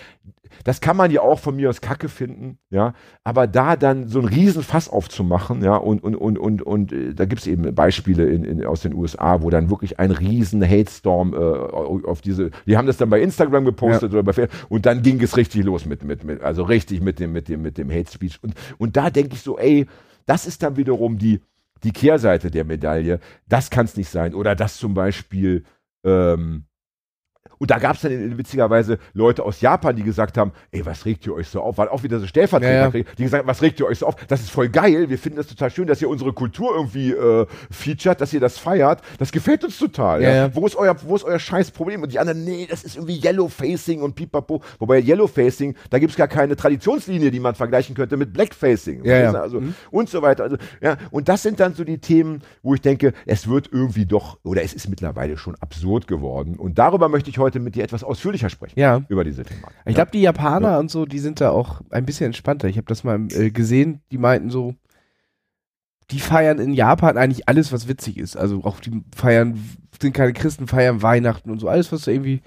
das 0.62 0.80
kann 0.80 0.96
man 0.96 1.10
ja 1.10 1.22
auch 1.22 1.38
von 1.38 1.56
mir 1.56 1.68
aus 1.68 1.80
Kacke 1.80 2.08
finden, 2.08 2.58
ja, 2.70 2.94
aber 3.24 3.46
da 3.46 3.76
dann 3.76 4.08
so 4.08 4.20
ein 4.20 4.26
Riesenfass 4.26 4.88
aufzumachen, 4.88 5.62
ja, 5.62 5.76
und, 5.76 6.02
und, 6.02 6.14
und, 6.14 6.38
und, 6.38 6.62
und 6.62 6.92
äh, 6.92 7.14
da 7.14 7.24
gibt 7.24 7.40
es 7.40 7.46
eben 7.46 7.74
Beispiele 7.74 8.28
in, 8.28 8.44
in, 8.44 8.64
aus 8.64 8.82
den 8.82 8.94
USA, 8.94 9.42
wo 9.42 9.50
dann 9.50 9.70
wirklich 9.70 9.98
ein 9.98 10.10
riesen 10.10 10.62
Hate-Storm 10.62 11.34
äh, 11.34 11.36
auf 11.36 12.20
diese, 12.20 12.50
die 12.66 12.76
haben 12.76 12.86
das 12.86 12.96
dann 12.96 13.10
bei 13.10 13.20
Instagram 13.20 13.64
gepostet 13.64 14.12
oder 14.12 14.22
bei 14.22 14.32
Facebook 14.32 14.70
und 14.70 14.86
dann 14.86 15.02
ging 15.02 15.20
es 15.22 15.36
richtig 15.36 15.64
los 15.64 15.86
mit, 15.86 16.04
mit, 16.04 16.24
mit 16.24 16.42
also 16.42 16.62
richtig 16.62 17.00
mit 17.00 17.18
dem, 17.18 17.32
mit 17.32 17.48
dem, 17.48 17.62
mit 17.62 17.78
dem 17.78 17.90
Hate-Speech. 17.90 18.42
Und, 18.42 18.54
und 18.78 18.96
da 18.96 19.10
denke 19.10 19.34
ich 19.34 19.42
so, 19.42 19.58
ey, 19.58 19.86
das 20.26 20.46
ist 20.46 20.62
dann 20.62 20.76
wiederum 20.76 21.18
die, 21.18 21.40
die 21.82 21.92
Kehrseite 21.92 22.50
der 22.50 22.64
Medaille, 22.64 23.20
das 23.48 23.70
kann 23.70 23.84
es 23.84 23.96
nicht 23.96 24.08
sein. 24.08 24.34
Oder 24.34 24.54
das 24.54 24.76
zum 24.76 24.94
Beispiel, 24.94 25.64
ähm, 26.04 26.64
und 27.58 27.70
da 27.70 27.78
gab 27.78 27.96
es 27.96 28.02
dann 28.02 28.36
witzigerweise 28.36 28.98
Leute 29.12 29.42
aus 29.42 29.60
Japan, 29.60 29.94
die 29.96 30.02
gesagt 30.02 30.36
haben, 30.36 30.52
ey, 30.72 30.84
was 30.84 31.04
regt 31.04 31.26
ihr 31.26 31.34
euch 31.34 31.48
so 31.48 31.60
auf? 31.62 31.78
Weil 31.78 31.88
auch 31.88 32.02
wieder 32.02 32.18
so 32.18 32.26
Stellvertreter, 32.26 32.72
Ja, 32.72 32.88
ja. 32.88 33.04
die 33.16 33.22
gesagt 33.22 33.42
haben, 33.42 33.48
was 33.48 33.62
regt 33.62 33.80
ihr 33.80 33.86
euch 33.86 33.98
so 34.00 34.06
auf? 34.06 34.16
Das 34.26 34.40
ist 34.40 34.50
voll 34.50 34.68
geil, 34.68 35.08
wir 35.08 35.18
finden 35.18 35.36
das 35.38 35.46
total 35.46 35.70
schön, 35.70 35.86
dass 35.86 36.02
ihr 36.02 36.08
unsere 36.08 36.32
Kultur 36.32 36.74
irgendwie 36.74 37.12
äh, 37.12 37.46
featured, 37.70 38.20
dass 38.20 38.32
ihr 38.32 38.40
das 38.40 38.58
feiert. 38.58 39.00
Das 39.18 39.30
gefällt 39.32 39.64
uns 39.64 39.78
total. 39.78 40.22
Ja. 40.22 40.54
Wo, 40.54 40.66
ist 40.66 40.76
euer, 40.76 40.96
wo 41.06 41.16
ist 41.16 41.24
euer 41.24 41.38
scheiß 41.38 41.70
Problem? 41.70 42.02
Und 42.02 42.12
die 42.12 42.18
anderen, 42.18 42.44
nee, 42.44 42.66
das 42.68 42.82
ist 42.82 42.96
irgendwie 42.96 43.20
Yellowfacing 43.24 44.02
und 44.02 44.14
pipapo. 44.14 44.62
Wobei 44.78 45.00
Yellowfacing, 45.00 45.74
da 45.90 45.98
gibt 45.98 46.10
es 46.10 46.16
gar 46.16 46.28
keine 46.28 46.56
Traditionslinie, 46.56 47.30
die 47.30 47.40
man 47.40 47.54
vergleichen 47.54 47.94
könnte 47.94 48.16
mit 48.16 48.32
Blackfacing. 48.32 49.02
Also, 49.42 49.62
Und 49.90 50.08
so 50.08 50.22
weiter. 50.22 50.44
Also, 50.44 50.56
ja, 50.80 50.96
und 51.10 51.28
das 51.28 51.42
sind 51.42 51.60
dann 51.60 51.74
so 51.74 51.84
die 51.84 51.98
Themen, 51.98 52.42
wo 52.62 52.74
ich 52.74 52.80
denke, 52.80 53.12
es 53.26 53.48
wird 53.48 53.68
irgendwie 53.72 54.06
doch, 54.06 54.38
oder 54.42 54.62
es 54.62 54.74
ist 54.74 54.88
mittlerweile 54.88 55.36
schon 55.36 55.54
absurd 55.60 56.06
geworden. 56.06 56.56
Und 56.56 56.78
darüber 56.78 57.08
möchte 57.08 57.30
ich 57.30 57.33
heute 57.38 57.60
mit 57.60 57.74
dir 57.74 57.84
etwas 57.84 58.04
ausführlicher 58.04 58.50
sprechen. 58.50 58.78
Ja. 58.78 59.04
Über 59.08 59.24
diese 59.24 59.44
Themen. 59.44 59.62
Ich 59.86 59.94
glaube, 59.94 60.10
die 60.12 60.20
Japaner 60.20 60.78
und 60.78 60.90
so, 60.90 61.06
die 61.06 61.18
sind 61.18 61.40
da 61.40 61.50
auch 61.50 61.80
ein 61.90 62.04
bisschen 62.04 62.26
entspannter. 62.26 62.68
Ich 62.68 62.76
habe 62.76 62.86
das 62.86 63.04
mal 63.04 63.26
äh, 63.32 63.50
gesehen, 63.50 64.00
die 64.10 64.18
meinten 64.18 64.50
so, 64.50 64.74
die 66.10 66.20
feiern 66.20 66.58
in 66.58 66.74
Japan 66.74 67.16
eigentlich 67.16 67.48
alles, 67.48 67.72
was 67.72 67.88
witzig 67.88 68.18
ist. 68.18 68.36
Also 68.36 68.64
auch 68.64 68.80
die 68.80 69.02
feiern, 69.16 69.58
sind 70.00 70.12
keine 70.12 70.32
Christen, 70.32 70.66
feiern 70.66 71.02
Weihnachten 71.02 71.50
und 71.50 71.58
so. 71.58 71.68
Alles, 71.68 71.92
was 71.92 72.02
so 72.02 72.10
irgendwie 72.10 72.42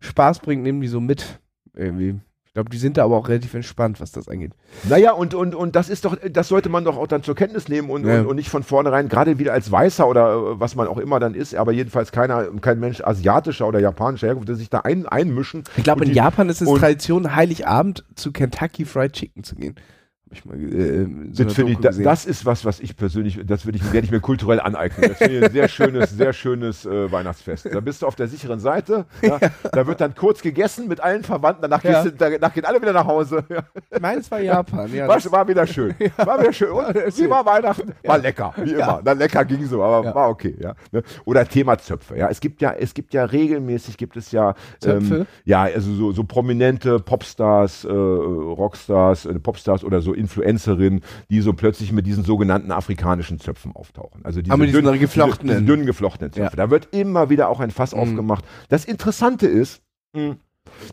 Spaß 0.00 0.40
bringt, 0.40 0.62
nehmen 0.62 0.80
die 0.80 0.88
so 0.88 1.00
mit. 1.00 1.40
Irgendwie. 1.74 2.20
Ich 2.50 2.54
glaube, 2.54 2.68
die 2.70 2.78
sind 2.78 2.96
da 2.96 3.04
aber 3.04 3.16
auch 3.16 3.28
relativ 3.28 3.54
entspannt, 3.54 4.00
was 4.00 4.10
das 4.10 4.26
angeht. 4.28 4.50
Naja, 4.88 5.12
und, 5.12 5.34
und, 5.34 5.54
und 5.54 5.76
das 5.76 5.88
ist 5.88 6.04
doch, 6.04 6.16
das 6.32 6.48
sollte 6.48 6.68
man 6.68 6.84
doch 6.84 6.96
auch 6.98 7.06
dann 7.06 7.22
zur 7.22 7.36
Kenntnis 7.36 7.68
nehmen 7.68 7.90
und, 7.90 8.04
Ja. 8.04 8.22
und, 8.22 8.26
und 8.26 8.34
nicht 8.34 8.48
von 8.50 8.64
vornherein, 8.64 9.08
gerade 9.08 9.38
wieder 9.38 9.52
als 9.52 9.70
Weißer 9.70 10.08
oder 10.08 10.32
äh, 10.34 10.58
was 10.60 10.74
man 10.74 10.88
auch 10.88 10.98
immer 10.98 11.20
dann 11.20 11.34
ist, 11.34 11.54
aber 11.54 11.70
jedenfalls 11.70 12.10
keiner, 12.10 12.46
kein 12.60 12.80
Mensch 12.80 13.02
asiatischer 13.02 13.68
oder 13.68 13.78
japanischer 13.78 14.26
Herkunft, 14.26 14.48
der 14.48 14.56
sich 14.56 14.68
da 14.68 14.80
ein, 14.80 15.06
einmischen. 15.06 15.62
Ich 15.76 15.84
glaube, 15.84 16.02
in 16.02 16.10
die- 16.10 16.16
Japan 16.16 16.48
ist 16.48 16.60
es 16.60 16.68
Tradition, 16.68 17.36
Heiligabend 17.36 18.04
zu 18.16 18.32
Kentucky 18.32 18.84
Fried 18.84 19.12
Chicken 19.12 19.44
zu 19.44 19.54
gehen. 19.54 19.76
Ich 20.32 20.44
mal, 20.44 20.56
äh, 20.56 21.08
so 21.32 21.42
Das, 21.42 21.58
ich, 21.58 21.78
da, 21.78 21.90
das 21.90 22.24
ist 22.24 22.46
was, 22.46 22.64
was 22.64 22.78
ich 22.78 22.96
persönlich, 22.96 23.40
das 23.44 23.66
würde 23.66 23.78
ich, 23.78 23.92
werde 23.92 24.04
ich 24.04 24.12
mir 24.12 24.20
kulturell 24.20 24.60
aneignen. 24.60 25.10
Das 25.10 25.18
finde 25.18 25.38
ich 25.38 25.44
ein 25.44 25.50
sehr 25.52 25.66
schönes, 25.68 26.10
sehr 26.10 26.32
schönes 26.32 26.86
äh, 26.86 27.10
Weihnachtsfest. 27.10 27.66
Da 27.72 27.80
bist 27.80 28.02
du 28.02 28.06
auf 28.06 28.14
der 28.14 28.28
sicheren 28.28 28.60
Seite. 28.60 29.06
Ja? 29.22 29.38
Da 29.72 29.86
wird 29.86 30.00
dann 30.00 30.14
kurz 30.14 30.40
gegessen 30.40 30.88
mit 30.88 31.00
allen 31.00 31.24
Verwandten. 31.24 31.62
Danach, 31.62 31.84
Ja. 31.84 32.02
du, 32.04 32.12
danach 32.12 32.54
gehen 32.54 32.64
alle 32.64 32.80
wieder 32.80 32.92
nach 32.92 33.06
Hause. 33.06 33.44
Ja. 33.48 33.64
Meines 34.00 34.30
war 34.30 34.40
Japan, 34.40 34.92
ja. 34.94 35.06
War, 35.06 35.20
war 35.32 35.46
wieder 35.48 35.66
schön. 35.66 35.94
War 36.16 36.40
wieder 36.40 36.52
schön. 36.52 36.70
Und 36.70 36.94
wie 36.94 37.30
war 37.30 37.44
Weihnachten? 37.44 37.92
War 38.04 38.18
lecker, 38.18 38.54
wie 38.56 38.72
immer. 38.72 39.00
Na, 39.04 39.12
lecker 39.12 39.44
ging 39.44 39.64
so, 39.66 39.82
aber 39.82 40.14
war 40.14 40.28
okay. 40.30 40.56
Ja. 40.58 40.74
Ne? 40.92 41.02
Oder 41.24 41.46
Thema 41.46 41.78
Zöpfe. 41.78 42.16
Ja. 42.16 42.28
Es 42.28 42.40
gibt 42.40 42.62
ja, 42.62 42.72
es 42.72 42.94
gibt 42.94 43.12
ja 43.14 43.24
regelmäßig 43.24 43.96
gibt 43.96 44.16
es 44.16 44.32
ja? 44.32 44.54
Ähm, 44.84 45.26
ja, 45.44 45.62
also 45.62 45.92
so, 45.94 46.12
so 46.12 46.24
prominente 46.24 47.00
Popstars, 47.00 47.84
äh, 47.84 47.88
Rockstars, 47.92 49.26
äh, 49.26 49.38
Popstars 49.38 49.84
oder 49.84 50.00
so 50.00 50.14
Influencerinnen, 50.20 51.00
die 51.30 51.40
so 51.40 51.52
plötzlich 51.52 51.92
mit 51.92 52.06
diesen 52.06 52.22
sogenannten 52.24 52.70
afrikanischen 52.70 53.40
Zöpfen 53.40 53.74
auftauchen. 53.74 54.24
Also 54.24 54.40
diese, 54.42 54.52
Aber 54.52 54.60
mit 54.60 54.68
diesen 54.70 54.86
dünn- 54.86 54.98
geflochtenen. 54.98 55.48
Diese, 55.48 55.60
diese 55.62 55.72
dünnen 55.72 55.86
geflochtenen 55.86 56.32
Zöpfe. 56.32 56.56
Da 56.56 56.70
wird 56.70 56.88
immer 56.92 57.30
wieder 57.30 57.48
auch 57.48 57.60
ein 57.60 57.70
Fass 57.70 57.92
Mhm. 57.94 58.00
aufgemacht. 58.00 58.44
Das 58.68 58.84
Interessante 58.84 59.46
ist, 59.46 59.82
mh, 60.14 60.36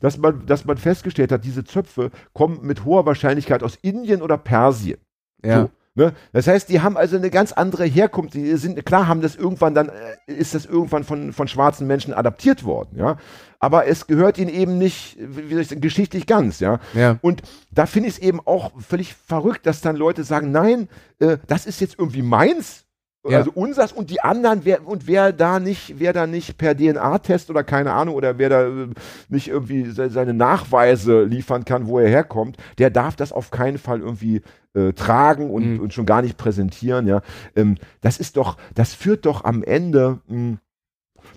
dass 0.02 0.18
man, 0.18 0.46
dass 0.46 0.66
man 0.66 0.78
festgestellt 0.78 1.32
hat, 1.32 1.44
diese 1.44 1.64
Zöpfe 1.64 2.10
kommen 2.34 2.60
mit 2.64 2.86
hoher 2.86 3.06
Wahrscheinlichkeit 3.06 3.62
aus 3.64 3.76
Indien 3.82 4.22
oder 4.22 4.38
Persien. 4.38 4.98
ja. 5.46 5.62
So, 5.64 5.70
ne? 5.98 6.14
Das 6.32 6.48
heißt, 6.48 6.70
die 6.70 6.82
haben 6.82 6.96
also 6.96 7.18
eine 7.18 7.30
ganz 7.30 7.52
andere 7.52 7.86
Herkunft. 7.86 8.34
Die 8.34 8.56
sind, 8.56 8.86
klar 8.86 9.08
haben 9.08 9.22
das 9.22 9.36
irgendwann 9.36 9.74
dann, 9.74 9.90
äh, 9.90 10.32
ist 10.32 10.56
das 10.56 10.66
irgendwann 10.66 11.04
von, 11.04 11.34
von 11.34 11.48
schwarzen 11.48 11.88
Menschen 11.88 12.14
adaptiert 12.14 12.64
worden, 12.64 12.98
ja. 12.98 13.18
Aber 13.60 13.88
es 13.88 14.06
gehört 14.06 14.38
ihnen 14.38 14.52
eben 14.52 14.78
nicht, 14.78 15.18
wie 15.20 15.54
soll 15.54 15.62
ich 15.62 15.68
sagen, 15.68 15.82
geschichtlich 15.82 16.28
ganz, 16.28 16.60
ja. 16.60 16.80
Ja. 16.94 17.18
Und 17.22 17.42
da 17.72 17.88
finde 17.88 18.10
ich 18.10 18.16
es 18.16 18.22
eben 18.22 18.40
auch 18.46 18.72
völlig 18.80 19.16
verrückt, 19.16 19.66
dass 19.66 19.82
dann 19.82 19.96
Leute 19.96 20.24
sagen, 20.24 20.52
nein, 20.52 20.88
äh, 21.20 21.38
das 21.48 21.66
ist 21.66 21.82
jetzt 21.82 21.98
irgendwie 21.98 22.22
meins. 22.22 22.87
Ja. 23.30 23.38
Also 23.40 23.52
unsers 23.54 23.92
und 23.92 24.10
die 24.10 24.22
anderen, 24.22 24.62
wer, 24.64 24.86
und 24.88 25.08
wer 25.08 25.32
da 25.34 25.60
nicht, 25.60 25.96
wer 26.00 26.14
da 26.14 26.28
nicht 26.28 26.58
per 26.58 26.76
DNA-Test 26.76 27.50
oder 27.50 27.64
keine 27.64 27.94
Ahnung, 27.94 28.16
oder 28.16 28.38
wer 28.38 28.50
da 28.50 28.68
äh, 28.68 28.88
nicht 29.30 29.48
irgendwie 29.48 29.90
se 29.92 30.10
seine 30.10 30.34
Nachweise 30.34 31.24
liefern 31.24 31.66
kann, 31.66 31.88
wo 31.88 32.00
er 32.00 32.10
herkommt, 32.10 32.58
der 32.78 32.90
darf 32.90 33.16
das 33.16 33.32
auf 33.32 33.52
keinen 33.52 33.78
Fall 33.78 34.00
irgendwie 34.02 34.42
äh, 34.74 34.94
tragen 34.94 35.50
und, 35.52 35.74
Mhm. 35.76 35.80
und 35.80 35.94
schon 35.94 36.06
gar 36.06 36.22
nicht 36.22 36.38
präsentieren, 36.38 37.08
ja. 37.08 37.22
Ähm, 37.56 37.76
das 38.02 38.18
ist 38.20 38.38
doch, 38.38 38.58
das 38.76 38.94
führt 38.94 39.26
doch 39.26 39.44
am 39.44 39.64
Ende 39.64 40.20
mh, 40.28 40.58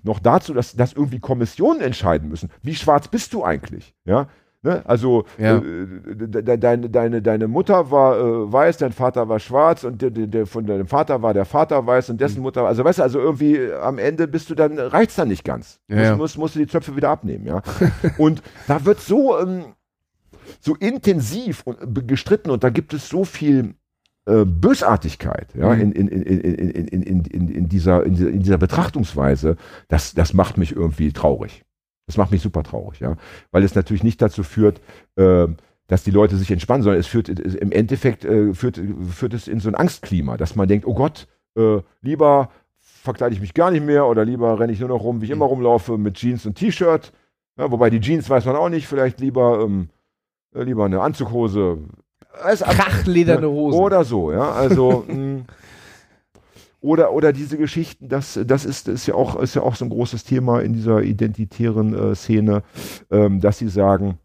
noch 0.03 0.19
dazu, 0.19 0.53
dass, 0.53 0.75
dass 0.75 0.93
irgendwie 0.93 1.19
Kommissionen 1.19 1.81
entscheiden 1.81 2.29
müssen. 2.29 2.49
Wie 2.61 2.75
schwarz 2.75 3.07
bist 3.07 3.33
du 3.33 3.43
eigentlich? 3.43 3.93
Ja. 4.05 4.27
Ne? 4.63 4.83
Also 4.85 5.25
ja. 5.39 5.57
äh, 5.57 5.61
de, 5.61 6.57
deine, 6.57 6.87
deine, 6.87 7.21
deine 7.23 7.47
Mutter 7.47 7.89
war 7.89 8.19
äh, 8.19 8.53
weiß, 8.53 8.77
dein 8.77 8.91
Vater 8.91 9.27
war 9.27 9.39
schwarz 9.39 9.83
und 9.83 10.03
de, 10.03 10.11
de, 10.11 10.45
von 10.45 10.67
deinem 10.67 10.85
Vater 10.85 11.23
war 11.23 11.33
der 11.33 11.45
Vater 11.45 11.87
weiß 11.87 12.11
und 12.11 12.21
dessen 12.21 12.37
mhm. 12.37 12.43
Mutter, 12.43 12.67
also 12.67 12.83
weißt 12.83 12.99
du, 12.99 13.03
also 13.03 13.19
irgendwie 13.19 13.55
äh, 13.55 13.73
am 13.79 13.97
Ende 13.97 14.27
bist 14.27 14.51
du 14.51 14.55
dann, 14.55 14.77
reicht's 14.77 15.15
dann 15.15 15.29
nicht 15.29 15.43
ganz. 15.43 15.79
Ja, 15.87 15.95
musst, 15.95 16.05
ja. 16.05 16.15
Musst, 16.15 16.37
musst, 16.37 16.55
du 16.55 16.59
die 16.59 16.67
Zöpfe 16.67 16.95
wieder 16.95 17.09
abnehmen, 17.09 17.47
ja. 17.47 17.63
und 18.19 18.43
da 18.67 18.85
wird 18.85 18.99
so, 18.99 19.39
ähm, 19.39 19.73
so 20.59 20.75
intensiv 20.75 21.63
und, 21.65 22.07
gestritten 22.07 22.51
und 22.51 22.63
da 22.63 22.69
gibt 22.69 22.93
es 22.93 23.09
so 23.09 23.25
viel 23.25 23.73
äh, 24.27 24.45
Bösartigkeit 24.45 25.55
ja, 25.55 25.73
mhm. 25.73 25.81
in, 25.81 25.91
in, 25.91 26.07
in, 26.07 26.39
in, 26.39 26.85
in, 26.85 27.23
in, 27.25 27.47
in, 27.47 27.67
dieser, 27.67 28.03
in, 28.03 28.13
dieser, 28.13 28.29
in 28.29 28.39
dieser 28.41 28.59
Betrachtungsweise, 28.59 29.55
das, 29.87 30.13
das 30.13 30.35
macht 30.35 30.59
mich 30.59 30.75
irgendwie 30.75 31.11
traurig. 31.13 31.63
Das 32.11 32.17
macht 32.17 32.31
mich 32.31 32.41
super 32.41 32.63
traurig, 32.63 32.99
ja. 32.99 33.15
Weil 33.51 33.63
es 33.63 33.73
natürlich 33.73 34.03
nicht 34.03 34.21
dazu 34.21 34.43
führt, 34.43 34.81
äh, 35.15 35.47
dass 35.87 36.03
die 36.03 36.11
Leute 36.11 36.35
sich 36.35 36.51
entspannen, 36.51 36.83
sondern 36.83 36.99
es 36.99 37.07
führt 37.07 37.29
im 37.29 37.71
Endeffekt 37.71 38.25
äh, 38.25 38.53
führt, 38.53 38.81
führt 39.13 39.33
es 39.33 39.47
in 39.47 39.61
so 39.61 39.69
ein 39.69 39.75
Angstklima, 39.75 40.35
dass 40.35 40.57
man 40.57 40.67
denkt, 40.67 40.85
oh 40.85 40.93
Gott, 40.93 41.27
äh, 41.55 41.79
lieber 42.01 42.49
verkleide 42.79 43.33
ich 43.33 43.39
mich 43.39 43.53
gar 43.53 43.71
nicht 43.71 43.85
mehr 43.85 44.07
oder 44.07 44.25
lieber 44.25 44.59
renne 44.59 44.73
ich 44.73 44.81
nur 44.81 44.89
noch 44.89 45.03
rum, 45.03 45.21
wie 45.21 45.25
ich 45.25 45.31
immer 45.31 45.45
rumlaufe, 45.45 45.97
mit 45.97 46.15
Jeans 46.15 46.45
und 46.45 46.55
T-Shirt. 46.55 47.13
Ja, 47.57 47.71
wobei 47.71 47.89
die 47.89 48.01
Jeans 48.01 48.29
weiß 48.29 48.43
man 48.45 48.57
auch 48.57 48.69
nicht, 48.69 48.87
vielleicht 48.87 49.21
lieber, 49.21 49.61
ähm, 49.61 49.87
äh, 50.53 50.63
lieber 50.63 50.83
eine 50.83 50.99
Anzughose. 50.99 51.77
Krachlederne 52.33 53.47
Hosen. 53.47 53.79
oder 53.79 54.03
so, 54.03 54.33
ja. 54.33 54.51
Also 54.51 55.05
mh, 55.07 55.45
oder 56.81 57.13
oder 57.13 57.31
diese 57.31 57.57
Geschichten, 57.57 58.09
das 58.09 58.39
das 58.45 58.65
ist 58.65 58.87
ist 58.87 59.05
ja 59.05 59.13
auch 59.13 59.39
ist 59.39 59.55
ja 59.55 59.61
auch 59.61 59.75
so 59.75 59.85
ein 59.85 59.89
großes 59.89 60.23
Thema 60.23 60.61
in 60.61 60.73
dieser 60.73 61.01
identitären 61.03 61.93
äh, 61.93 62.15
Szene, 62.15 62.63
ähm, 63.11 63.39
dass 63.39 63.59
sie 63.59 63.69
sagen, 63.69 64.17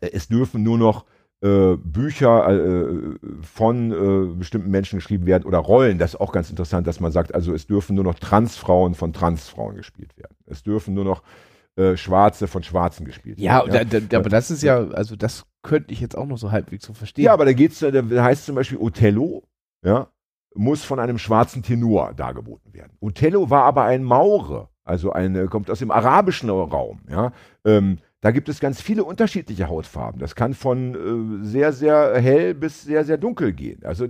es 0.00 0.28
dürfen 0.28 0.62
nur 0.62 0.78
noch 0.78 1.04
äh, 1.42 1.76
Bücher 1.76 2.48
äh, 2.48 3.16
von 3.42 3.92
äh, 3.92 4.34
bestimmten 4.34 4.70
Menschen 4.70 4.98
geschrieben 4.98 5.26
werden 5.26 5.44
oder 5.44 5.58
Rollen. 5.58 5.98
Das 5.98 6.14
ist 6.14 6.20
auch 6.20 6.32
ganz 6.32 6.50
interessant, 6.50 6.86
dass 6.86 7.00
man 7.00 7.12
sagt, 7.12 7.34
also 7.34 7.52
es 7.54 7.66
dürfen 7.66 7.96
nur 7.96 8.04
noch 8.04 8.14
Transfrauen 8.14 8.94
von 8.94 9.12
Transfrauen 9.12 9.74
gespielt 9.76 10.16
werden. 10.16 10.36
Es 10.46 10.62
dürfen 10.62 10.94
nur 10.94 11.04
noch 11.04 11.22
äh, 11.76 11.96
Schwarze 11.96 12.46
von 12.46 12.62
Schwarzen 12.62 13.04
gespielt 13.04 13.40
ja, 13.40 13.66
werden. 13.66 13.88
da, 13.90 14.00
da, 14.00 14.18
aber 14.18 14.28
das 14.28 14.50
ist 14.50 14.62
ja, 14.62 14.88
also 14.90 15.16
das 15.16 15.44
könnte 15.62 15.92
ich 15.92 16.00
jetzt 16.00 16.16
auch 16.16 16.26
noch 16.26 16.38
so 16.38 16.50
halbwegs 16.52 16.84
so 16.84 16.92
verstehen. 16.92 17.24
Ja, 17.24 17.32
aber 17.32 17.46
da 17.46 17.52
geht's, 17.52 17.80
da 17.80 18.24
heißt 18.24 18.44
zum 18.44 18.54
Beispiel 18.54 18.78
Othello, 18.78 19.42
ja, 19.82 20.08
muss 20.54 20.82
von 20.84 20.98
einem 20.98 21.18
schwarzen 21.18 21.62
Tenor 21.62 22.12
dargeboten 22.14 22.72
werden. 22.74 22.92
Othello 23.00 23.50
war 23.50 23.64
aber 23.64 23.84
ein 23.84 24.02
Maure, 24.02 24.68
also 24.84 25.12
eine, 25.12 25.46
kommt 25.46 25.70
aus 25.70 25.78
dem 25.78 25.90
arabischen 25.90 26.50
Raum, 26.50 27.00
ja. 27.08 27.32
Ähm, 27.64 27.98
da 28.22 28.32
gibt 28.32 28.50
es 28.50 28.60
ganz 28.60 28.82
viele 28.82 29.04
unterschiedliche 29.04 29.68
Hautfarben. 29.68 30.20
Das 30.20 30.34
kann 30.34 30.52
von 30.52 31.40
äh, 31.42 31.44
sehr, 31.46 31.72
sehr 31.72 32.20
hell 32.20 32.52
bis 32.54 32.82
sehr, 32.82 33.02
sehr 33.04 33.16
dunkel 33.16 33.52
gehen. 33.54 33.80
Also 33.82 34.06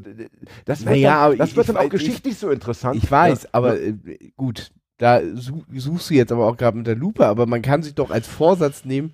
das 0.64 0.80
wird 0.80 0.90
Naja, 0.90 1.28
dann, 1.28 1.38
das 1.38 1.50
ich- 1.50 1.56
wird 1.56 1.68
dann 1.68 1.76
ich 1.76 1.80
auch 1.82 1.84
weiß- 1.86 1.90
geschichtlich 1.90 2.36
so 2.36 2.50
interessant. 2.50 2.96
Ich 2.96 3.08
weiß, 3.08 3.44
Ja, 3.44 3.48
aber 3.52 3.78
ja. 3.80 3.92
äh, 4.06 4.32
gut, 4.36 4.72
da 4.98 5.20
su 5.34 5.62
suchst 5.72 6.10
du 6.10 6.14
jetzt 6.14 6.32
aber 6.32 6.46
auch 6.48 6.56
gerade 6.56 6.76
mit 6.76 6.88
der 6.88 6.96
Lupe, 6.96 7.24
aber 7.24 7.46
man 7.46 7.62
kann 7.62 7.82
sich 7.84 7.94
doch 7.94 8.10
als 8.10 8.26
Vorsatz 8.26 8.84
nehmen, 8.84 9.12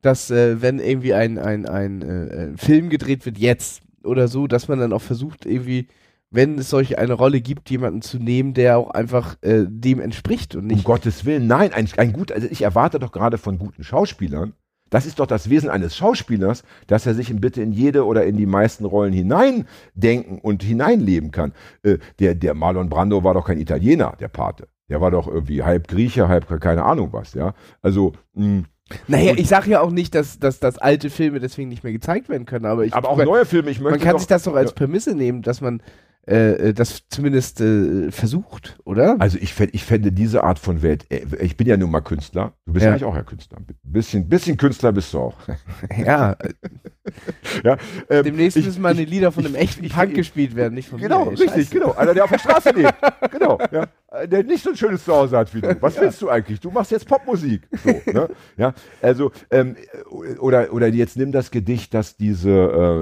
dass 0.00 0.30
äh, 0.32 0.60
wenn 0.60 0.80
irgendwie 0.80 1.14
ein, 1.14 1.38
ein, 1.38 1.64
ein 1.66 2.02
äh, 2.02 2.24
äh, 2.26 2.56
Film 2.56 2.88
gedreht 2.88 3.24
wird, 3.24 3.38
jetzt 3.38 3.82
oder 4.02 4.26
so, 4.26 4.48
dass 4.48 4.66
man 4.66 4.80
dann 4.80 4.92
auch 4.92 5.02
versucht, 5.02 5.46
irgendwie, 5.46 5.86
wenn 6.32 6.58
es 6.58 6.70
solche 6.70 6.98
eine 6.98 7.12
Rolle 7.12 7.40
gibt, 7.40 7.70
jemanden 7.70 8.02
zu 8.02 8.18
nehmen, 8.18 8.54
der 8.54 8.78
auch 8.78 8.90
einfach 8.90 9.36
äh, 9.42 9.64
dem 9.68 10.00
entspricht 10.00 10.54
und 10.56 10.62
Um 10.62 10.66
nicht. 10.68 10.84
Gottes 10.84 11.24
Willen, 11.24 11.46
nein, 11.46 11.72
ein, 11.72 11.88
ein 11.96 12.12
gut, 12.12 12.32
also 12.32 12.48
ich 12.50 12.62
erwarte 12.62 12.98
doch 12.98 13.12
gerade 13.12 13.38
von 13.38 13.58
guten 13.58 13.84
Schauspielern, 13.84 14.54
das 14.90 15.06
ist 15.06 15.20
doch 15.20 15.26
das 15.26 15.48
Wesen 15.48 15.70
eines 15.70 15.96
Schauspielers, 15.96 16.64
dass 16.86 17.06
er 17.06 17.14
sich 17.14 17.30
in 17.30 17.40
bitte 17.40 17.62
in 17.62 17.72
jede 17.72 18.04
oder 18.04 18.24
in 18.26 18.36
die 18.36 18.44
meisten 18.46 18.84
Rollen 18.84 19.12
hineindenken 19.14 20.38
und 20.38 20.62
hineinleben 20.62 21.30
kann. 21.30 21.52
Äh, 21.82 21.98
der, 22.18 22.34
der 22.34 22.54
Marlon 22.54 22.88
Brando 22.88 23.24
war 23.24 23.34
doch 23.34 23.46
kein 23.46 23.58
Italiener, 23.58 24.14
der 24.20 24.28
Pate. 24.28 24.68
Der 24.88 25.00
war 25.00 25.10
doch 25.10 25.28
irgendwie 25.28 25.62
halb 25.62 25.88
Grieche, 25.88 26.28
halb 26.28 26.60
keine 26.60 26.84
Ahnung 26.84 27.08
was, 27.12 27.32
ja. 27.34 27.54
Also, 27.80 28.12
mh, 28.34 28.64
Naja, 29.08 29.30
Und- 29.30 29.40
ich 29.40 29.48
sage 29.48 29.70
ja 29.70 29.80
auch 29.80 29.90
nicht, 29.90 30.14
dass, 30.14 30.38
dass, 30.38 30.60
dass 30.60 30.76
alte 30.76 31.08
Filme 31.08 31.40
deswegen 31.40 31.70
nicht 31.70 31.84
mehr 31.84 31.92
gezeigt 31.94 32.28
werden 32.28 32.44
können, 32.44 32.66
aber 32.66 32.84
ich 32.84 32.92
aber 32.92 33.08
auch 33.08 33.24
neue 33.24 33.46
Filme, 33.46 33.70
ich 33.70 33.80
möchte 33.80 33.98
man 33.98 34.00
kann 34.00 34.12
doch, 34.12 34.18
sich 34.18 34.28
das 34.28 34.42
doch 34.42 34.54
als 34.54 34.70
Ja. 34.72 34.74
Prämisse 34.74 35.14
nehmen, 35.14 35.40
dass 35.40 35.62
man 35.62 35.82
äh, 36.26 36.68
äh, 36.68 36.72
das 36.72 37.02
zumindest 37.08 37.60
äh, 37.60 38.10
versucht, 38.12 38.78
oder? 38.84 39.16
Also 39.18 39.38
ich, 39.40 39.52
fänd, 39.54 39.74
ich 39.74 39.84
fände 39.84 40.12
diese 40.12 40.44
Art 40.44 40.58
von 40.60 40.80
Welt, 40.82 41.04
äh, 41.10 41.22
ich 41.40 41.56
bin 41.56 41.66
ja 41.66 41.76
nun 41.76 41.90
mal 41.90 42.00
Künstler, 42.00 42.52
du 42.64 42.72
bist 42.74 42.84
Ja. 42.84 42.90
ja 42.90 42.94
eigentlich 42.94 43.04
auch 43.06 43.16
ja 43.16 43.22
Künstler, 43.24 43.58
ein 43.58 43.66
bisschen, 43.82 44.28
bisschen 44.28 44.56
Künstler 44.56 44.92
bist 44.92 45.12
du 45.12 45.18
auch. 45.18 45.36
ja, 45.98 46.36
ja, 47.64 47.76
ähm, 48.08 48.24
demnächst 48.24 48.56
ich- 48.56 48.64
müssen 48.66 48.82
meine 48.82 49.04
Lieder 49.04 49.32
von 49.32 49.42
ich- 49.42 49.48
einem 49.48 49.56
echten 49.56 49.84
ich- 49.84 49.92
Punk 49.94 50.14
gespielt 50.14 50.54
werden, 50.54 50.74
nicht 50.74 50.88
von 50.88 51.00
Genau, 51.00 51.24
mir. 51.24 51.32
richtig, 51.32 51.50
Scheiße. 51.50 51.70
genau. 51.74 51.92
Einer, 51.94 52.14
der 52.14 52.24
auf 52.24 52.30
der 52.30 52.38
Straße 52.38 52.70
lebt. 52.70 52.94
genau, 53.30 53.58
ja. 53.72 53.86
Äh, 54.12 54.28
Der 54.28 54.44
nicht 54.44 54.62
so 54.62 54.70
ein 54.70 54.76
schönes 54.76 55.04
Zuhause 55.04 55.36
hat 55.38 55.52
wie 55.54 55.60
du. 55.62 55.76
Was 55.80 55.98
willst 56.00 56.20
du 56.22 56.28
eigentlich? 56.28 56.60
Du 56.60 56.70
machst 56.70 56.90
jetzt 56.90 57.08
Popmusik. 57.08 57.62
So, 57.82 58.12
ne? 58.12 58.28
Ja, 58.56 58.74
also, 59.00 59.32
ähm, 59.50 59.74
oder, 60.38 60.72
oder 60.72 60.86
jetzt 60.88 61.16
nimm 61.16 61.32
das 61.32 61.50
Gedicht, 61.50 61.94
das 61.94 62.16
diese, 62.16 62.50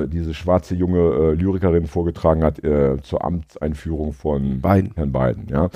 äh, 0.04 0.08
diese 0.08 0.34
schwarze 0.34 0.74
junge 0.74 0.98
äh, 1.00 1.34
Lyrikerin 1.34 1.86
vorgetragen 1.86 2.44
hat 2.44 2.62
äh, 2.64 2.96
zur 3.10 3.24
Amtseinführung 3.24 4.12
von 4.12 4.62
Biden. 4.62 4.92
Herrn 4.94 5.12
Biden, 5.12 5.48
ja. 5.48 5.68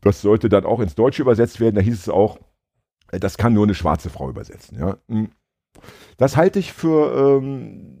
Das 0.00 0.20
sollte 0.20 0.48
dann 0.48 0.66
auch 0.66 0.80
ins 0.80 0.94
Deutsche 0.94 1.22
übersetzt 1.22 1.60
werden. 1.60 1.76
Da 1.76 1.80
hieß 1.80 1.94
es 1.98 2.08
auch, 2.08 2.38
äh, 3.12 3.20
das 3.20 3.38
kann 3.38 3.54
nur 3.54 3.64
eine 3.64 3.74
schwarze 3.74 4.10
Frau 4.10 4.28
übersetzen, 4.28 4.78
ja. 4.78 4.98
Hm. 5.08 5.30
Das 6.18 6.36
halte 6.36 6.58
ich 6.58 6.72
für, 6.72 7.40
ähm, 7.40 7.98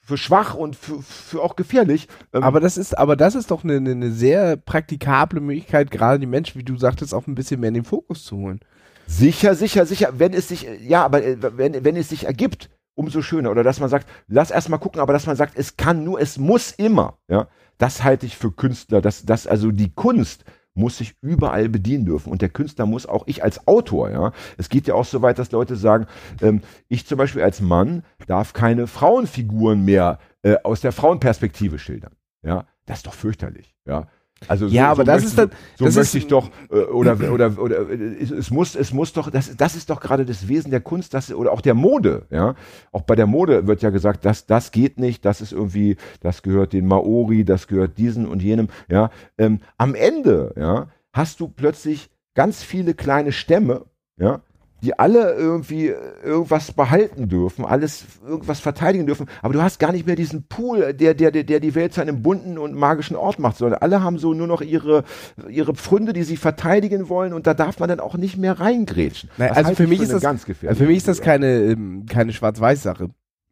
für 0.00 0.16
schwach 0.16 0.54
und 0.54 0.76
für, 0.76 1.00
für 1.02 1.42
auch 1.42 1.56
gefährlich. 1.56 2.08
Ähm, 2.32 2.42
Aber 2.42 2.60
das 2.60 2.76
ist, 2.76 2.96
aber 2.96 3.16
das 3.16 3.34
ist 3.34 3.50
doch 3.50 3.62
eine, 3.62 3.76
eine, 3.76 4.10
sehr 4.10 4.56
praktikable 4.56 5.40
Möglichkeit, 5.40 5.90
gerade 5.90 6.18
die 6.18 6.26
Menschen, 6.26 6.58
wie 6.58 6.64
du 6.64 6.76
sagtest, 6.76 7.14
auch 7.14 7.26
ein 7.26 7.34
bisschen 7.34 7.60
mehr 7.60 7.68
in 7.68 7.74
den 7.74 7.84
Fokus 7.84 8.24
zu 8.24 8.36
holen. 8.36 8.60
Sicher, 9.06 9.54
sicher, 9.54 9.86
sicher. 9.86 10.14
Wenn 10.18 10.32
es 10.32 10.48
sich, 10.48 10.66
ja, 10.80 11.04
aber 11.04 11.22
äh, 11.22 11.36
wenn, 11.56 11.84
wenn 11.84 11.96
es 11.96 12.08
sich 12.08 12.24
ergibt, 12.24 12.70
umso 12.96 13.22
schöner. 13.22 13.50
Oder 13.52 13.62
dass 13.62 13.78
man 13.78 13.88
sagt, 13.88 14.08
lass 14.26 14.50
erst 14.50 14.68
mal 14.68 14.78
gucken, 14.78 15.00
aber 15.00 15.12
dass 15.12 15.26
man 15.26 15.36
sagt, 15.36 15.56
es 15.56 15.76
kann 15.76 16.02
nur, 16.02 16.20
es 16.20 16.38
muss 16.38 16.72
immer. 16.72 17.18
Ja, 17.28 17.46
das 17.78 18.02
halte 18.02 18.26
ich 18.26 18.36
für 18.36 18.50
Künstler. 18.50 19.00
Dass, 19.00 19.24
dass 19.24 19.46
also 19.46 19.70
die 19.70 19.94
Kunst 19.94 20.44
muss 20.74 20.98
sich 20.98 21.14
überall 21.22 21.68
bedienen 21.68 22.04
dürfen. 22.04 22.30
Und 22.30 22.42
der 22.42 22.48
Künstler 22.48 22.86
muss 22.86 23.06
auch, 23.06 23.24
ich 23.26 23.42
als 23.42 23.66
Autor, 23.66 24.10
ja, 24.10 24.32
es 24.58 24.68
geht 24.68 24.86
ja 24.86 24.94
auch 24.94 25.04
so 25.04 25.22
weit, 25.22 25.38
dass 25.38 25.50
Leute 25.50 25.76
sagen, 25.76 26.06
ähm, 26.42 26.60
ich 26.88 27.06
zum 27.06 27.18
Beispiel 27.18 27.42
als 27.42 27.60
Mann 27.60 28.02
darf 28.26 28.52
keine 28.52 28.86
Frauenfiguren 28.86 29.84
mehr 29.84 30.18
äh, 30.42 30.56
aus 30.62 30.82
der 30.82 30.92
Frauenperspektive 30.92 31.78
schildern. 31.78 32.12
Ja, 32.42 32.66
das 32.84 32.98
ist 32.98 33.06
doch 33.06 33.14
fürchterlich. 33.14 33.74
Ja, 33.86 34.06
also 34.48 34.66
ja, 34.66 34.90
aber 34.90 35.04
das 35.04 35.24
ist 35.24 35.38
dann, 35.38 35.50
so 35.76 35.86
das 35.86 35.96
möchte 35.96 36.18
ist, 36.18 36.24
ich 36.24 36.26
doch 36.26 36.50
äh, 36.70 36.76
oder 36.76 37.32
oder 37.32 37.58
oder 37.58 37.90
es, 37.90 38.30
es 38.30 38.50
muss 38.50 38.76
es 38.76 38.92
muss 38.92 39.14
doch 39.14 39.30
das 39.30 39.56
das 39.56 39.74
ist 39.74 39.88
doch 39.88 39.98
gerade 39.98 40.26
das 40.26 40.46
Wesen 40.46 40.70
der 40.70 40.82
Kunst, 40.82 41.14
das 41.14 41.32
oder 41.32 41.52
auch 41.52 41.62
der 41.62 41.72
Mode, 41.72 42.26
ja. 42.30 42.54
Auch 42.92 43.02
bei 43.02 43.14
der 43.14 43.26
Mode 43.26 43.66
wird 43.66 43.80
ja 43.80 43.88
gesagt, 43.88 44.26
dass 44.26 44.44
das 44.44 44.72
geht 44.72 45.00
nicht, 45.00 45.24
das 45.24 45.40
ist 45.40 45.52
irgendwie, 45.52 45.96
das 46.20 46.42
gehört 46.42 46.74
den 46.74 46.86
Maori, 46.86 47.44
das 47.44 47.66
gehört 47.66 47.96
diesen 47.96 48.26
und 48.26 48.42
jenem, 48.42 48.68
ja. 48.88 49.10
Ähm, 49.38 49.60
am 49.78 49.94
Ende, 49.94 50.52
ja, 50.58 50.88
hast 51.14 51.40
du 51.40 51.48
plötzlich 51.48 52.10
ganz 52.34 52.62
viele 52.62 52.92
kleine 52.92 53.32
Stämme, 53.32 53.86
ja, 54.18 54.42
die 54.82 54.98
alle 54.98 55.32
irgendwie 55.34 55.92
irgendwas 56.22 56.70
behalten 56.72 57.28
dürfen, 57.28 57.64
alles 57.64 58.04
irgendwas 58.26 58.60
verteidigen 58.60 59.06
dürfen, 59.06 59.26
aber 59.42 59.54
du 59.54 59.62
hast 59.62 59.78
gar 59.78 59.90
nicht 59.92 60.06
mehr 60.06 60.16
diesen 60.16 60.44
Pool, 60.46 60.92
der, 60.92 61.14
der, 61.14 61.30
der, 61.30 61.44
der 61.44 61.60
die 61.60 61.74
Welt 61.74 61.94
zu 61.94 62.00
einem 62.02 62.22
bunten 62.22 62.58
und 62.58 62.74
magischen 62.74 63.16
Ort 63.16 63.38
macht, 63.38 63.56
sondern 63.56 63.80
alle 63.80 64.02
haben 64.02 64.18
so 64.18 64.34
nur 64.34 64.46
noch 64.46 64.60
ihre, 64.60 65.04
ihre 65.48 65.74
Pfründe, 65.74 66.12
die 66.12 66.22
sie 66.24 66.36
verteidigen 66.36 67.08
wollen 67.08 67.32
und 67.32 67.46
da 67.46 67.54
darf 67.54 67.78
man 67.78 67.88
dann 67.88 68.00
auch 68.00 68.16
nicht 68.16 68.36
mehr 68.36 68.60
reingrätschen. 68.60 69.30
Nein, 69.38 69.48
Das 69.48 69.56
also 69.58 69.66
halte 69.68 69.76
für 69.78 69.82
ich 69.84 69.88
mich 69.90 70.00
ist 70.02 70.12
das- 70.12 70.22
ganz 70.22 70.44
gefährlich. 70.44 70.78
für 70.78 70.86
mich 70.86 70.96
ist 70.98 71.08
das 71.08 71.20
keine, 71.22 71.46
ähm, 71.62 72.04
keine 72.08 72.32
Schwarz-Weiß-Sache. 72.32 73.08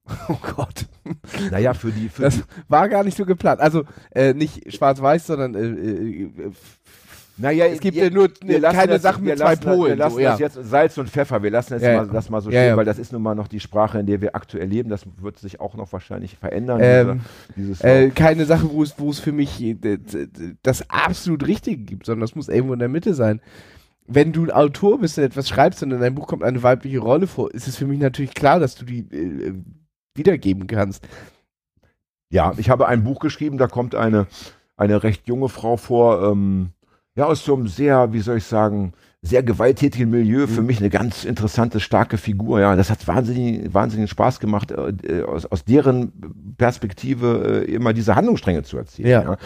Oh 0.29 0.37
Gott. 0.55 0.85
Naja, 1.51 1.73
für 1.73 1.91
die, 1.91 2.11
für 2.11 2.21
Das 2.23 2.35
die 2.37 2.43
war 2.69 2.91
gar 2.91 3.05
nicht 3.05 3.17
so 3.17 3.25
geplant. 3.25 3.61
Also 3.61 3.85
äh, 4.15 4.35
nicht 4.35 4.71
schwarz-weiß, 4.75 5.27
sondern 5.29 5.55
äh, 5.55 5.61
äh, 5.61 6.25
äh, 6.25 6.53
naja, 7.37 7.67
es 7.67 7.81
gibt 7.81 7.97
ja 7.97 8.11
nur 8.11 8.29
wir 8.45 8.61
lassen 8.61 8.77
keine 8.77 8.99
Sachen 9.01 9.25
wir 9.25 9.31
mit 9.33 9.39
zwei 9.41 9.45
lassen 9.51 9.61
das- 9.65 9.73
Wir 9.73 9.77
Polen, 9.77 9.99
lassen 9.99 10.15
so, 10.15 10.21
ja. 10.21 10.31
das 10.33 10.39
jetzt 10.41 10.59
Salz 10.63 10.99
und 10.99 11.11
Pfeffer, 11.11 11.43
wir 11.43 11.51
lassen 11.51 11.73
das, 11.75 11.83
Ja, 11.83 11.91
ja. 11.93 11.97
mal, 12.05 12.09
das 12.09 12.31
mal 12.31 12.41
so 12.41 12.51
Ja, 12.51 12.61
stehen, 12.61 12.69
ja. 12.71 12.77
weil 12.77 12.85
das 12.85 12.99
ist 12.99 13.13
nun 13.13 13.23
mal 13.23 13.35
noch 13.35 13.49
die 13.49 13.61
Sprache, 13.61 13.99
in 13.99 14.07
der 14.07 14.21
wir 14.21 14.37
aktuell 14.37 14.69
leben. 14.69 14.89
Das 14.89 15.05
wird 15.21 15.39
sich 15.39 15.61
auch 15.61 15.75
noch 15.75 15.93
wahrscheinlich 15.93 16.37
verändern. 16.37 16.81
Ähm, 16.83 17.21
diese, 17.57 17.83
äh, 17.83 18.11
keine 18.11 18.45
Sache, 18.47 18.71
wo 18.71 18.83
es, 18.83 18.95
wo 18.99 19.11
es 19.11 19.19
für 19.19 19.33
mich 19.33 19.61
äh, 19.63 19.77
das 20.63 20.89
absolut 20.91 21.47
Richtige 21.47 21.83
gibt, 21.83 22.07
sondern 22.07 22.21
das 22.21 22.35
muss 22.37 22.49
irgendwo 22.49 22.73
in 22.75 22.79
der 22.79 22.89
Mitte 22.89 23.15
sein. 23.15 23.41
Wenn 24.07 24.33
du 24.33 24.45
ein 24.45 24.51
Autor 24.51 25.01
bist 25.01 25.17
und 25.19 25.25
etwas 25.25 25.49
schreibst 25.49 25.83
und 25.83 25.91
in 25.91 25.99
deinem 26.01 26.15
Buch 26.15 26.27
kommt 26.29 26.45
eine 26.45 26.63
weibliche 26.63 26.99
Rolle 26.99 27.27
vor, 27.27 27.53
ist 27.55 27.67
es 27.67 27.77
für 27.77 27.87
mich 27.87 27.99
natürlich 27.99 28.35
klar, 28.35 28.61
dass 28.61 28.75
du 28.75 28.85
die 28.85 28.99
äh, 29.01 29.55
wiedergeben 30.15 30.67
kannst. 30.67 31.09
Ja, 32.31 32.53
ich 32.59 32.69
habe 32.71 32.87
ein 32.87 33.03
Buch 33.03 33.19
geschrieben, 33.21 33.59
da 33.59 33.67
kommt 33.67 33.95
eine, 33.95 34.27
eine 34.77 35.03
recht 35.03 35.27
junge 35.27 35.49
Frau 35.49 35.77
vor, 35.77 36.23
ähm, 36.31 36.71
ja, 37.17 37.27
aus 37.27 37.45
so 37.45 37.55
einem 37.55 37.69
sehr, 37.69 38.13
wie 38.13 38.21
soll 38.21 38.39
ich 38.39 38.45
sagen, 38.45 38.93
sehr 39.23 39.43
gewalttätigen 39.43 40.11
Milieu. 40.11 40.47
Für 40.47 40.61
mich 40.61 40.81
eine 40.81 40.91
ganz 40.91 41.25
interessante, 41.25 41.81
starke 41.81 42.19
Figur. 42.19 42.61
Ja, 42.61 42.77
das 42.77 42.91
hat 42.91 43.07
wahnsinnig, 43.09 43.73
wahnsinnigen 43.73 44.09
Spaß 44.09 44.39
gemacht, 44.39 44.71
äh, 44.71 44.91
äh, 44.91 45.23
aus, 45.23 45.47
aus 45.47 45.65
deren 45.65 46.13
Perspektive 46.59 47.65
äh, 47.67 47.73
immer 47.73 47.95
diese 47.95 48.17
Handlungsstränge 48.17 48.65
zu 48.65 48.77
erzählen. 48.77 49.09
Ja. 49.09 49.37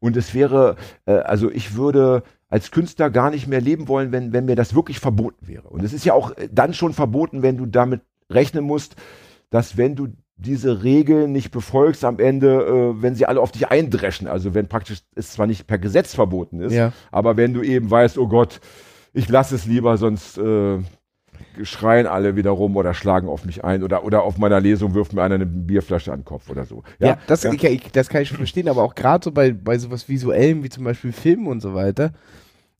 Und 0.00 0.16
es 0.16 0.34
wäre, 0.34 0.76
äh, 1.06 1.12
also 1.12 1.50
ich 1.50 1.76
würde 1.76 2.24
als 2.48 2.70
Künstler 2.72 3.10
gar 3.10 3.30
nicht 3.30 3.46
mehr 3.46 3.60
leben 3.60 3.86
wollen, 3.86 4.10
wenn, 4.10 4.32
wenn 4.32 4.46
mir 4.46 4.56
das 4.56 4.74
wirklich 4.74 4.98
verboten 4.98 5.46
wäre. 5.46 5.68
Und 5.68 5.84
es 5.84 5.92
ist 5.92 6.04
ja 6.04 6.14
auch 6.14 6.36
äh, 6.36 6.48
dann 6.50 6.74
schon 6.74 6.92
verboten, 6.92 7.42
wenn 7.42 7.56
du 7.56 7.66
damit 7.66 8.00
rechnen 8.30 8.64
musst, 8.64 8.96
dass 9.50 9.76
wenn 9.76 9.94
du 9.94 10.08
diese 10.38 10.82
Regeln 10.84 11.32
nicht 11.32 11.50
befolgst 11.50 12.04
am 12.04 12.18
Ende, 12.20 12.94
äh, 12.96 13.02
wenn 13.02 13.14
sie 13.14 13.26
alle 13.26 13.40
auf 13.40 13.50
dich 13.52 13.68
eindreschen, 13.68 14.28
also 14.28 14.54
wenn 14.54 14.68
praktisch 14.68 15.00
es 15.16 15.32
zwar 15.32 15.46
nicht 15.46 15.66
per 15.66 15.78
Gesetz 15.78 16.14
verboten 16.14 16.60
ist, 16.60 16.72
Ja. 16.72 16.92
aber 17.10 17.36
wenn 17.36 17.52
du 17.54 17.62
eben 17.62 17.90
weißt, 17.90 18.18
oh 18.18 18.28
Gott, 18.28 18.60
ich 19.12 19.28
lasse 19.28 19.54
es 19.56 19.66
lieber, 19.66 19.96
sonst 19.96 20.38
äh, 20.38 20.78
schreien 21.62 22.06
alle 22.06 22.36
wieder 22.36 22.50
rum 22.50 22.76
oder 22.76 22.94
schlagen 22.94 23.28
auf 23.28 23.44
mich 23.44 23.64
ein 23.64 23.82
oder, 23.82 24.04
oder 24.04 24.22
auf 24.22 24.38
meiner 24.38 24.60
Lesung 24.60 24.94
wirft 24.94 25.12
mir 25.12 25.22
einer 25.22 25.34
eine 25.36 25.46
Bierflasche 25.46 26.12
an 26.12 26.20
den 26.20 26.24
Kopf 26.24 26.48
oder 26.50 26.64
so. 26.64 26.82
Ja, 27.00 27.18
das, 27.26 27.42
ja. 27.42 27.52
Ich, 27.52 27.64
ich, 27.64 27.90
das 27.92 28.08
kann 28.08 28.22
ich 28.22 28.28
schon 28.28 28.36
verstehen, 28.38 28.68
aber 28.68 28.82
auch 28.82 28.94
gerade 28.94 29.24
so 29.24 29.32
bei, 29.32 29.52
bei 29.52 29.76
sowas 29.78 30.08
Visuellem 30.08 30.62
wie 30.62 30.68
zum 30.68 30.84
Beispiel 30.84 31.12
Filmen 31.12 31.46
und 31.48 31.60
so 31.60 31.74
weiter, 31.74 32.12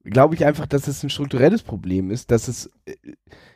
glaube 0.05 0.35
ich 0.35 0.45
einfach, 0.45 0.67
dass 0.67 0.89
es 0.89 1.03
ein 1.03 1.11
strukturelles 1.11 1.63
Problem 1.63 2.11
ist, 2.11 2.31
dass 2.31 2.49
es, 2.49 2.71
äh, 2.87 2.95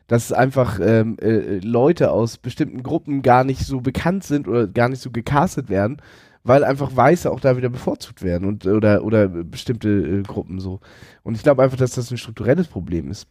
dass 0.07 0.27
es 0.27 0.33
einfach 0.33 0.79
ähm, 0.83 1.17
äh, 1.21 1.59
Leute 1.59 2.11
aus 2.11 2.39
bestimmten 2.39 2.83
Gruppen 2.83 3.23
gar 3.23 3.45
nicht 3.45 3.65
so 3.65 3.81
bekannt 3.81 4.25
sind 4.25 4.49
oder 4.49 4.67
gar 4.67 4.89
nicht 4.89 5.01
so 5.01 5.11
gecastet 5.11 5.69
werden, 5.69 6.03
weil 6.45 6.65
einfach 6.65 6.95
Weiße 6.95 7.31
auch 7.31 7.41
da 7.41 7.57
wieder 7.57 7.69
bevorzugt 7.69 8.23
werden 8.23 8.47
und 8.47 8.67
oder 8.67 9.05
oder 9.05 9.29
bestimmte 9.29 9.89
äh, 9.89 10.23
Gruppen 10.23 10.61
so. 10.61 10.81
Und 11.23 11.37
ich 11.37 11.43
glaube 11.43 11.63
einfach, 11.63 11.79
dass 11.79 11.93
das 11.93 12.11
ein 12.11 12.19
strukturelles 12.19 12.69
Problem 12.69 13.11
ist. 13.11 13.27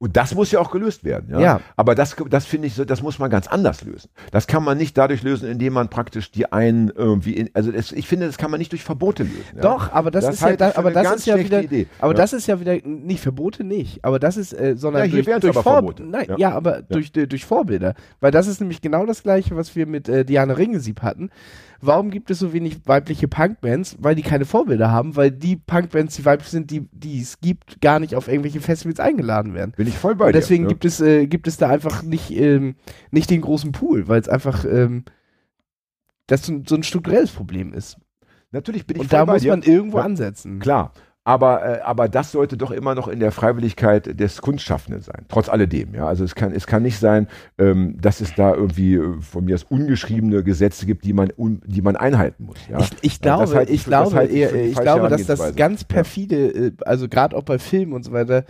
Und 0.00 0.16
das 0.16 0.32
muss 0.36 0.52
ja 0.52 0.60
auch 0.60 0.70
gelöst 0.70 1.02
werden. 1.02 1.30
Ja. 1.30 1.40
Ja. 1.40 1.60
Aber 1.76 1.96
das, 1.96 2.14
das 2.30 2.46
finde 2.46 2.68
ich, 2.68 2.74
so, 2.74 2.84
das 2.84 3.02
muss 3.02 3.18
man 3.18 3.30
ganz 3.30 3.48
anders 3.48 3.82
lösen. 3.82 4.10
Das 4.30 4.46
kann 4.46 4.62
man 4.62 4.78
nicht 4.78 4.96
dadurch 4.96 5.24
lösen, 5.24 5.50
indem 5.50 5.72
man 5.72 5.88
praktisch 5.88 6.30
die 6.30 6.52
einen 6.52 6.88
irgendwie, 6.90 7.32
in, 7.32 7.50
also 7.54 7.72
das, 7.72 7.90
ich 7.90 8.06
finde, 8.06 8.26
das 8.26 8.38
kann 8.38 8.52
man 8.52 8.58
nicht 8.58 8.70
durch 8.70 8.84
Verbote 8.84 9.24
lösen. 9.24 9.56
Ja. 9.56 9.62
Doch, 9.62 9.92
aber 9.92 10.12
das, 10.12 10.24
Das 10.24 10.34
ist 10.36 10.40
ja, 10.42 10.46
halte 10.46 10.66
ich 10.66 10.72
da, 10.72 10.78
aber 10.78 10.92
das 10.92 11.16
ist 11.16 11.26
ja 11.26 11.36
wieder, 11.38 11.64
Idee. 11.64 11.88
aber 11.98 12.12
Ja. 12.12 12.16
das 12.16 12.32
ist 12.32 12.46
ja 12.46 12.60
wieder 12.60 12.76
nicht 12.84 13.20
Verbote 13.20 13.64
nicht, 13.64 14.04
aber 14.04 14.20
das 14.20 14.36
ist, 14.36 14.52
äh, 14.52 14.76
sondern 14.76 15.02
Ja, 15.02 15.10
hier 15.10 15.24
durch, 15.24 15.40
durch, 15.40 15.56
aber 15.56 15.62
Vor 15.64 15.72
Verbote. 15.72 16.04
Nein, 16.04 16.26
ja. 16.28 16.36
Ja. 16.38 16.52
aber 16.52 16.82
Durch, 16.82 17.10
durch 17.10 17.44
Vorbilder, 17.44 17.94
weil 18.20 18.30
das 18.30 18.46
ist 18.46 18.60
nämlich 18.60 18.80
genau 18.80 19.04
das 19.04 19.24
gleiche, 19.24 19.56
was 19.56 19.74
wir 19.74 19.86
mit 19.86 20.08
äh, 20.08 20.24
Diana 20.24 20.54
Ringesieb 20.54 21.02
hatten. 21.02 21.30
Warum 21.80 22.10
gibt 22.10 22.28
es 22.32 22.40
so 22.40 22.52
wenig 22.52 22.80
weibliche 22.86 23.28
Punkbands? 23.28 23.96
Weil 24.00 24.16
die 24.16 24.22
keine 24.22 24.44
Vorbilder 24.44 24.90
haben, 24.90 25.14
weil 25.14 25.30
die 25.30 25.54
Punkbands, 25.54 26.16
die 26.16 26.24
weiblich 26.24 26.48
sind, 26.48 26.72
die, 26.72 26.88
die 26.90 27.20
es 27.20 27.40
gibt, 27.40 27.80
gar 27.80 28.00
nicht 28.00 28.16
auf 28.16 28.26
irgendwelche 28.26 28.60
Festivals 28.60 28.98
eingeladen 28.98 29.54
werden. 29.54 29.74
Bin 29.76 29.86
ich 29.88 29.98
voll 29.98 30.14
bei 30.14 30.26
Und 30.26 30.34
dir. 30.34 30.40
deswegen 30.40 30.64
ja. 30.64 30.68
gibt 30.68 30.84
es 30.84 31.00
äh, 31.00 31.26
gibt 31.26 31.46
es 31.48 31.56
da 31.56 31.68
einfach 31.68 32.02
nicht 32.02 32.30
ähm, 32.30 32.76
nicht 33.10 33.30
den 33.30 33.40
großen 33.40 33.72
Pool, 33.72 34.08
weil 34.08 34.20
es 34.20 34.28
einfach 34.28 34.64
ähm, 34.64 35.04
das 36.26 36.44
so, 36.46 36.52
ein- 36.52 36.64
so 36.66 36.74
ein 36.74 36.82
strukturelles 36.82 37.30
Problem 37.30 37.72
ist. 37.72 37.96
Natürlich 38.50 38.86
bin 38.86 38.96
ich 38.96 39.02
Und 39.02 39.08
voll 39.10 39.18
da 39.18 39.24
bei 39.24 39.32
muss 39.34 39.42
dir. 39.42 39.50
man 39.52 39.62
irgendwo 39.62 39.98
Ja. 39.98 40.04
ansetzen. 40.04 40.58
Klar. 40.58 40.92
Aber, 41.24 41.62
äh, 41.62 41.80
aber 41.82 42.08
das 42.08 42.32
sollte 42.32 42.56
doch 42.56 42.70
immer 42.70 42.94
noch 42.94 43.06
in 43.06 43.20
der 43.20 43.32
Freiwilligkeit 43.32 44.18
des 44.18 44.40
Kunstschaffenden 44.40 45.02
sein. 45.02 45.26
Trotz 45.28 45.50
alledem, 45.50 45.94
ja. 45.94 46.06
Also 46.06 46.24
es 46.24 46.34
kann, 46.34 46.52
es 46.52 46.66
kann 46.66 46.82
nicht 46.82 46.98
sein, 46.98 47.28
ähm, 47.58 48.00
dass 48.00 48.22
es 48.22 48.34
da 48.34 48.54
irgendwie 48.54 48.94
äh, 48.94 49.20
von 49.20 49.44
mir 49.44 49.54
aus 49.56 49.64
ungeschriebene 49.64 50.42
Gesetze 50.42 50.86
gibt, 50.86 51.04
die 51.04 51.12
man, 51.12 51.30
un, 51.36 51.60
die 51.66 51.82
man 51.82 51.96
einhalten 51.96 52.44
muss. 52.44 52.56
Ja? 52.70 52.78
Ich, 52.78 52.90
ich 53.02 53.20
glaube, 53.20 53.54
halte 53.54 53.70
ich 53.70 53.80
ich 53.80 53.84
für- 53.84 53.90
das 53.90 54.00
glaube, 54.04 54.16
halte 54.16 54.32
ich 54.32 54.40
eher, 54.40 54.54
ich 54.54 54.80
glaube, 54.80 55.08
dass 55.10 55.26
das 55.26 55.54
ganz 55.54 55.84
perfide, 55.84 56.36
äh, 56.48 56.72
also 56.86 57.08
gerade 57.10 57.36
auch 57.36 57.42
bei 57.42 57.58
Filmen 57.58 57.92
und 57.92 58.04
so 58.04 58.12
weiter, 58.12 58.44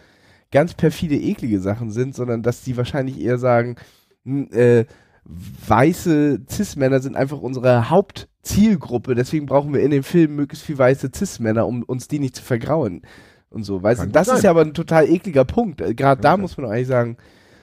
ganz 0.51 0.75
perfide, 0.75 1.17
eklige 1.17 1.61
Sachen 1.61 1.91
sind, 1.91 2.15
sondern 2.15 2.43
dass 2.43 2.63
die 2.63 2.77
wahrscheinlich 2.77 3.21
eher 3.21 3.39
sagen, 3.39 3.77
hm, 4.25 4.49
äh, 4.53 4.85
weiße 5.25 6.41
Cis-Männer 6.51 7.01
sind 7.01 7.17
einfach 7.17 7.41
unsere 7.41 7.91
Hauptzielgruppe, 7.91 9.15
deswegen 9.15 9.47
brauchen 9.47 9.75
wir 9.75 9.83
in 9.83 9.91
den 9.91 10.03
Filmen 10.03 10.37
möglichst 10.37 10.65
viel 10.65 10.79
weiße 10.79 11.11
Cis-Männer, 11.15 11.67
um 11.67 11.83
uns 11.83 12.09
die 12.09 12.19
nicht 12.19 12.37
zu 12.37 12.43
vergrauen. 12.43 13.03
Und 13.51 13.65
so, 13.65 13.83
weißt 13.83 14.03
du, 14.03 14.07
das 14.09 14.27
sein. 14.27 14.37
ist 14.37 14.43
ja 14.43 14.51
aber 14.51 14.63
ein 14.63 14.75
total 14.75 15.09
ekliger 15.09 15.45
Punkt. 15.45 15.81
Äh, 15.81 15.95
Gerade 15.95 16.21
da 16.21 16.33
sein. 16.33 16.41
muss 16.41 16.57
man 16.57 16.71
eigentlich 16.71 16.87
sagen, 16.87 17.17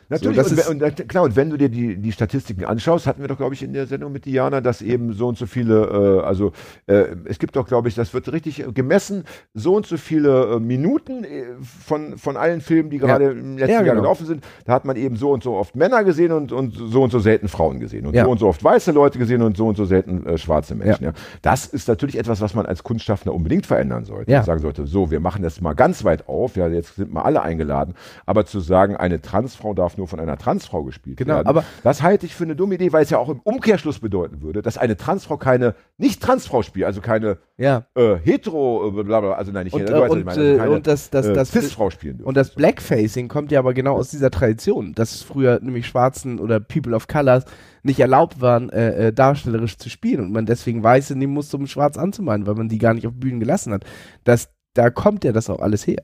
Natürlich, 0.10 0.38
So, 0.44 0.72
und, 0.72 0.82
und, 0.84 1.10
klar, 1.10 1.24
und 1.24 1.36
wenn 1.36 1.50
du 1.50 1.58
dir 1.58 1.70
die, 1.70 1.98
die 1.98 2.12
Statistiken 2.12 2.66
anschaust, 2.66 3.08
hatten 3.08 3.22
wir 3.22 3.28
doch, 3.28 3.38
glaube 3.38 3.54
ich, 3.56 3.64
in 3.64 3.74
der 3.74 3.88
Sendung 3.88 4.12
mit 4.12 4.26
Diana, 4.26 4.62
dass 4.62 4.82
eben 4.82 5.14
so 5.14 5.28
und 5.28 5.38
so 5.38 5.46
viele, 5.46 6.22
äh, 6.22 6.26
also 6.26 6.52
äh, 6.88 7.06
es 7.26 7.40
gibt 7.40 7.56
doch, 7.56 7.68
glaube 7.68 7.88
ich, 7.88 7.96
das 7.96 8.14
wird 8.14 8.32
richtig 8.32 8.64
gemessen, 8.74 9.24
so 9.54 9.76
und 9.76 9.86
so 9.86 9.98
viele 9.98 10.56
äh, 10.56 10.60
Minuten 10.60 11.24
äh, 11.24 11.44
von, 11.62 12.18
von 12.18 12.38
allen 12.38 12.62
Filmen, 12.62 12.90
die 12.90 12.98
gerade 13.00 13.26
im 13.32 13.58
letzten 13.58 13.72
Ja, 13.72 13.76
Jahr 13.78 13.84
genau. 13.84 14.02
gelaufen 14.02 14.26
sind, 14.26 14.44
da 14.66 14.74
hat 14.74 14.86
man 14.86 14.96
eben 14.96 15.16
so 15.16 15.32
und 15.32 15.44
so 15.44 15.56
oft 15.56 15.76
Männer 15.76 16.04
gesehen 16.04 16.32
und, 16.32 16.52
und 16.52 16.76
so 16.76 17.04
und 17.04 17.12
so 17.12 17.20
selten 17.20 17.48
Frauen 17.48 17.80
gesehen 17.80 18.06
und 18.06 18.14
Ja. 18.14 18.26
so 18.26 18.32
und 18.32 18.40
so 18.40 18.48
oft 18.48 18.64
weiße 18.64 18.92
Leute 18.92 19.18
gesehen 19.20 19.42
und 19.42 19.58
so 19.58 19.68
und 19.68 19.76
so 19.78 19.86
selten 19.86 20.26
äh, 20.26 20.38
schwarze 20.38 20.76
Menschen. 20.76 21.06
Ja. 21.06 21.14
Das 21.42 21.66
ist 21.66 21.88
natürlich 21.88 22.18
etwas, 22.18 22.42
was 22.42 22.54
man 22.54 22.66
als 22.66 22.84
Kunstschaffender 22.84 23.34
unbedingt 23.34 23.66
verändern 23.66 24.06
sollte. 24.06 24.32
Ja. 24.32 24.44
Sagen 24.44 24.62
sollte, 24.62 24.86
so, 24.86 25.10
wir 25.12 25.20
machen 25.20 25.42
das 25.42 25.62
mal 25.62 25.74
ganz 25.74 26.04
weit 26.04 26.28
auf, 26.28 26.56
ja, 26.56 26.68
jetzt 26.68 26.96
sind 26.96 27.12
mal 27.14 27.24
alle 27.24 27.42
eingeladen, 27.42 27.96
aber 28.26 28.46
zu 28.46 28.60
sagen, 28.60 28.96
eine 28.96 29.22
Transfrau 29.22 29.74
darf 29.74 29.95
nur 29.98 30.08
von 30.08 30.20
einer 30.20 30.38
Transfrau 30.38 30.84
gespielt 30.84 31.18
Genau, 31.18 31.36
werden, 31.36 31.48
aber- 31.48 31.64
das 31.84 32.02
halte 32.02 32.26
ich 32.26 32.36
für 32.36 32.44
eine 32.44 32.56
dumme 32.56 32.76
Idee, 32.76 32.92
weil 32.94 33.04
es 33.04 33.10
ja 33.10 33.18
auch 33.18 33.30
im 33.30 33.40
Umkehrschluss 33.40 34.00
bedeuten 34.00 34.42
würde, 34.42 34.62
dass 34.62 34.78
eine 34.78 34.98
Transfrau 34.98 35.38
keine, 35.38 35.76
nicht 35.98 36.22
Transfrau 36.22 36.62
spielt, 36.62 36.86
also 36.86 37.02
keine 37.02 37.38
ja. 37.58 37.86
äh, 37.96 38.16
hetero, 38.16 38.88
äh, 38.88 38.92
blablabla, 38.92 39.34
also 39.34 39.52
nein, 39.52 39.66
nicht 39.66 39.74
Und, 39.74 39.82
hetero, 39.82 40.06
äh, 40.06 40.10
und, 40.10 40.20
ich 40.20 40.26
meine, 40.26 40.40
also 40.40 40.54
äh, 40.54 40.58
keine, 40.58 40.72
und 40.72 40.88
das, 40.88 41.10
das, 41.10 41.28
äh, 41.28 41.34
das, 41.34 41.52
Cis-Frau 41.52 41.90
spielen 41.90 42.18
dürfen. 42.18 42.28
Und 42.28 42.38
das 42.38 42.52
Blackfacing 42.52 43.28
kommt 43.28 43.52
ja 43.52 43.60
aber 43.60 43.74
genau 43.74 43.96
aus 43.96 44.10
dieser 44.10 44.32
Tradition, 44.32 44.94
dass 44.94 45.14
es 45.14 45.22
früher 45.22 45.60
nämlich 45.62 45.88
Schwarzen 45.88 46.40
oder 46.40 46.60
People 46.60 46.96
of 46.96 47.08
Colors 47.08 47.46
nicht 47.84 48.00
erlaubt 48.00 48.42
waren, 48.42 48.70
äh, 48.70 49.08
äh, 49.08 49.14
darstellerisch 49.14 49.78
zu 49.78 49.90
spielen 49.90 50.22
und 50.22 50.32
man 50.32 50.46
deswegen 50.46 50.84
Weiße 50.84 51.16
nehmen 51.16 51.34
musste, 51.34 51.58
um 51.58 51.68
schwarz 51.68 51.98
anzumalen, 51.98 52.48
weil 52.48 52.56
man 52.56 52.68
die 52.68 52.80
gar 52.80 52.94
nicht 52.94 53.08
auf 53.08 53.14
Bühnen 53.14 53.40
gelassen 53.40 53.72
hat. 53.74 53.86
Das, 54.24 54.50
da 54.74 54.90
kommt 54.90 55.24
ja 55.24 55.32
das 55.32 55.50
auch 55.50 55.60
alles 55.60 55.86
her. 55.86 56.04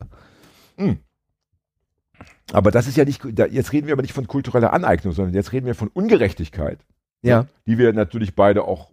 Aber 2.51 2.71
das 2.71 2.87
ist 2.87 2.97
ja 2.97 3.05
nicht, 3.05 3.21
da, 3.37 3.45
jetzt 3.45 3.71
reden 3.73 3.87
wir 3.87 3.93
aber 3.93 4.01
nicht 4.01 4.13
von 4.13 4.27
kultureller 4.27 4.73
Aneignung, 4.73 5.13
sondern 5.13 5.33
jetzt 5.33 5.51
reden 5.51 5.65
wir 5.65 5.75
von 5.75 5.89
Ungerechtigkeit, 5.89 6.79
Ja, 7.21 7.47
die 7.65 7.77
wir 7.77 7.93
natürlich 7.93 8.35
beide 8.35 8.63
auch 8.63 8.91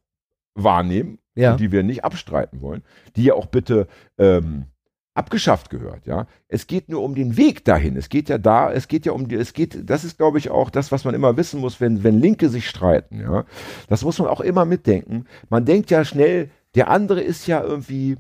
wahrnehmen 0.55 1.19
ja. 1.35 1.53
und 1.53 1.61
die 1.61 1.73
wir 1.73 1.83
nicht 1.83 2.05
abstreiten 2.05 2.61
wollen, 2.61 2.83
die 3.17 3.25
ja 3.25 3.35
auch 3.35 3.47
bitte 3.47 3.87
ähm, 4.19 4.67
abgeschafft 5.15 5.71
gehört, 5.71 6.07
ja. 6.07 6.27
Es 6.47 6.67
geht 6.67 6.89
nur 6.89 7.03
um 7.03 7.15
den 7.15 7.37
Weg 7.37 7.65
dahin. 7.65 7.97
Es 7.97 8.09
geht 8.09 8.29
ja 8.29 8.39
da, 8.39 8.73
es 8.73 8.87
geht 8.87 9.05
ja 9.05 9.13
um 9.13 9.27
die, 9.29 9.35
es 9.35 9.53
geht, 9.53 9.91
das 9.91 10.05
ist, 10.05 10.17
glaube 10.17 10.39
ich, 10.39 10.51
auch 10.51 10.71
das, 10.71 10.93
was 10.93 11.05
man 11.05 11.15
immer 11.15 11.37
wissen 11.37 11.61
muss, 11.61 11.81
wenn, 11.81 12.05
wenn 12.05 12.21
Linke 12.21 12.49
sich 12.49 12.69
streiten, 12.69 13.21
ja. 13.21 13.45
Das 13.89 14.05
muss 14.05 14.19
man 14.19 14.29
auch 14.29 14.41
immer 14.41 14.65
mitdenken. 14.65 15.27
Man 15.49 15.65
denkt 15.65 15.91
ja 15.91 16.05
schnell, 16.05 16.51
der 16.75 16.89
andere 16.89 17.21
ist 17.21 17.47
ja 17.47 17.63
irgendwie 17.63 18.17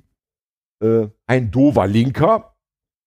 äh, 0.82 1.08
ein 1.26 1.50
dover 1.50 1.86
Linker, 1.86 2.54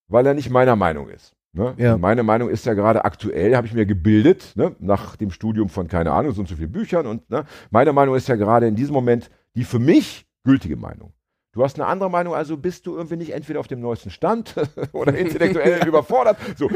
weil 0.08 0.26
er 0.26 0.34
nicht 0.34 0.50
meiner 0.50 0.76
Meinung 0.76 1.10
ist. 1.10 1.36
Ne? 1.54 1.74
Ja. 1.78 1.98
Meine 1.98 2.24
Meinung 2.24 2.50
ist 2.50 2.66
ja 2.66 2.74
gerade 2.74 3.04
aktuell, 3.04 3.56
habe 3.56 3.68
ich 3.68 3.74
mir 3.74 3.86
gebildet, 3.86 4.54
ne? 4.56 4.76
nach 4.80 5.18
dem 5.18 5.32
Studium 5.32 5.68
von, 5.68 5.88
keine 5.88 6.12
Ahnung, 6.12 6.32
so 6.32 6.42
und 6.42 6.48
so 6.48 6.56
vielen 6.56 6.72
Büchern. 6.72 7.06
Und 7.06 7.30
ne? 7.30 7.46
meine 7.72 7.92
Meinung 7.92 8.16
ist 8.16 8.28
ja 8.28 8.36
gerade 8.36 8.68
in 8.68 8.76
diesem 8.76 8.94
Moment 8.94 9.30
die 9.56 9.66
für 9.66 9.80
mich 9.80 10.26
gültige 10.44 10.78
Meinung. 10.78 11.14
Du 11.54 11.64
hast 11.64 11.78
eine 11.78 11.86
andere 11.88 12.10
Meinung, 12.10 12.34
also 12.34 12.56
bist 12.56 12.88
du 12.88 12.96
irgendwie 12.96 13.18
nicht 13.18 13.34
entweder 13.34 13.60
auf 13.60 13.68
dem 13.68 13.82
neuesten 13.82 14.10
Stand 14.10 14.56
oder 14.94 15.14
intellektuell 15.18 15.86
überfordert. 15.88 16.38
So. 16.56 16.70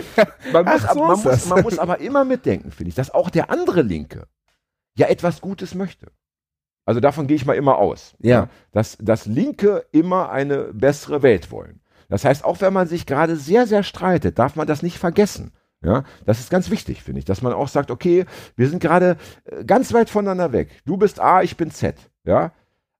Man, 0.51 0.65
muss, 0.65 0.83
Ach, 0.85 0.93
so 0.93 0.99
man, 0.99 1.23
muss, 1.23 1.45
man 1.47 1.63
muss 1.63 1.79
aber 1.79 1.99
immer 1.99 2.25
mitdenken, 2.25 2.71
finde 2.71 2.89
ich, 2.89 2.95
dass 2.95 3.11
auch 3.11 3.29
der 3.29 3.49
andere 3.49 3.81
Linke 3.81 4.27
ja 4.97 5.07
etwas 5.07 5.39
Gutes 5.39 5.75
möchte. 5.75 6.07
Also 6.85 6.99
davon 6.99 7.27
gehe 7.27 7.37
ich 7.37 7.45
mal 7.45 7.55
immer 7.55 7.77
aus. 7.77 8.15
Ja. 8.19 8.49
Dass, 8.71 8.97
dass 8.99 9.25
Linke 9.25 9.85
immer 9.91 10.29
eine 10.29 10.73
bessere 10.73 11.23
Welt 11.23 11.51
wollen. 11.51 11.79
Das 12.09 12.25
heißt, 12.25 12.45
auch 12.45 12.61
wenn 12.61 12.73
man 12.73 12.87
sich 12.87 13.05
gerade 13.05 13.35
sehr, 13.35 13.67
sehr 13.67 13.83
streitet, 13.83 14.39
darf 14.39 14.55
man 14.55 14.67
das 14.67 14.83
nicht 14.83 14.97
vergessen. 14.97 15.51
Ja, 15.83 16.03
das 16.25 16.39
ist 16.39 16.49
ganz 16.49 16.71
wichtig, 16.71 17.03
finde 17.03 17.19
ich, 17.19 17.25
dass 17.25 17.41
man 17.43 17.53
auch 17.53 17.67
sagt, 17.67 17.91
okay, 17.91 18.25
wir 18.55 18.69
sind 18.69 18.79
gerade 18.79 19.17
äh, 19.45 19.63
ganz 19.65 19.93
weit 19.93 20.09
voneinander 20.09 20.51
weg. 20.51 20.69
Du 20.85 20.97
bist 20.97 21.19
A, 21.19 21.43
ich 21.43 21.57
bin 21.57 21.69
Z. 21.69 21.95
Ja, 22.25 22.53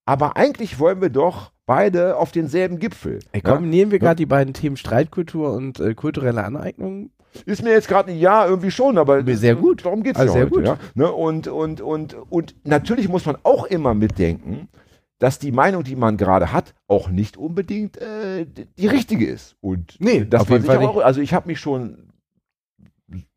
aber 0.05 0.37
eigentlich 0.37 0.77
wollen 0.79 1.01
wir 1.01 1.09
doch 1.09 1.51
beide 1.65 2.17
auf 2.17 2.31
denselben 2.31 2.77
Gipfel. 2.77 3.19
Ey, 3.31 3.41
ja? 3.43 3.51
kombinieren 3.51 3.89
wir 3.89 3.97
gerade 3.97 4.17
die 4.17 4.27
beiden 4.27 4.53
Themen 4.53 4.77
Streitkultur 4.77 5.53
und 5.53 5.79
äh, 5.79 5.95
kulturelle 5.95 6.43
Aneignung? 6.43 7.09
Ist 7.45 7.63
mir 7.63 7.71
jetzt 7.71 7.87
gerade 7.87 8.11
ein 8.11 8.19
Ja 8.19 8.45
irgendwie 8.45 8.71
schon, 8.71 8.97
aber 8.97 9.23
Sehr 9.35 9.55
gut. 9.55 9.83
darum 9.83 10.03
geht 10.03 10.15
es 10.15 10.21
Also 10.21 10.35
ja 10.35 10.39
sehr 10.41 10.45
heute. 10.45 10.55
gut. 10.55 10.65
Ja? 10.65 10.77
Ne? 10.93 11.11
Und, 11.11 11.47
und, 11.47 11.81
und, 11.81 12.15
und 12.29 12.55
natürlich 12.63 13.09
muss 13.09 13.25
man 13.25 13.37
auch 13.43 13.65
immer 13.65 13.93
mitdenken, 13.93 14.69
dass 15.19 15.39
die 15.39 15.51
Meinung, 15.51 15.83
die 15.83 15.95
man 15.95 16.17
gerade 16.17 16.51
hat, 16.51 16.73
auch 16.87 17.09
nicht 17.09 17.37
unbedingt 17.37 17.97
äh, 17.97 18.45
die 18.45 18.87
richtige 18.87 19.25
ist. 19.25 19.55
Und 19.61 19.95
Nee, 19.99 20.25
das 20.25 20.41
auf 20.41 20.49
man 20.49 20.59
jeden 20.61 20.71
sich 20.71 20.75
Fall 20.75 20.85
auch, 20.85 20.97
also 20.97 21.21
ich 21.21 21.33
habe 21.33 21.47
mich 21.47 21.59
schon 21.59 22.11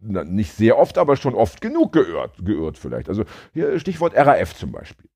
na, 0.01 0.24
nicht 0.24 0.53
sehr 0.53 0.79
oft, 0.79 0.99
aber 0.99 1.16
schon 1.16 1.35
oft 1.35 1.61
genug 1.61 1.93
geirrt, 1.93 2.45
geirrt 2.45 2.79
vielleicht. 2.79 3.09
Also 3.09 3.24
hier 3.53 3.79
Stichwort 3.79 4.14
RAF 4.16 4.55
zum 4.55 4.72
Beispiel. 4.72 5.09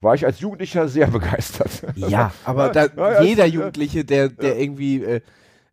War 0.00 0.14
ich 0.14 0.24
als 0.24 0.40
Jugendlicher 0.40 0.88
sehr 0.88 1.06
begeistert. 1.08 1.82
Ja, 1.96 2.32
aber 2.44 2.70
da, 2.70 2.86
Ja, 2.86 3.12
ja, 3.12 3.22
jeder 3.22 3.46
Jugendliche, 3.46 4.04
der, 4.04 4.28
der 4.28 4.58
irgendwie 4.58 5.02
äh, 5.02 5.20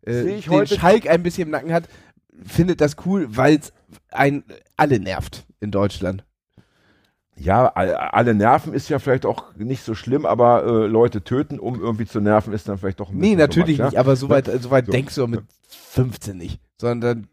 äh, 0.02 0.40
den 0.40 0.66
Schalk 0.66 1.08
ein 1.08 1.22
bisschen 1.22 1.44
im 1.44 1.50
Nacken 1.50 1.72
hat, 1.72 1.88
findet 2.44 2.80
das 2.80 2.96
cool, 3.04 3.26
weil 3.30 3.56
es 3.56 3.72
alle 4.76 5.00
nervt 5.00 5.46
in 5.60 5.70
Deutschland. 5.70 6.24
Ja, 7.40 7.66
all- 7.68 7.94
alle 7.94 8.34
Nerven 8.34 8.74
ist 8.74 8.88
ja 8.90 8.98
vielleicht 8.98 9.24
auch 9.26 9.44
nicht 9.56 9.82
so 9.82 9.94
schlimm, 9.94 10.26
aber 10.26 10.64
äh, 10.64 10.86
Leute 10.86 11.22
töten, 11.24 11.58
um 11.58 11.80
irgendwie 11.80 12.04
zu 12.06 12.20
nerven, 12.20 12.52
ist 12.52 12.68
dann 12.68 12.76
vielleicht 12.78 13.00
doch 13.00 13.10
ein 13.10 13.16
Nee, 13.16 13.34
natürlich 13.34 13.78
too 13.78 13.84
much, 13.84 13.92
nicht, 13.92 13.98
aber 13.98 14.14
so 14.16 14.28
weit, 14.28 14.50
so 14.60 14.70
weit 14.70 14.86
So. 14.86 14.92
denkst 14.92 15.14
du 15.14 15.26
mit 15.26 15.40
15 15.68 16.36
nicht. 16.36 16.60
Sondern 16.78 17.26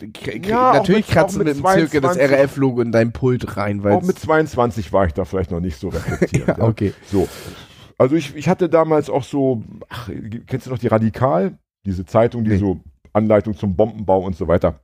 Ja, 0.44 0.74
natürlich 0.74 1.08
kratzt 1.08 1.36
du 1.36 1.40
mit 1.40 1.48
mit 1.48 1.58
dem 1.58 1.66
Zirkel 1.66 2.02
das 2.02 2.14
22 2.16 2.40
RAF-Logo 2.40 2.82
in 2.82 2.92
dein 2.92 3.12
Pult 3.14 3.56
rein, 3.58 3.84
weil 3.84 3.94
Auch 3.94 4.02
mit 4.02 4.18
22 4.20 4.92
war 4.94 5.06
ich 5.06 5.14
da 5.14 5.26
vielleicht 5.26 5.52
noch 5.52 5.60
nicht 5.62 5.78
so 5.80 5.90
reflektiert. 5.90 6.48
ja, 6.58 6.60
okay. 6.60 6.94
So. 7.12 7.28
Also 7.98 8.16
ich, 8.16 8.36
ich 8.36 8.48
hatte 8.50 8.70
damals 8.70 9.10
auch 9.10 9.24
so, 9.24 9.64
ach, 9.90 10.10
kennst 10.48 10.68
du 10.68 10.72
noch 10.72 10.80
die 10.80 10.88
Radikal? 10.88 11.58
Diese 11.86 12.06
Zeitung, 12.06 12.44
die 12.44 12.52
Nee. 12.52 12.58
so 12.58 12.80
Anleitung 13.14 13.56
zum 13.56 13.76
Bombenbau 13.76 14.20
und 14.20 14.36
so 14.36 14.48
weiter. 14.48 14.80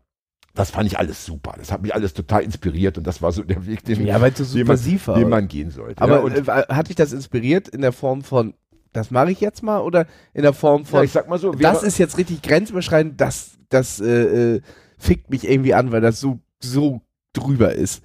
Das 0.55 0.69
fand 0.69 0.85
ich 0.85 0.99
alles 0.99 1.25
super. 1.25 1.55
Das 1.57 1.71
hat 1.71 1.81
mich 1.81 1.95
alles 1.95 2.13
total 2.13 2.43
inspiriert 2.43 2.97
und 2.97 3.07
das 3.07 3.21
war 3.21 3.31
so 3.31 3.43
der 3.43 3.65
Weg, 3.65 3.83
den, 3.85 4.05
Ja, 4.05 4.19
so 4.35 4.55
den, 4.55 4.67
man, 4.67 4.79
den 5.15 5.29
man 5.29 5.47
gehen 5.47 5.71
sollte. 5.71 5.99
Aber 6.01 6.17
ja, 6.17 6.19
und, 6.19 6.47
äh, 6.47 6.51
hat 6.69 6.89
dich 6.89 6.95
das 6.95 7.11
inspiriert 7.11 7.67
in 7.67 7.81
der 7.81 7.91
Form 7.91 8.21
von, 8.21 8.53
das 8.91 9.09
mache 9.09 9.31
ich 9.31 9.41
jetzt 9.41 9.63
mal, 9.63 9.79
oder 9.79 10.05
in 10.33 10.43
der 10.43 10.53
Form 10.53 10.81
ja, 10.83 10.87
von, 10.87 11.03
ich 11.03 11.11
sag 11.11 11.27
mal 11.27 11.39
so, 11.39 11.51
das 11.53 11.81
ist 11.81 11.97
jetzt 11.97 12.19
richtig 12.19 12.43
grenzüberschreitend, 12.43 13.19
das, 13.19 13.57
das 13.69 13.99
äh, 13.99 14.55
äh, 14.55 14.61
fickt 14.99 15.31
mich 15.31 15.49
irgendwie 15.49 15.73
an, 15.73 15.91
weil 15.91 16.01
das 16.01 16.19
so, 16.19 16.39
so 16.59 17.01
drüber 17.33 17.73
ist. 17.73 18.03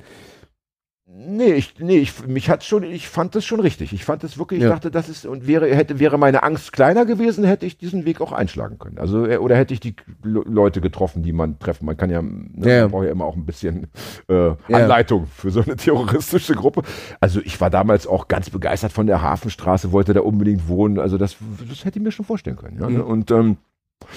Nee, 1.21 1.55
ich, 1.55 1.75
nee, 1.81 1.99
ich, 1.99 2.27
mich 2.29 2.49
hat 2.49 2.63
schon, 2.63 2.85
ich 2.85 3.09
fand 3.09 3.35
das 3.35 3.45
schon 3.45 3.59
richtig. 3.59 3.93
Ich 3.93 4.05
fand 4.05 4.23
das 4.23 4.39
wirklich, 4.39 4.59
ich 4.61 4.65
Ja. 4.65 4.71
dachte, 4.71 4.93
das 4.93 5.09
ist, 5.09 5.27
und 5.27 5.49
wäre, 5.49 5.67
hätte, 5.75 5.99
wäre 5.99 6.17
meine 6.17 6.45
Angst 6.45 6.73
kleiner 6.73 7.07
gewesen, 7.07 7.43
hätte 7.43 7.67
ich 7.67 7.77
diesen 7.77 8.05
Weg 8.05 8.21
auch 8.21 8.31
einschlagen 8.31 8.79
können. 8.79 8.99
Also, 8.99 9.27
äh, 9.27 9.39
oder 9.39 9.57
hätte 9.57 9.75
ich 9.75 9.81
die 9.81 9.97
Le- 10.23 10.45
Leute 10.47 10.81
getroffen, 10.81 11.25
die 11.25 11.33
man 11.33 11.59
treffen. 11.59 11.87
Man 11.87 11.97
kann 11.97 12.09
ja, 12.11 12.23
ne, 12.23 12.49
Ja. 12.65 12.83
man 12.83 12.91
braucht 12.93 13.05
ja 13.07 13.11
immer 13.11 13.25
auch 13.25 13.35
ein 13.35 13.45
bisschen 13.47 13.89
äh, 14.29 14.53
Anleitung 14.73 15.27
für 15.27 15.51
so 15.51 15.61
eine 15.61 15.75
terroristische 15.77 16.55
Gruppe. 16.55 16.83
Also, 17.21 17.41
ich 17.43 17.61
war 17.61 17.69
damals 17.71 18.07
auch 18.07 18.29
ganz 18.29 18.49
begeistert 18.51 18.93
von 18.93 19.09
der 19.09 19.21
Hafenstraße, 19.21 19.91
wollte 19.91 20.15
da 20.15 20.21
unbedingt 20.21 20.69
wohnen. 20.69 21.01
Also, 21.01 21.19
das, 21.19 21.37
das 21.69 21.85
hätte 21.85 21.99
ich 21.99 22.05
mir 22.05 22.13
schon 22.13 22.27
vorstellen 22.27 22.57
können. 22.57 22.79
Ja, 22.81 22.89
ne? 22.89 22.99
Mhm. 22.99 23.05
Und, 23.05 23.31
ähm, 23.33 23.57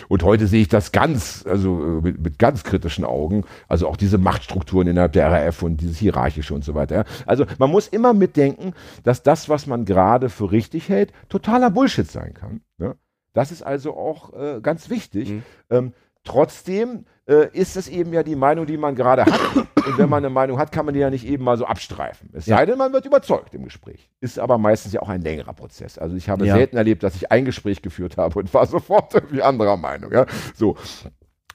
und 0.08 0.24
heute 0.24 0.48
sehe 0.48 0.62
ich 0.62 0.68
das 0.68 0.92
ganz, 0.92 1.46
also 1.48 1.82
äh, 1.84 2.02
mit, 2.02 2.20
mit 2.22 2.40
ganz 2.40 2.64
kritischen 2.64 3.06
Augen. 3.06 3.44
Also 3.68 3.88
auch 3.88 3.98
diese 3.98 4.18
Machtstrukturen 4.18 4.88
innerhalb 4.88 5.14
der 5.14 5.32
RAF 5.32 5.64
und 5.64 5.78
dieses 5.78 5.98
Hierarchische 5.98 6.54
und 6.54 6.64
so 6.64 6.76
weiter. 6.76 7.06
Also 7.26 7.46
man 7.58 7.70
muss 7.70 7.88
immer 7.88 8.14
mitdenken, 8.14 8.74
dass 9.04 9.24
das, 9.24 9.50
was 9.50 9.68
man 9.68 9.86
gerade 9.86 10.30
für 10.30 10.52
richtig 10.52 10.90
hält, 10.90 11.12
totaler 11.30 11.70
Bullshit 11.70 12.10
sein 12.10 12.34
kann. 12.34 12.62
Ne? 12.78 12.96
Das 13.34 13.52
ist 13.52 13.64
also 13.64 13.96
auch 13.96 14.34
äh, 14.34 14.60
ganz 14.62 14.90
wichtig. 14.90 15.30
Mhm. 15.30 15.44
Ähm, 15.70 15.94
trotzdem 16.24 17.06
äh, 17.32 17.50
ist 17.54 17.78
es 17.78 17.88
eben 17.88 18.12
ja 18.14 18.24
die 18.24 18.36
Meinung, 18.36 18.66
die 18.66 18.78
man 18.78 18.96
gerade 18.96 19.26
hat. 19.26 19.40
Und 19.88 19.98
wenn 19.98 20.10
man 20.10 20.24
eine 20.24 20.30
Meinung 20.30 20.60
hat, 20.60 20.72
kann 20.72 20.86
man 20.86 20.94
die 20.94 21.00
ja 21.00 21.10
nicht 21.10 21.26
eben 21.26 21.44
mal 21.44 21.58
so 21.58 21.66
abstreifen. 21.66 22.30
Es 22.34 22.46
Ja. 22.46 22.58
sei 22.58 22.66
denn, 22.68 22.78
man 22.78 22.94
wird 22.94 23.06
überzeugt 23.06 23.54
im 23.56 23.64
Gespräch. 23.64 24.10
Ist 24.20 24.38
aber 24.38 24.58
meistens 24.58 24.94
ja 24.94 25.02
auch 25.02 25.10
ein 25.10 25.22
längerer 25.22 25.54
Prozess. 25.54 25.98
Also 25.98 26.16
ich 26.16 26.30
habe 26.30 26.46
Ja. 26.46 26.56
selten 26.56 26.78
erlebt, 26.78 27.02
dass 27.04 27.16
ich 27.16 27.32
ein 27.32 27.46
Gespräch 27.46 27.82
geführt 27.82 28.18
habe 28.18 28.38
und 28.40 28.54
war 28.54 28.66
sofort 28.68 29.14
irgendwie 29.16 29.42
anderer 29.42 29.78
Meinung. 29.78 30.12
Ja? 30.12 30.26
So. 30.54 30.76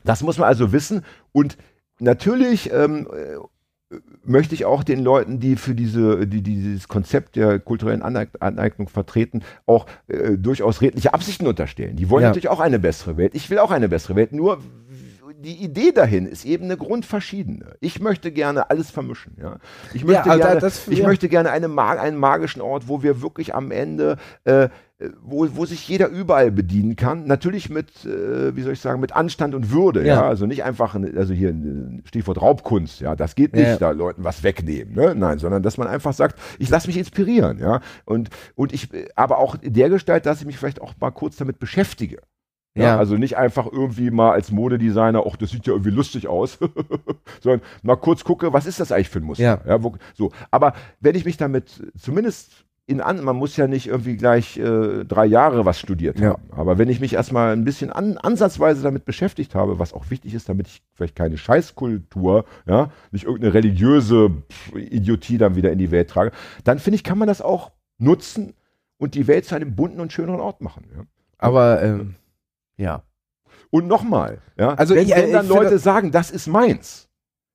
Das 0.05 0.23
muss 0.23 0.39
man 0.39 0.49
also 0.49 0.73
wissen. 0.73 1.05
Und 1.33 1.57
natürlich 2.01 2.73
ähm, 2.73 3.09
äh, 3.13 3.37
möchte 4.25 4.55
ich 4.57 4.65
auch 4.65 4.83
den 4.83 5.01
Leuten, 5.05 5.39
die 5.39 5.55
für 5.57 5.75
diese, 5.77 6.27
die, 6.27 6.43
die 6.43 6.57
dieses 6.57 6.89
Konzept 6.89 7.37
der 7.37 7.61
kulturellen 7.61 8.03
Aneig- 8.03 8.37
Aneignung 8.41 8.89
vertreten, 8.89 9.43
auch 9.67 9.87
äh, 10.09 10.37
durchaus 10.37 10.81
redliche 10.81 11.15
Absichten 11.15 11.47
unterstellen. 11.47 11.95
Die 11.97 12.11
wollen 12.11 12.23
Ja. 12.23 12.29
natürlich 12.31 12.49
auch 12.49 12.59
eine 12.61 12.81
bessere 12.81 13.17
Welt. 13.17 13.35
Ich 13.37 13.49
will 13.51 13.59
auch 13.61 13.71
eine 13.71 13.89
bessere 13.89 14.17
Welt. 14.17 14.33
Nur 14.33 14.59
die 15.47 15.63
Idee 15.63 15.93
dahin 15.93 16.27
ist 16.27 16.45
eben 16.45 16.65
eine 16.65 16.77
grundverschiedene. 16.77 17.77
Ich 17.81 18.01
möchte 18.01 18.33
gerne 18.33 18.69
alles 18.69 18.91
vermischen. 18.91 19.37
Ja? 19.41 19.59
Ich 19.95 20.05
möchte 20.05 20.29
also 20.29 20.43
gerne, 20.43 20.61
das- 20.61 20.89
ich 20.89 20.99
ja. 20.99 21.07
möchte 21.07 21.29
gerne 21.29 21.51
eine, 21.51 21.69
einen 21.79 22.17
magischen 22.17 22.61
Ort, 22.61 22.89
wo 22.89 23.05
wir 23.05 23.23
wirklich 23.23 23.55
am 23.55 23.71
Ende, 23.71 24.17
äh, 24.43 24.65
äh, 24.65 24.69
wo, 25.23 25.47
wo 25.55 25.65
sich 25.65 25.87
jeder 25.89 26.09
überall 26.09 26.51
bedienen 26.51 26.97
kann. 26.97 27.27
Natürlich 27.27 27.71
mit, 27.71 28.05
äh, 28.05 28.57
wie 28.57 28.63
soll 28.63 28.73
ich 28.73 28.81
sagen, 28.81 28.99
mit 29.01 29.15
Anstand 29.15 29.55
und 29.55 29.71
Würde. 29.71 30.01
Ja. 30.05 30.17
Ja. 30.17 30.29
Also 30.29 30.47
nicht 30.47 30.65
einfach, 30.65 30.97
also 31.15 31.33
hier 31.33 31.55
Stichwort 32.05 32.43
Raubkunst. 32.43 33.01
Ja, 33.01 33.15
das 33.15 33.37
geht 33.37 33.53
nicht, 33.55 33.69
Ja. 33.69 33.77
da 33.77 33.91
Leuten 33.93 34.25
was 34.25 34.43
wegnehmen. 34.43 34.95
Ne? 34.97 35.15
Nein, 35.15 35.39
sondern 35.39 35.63
dass 35.63 35.79
man 35.79 35.87
einfach 35.87 36.13
sagt, 36.13 36.41
ich 36.59 36.71
lasse 36.71 36.89
mich 36.89 36.97
inspirieren. 36.99 37.61
Ja, 37.61 37.83
und 38.05 38.31
und 38.57 38.73
ich, 38.73 38.89
aber 39.15 39.39
auch 39.39 39.55
in 39.63 39.75
der 39.75 39.91
Gestalt, 39.91 40.27
dass 40.27 40.41
ich 40.41 40.47
mich 40.47 40.59
vielleicht 40.59 40.81
auch 40.83 40.95
mal 41.01 41.13
kurz 41.13 41.37
damit 41.37 41.61
beschäftige. 41.61 42.19
Ja, 42.77 42.83
Ja. 42.85 42.99
Also 42.99 43.17
nicht 43.17 43.37
einfach 43.37 43.67
irgendwie 43.71 44.11
mal 44.11 44.31
als 44.33 44.51
Modedesigner, 44.53 45.25
ach, 45.27 45.37
das 45.37 45.51
sieht 45.51 45.67
ja 45.67 45.73
irgendwie 45.73 45.91
lustig 45.91 46.29
aus, 46.29 46.59
sondern 47.43 47.63
mal 47.83 47.97
kurz 47.97 48.23
gucke, 48.25 48.53
was 48.53 48.67
ist 48.67 48.79
das 48.81 48.93
eigentlich 48.93 49.09
für 49.09 49.19
ein 49.21 49.25
Muster? 49.25 49.61
Ja. 49.67 49.83
wo, 49.83 49.95
so. 50.15 50.31
Aber 50.51 50.75
wenn 51.01 51.15
ich 51.17 51.25
mich 51.25 51.37
damit 51.37 51.83
zumindest 51.99 52.65
in 52.89 53.01
an, 53.01 53.25
man 53.25 53.35
muss 53.35 53.57
ja 53.57 53.67
nicht 53.67 53.89
irgendwie 53.89 54.17
gleich 54.17 54.57
äh, 54.59 55.05
drei 55.05 55.27
Jahre 55.27 55.65
was 55.65 55.81
studiert 55.81 56.21
Ja. 56.21 56.35
haben. 56.35 56.43
Aber 56.53 56.79
wenn 56.79 56.89
ich 56.89 57.01
mich 57.01 57.15
erstmal 57.15 57.53
ein 57.53 57.65
bisschen 57.65 57.91
an, 57.91 58.17
ansatzweise 58.17 58.81
damit 58.83 59.05
beschäftigt 59.05 59.57
habe, 59.57 59.81
was 59.81 59.93
auch 59.93 60.09
wichtig 60.11 60.35
ist, 60.35 60.49
damit 60.49 60.69
ich 60.69 60.83
vielleicht 60.95 61.17
keine 61.17 61.37
Scheißkultur, 61.37 62.45
ja, 62.67 62.91
nicht 63.11 63.25
irgendeine 63.25 63.55
religiöse 63.55 64.31
Idiotie 64.75 65.37
dann 65.39 65.57
wieder 65.57 65.73
in 65.73 65.79
die 65.79 65.91
Welt 65.91 66.11
trage, 66.11 66.31
dann 66.63 66.79
finde 66.79 66.95
ich, 66.97 67.03
kann 67.05 67.19
man 67.19 67.27
das 67.27 67.41
auch 67.43 67.73
nutzen 67.99 68.55
und 68.99 69.15
die 69.15 69.27
Welt 69.27 69.47
zu 69.47 69.57
einem 69.57 69.75
bunten 69.75 69.99
und 70.01 70.13
schöneren 70.13 70.41
Ort 70.41 70.61
machen. 70.61 70.85
Ja. 70.97 71.03
Aber, 71.39 71.83
ähm, 71.83 72.15
ja. 72.77 73.03
Und 73.71 73.89
nochmal, 73.89 74.39
ja, 74.59 74.75
Also 74.75 74.95
wenn, 74.95 75.05
ich- 75.07 75.15
äh, 75.17 75.23
wenn 75.25 75.33
dann 75.33 75.49
Leute 75.49 75.79
sagen, 75.79 76.13
das 76.13 76.31
ist 76.31 76.47
meins, 76.47 77.09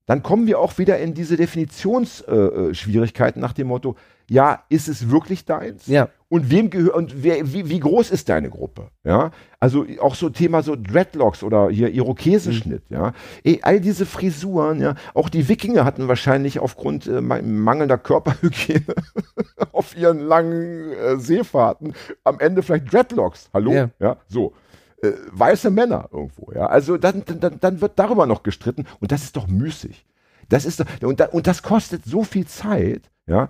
dann 0.07 0.23
kommen 0.23 0.45
wir 0.47 0.59
auch 0.59 0.77
wieder 0.77 0.99
in 0.99 1.13
diese 1.13 1.37
Definitionsschwierigkeiten 1.37 2.71
äh, 2.71 2.75
Schwierigkeiten 2.75 3.39
nach 3.39 3.53
dem 3.53 3.67
Motto, 3.67 3.95
ja, 4.29 4.63
ist 4.69 4.87
es 4.87 5.09
wirklich 5.09 5.45
deins? 5.45 5.87
Ja. 5.87 6.09
Und 6.27 6.49
wem 6.49 6.69
gehört 6.69 6.95
und 6.95 7.23
wer, 7.23 7.53
wie, 7.53 7.69
wie 7.69 7.79
groß 7.79 8.11
ist 8.11 8.29
deine 8.29 8.49
Gruppe? 8.49 8.89
Ja, 9.03 9.31
also 9.59 9.85
auch 9.99 10.15
so 10.15 10.29
Thema 10.29 10.63
so 10.63 10.75
Dreadlocks 10.77 11.43
oder 11.43 11.69
hier 11.69 11.89
Irokesenschnitt, 11.91 12.89
Mhm. 12.89 12.95
ja. 12.97 13.13
Ey, 13.43 13.59
all 13.63 13.79
diese 13.81 14.05
Frisuren, 14.05 14.81
ja, 14.81 14.95
auch 15.13 15.29
die 15.29 15.47
Wikinger 15.49 15.85
hatten 15.85 16.07
wahrscheinlich 16.07 16.59
aufgrund 16.59 17.07
äh, 17.07 17.21
ma- 17.21 17.41
mangelnder 17.41 17.97
Körperhygiene 17.97 18.85
auf 19.71 19.95
ihren 19.95 20.19
langen 20.19 20.91
äh, 20.93 21.17
Seefahrten 21.17 21.93
am 22.23 22.39
Ende 22.39 22.63
vielleicht 22.63 22.91
Dreadlocks. 22.91 23.49
Hallo? 23.53 23.71
Ja. 23.73 23.89
ja 23.99 24.17
so. 24.27 24.53
Äh, 25.01 25.11
weiße 25.31 25.69
Männer 25.69 26.09
irgendwo. 26.11 26.51
Ja? 26.53 26.67
Also 26.67 26.97
dann, 26.97 27.23
dann, 27.25 27.59
dann 27.59 27.81
wird 27.81 27.97
darüber 27.97 28.25
noch 28.25 28.43
gestritten 28.43 28.85
und 28.99 29.11
das 29.11 29.23
ist 29.23 29.35
doch 29.35 29.47
müßig. 29.47 30.05
Das 30.49 30.65
ist 30.65 30.79
doch, 30.79 30.85
und, 31.03 31.19
da, 31.19 31.25
und 31.27 31.47
das 31.47 31.63
kostet 31.63 32.05
so 32.05 32.23
viel 32.23 32.45
Zeit, 32.45 33.09
ja. 33.25 33.49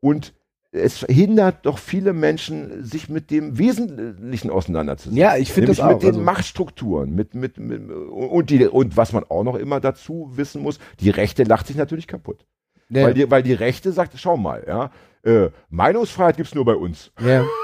Und 0.00 0.34
es 0.72 1.06
hindert 1.08 1.64
doch 1.64 1.78
viele 1.78 2.12
Menschen, 2.12 2.84
sich 2.84 3.08
mit 3.08 3.30
dem 3.30 3.56
Wesentlichen 3.58 4.50
auseinanderzusetzen. 4.50 5.16
Ja, 5.16 5.36
ich 5.36 5.52
finde 5.52 5.68
das 5.68 5.80
auch. 5.80 5.92
mit 5.92 6.02
den 6.02 6.08
also- 6.08 6.20
Machtstrukturen, 6.20 7.14
mit, 7.14 7.34
mit, 7.34 7.58
mit 7.58 7.88
und, 7.90 8.50
die, 8.50 8.66
und 8.66 8.96
was 8.96 9.12
man 9.12 9.24
auch 9.24 9.44
noch 9.44 9.54
immer 9.54 9.80
dazu 9.80 10.32
wissen 10.34 10.62
muss, 10.62 10.78
die 11.00 11.10
Rechte 11.10 11.44
lacht 11.44 11.68
sich 11.68 11.76
natürlich 11.76 12.08
kaputt. 12.08 12.44
ja, 12.90 13.04
Weil, 13.04 13.14
die, 13.14 13.30
weil 13.30 13.42
die 13.42 13.52
Rechte 13.54 13.92
sagt, 13.92 14.14
schau 14.18 14.36
mal, 14.36 14.64
ja, 14.66 14.90
äh, 15.22 15.50
Meinungsfreiheit 15.70 16.36
gibt's 16.36 16.54
nur 16.54 16.64
bei 16.64 16.74
uns. 16.74 17.12
ja. 17.24 17.44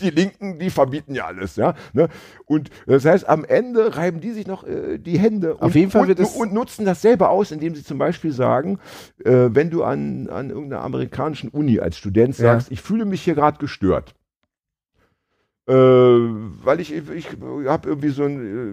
Die 0.00 0.10
Linken, 0.10 0.58
die 0.58 0.70
verbieten 0.70 1.14
ja 1.14 1.26
alles, 1.26 1.56
ja. 1.56 1.74
Ne? 1.92 2.08
Und 2.46 2.70
das 2.86 3.04
heißt, 3.04 3.28
am 3.28 3.44
Ende 3.44 3.96
reiben 3.96 4.20
die 4.20 4.32
sich 4.32 4.46
noch 4.46 4.64
äh, 4.64 4.98
die 4.98 5.18
Hände 5.18 5.54
Auf 5.54 5.62
und, 5.62 5.74
jeden 5.74 5.90
Fall 5.90 6.08
und, 6.10 6.20
und 6.20 6.52
nutzen 6.52 6.84
das 6.84 7.02
selber 7.02 7.30
aus, 7.30 7.50
indem 7.50 7.74
sie 7.74 7.84
zum 7.84 7.98
Beispiel 7.98 8.32
sagen, 8.32 8.78
äh, 9.24 9.48
wenn 9.50 9.70
du 9.70 9.82
an, 9.84 10.28
an 10.28 10.50
irgendeiner 10.50 10.82
amerikanischen 10.82 11.48
Uni 11.50 11.80
als 11.80 11.96
Student 11.98 12.38
Ja. 12.38 12.54
sagst, 12.54 12.70
ich 12.70 12.80
fühle 12.80 13.04
mich 13.04 13.22
hier 13.22 13.34
gerade 13.34 13.58
gestört. 13.58 14.14
Äh, 15.68 15.72
weil 15.74 16.80
ich, 16.80 16.92
ich 16.92 17.28
habe 17.66 17.88
irgendwie 17.88 18.08
so 18.08 18.24
ein, 18.24 18.72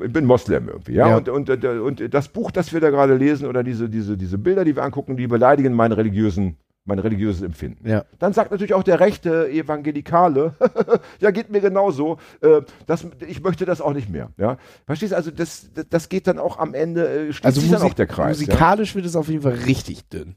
äh, 0.00 0.06
ich 0.06 0.12
bin 0.12 0.24
Moslem 0.24 0.68
irgendwie, 0.68 0.94
ja, 0.94 1.08
Ja. 1.08 1.16
Und, 1.18 1.28
und, 1.28 1.48
und, 1.48 1.64
und 2.00 2.14
das 2.14 2.28
Buch, 2.28 2.50
das 2.50 2.72
wir 2.72 2.80
da 2.80 2.90
gerade 2.90 3.14
lesen 3.14 3.46
oder 3.46 3.62
diese, 3.62 3.88
diese, 3.88 4.16
diese 4.16 4.36
Bilder, 4.36 4.64
die 4.64 4.74
wir 4.74 4.82
angucken, 4.82 5.16
die 5.16 5.28
beleidigen 5.28 5.72
meinen 5.72 5.92
religiösen, 5.92 6.56
mein 6.86 6.98
religiöses 7.00 7.42
Empfinden. 7.42 7.86
ja. 7.88 8.04
Dann 8.18 8.32
sagt 8.32 8.50
natürlich 8.52 8.72
auch 8.74 8.82
der 8.84 9.00
rechte 9.00 9.48
Evangelikale, 9.50 10.54
ja, 11.20 11.30
geht 11.32 11.50
mir 11.50 11.60
genauso, 11.60 12.18
äh, 12.40 12.62
das, 12.86 13.06
ich 13.26 13.42
möchte 13.42 13.64
das 13.66 13.80
auch 13.80 13.92
nicht 13.92 14.08
mehr. 14.08 14.30
Ja? 14.38 14.56
Verstehst 14.86 15.12
du, 15.12 15.16
also 15.16 15.30
das, 15.30 15.70
das- 15.90 16.08
geht 16.08 16.26
dann 16.28 16.38
auch 16.38 16.58
am 16.58 16.72
Ende, 16.74 17.06
äh, 17.28 17.32
Also 17.42 17.60
sich 17.60 17.70
dann 17.70 17.80
Musik, 17.80 17.92
auch 17.92 17.94
der 17.94 18.06
Kreis. 18.06 18.40
Ja? 18.40 18.46
musikalisch 18.46 18.94
wird 18.94 19.04
es 19.04 19.16
auf 19.16 19.28
jeden 19.28 19.42
Fall 19.42 19.54
richtig 19.66 20.08
dünn. 20.08 20.36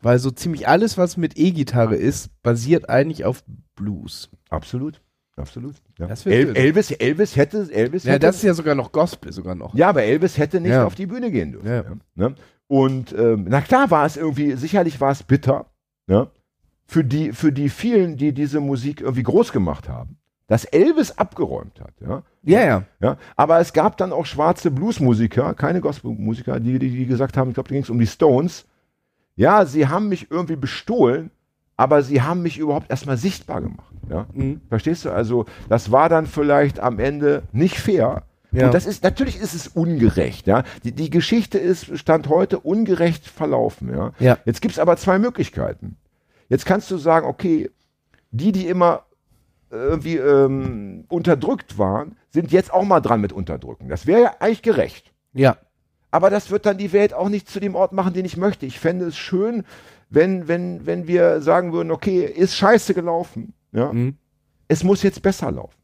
Weil 0.00 0.18
so 0.18 0.30
ziemlich 0.32 0.66
alles, 0.66 0.98
was 0.98 1.16
mit 1.16 1.38
E-Gitarre 1.38 1.94
ist, 1.94 2.30
basiert 2.42 2.88
eigentlich 2.88 3.24
auf 3.24 3.44
Blues. 3.76 4.30
Absolut, 4.48 5.00
absolut. 5.36 5.76
Ja. 5.98 6.08
El. 6.24 6.56
Elvis, 6.56 6.90
Elvis 6.90 7.36
hätte, 7.36 7.68
Elvis 7.70 8.04
Ja, 8.04 8.12
hätte, 8.14 8.26
das 8.26 8.36
ist 8.36 8.42
ja 8.42 8.54
sogar 8.54 8.74
noch 8.74 8.90
Gospel 8.92 9.32
sogar 9.32 9.54
noch. 9.54 9.74
ja, 9.74 9.90
aber 9.90 10.02
Elvis 10.02 10.38
hätte 10.38 10.60
nicht 10.60 10.72
Ja. 10.72 10.86
auf 10.86 10.94
die 10.96 11.06
Bühne 11.06 11.30
gehen 11.30 11.52
dürfen. 11.52 11.68
Ja. 11.68 11.82
Ja. 11.82 11.92
Ne? 12.16 12.34
Und 12.66 13.12
ähm, 13.12 13.44
na 13.48 13.60
klar 13.60 13.90
war 13.90 14.06
es 14.06 14.16
irgendwie, 14.16 14.52
sicherlich 14.56 14.98
war 15.00 15.12
es 15.12 15.22
bitter, 15.22 15.66
ne? 16.06 16.28
für, 16.86 17.04
die, 17.04 17.32
für 17.32 17.52
die 17.52 17.68
vielen, 17.68 18.16
die 18.16 18.32
diese 18.32 18.60
Musik 18.60 19.00
irgendwie 19.00 19.22
groß 19.22 19.52
gemacht 19.52 19.88
haben, 19.88 20.18
dass 20.46 20.64
Elvis 20.64 21.12
abgeräumt 21.18 21.80
hat. 21.80 21.94
Ja? 22.00 22.22
Ja, 22.42 22.64
ja. 22.64 22.84
Ja, 23.00 23.16
aber 23.36 23.60
es 23.60 23.72
gab 23.72 23.96
dann 23.96 24.12
auch 24.12 24.26
schwarze 24.26 24.70
Bluesmusiker, 24.70 25.54
keine 25.54 25.80
Gospelmusiker, 25.80 26.60
die, 26.60 26.78
die, 26.78 26.90
die 26.90 27.06
gesagt 27.06 27.36
haben, 27.36 27.48
ich 27.48 27.54
glaube, 27.54 27.68
da 27.68 27.74
ging 27.74 27.82
es 27.82 27.90
um 27.90 27.98
die 27.98 28.06
Stones. 28.06 28.66
Ja, 29.34 29.64
sie 29.64 29.88
haben 29.88 30.08
mich 30.08 30.30
irgendwie 30.30 30.56
bestohlen, 30.56 31.30
aber 31.76 32.02
sie 32.02 32.22
haben 32.22 32.42
mich 32.42 32.58
überhaupt 32.58 32.90
erstmal 32.90 33.16
sichtbar 33.16 33.62
gemacht. 33.62 33.94
Ja? 34.10 34.26
Mhm. 34.32 34.60
Verstehst 34.68 35.04
du? 35.04 35.10
Also, 35.10 35.46
das 35.68 35.90
war 35.90 36.08
dann 36.08 36.26
vielleicht 36.26 36.80
am 36.80 36.98
Ende 36.98 37.44
nicht 37.52 37.78
fair. 37.78 38.24
Ja. 38.52 38.66
Und 38.66 38.74
das 38.74 38.86
ist, 38.86 39.02
natürlich 39.02 39.40
ist 39.40 39.54
es 39.54 39.68
ungerecht, 39.68 40.46
ja. 40.46 40.62
Die, 40.84 40.92
die 40.92 41.10
Geschichte 41.10 41.58
ist, 41.58 41.98
stand 41.98 42.28
heute 42.28 42.60
ungerecht 42.60 43.26
verlaufen, 43.26 43.90
ja. 43.92 44.12
Ja. 44.18 44.38
Jetzt 44.44 44.60
gibt 44.60 44.72
es 44.72 44.78
aber 44.78 44.96
zwei 44.96 45.18
Möglichkeiten. 45.18 45.96
Jetzt 46.48 46.66
kannst 46.66 46.90
du 46.90 46.98
sagen, 46.98 47.26
okay, 47.26 47.70
die, 48.30 48.52
die 48.52 48.68
immer 48.68 49.04
irgendwie 49.70 50.16
ähm, 50.16 51.04
unterdrückt 51.08 51.78
waren, 51.78 52.16
sind 52.30 52.52
jetzt 52.52 52.72
auch 52.72 52.84
mal 52.84 53.00
dran 53.00 53.20
mit 53.20 53.32
unterdrücken. 53.32 53.88
Das 53.88 54.06
wäre 54.06 54.22
ja 54.22 54.34
eigentlich 54.38 54.62
gerecht. 54.62 55.12
Ja. 55.32 55.56
Aber 56.10 56.28
das 56.28 56.50
wird 56.50 56.66
dann 56.66 56.76
die 56.76 56.92
Welt 56.92 57.14
auch 57.14 57.30
nicht 57.30 57.48
zu 57.48 57.58
dem 57.58 57.74
Ort 57.74 57.92
machen, 57.92 58.12
den 58.12 58.26
ich 58.26 58.36
möchte. 58.36 58.66
Ich 58.66 58.78
fände 58.78 59.06
es 59.06 59.16
schön, 59.16 59.64
wenn, 60.10 60.46
wenn, 60.46 60.84
wenn 60.84 61.06
wir 61.06 61.40
sagen 61.40 61.72
würden, 61.72 61.90
okay, 61.90 62.24
ist 62.24 62.54
scheiße 62.54 62.92
gelaufen. 62.92 63.54
Ja? 63.72 63.92
Mhm. 63.92 64.18
Es 64.68 64.84
muss 64.84 65.02
jetzt 65.02 65.22
besser 65.22 65.50
laufen. 65.50 65.78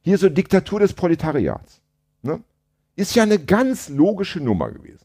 Hier 0.00 0.16
so 0.16 0.30
Diktatur 0.30 0.80
des 0.80 0.94
Proletariats. 0.94 1.79
Ne? 2.22 2.40
Ist 2.96 3.14
ja 3.14 3.22
eine 3.22 3.38
ganz 3.38 3.88
logische 3.88 4.40
Nummer 4.40 4.70
gewesen. 4.70 5.04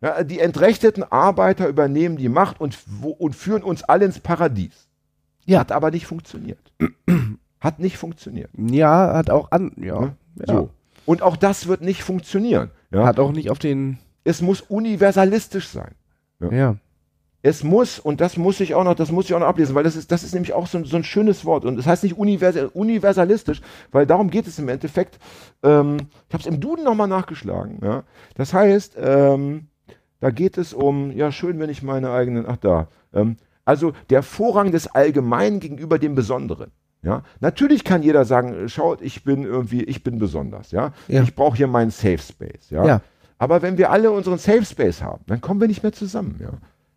Ja, 0.00 0.24
die 0.24 0.40
entrechteten 0.40 1.04
Arbeiter 1.04 1.68
übernehmen 1.68 2.16
die 2.16 2.28
Macht 2.28 2.60
und, 2.60 2.76
wo, 2.86 3.10
und 3.10 3.36
führen 3.36 3.62
uns 3.62 3.84
alle 3.84 4.04
ins 4.04 4.18
Paradies. 4.18 4.88
Ja. 5.44 5.60
Hat 5.60 5.72
aber 5.72 5.90
nicht 5.90 6.06
funktioniert. 6.06 6.72
Hat 7.60 7.78
nicht 7.78 7.96
funktioniert. 7.96 8.50
Ja, 8.56 9.14
hat 9.14 9.30
auch 9.30 9.52
an, 9.52 9.72
ja. 9.76 10.00
Ne? 10.00 10.16
ja. 10.46 10.54
So. 10.54 10.70
Und 11.06 11.22
auch 11.22 11.36
das 11.36 11.68
wird 11.68 11.80
nicht 11.80 12.02
funktionieren. 12.02 12.70
Ja? 12.90 13.06
Hat 13.06 13.20
auch 13.20 13.32
nicht 13.32 13.50
auf 13.50 13.58
den, 13.58 13.98
es 14.24 14.42
muss 14.42 14.60
universalistisch 14.60 15.68
sein. 15.68 15.94
ja. 16.40 16.76
Es 17.44 17.64
muss, 17.64 17.98
und 17.98 18.20
das 18.20 18.36
muss 18.36 18.60
ich 18.60 18.74
auch 18.76 18.84
noch, 18.84 18.94
das 18.94 19.10
muss 19.10 19.24
ich 19.24 19.34
auch 19.34 19.40
noch 19.40 19.48
ablesen, 19.48 19.74
weil 19.74 19.82
das 19.82 19.96
ist, 19.96 20.12
das 20.12 20.22
ist 20.22 20.32
nämlich 20.32 20.52
auch 20.52 20.68
so, 20.68 20.78
ein- 20.78 20.84
so 20.84 20.96
ein 20.96 21.02
schönes 21.02 21.44
Wort. 21.44 21.64
Und 21.64 21.76
das 21.76 21.86
heißt 21.86 22.04
nicht 22.04 22.16
universal, 22.16 22.66
universalistisch, 22.72 23.60
weil 23.90 24.06
darum 24.06 24.30
geht 24.30 24.46
es 24.46 24.58
im 24.60 24.68
Endeffekt. 24.68 25.18
Ähm, 25.64 25.96
ich 26.28 26.34
habe 26.34 26.40
es 26.42 26.46
im 26.46 26.60
Duden 26.60 26.84
nochmal 26.84 27.08
nachgeschlagen. 27.08 27.80
Ja? 27.82 28.04
Das 28.36 28.54
heißt, 28.54 28.96
ähm, 28.96 29.66
da 30.20 30.30
geht 30.30 30.56
es 30.56 30.72
um, 30.72 31.10
ja, 31.10 31.32
schön, 31.32 31.58
wenn 31.58 31.68
ich 31.68 31.82
meine 31.82 32.10
eigenen, 32.12 32.44
ach 32.46 32.58
da, 32.58 32.86
ähm, 33.12 33.36
also 33.64 33.92
der 34.10 34.22
Vorrang 34.22 34.70
des 34.70 34.86
Allgemeinen 34.86 35.58
gegenüber 35.58 35.98
dem 35.98 36.14
Besonderen. 36.14 36.70
Ja, 37.04 37.24
natürlich 37.40 37.82
kann 37.82 38.04
jeder 38.04 38.24
sagen, 38.24 38.68
schaut, 38.68 39.02
ich 39.02 39.24
bin 39.24 39.42
irgendwie, 39.42 39.82
ich 39.82 40.04
bin 40.04 40.20
besonders, 40.20 40.70
ja. 40.70 40.92
Ja. 41.08 41.24
Ich 41.24 41.34
brauche 41.34 41.56
hier 41.56 41.66
meinen 41.66 41.90
Safe 41.90 42.18
Space, 42.18 42.70
ja? 42.70 42.86
Ja. 42.86 43.00
Aber 43.38 43.60
wenn 43.62 43.76
wir 43.76 43.90
alle 43.90 44.12
unseren 44.12 44.38
Safe 44.38 44.64
Space 44.64 45.02
haben, 45.02 45.24
dann 45.26 45.40
kommen 45.40 45.60
wir 45.60 45.66
nicht 45.66 45.82
mehr 45.82 45.92
zusammen, 45.92 46.36
ja. 46.40 46.50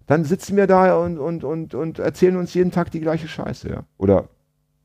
Dann 0.07 0.23
sitzen 0.23 0.55
wir 0.55 0.67
da 0.67 0.97
und, 0.97 1.17
und, 1.17 1.43
und, 1.43 1.73
und 1.73 1.99
erzählen 1.99 2.35
uns 2.37 2.53
jeden 2.53 2.71
Tag 2.71 2.91
die 2.91 2.99
gleiche 2.99 3.27
Scheiße, 3.27 3.69
ja. 3.69 3.83
Oder 3.97 4.29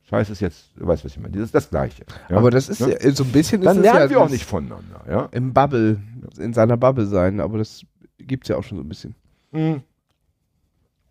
Scheiße 0.08 0.32
ist 0.32 0.40
jetzt, 0.40 0.70
du 0.76 0.86
weißt, 0.86 1.04
was 1.04 1.12
ich 1.12 1.20
meine, 1.20 1.34
das 1.36 1.44
ist 1.44 1.54
das 1.54 1.70
Gleiche. 1.70 2.04
Ja? 2.28 2.36
Aber 2.38 2.50
das 2.50 2.68
ist 2.68 2.80
Ne? 2.80 2.96
ja, 3.00 3.10
so 3.12 3.22
ein 3.24 3.30
bisschen 3.32 3.60
Dann 3.62 3.76
ist 3.76 3.78
es 3.78 3.82
lernen 3.84 4.00
ja 4.00 4.10
wir 4.10 4.20
auch 4.22 4.28
nicht 4.30 4.44
voneinander, 4.44 5.04
ja. 5.08 5.28
Im 5.32 5.52
Bubble, 5.52 6.00
in 6.38 6.52
seiner 6.52 6.76
Bubble 6.76 7.06
sein, 7.06 7.38
aber 7.40 7.58
das 7.58 7.84
gibt's 8.18 8.48
ja 8.48 8.56
auch 8.56 8.64
schon 8.64 8.78
so 8.78 8.84
ein 8.84 8.88
bisschen. 8.88 9.14
Mhm. 9.52 9.82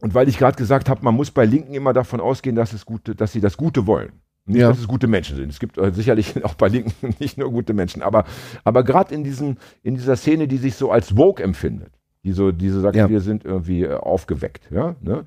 Und 0.02 0.14
weil 0.14 0.30
ich 0.30 0.38
gerade 0.38 0.58
gesagt 0.58 0.90
habe, 0.90 1.04
man 1.04 1.14
muss 1.16 1.30
bei 1.32 1.46
Linken 1.46 1.74
immer 1.74 1.94
davon 1.94 2.20
ausgehen, 2.22 2.56
dass, 2.56 2.74
es 2.74 2.86
gute, 2.86 3.16
dass 3.16 3.32
sie 3.34 3.42
das 3.42 3.58
Gute 3.58 3.86
wollen. 3.86 4.14
Nicht, 4.46 4.62
Ja. 4.62 4.70
dass 4.70 4.80
es 4.80 4.88
gute 4.88 5.08
Menschen 5.08 5.36
sind. 5.36 5.50
Es 5.50 5.60
gibt 5.60 5.78
äh, 5.78 5.92
sicherlich 5.92 6.44
auch 6.46 6.56
bei 6.56 6.68
Linken 6.70 7.14
nicht 7.20 7.38
nur 7.38 7.52
gute 7.52 7.74
Menschen, 7.74 8.02
aber, 8.02 8.24
aber 8.64 8.84
gerade 8.84 9.14
in, 9.14 9.24
diesem- 9.24 9.58
in 9.84 9.96
dieser 9.96 10.16
Szene, 10.16 10.48
die 10.48 10.58
sich 10.58 10.76
so 10.76 10.92
als 10.92 11.10
Vogue 11.12 11.44
empfindet, 11.44 11.92
die 12.24 12.32
so, 12.34 12.52
die 12.52 12.70
so 12.70 12.82
sagt, 12.82 12.96
Ja. 12.96 13.10
wir 13.10 13.22
sind 13.22 13.46
irgendwie 13.46 13.84
äh, 13.84 13.94
aufgeweckt, 13.96 14.70
ja, 14.72 14.96
ne? 15.02 15.26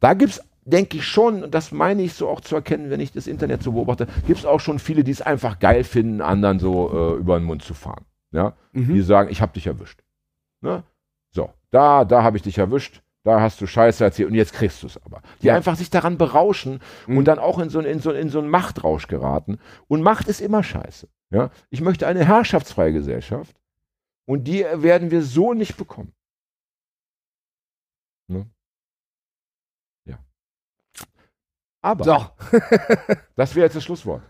da 0.00 0.14
gibt 0.14 0.32
es, 0.32 0.42
denke 0.64 0.96
ich 0.98 1.06
schon, 1.06 1.44
und 1.44 1.54
das 1.54 1.72
meine 1.72 2.02
ich 2.02 2.14
so 2.14 2.28
auch 2.28 2.40
zu 2.40 2.54
erkennen, 2.56 2.90
wenn 2.90 3.00
ich 3.00 3.12
das 3.12 3.26
Internet 3.26 3.62
so 3.62 3.72
beobachte, 3.72 4.06
gibt 4.26 4.38
es 4.40 4.46
auch 4.46 4.60
schon 4.60 4.78
viele, 4.78 5.04
die 5.04 5.10
es 5.12 5.22
einfach 5.22 5.58
geil 5.58 5.84
finden, 5.84 6.20
anderen 6.20 6.58
so 6.58 6.90
äh, 7.16 7.18
über 7.18 7.38
den 7.38 7.44
Mund 7.44 7.62
zu 7.62 7.74
fahren. 7.74 8.04
Ja? 8.32 8.54
Mhm. 8.72 8.94
die 8.94 9.02
sagen, 9.02 9.30
ich 9.30 9.42
habe 9.42 9.52
dich 9.52 9.66
erwischt. 9.66 10.00
Ne? 10.62 10.84
So, 11.30 11.50
da, 11.70 12.04
da 12.04 12.22
habe 12.22 12.36
ich 12.38 12.42
dich 12.42 12.58
erwischt, 12.58 13.02
da 13.24 13.40
hast 13.40 13.60
du 13.60 13.66
Scheiße 13.66 14.02
erzählt 14.02 14.28
und 14.30 14.34
jetzt 14.34 14.52
kriegst 14.52 14.82
du 14.82 14.86
es 14.86 14.96
aber. 15.04 15.20
Die 15.42 15.46
Ja. 15.48 15.54
einfach 15.54 15.76
sich 15.76 15.90
daran 15.90 16.16
berauschen 16.18 16.80
Mhm. 17.06 17.18
und 17.18 17.24
dann 17.26 17.38
auch 17.38 17.58
in 17.58 17.68
so, 17.68 17.80
in, 17.80 18.00
so, 18.00 18.10
in 18.10 18.30
so 18.30 18.38
einen 18.40 18.48
Machtrausch 18.48 19.06
geraten. 19.06 19.58
Und 19.86 20.02
Macht 20.02 20.26
ist 20.28 20.40
immer 20.40 20.62
Scheiße. 20.62 21.08
Ja? 21.30 21.50
Ich 21.70 21.80
möchte 21.82 22.06
eine 22.06 22.24
herrschaftsfreie 22.24 22.92
Gesellschaft 22.92 23.54
und 24.26 24.44
die 24.44 24.64
werden 24.74 25.10
wir 25.10 25.22
so 25.22 25.52
nicht 25.54 25.76
bekommen. 25.76 26.12
Ne? 28.28 28.46
Ja. 30.06 30.18
Aber 31.82 32.04
So. 32.04 32.16
das 33.36 33.54
wäre 33.54 33.66
jetzt 33.66 33.76
das 33.76 33.84
Schlusswort. 33.84 34.22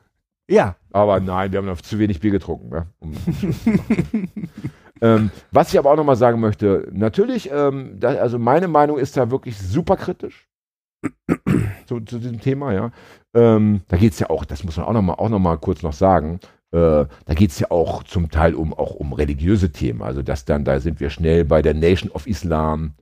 Ja. 0.48 0.76
Aber 0.90 1.20
nein, 1.20 1.52
wir 1.52 1.58
haben 1.58 1.66
noch 1.66 1.80
zu 1.80 1.98
wenig 1.98 2.20
Bier 2.20 2.30
getrunken. 2.32 2.72
Ja, 2.72 2.86
um 2.98 3.14
zu 3.14 3.30
machen. 3.70 4.32
ähm, 5.00 5.30
was 5.50 5.72
ich 5.72 5.78
aber 5.78 5.90
auch 5.90 5.96
nochmal 5.96 6.16
sagen 6.16 6.40
möchte, 6.40 6.88
natürlich, 6.92 7.50
ähm, 7.52 7.98
da, 8.00 8.08
also 8.08 8.38
meine 8.38 8.68
Meinung 8.68 8.98
ist 8.98 9.16
da 9.16 9.30
wirklich 9.30 9.58
super 9.58 9.96
kritisch 9.96 10.48
zu, 11.86 12.00
zu 12.00 12.18
diesem 12.18 12.40
Thema, 12.40 12.72
ja. 12.72 12.90
Ähm, 13.34 13.82
da 13.88 13.96
geht 13.96 14.12
es 14.12 14.18
ja 14.18 14.30
auch, 14.30 14.44
das 14.44 14.64
muss 14.64 14.76
man 14.76 14.86
auch 14.86 14.92
nochmal 14.92 15.16
auch 15.16 15.28
noch 15.28 15.38
mal 15.38 15.56
kurz 15.56 15.82
noch 15.82 15.94
sagen, 15.94 16.40
äh, 16.72 17.06
da 17.26 17.34
geht 17.34 17.50
es 17.50 17.58
ja 17.58 17.70
auch 17.70 18.02
zum 18.02 18.30
Teil 18.30 18.54
um 18.54 18.74
auch 18.74 18.94
um 18.94 19.12
religiöse 19.12 19.72
Themen. 19.72 20.02
Also 20.02 20.22
das 20.22 20.44
dann, 20.44 20.64
da 20.64 20.80
sind 20.80 21.00
wir 21.00 21.10
schnell 21.10 21.44
bei 21.44 21.62
der 21.62 21.74
Nation 21.74 22.10
of 22.10 22.26
Islam, 22.26 22.94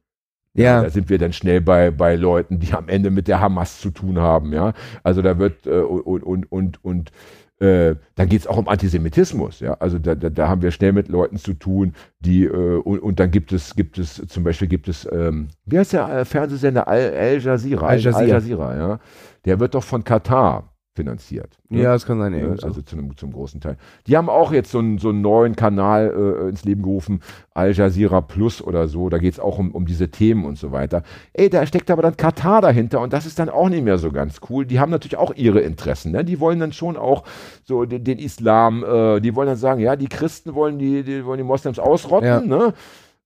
Ja. 0.54 0.82
da 0.82 0.90
sind 0.90 1.08
wir 1.08 1.18
dann 1.18 1.32
schnell 1.32 1.60
bei, 1.60 1.90
bei 1.90 2.16
Leuten, 2.16 2.58
die 2.58 2.72
am 2.72 2.88
Ende 2.88 3.10
mit 3.10 3.28
der 3.28 3.40
Hamas 3.40 3.80
zu 3.80 3.90
tun 3.90 4.18
haben, 4.18 4.52
ja. 4.52 4.72
Also 5.02 5.22
da 5.22 5.38
wird 5.38 5.66
äh, 5.66 5.80
und 5.80 6.22
und 6.22 6.50
und 6.50 6.84
und 6.84 7.12
äh, 7.60 7.94
dann 8.16 8.28
geht 8.28 8.40
es 8.40 8.46
auch 8.46 8.56
um 8.56 8.68
Antisemitismus, 8.68 9.60
ja. 9.60 9.74
Also 9.74 9.98
da, 9.98 10.14
da, 10.14 10.28
da 10.30 10.48
haben 10.48 10.62
wir 10.62 10.70
schnell 10.70 10.92
mit 10.92 11.08
Leuten 11.08 11.36
zu 11.36 11.54
tun, 11.54 11.94
die 12.18 12.44
äh, 12.44 12.80
und, 12.80 12.98
und 12.98 13.20
dann 13.20 13.30
gibt 13.30 13.52
es 13.52 13.76
gibt 13.76 13.98
es 13.98 14.14
zum 14.26 14.42
Beispiel 14.42 14.66
gibt 14.66 14.88
es 14.88 15.08
ähm, 15.12 15.48
wie 15.66 15.78
heißt 15.78 15.92
der 15.92 16.08
äh, 16.08 16.24
Fernsehsender 16.24 16.88
Al, 16.88 17.14
Al 17.14 17.38
Jazeera 17.38 17.86
Al 17.86 17.98
Jazeera. 18.00 18.18
Al 18.18 18.28
Jazeera, 18.28 18.76
ja. 18.76 19.00
Der 19.44 19.60
wird 19.60 19.74
doch 19.74 19.84
von 19.84 20.02
Katar 20.02 20.70
finanziert. 21.00 21.58
ne? 21.68 21.82
Ja, 21.82 21.92
das 21.92 22.06
kann 22.06 22.18
sein, 22.18 22.32
Ja, 22.32 22.38
irgendwie 22.40 22.60
so. 22.60 22.66
also 22.66 22.82
zu 22.82 22.96
einem, 22.96 23.16
zum 23.16 23.32
großen 23.32 23.60
Teil. 23.60 23.76
Die 24.06 24.16
haben 24.16 24.28
auch 24.28 24.52
jetzt 24.52 24.70
so 24.70 24.78
einen, 24.78 24.98
so 24.98 25.08
einen 25.10 25.20
neuen 25.22 25.56
Kanal 25.56 26.12
äh, 26.44 26.48
ins 26.48 26.64
Leben 26.64 26.82
gerufen, 26.82 27.20
Al 27.54 27.72
Jazeera 27.72 28.20
Plus 28.20 28.62
oder 28.62 28.88
so. 28.88 29.08
Da 29.08 29.18
geht 29.18 29.32
es 29.34 29.40
auch 29.40 29.58
um, 29.58 29.72
um 29.72 29.86
diese 29.86 30.10
Themen 30.10 30.44
und 30.44 30.56
so 30.58 30.72
weiter. 30.72 31.02
Ey, 31.32 31.50
da 31.50 31.66
steckt 31.66 31.90
aber 31.90 32.02
dann 32.02 32.16
Katar 32.16 32.60
dahinter 32.60 33.00
und 33.00 33.12
das 33.12 33.26
ist 33.26 33.38
dann 33.38 33.48
auch 33.48 33.68
nicht 33.68 33.84
mehr 33.84 33.98
so 33.98 34.10
ganz 34.12 34.40
cool. 34.48 34.64
Die 34.66 34.78
haben 34.80 34.90
natürlich 34.90 35.16
auch 35.16 35.34
ihre 35.34 35.60
Interessen. 35.60 36.12
Ne? 36.12 36.24
Die 36.24 36.40
wollen 36.40 36.58
dann 36.60 36.72
schon 36.72 36.96
auch 36.96 37.24
so 37.64 37.84
den, 37.84 38.04
den 38.04 38.18
Islam, 38.18 38.84
äh, 38.84 39.20
die 39.20 39.34
wollen 39.34 39.48
dann 39.48 39.56
sagen, 39.56 39.80
ja, 39.80 39.96
die 39.96 40.08
Christen 40.08 40.54
wollen 40.54 40.78
die, 40.78 41.02
die 41.02 41.24
wollen 41.24 41.38
die 41.38 41.44
Moslems 41.44 41.78
ausrotten, 41.78 42.26
Ja. 42.28 42.40
ne? 42.40 42.74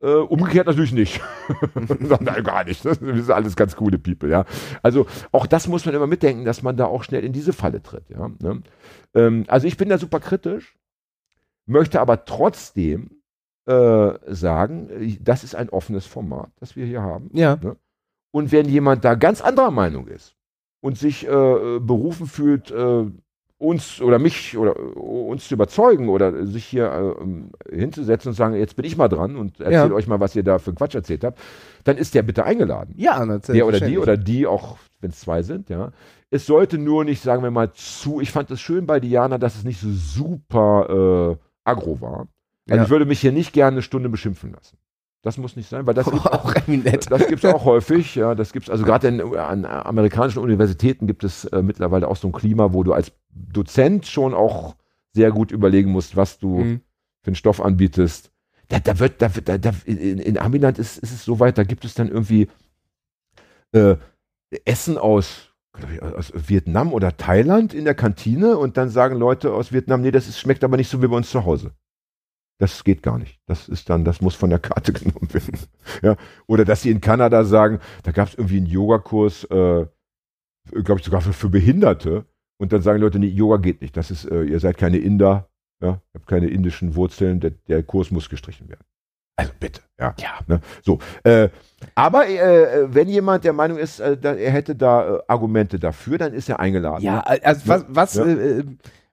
Äh, 0.05 0.17
umgekehrt 0.17 0.67
natürlich 0.67 0.93
nicht. 0.93 1.23
Nein, 2.21 2.45
gar 2.45 2.65
nicht. 2.65 2.85
Das 2.85 2.99
sind 2.99 3.31
alles 3.31 3.57
ganz 3.57 3.75
coole 3.75 3.99
People, 3.99 4.29
ja. 4.29 4.45
Also 4.83 5.07
auch 5.33 5.47
das 5.47 5.67
muss 5.67 5.87
man 5.87 5.95
immer 5.95 6.07
mitdenken, 6.07 6.45
dass 6.45 6.63
man 6.63 6.77
da 6.77 6.85
auch 6.85 7.05
schnell 7.05 7.25
in 7.25 7.33
diese 7.33 7.55
Falle 7.55 7.83
tritt, 7.83 8.11
ja. 8.11 8.29
Ne? 8.39 8.61
Ähm, 9.15 9.45
also 9.49 9.67
ich 9.67 9.79
bin 9.79 9.89
da 9.89 9.97
super 9.97 10.21
kritisch, 10.21 10.77
möchte 11.65 12.03
aber 12.03 12.27
trotzdem 12.27 13.23
äh, 13.65 14.13
sagen, 14.27 15.19
das 15.23 15.43
ist 15.43 15.55
ein 15.55 15.71
offenes 15.71 16.05
Format, 16.05 16.51
das 16.61 16.77
wir 16.77 16.85
hier 16.85 17.01
haben. 17.01 17.31
Ja. 17.33 17.59
Und 18.31 18.53
wenn 18.53 18.69
jemand 18.69 19.07
da 19.07 19.15
ganz 19.15 19.41
anderer 19.41 19.71
Meinung 19.71 20.07
ist 20.09 20.37
und 20.83 20.99
sich 20.99 21.27
äh, 21.27 21.79
berufen 21.81 22.27
fühlt, 22.27 22.71
äh, 22.71 23.07
uns 23.59 24.01
oder 24.03 24.19
mich 24.19 24.57
oder 24.59 24.77
äh, 24.77 24.81
uns 24.99 25.49
zu 25.49 25.55
überzeugen 25.55 26.09
oder 26.09 26.47
sich 26.47 26.65
hier 26.65 26.91
äh, 26.91 27.23
ähm, 27.23 27.51
hinzusetzen 27.71 28.31
und 28.31 28.35
sagen, 28.35 28.55
jetzt 28.55 28.77
bin 28.77 28.85
ich 28.85 28.97
mal 28.97 29.09
dran 29.09 29.37
und 29.37 29.61
erzähle 29.61 29.91
Ja. 29.91 29.93
euch 29.95 30.07
mal, 30.07 30.21
was 30.21 30.35
ihr 30.37 30.43
da 30.43 30.59
für 30.59 30.75
Quatsch 30.75 30.95
erzählt 30.95 31.25
habt, 31.25 31.39
dann 31.85 31.97
ist 31.97 32.15
der 32.15 32.23
bitte 32.23 32.45
eingeladen. 32.45 32.95
Ja, 32.97 33.25
natürlich. 33.25 33.59
Der 33.59 33.67
oder 33.67 33.81
die 33.81 33.99
oder 33.99 34.17
die, 34.17 34.47
auch 34.47 34.79
wenn 35.01 35.11
es 35.11 35.21
zwei 35.21 35.43
sind, 35.43 35.71
ja. 35.71 35.93
Es 36.31 36.47
sollte 36.47 36.79
nur 36.79 37.05
nicht, 37.05 37.23
sagen 37.23 37.43
wir 37.45 37.51
mal, 37.53 37.73
zu. 37.75 38.21
Ich 38.21 38.33
fand 38.33 38.51
es 38.51 38.61
schön 38.61 38.87
bei 38.87 38.99
Diana, 38.99 39.39
dass 39.39 39.55
es 39.55 39.63
nicht 39.65 39.81
so 39.81 39.89
super 39.91 41.37
äh, 41.39 41.45
agro 41.63 42.01
war. 42.01 42.27
Also 42.69 42.77
Ja. 42.79 42.83
ich 42.85 42.91
würde 42.91 43.05
mich 43.05 43.21
hier 43.21 43.31
nicht 43.33 43.53
gerne 43.53 43.75
eine 43.77 43.83
Stunde 43.83 44.09
beschimpfen 44.09 44.53
lassen. 44.53 44.77
Das 45.25 45.39
muss 45.39 45.57
nicht 45.57 45.71
sein, 45.71 45.87
weil 45.87 45.95
das 45.95 46.05
gibt 46.11 46.27
auch 46.27 46.53
das 46.53 47.27
gibt 47.27 47.43
es 47.43 47.53
auch 47.53 47.65
häufig, 47.65 48.15
ja. 48.15 48.35
Das 48.35 48.53
gibt's, 48.53 48.69
also 48.69 48.85
gerade 48.85 49.09
an 49.09 49.65
amerikanischen 49.65 50.39
Universitäten 50.41 51.07
gibt 51.07 51.25
es 51.25 51.47
äh, 51.47 51.63
mittlerweile 51.63 52.09
auch 52.09 52.17
so 52.17 52.29
ein 52.29 52.33
Klima, 52.33 52.75
wo 52.75 52.85
du 52.85 52.93
als 52.93 53.11
Dozent 53.31 54.07
schon 54.07 54.35
auch 54.35 54.77
sehr 55.15 55.33
gut 55.33 55.51
überlegen 55.51 55.91
musst, 55.91 56.15
was 56.15 56.39
du 56.39 56.59
Mhm. 56.59 56.81
für 57.23 57.29
einen 57.29 57.37
Stoff 57.37 57.61
anbietest. 57.63 58.33
Da, 58.69 58.81
da 58.81 58.99
wird, 58.99 59.23
da, 59.23 59.29
da, 59.29 59.57
da, 59.59 59.73
in, 59.87 60.19
in 60.19 60.39
Amiland 60.39 60.79
ist, 60.79 60.99
ist 60.99 61.13
es 61.13 61.25
so 61.25 61.41
weit, 61.41 61.57
da 61.57 61.65
gibt 61.65 61.85
es 61.87 61.95
dann 61.95 62.09
irgendwie 62.09 62.49
äh, 63.73 63.97
Essen 64.67 64.99
aus, 64.99 65.55
ich, 65.91 66.03
aus 66.03 66.33
Vietnam 66.35 66.93
oder 66.93 67.17
Thailand 67.17 67.73
in 67.73 67.85
der 67.85 67.95
Kantine 67.95 68.59
und 68.59 68.77
dann 68.77 68.91
sagen 68.91 69.17
Leute 69.17 69.53
aus 69.55 69.73
Vietnam, 69.73 70.03
nee, 70.03 70.11
das 70.11 70.29
ist, 70.29 70.39
schmeckt 70.39 70.65
aber 70.65 70.77
nicht 70.77 70.91
so 70.91 71.03
wie 71.03 71.09
bei 71.09 71.17
uns 71.17 71.31
zu 71.31 71.45
Hause. 71.45 71.73
Das 72.59 72.85
geht 72.85 73.03
gar 73.03 73.19
nicht. 73.19 73.41
Das 73.47 73.69
ist 73.69 73.91
dann, 73.91 74.05
das 74.05 74.21
muss 74.21 74.35
von 74.35 74.51
der 74.51 74.59
Karte 74.59 74.93
genommen 74.93 75.33
werden. 75.33 75.59
Ja. 76.03 76.17
Oder 76.47 76.65
dass 76.65 76.83
sie 76.83 76.91
in 76.91 77.01
Kanada 77.01 77.45
sagen, 77.45 77.81
da 78.03 78.13
gab 78.13 78.29
es 78.29 78.35
irgendwie 78.35 78.59
einen 78.59 78.67
Yogakurs, 78.67 79.45
äh, 79.45 79.87
glaube 80.71 81.01
ich 81.01 81.05
sogar 81.05 81.21
für, 81.21 81.33
für 81.33 81.49
Behinderte. 81.49 82.27
Und 82.59 82.73
dann 82.73 82.83
sagen 82.83 83.01
Leute, 83.01 83.19
nee, 83.19 83.27
Yoga 83.27 83.57
geht 83.57 83.83
nicht. 83.83 83.97
Das 83.97 84.11
ist, 84.11 84.25
äh, 84.25 84.45
ihr 84.45 84.61
seid 84.61 84.79
keine 84.79 84.99
Inder, 84.99 85.49
ja, 85.83 85.89
ihr 85.89 86.01
habt 86.15 86.27
keine 86.27 86.47
indischen 86.47 86.95
Wurzeln, 86.95 87.41
der, 87.41 87.51
der 87.51 87.83
Kurs 87.83 88.11
muss 88.11 88.31
gestrichen 88.31 88.69
werden. 88.69 88.85
Also 89.37 89.53
bitte, 89.59 89.83
ja. 89.99 90.15
Ja. 90.21 90.39
Ne? 90.47 90.61
So, 90.83 91.01
äh, 91.25 91.49
aber 91.97 92.29
äh, 92.29 92.95
wenn 92.95 93.09
jemand 93.09 93.43
der 93.43 93.53
Meinung 93.53 93.79
ist, 93.79 93.99
äh, 93.99 94.17
da, 94.17 94.35
er 94.35 94.53
hätte 94.53 94.77
da 94.77 95.17
äh, 95.17 95.23
Argumente 95.27 95.81
dafür, 95.81 96.19
dann 96.19 96.33
ist 96.33 96.49
er 96.49 96.61
eingeladen. 96.61 97.03
Ja, 97.03 97.21
also 97.21 97.63
was, 97.67 97.85
was, 97.89 98.15
Ja. 98.15 98.25
Äh, 98.25 98.59
äh, 98.61 98.65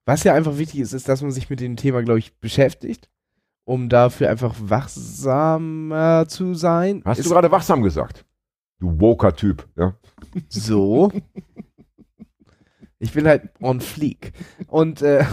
was 0.06 0.24
ja 0.24 0.34
einfach 0.34 0.58
wichtig 0.58 0.80
ist, 0.80 0.94
ist, 0.94 1.08
dass 1.08 1.22
man 1.22 1.32
sich 1.32 1.50
mit 1.50 1.60
dem 1.60 1.76
Thema, 1.76 2.04
glaube 2.04 2.20
ich, 2.20 2.38
beschäftigt, 2.40 3.10
um 3.66 3.90
dafür 3.90 4.30
einfach 4.30 4.56
wachsamer 4.58 6.26
zu 6.28 6.54
sein. 6.54 7.02
Hast 7.06 7.20
ist 7.20 7.26
du 7.26 7.34
gerade 7.34 7.52
wachsam 7.52 7.82
gesagt? 7.82 8.26
Du 8.80 9.00
woker 9.00 9.36
Typ, 9.36 9.68
ja. 9.78 9.96
so. 10.50 11.12
Ich 13.04 13.14
bin 13.14 13.28
halt 13.28 13.50
on 13.62 13.82
fleek. 13.82 14.32
Und, 14.68 15.02
äh, 15.02 15.26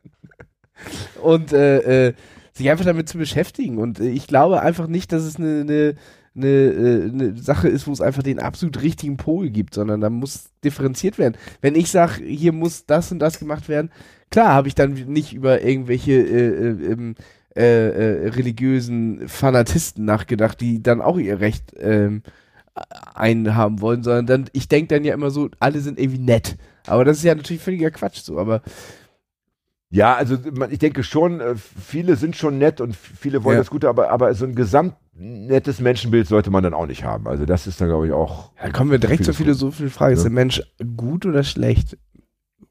und 1.22 1.52
äh, 1.52 2.08
äh, 2.08 2.14
sich 2.52 2.68
einfach 2.68 2.84
damit 2.84 3.08
zu 3.08 3.18
beschäftigen. 3.18 3.78
Und 3.78 4.00
ich 4.00 4.26
glaube 4.26 4.60
einfach 4.60 4.88
nicht, 4.88 5.12
dass 5.12 5.22
es 5.22 5.36
eine, 5.36 5.94
eine, 6.34 6.46
äh, 6.46 7.04
eine 7.04 7.36
Sache 7.36 7.68
ist, 7.68 7.86
wo 7.86 7.92
es 7.92 8.00
einfach 8.00 8.24
den 8.24 8.40
absolut 8.40 8.82
richtigen 8.82 9.16
Pol 9.16 9.50
gibt, 9.50 9.74
sondern 9.74 10.00
da 10.00 10.10
muss 10.10 10.50
differenziert 10.64 11.18
werden. 11.18 11.36
Wenn 11.60 11.76
ich 11.76 11.90
sage, 11.90 12.24
hier 12.24 12.52
muss 12.52 12.84
das 12.84 13.12
und 13.12 13.20
das 13.20 13.38
gemacht 13.38 13.68
werden, 13.68 13.92
klar 14.30 14.54
habe 14.54 14.68
ich 14.68 14.74
dann 14.74 14.92
nicht 14.92 15.32
über 15.32 15.62
irgendwelche 15.62 16.12
äh, 16.12 16.92
äh, 16.92 17.14
äh, 17.56 17.88
äh, 18.24 18.28
religiösen 18.28 19.28
Fanatisten 19.28 20.04
nachgedacht, 20.04 20.60
die 20.60 20.82
dann 20.82 21.00
auch 21.00 21.18
ihr 21.18 21.40
Recht 21.40 21.74
ähm, 21.78 22.22
einhaben 23.14 23.80
wollen, 23.80 24.02
sondern 24.02 24.26
dann, 24.26 24.44
ich 24.52 24.68
denke 24.68 24.94
dann 24.94 25.04
ja 25.04 25.14
immer 25.14 25.30
so, 25.30 25.50
alle 25.58 25.80
sind 25.80 25.98
irgendwie 25.98 26.20
nett. 26.20 26.56
Aber 26.86 27.04
das 27.04 27.18
ist 27.18 27.24
ja 27.24 27.34
natürlich 27.34 27.60
völliger 27.62 27.90
Quatsch 27.90 28.20
so, 28.22 28.38
aber 28.38 28.62
Ja, 29.90 30.14
also 30.14 30.38
ich 30.70 30.78
denke 30.78 31.02
schon, 31.02 31.40
äh, 31.40 31.56
viele 31.56 32.14
sind 32.14 32.36
schon 32.36 32.58
nett 32.58 32.80
und 32.80 32.94
viele 32.96 33.42
wollen 33.42 33.56
Ja. 33.56 33.60
das 33.60 33.70
Gute, 33.70 33.88
aber, 33.88 34.10
aber 34.10 34.32
so 34.34 34.44
ein 34.46 34.54
gesamt 34.54 34.94
nettes 35.12 35.80
Menschenbild 35.80 36.28
sollte 36.28 36.50
man 36.50 36.62
dann 36.62 36.72
auch 36.72 36.86
nicht 36.86 37.02
haben. 37.04 37.26
Also 37.26 37.44
das 37.44 37.66
ist 37.66 37.80
dann, 37.80 37.88
glaube 37.88 38.06
ich, 38.06 38.12
auch. 38.12 38.52
da 38.62 38.70
kommen 38.70 38.92
wir 38.92 38.98
direkt 39.00 39.24
zur 39.24 39.34
Philosoph- 39.34 39.72
philosophischen 39.74 39.90
Frage. 39.90 40.12
Ist 40.14 40.20
Ja. 40.20 40.24
der 40.24 40.32
Mensch 40.32 40.62
gut 40.96 41.26
oder 41.26 41.42
schlecht 41.42 41.98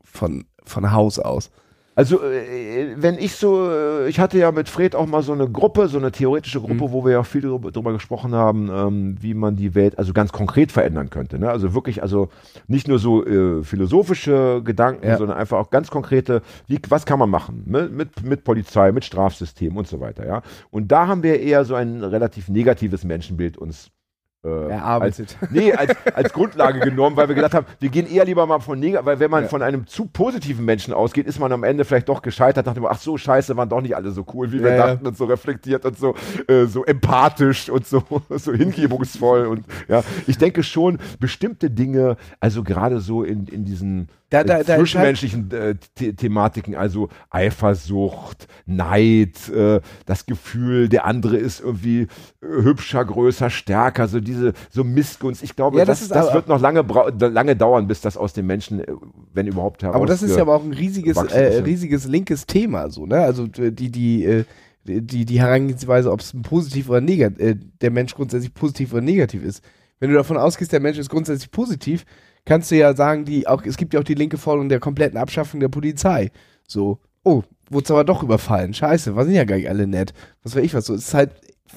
von, 0.04 0.46
von 0.70 0.92
Haus 0.92 1.20
aus? 1.20 1.52
Also, 1.96 2.24
äh, 2.24 2.96
wenn 2.96 3.18
ich 3.18 3.36
so, 3.36 3.70
äh, 3.70 4.08
ich 4.08 4.22
hatte 4.22 4.38
ja 4.38 4.54
mit 4.54 4.70
Fred 4.70 4.96
auch 4.96 5.06
mal 5.06 5.22
so 5.22 5.34
eine 5.34 5.50
Gruppe, 5.50 5.90
so 5.90 5.98
eine 5.98 6.14
theoretische 6.14 6.62
Gruppe, 6.62 6.86
Mhm. 6.86 6.92
wo 6.94 7.04
wir 7.04 7.12
ja 7.12 7.24
viel 7.24 7.42
drüber 7.42 7.92
gesprochen 7.92 8.34
haben, 8.34 8.70
ähm, 8.74 9.18
wie 9.20 9.34
man 9.34 9.58
die 9.58 9.76
Welt 9.76 10.00
also 10.00 10.14
ganz 10.14 10.32
konkret 10.32 10.72
verändern 10.72 11.10
könnte. 11.10 11.38
Ne? 11.40 11.50
Also 11.50 11.74
wirklich, 11.74 12.02
also 12.02 12.30
nicht 12.68 12.88
nur 12.88 13.00
so 13.00 13.26
äh, 13.26 13.64
philosophische 13.64 14.62
Gedanken, 14.64 15.08
Ja. 15.08 15.18
sondern 15.18 15.38
einfach 15.38 15.58
auch 15.58 15.72
ganz 15.72 15.90
konkrete, 15.92 16.42
wie, 16.68 16.80
was 16.88 17.06
kann 17.06 17.20
man 17.20 17.30
machen 17.30 17.64
ne? 17.66 17.90
mit, 17.92 18.24
mit 18.24 18.46
Polizei, 18.46 18.94
mit 18.94 19.04
Strafsystem 19.04 19.76
und 19.76 19.88
so 19.88 20.00
weiter. 20.00 20.26
Ja? 20.26 20.42
Und 20.72 20.94
da 20.94 21.08
haben 21.08 21.22
wir 21.22 21.42
eher 21.42 21.66
so 21.66 21.76
ein 21.76 22.02
relativ 22.02 22.48
negatives 22.48 23.04
Menschenbild 23.04 23.58
uns 23.58 23.90
äh, 24.44 24.48
als, 24.48 24.70
Erarbeitet. 24.72 25.38
nee, 25.52 25.74
als, 25.74 25.94
als 26.14 26.32
Grundlage 26.34 26.80
genommen, 26.80 27.18
weil 27.18 27.28
wir 27.28 27.36
gedacht 27.36 27.54
haben, 27.54 27.66
wir 27.80 27.90
gehen 27.90 28.08
eher 28.10 28.24
lieber 28.26 28.46
mal 28.46 28.60
von 28.60 28.80
negativ, 28.80 29.06
weil 29.06 29.20
wenn 29.20 29.30
man 29.30 29.44
Ja. 29.44 29.50
von 29.50 29.62
einem 29.62 29.86
zu 29.88 30.06
positiven 30.06 30.64
Menschen 30.64 30.94
ausgeht, 30.94 31.28
ist 31.28 31.40
man 31.40 31.52
am 31.52 31.64
Ende 31.64 31.84
vielleicht 31.84 32.08
doch 32.08 32.22
gescheitert, 32.22 32.66
nach 32.66 32.74
dem, 32.74 32.86
ach 32.86 33.00
so, 33.00 33.18
scheiße, 33.18 33.58
waren 33.58 33.68
doch 33.70 33.82
nicht 33.82 33.96
alle 33.96 34.12
so 34.12 34.26
cool, 34.34 34.52
wie 34.52 34.62
wir 34.64 34.70
Ja, 34.72 34.76
ja. 34.78 34.88
dachten 34.88 35.08
und 35.08 35.18
so 35.18 35.26
reflektiert 35.26 35.84
und 35.86 35.98
so, 35.98 36.16
äh, 36.48 36.66
so 36.68 36.86
empathisch 36.86 37.70
und 37.70 37.86
so, 37.86 38.04
so 38.30 38.54
hingebungsvoll 38.54 39.46
und 39.48 39.66
ja, 39.88 40.04
ich 40.28 40.38
denke 40.38 40.64
schon, 40.64 41.00
bestimmte 41.20 41.70
Dinge, 41.70 42.16
also 42.40 42.64
gerade 42.64 43.02
so 43.02 43.24
in, 43.24 43.46
in 43.48 43.66
diesen 43.66 44.08
Da- 44.30 44.44
da- 44.44 44.64
da 44.64 44.78
zwischenmenschlichen 44.78 45.50
äh, 45.52 45.76
The 45.98 46.14
Thematiken, 46.14 46.76
also 46.76 47.10
Eifersucht, 47.32 48.48
Neid, 48.66 49.50
äh, 49.50 49.82
das 50.06 50.26
Gefühl, 50.26 50.88
der 50.88 51.06
andere 51.06 51.38
ist 51.38 51.62
irgendwie 51.62 52.02
äh, 52.02 52.08
hübscher, 52.42 53.04
größer, 53.04 53.50
stärker, 53.50 54.08
so 54.08 54.20
diese 54.20 54.54
so 54.70 54.84
Missgunst. 54.84 55.42
Ich 55.44 55.56
glaube, 55.56 55.80
Ja, 55.80 55.86
das 55.86 56.08
das, 56.08 56.10
das, 56.10 56.34
wird 56.34 56.48
noch 56.48 56.62
lange, 56.62 56.82
lange 57.20 57.56
dauern, 57.56 57.88
bis 57.88 58.02
das 58.02 58.18
aus 58.18 58.34
den 58.34 58.46
Menschen, 58.46 58.82
äh, 58.82 58.88
wenn 59.34 59.48
überhaupt 59.48 59.82
heraus. 59.84 59.96
Aber 59.96 60.06
das 60.06 60.22
ist 60.22 60.36
ja 60.36 60.42
aber 60.44 60.56
auch 60.56 60.64
ein 60.64 60.74
riesiges, 60.74 61.18
äh, 61.18 61.62
riesiges 61.64 62.06
linkes 62.06 62.46
Thema, 62.46 62.90
so, 62.90 63.06
ne? 63.06 63.20
Also 63.22 63.48
die, 63.48 63.92
die, 63.92 64.26
äh, 64.26 64.44
die, 64.84 65.26
die 65.26 65.40
Herangehensweise, 65.40 66.12
ob 66.12 66.22
es 66.22 66.34
positiv 66.44 66.90
oder 66.90 67.02
negativ, 67.02 67.58
der 67.82 67.92
Mensch 67.92 68.14
grundsätzlich 68.16 68.54
positiv 68.54 68.94
oder 68.94 69.02
negativ 69.02 69.44
ist. 69.44 69.64
Wenn 70.00 70.10
du 70.12 70.16
davon 70.16 70.38
ausgehst, 70.38 70.72
der 70.72 70.80
Mensch 70.80 70.98
ist 70.98 71.10
grundsätzlich 71.10 71.52
positiv, 71.52 72.06
kannst 72.46 72.72
du 72.72 72.76
ja 72.76 72.96
sagen, 72.96 73.26
die 73.26 73.48
auch, 73.48 73.64
es 73.66 73.78
gibt 73.78 73.94
ja 73.94 74.00
auch 74.00 74.06
die 74.06 74.16
linke 74.16 74.38
Forderung 74.38 74.70
der 74.70 74.80
kompletten 74.80 75.18
Abschaffung 75.18 75.60
der 75.60 75.70
Polizei. 75.70 76.32
So, 76.68 77.00
oh, 77.24 77.44
wurde 77.70 77.94
aber 77.94 78.04
doch 78.04 78.24
überfallen. 78.24 78.74
Scheiße, 78.74 79.16
waren 79.16 79.32
ja 79.32 79.44
gar 79.44 79.58
nicht 79.58 79.70
alle 79.70 79.88
nett. 79.88 80.14
Was 80.44 80.56
weiß 80.56 80.64
ich 80.64 80.74
was 80.74 80.86
so. 80.86 80.94
Es 80.94 81.08
ist 81.08 81.14
halt 81.14 81.32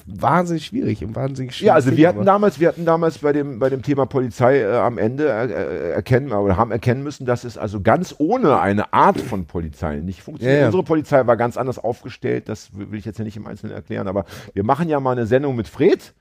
wahnsinnig 0.05 0.65
schwierig 0.65 1.03
und 1.03 1.15
wahnsinnig 1.15 1.55
schwierig. 1.55 1.67
Ja, 1.67 1.73
also 1.75 1.95
wir 1.95 2.07
hatten 2.07 2.25
damals, 2.25 2.59
wir 2.59 2.67
hatten 2.67 2.85
damals 2.85 3.19
bei 3.19 3.31
dem, 3.31 3.59
bei 3.59 3.69
dem 3.69 3.81
Thema 3.81 4.05
Polizei 4.05 4.61
äh, 4.61 4.75
am 4.77 4.97
Ende 4.97 5.29
äh, 5.29 5.45
äh, 5.45 5.91
erkennen 5.91 6.31
oder 6.31 6.57
haben 6.57 6.71
erkennen 6.71 7.03
müssen, 7.03 7.25
dass 7.25 7.43
es 7.43 7.57
also 7.57 7.81
ganz 7.81 8.15
ohne 8.17 8.59
eine 8.59 8.91
Art 8.93 9.19
von 9.19 9.45
Polizei 9.45 9.97
nicht 9.97 10.23
funktioniert. 10.23 10.55
Ja, 10.55 10.61
ja. 10.61 10.65
Unsere 10.67 10.83
Polizei 10.83 11.25
war 11.27 11.37
ganz 11.37 11.57
anders 11.57 11.79
aufgestellt, 11.79 12.49
das 12.49 12.69
will 12.75 12.97
ich 12.97 13.05
jetzt 13.05 13.19
ja 13.19 13.25
nicht 13.25 13.37
im 13.37 13.45
Einzelnen 13.45 13.75
erklären, 13.75 14.07
aber 14.07 14.25
wir 14.53 14.63
machen 14.63 14.89
ja 14.89 14.99
mal 14.99 15.11
eine 15.11 15.27
Sendung 15.27 15.55
mit 15.55 15.67
Fred. 15.67 16.13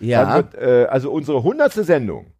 Ja, 0.00 0.36
wird, 0.36 0.54
äh, 0.54 0.86
also 0.88 1.10
unsere 1.12 1.42
hundertste 1.42 1.84
Sendung. 1.84 2.32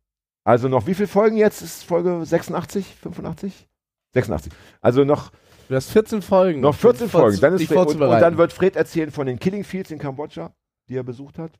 Also 0.45 0.69
noch 0.69 0.87
wie 0.87 0.95
viele 0.95 1.09
Folgen 1.09 1.37
jetzt? 1.37 1.62
Ist 1.62 1.85
Folge 1.85 2.25
86, 2.25 2.97
85? 3.03 3.69
86. 4.15 4.53
Also 4.81 5.05
noch, 5.05 5.31
du 5.69 5.75
hast 5.77 5.91
14 5.91 6.23
Folgen. 6.23 6.61
noch 6.61 6.75
14 6.75 7.05
dich 7.05 7.11
vor- 7.12 7.21
Folgen. 7.23 7.41
Dann 7.41 7.55
ist 7.55 7.71
und, 7.71 8.01
und 8.01 8.21
dann 8.21 8.39
wird 8.39 8.53
Fred 8.53 8.77
erzählen 8.77 9.11
von 9.11 9.27
den 9.27 9.39
Killing 9.39 9.65
Fields 9.65 9.91
in 9.91 9.99
Kambodscha, 9.99 10.53
die 10.89 10.97
er 10.97 11.03
besucht 11.05 11.39
hat. 11.39 11.53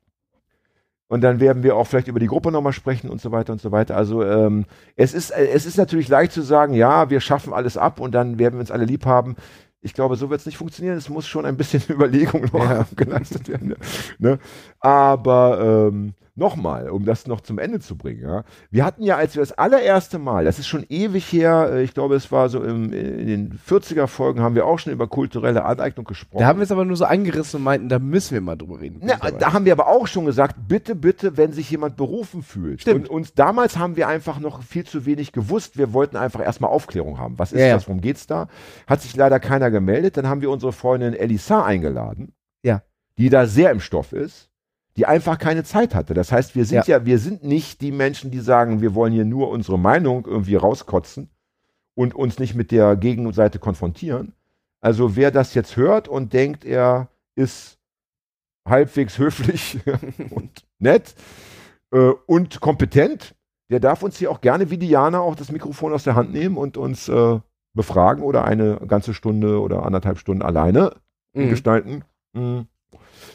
Und 1.07 1.21
dann 1.21 1.41
werden 1.41 1.61
wir 1.61 1.75
auch 1.75 1.85
vielleicht 1.87 2.07
über 2.07 2.21
die 2.21 2.27
Gruppe 2.27 2.51
nochmal 2.53 2.71
sprechen 2.71 3.09
und 3.09 3.19
so 3.19 3.31
weiter 3.33 3.51
und 3.51 3.61
so 3.61 3.71
weiter. 3.73 3.97
Also 3.97 4.23
ähm, 4.23 4.65
es, 4.95 5.13
ist, 5.13 5.31
äh, 5.31 5.47
es 5.49 5.65
ist 5.65 5.77
natürlich 5.77 6.07
leicht 6.07 6.31
zu 6.31 6.41
sagen, 6.41 6.73
ja, 6.73 7.09
wir 7.09 7.19
schaffen 7.19 7.51
alles 7.53 7.75
ab 7.75 7.99
und 7.99 8.13
dann 8.13 8.39
werden 8.39 8.53
wir 8.55 8.61
uns 8.61 8.71
alle 8.71 8.85
lieb 8.85 9.05
haben. 9.05 9.35
Ich 9.81 9.93
glaube, 9.93 10.15
so 10.15 10.29
wird 10.29 10.39
es 10.39 10.45
nicht 10.45 10.57
funktionieren. 10.57 10.95
Es 10.97 11.09
muss 11.09 11.27
schon 11.27 11.45
ein 11.45 11.57
bisschen 11.57 11.83
Überlegung 11.89 12.45
noch 12.53 12.63
Ja. 12.63 12.85
geleistet 12.95 13.49
werden. 13.49 13.75
Ne? 14.19 14.39
Aber 14.79 15.89
ähm, 15.89 16.13
nochmal, 16.41 16.89
um 16.89 17.05
das 17.05 17.27
noch 17.27 17.39
zum 17.41 17.59
Ende 17.59 17.79
zu 17.79 17.95
bringen. 17.95 18.21
Ja? 18.21 18.43
Wir 18.71 18.83
hatten 18.83 19.03
ja, 19.03 19.15
als 19.15 19.35
wir 19.35 19.41
das 19.41 19.53
allererste 19.53 20.19
Mal, 20.19 20.43
das 20.43 20.59
ist 20.59 20.67
schon 20.67 20.85
ewig 20.89 21.31
her, 21.31 21.69
äh, 21.71 21.83
ich 21.83 21.93
glaube, 21.93 22.15
es 22.15 22.31
war 22.31 22.49
so 22.49 22.61
im, 22.63 22.91
in 22.91 23.27
den 23.27 23.59
40er 23.59 24.07
Folgen, 24.07 24.41
haben 24.41 24.55
wir 24.55 24.65
auch 24.65 24.79
schon 24.79 24.91
über 24.91 25.07
kulturelle 25.07 25.63
Aneignung 25.63 26.05
gesprochen. 26.05 26.41
Da 26.41 26.47
haben 26.47 26.59
wir 26.59 26.63
es 26.63 26.71
aber 26.71 26.83
nur 26.83 26.97
so 26.97 27.05
angerissen 27.05 27.59
und 27.59 27.63
meinten, 27.63 27.89
da 27.89 27.99
müssen 27.99 28.33
wir 28.33 28.41
mal 28.41 28.57
drüber 28.57 28.81
reden. 28.81 28.99
Na, 29.03 29.15
da 29.15 29.53
haben 29.53 29.65
wir 29.65 29.71
aber 29.71 29.87
auch 29.87 30.07
schon 30.07 30.25
gesagt, 30.25 30.55
bitte, 30.67 30.95
bitte, 30.95 31.37
wenn 31.37 31.53
sich 31.53 31.69
jemand 31.69 31.95
berufen 31.95 32.41
fühlt. 32.41 32.81
Stimmt. 32.81 33.07
Und 33.07 33.15
uns 33.15 33.33
damals 33.35 33.77
haben 33.77 33.95
wir 33.95 34.07
einfach 34.07 34.39
noch 34.39 34.63
viel 34.63 34.83
zu 34.83 35.05
wenig 35.05 35.31
gewusst. 35.31 35.77
Wir 35.77 35.93
wollten 35.93 36.17
einfach 36.17 36.41
erstmal 36.41 36.71
Aufklärung 36.71 37.19
haben. 37.19 37.37
Was 37.37 37.53
ist 37.53 37.61
ja. 37.61 37.75
das? 37.75 37.87
Worum 37.87 38.01
geht's 38.01 38.25
da? 38.27 38.47
Hat 38.87 39.01
sich 39.01 39.15
leider 39.15 39.39
keiner 39.39 39.69
gemeldet. 39.69 40.17
Dann 40.17 40.27
haben 40.27 40.41
wir 40.41 40.49
unsere 40.49 40.73
Freundin 40.73 41.13
Elisa 41.13 41.63
eingeladen. 41.63 42.33
Ja. 42.63 42.81
Die 43.17 43.29
da 43.29 43.45
sehr 43.45 43.71
im 43.71 43.79
Stoff 43.79 44.11
ist. 44.13 44.50
Die 44.97 45.05
einfach 45.05 45.37
keine 45.37 45.63
Zeit 45.63 45.95
hatte. 45.95 46.13
Das 46.13 46.31
heißt, 46.31 46.55
wir 46.55 46.65
sind 46.65 46.87
ja. 46.87 47.05
wir 47.05 47.17
sind 47.17 47.43
nicht 47.43 47.81
die 47.81 47.91
Menschen, 47.91 48.29
die 48.31 48.39
sagen, 48.39 48.81
wir 48.81 48.93
wollen 48.93 49.13
hier 49.13 49.25
nur 49.25 49.49
unsere 49.49 49.79
Meinung 49.79 50.25
irgendwie 50.25 50.55
rauskotzen 50.55 51.29
und 51.95 52.13
uns 52.13 52.39
nicht 52.39 52.55
mit 52.55 52.71
der 52.71 52.95
Gegenseite 52.97 53.59
konfrontieren. 53.59 54.33
Also 54.81 55.15
wer 55.15 55.31
das 55.31 55.53
jetzt 55.53 55.77
hört 55.77 56.07
und 56.07 56.33
denkt, 56.33 56.65
er 56.65 57.07
ist 57.35 57.77
halbwegs 58.67 59.17
höflich 59.17 59.79
und 60.29 60.65
nett 60.79 61.15
äh, 61.93 62.11
und 62.25 62.59
kompetent, 62.59 63.35
der 63.69 63.79
darf 63.79 64.03
uns 64.03 64.17
hier 64.17 64.29
auch 64.31 64.41
gerne 64.41 64.69
wie 64.71 64.77
Diana 64.77 65.19
auch 65.21 65.35
das 65.35 65.51
Mikrofon 65.51 65.93
aus 65.93 66.03
der 66.03 66.15
Hand 66.15 66.33
nehmen 66.33 66.57
und 66.57 66.75
uns 66.77 67.07
äh, 67.07 67.39
befragen 67.73 68.23
oder 68.23 68.43
eine 68.43 68.77
ganze 68.87 69.13
Stunde 69.13 69.61
oder 69.61 69.85
anderthalb 69.85 70.19
Stunden 70.19 70.41
alleine 70.41 70.95
Mhm. 71.33 71.49
gestalten. 71.49 72.03
Mhm. 72.33 72.67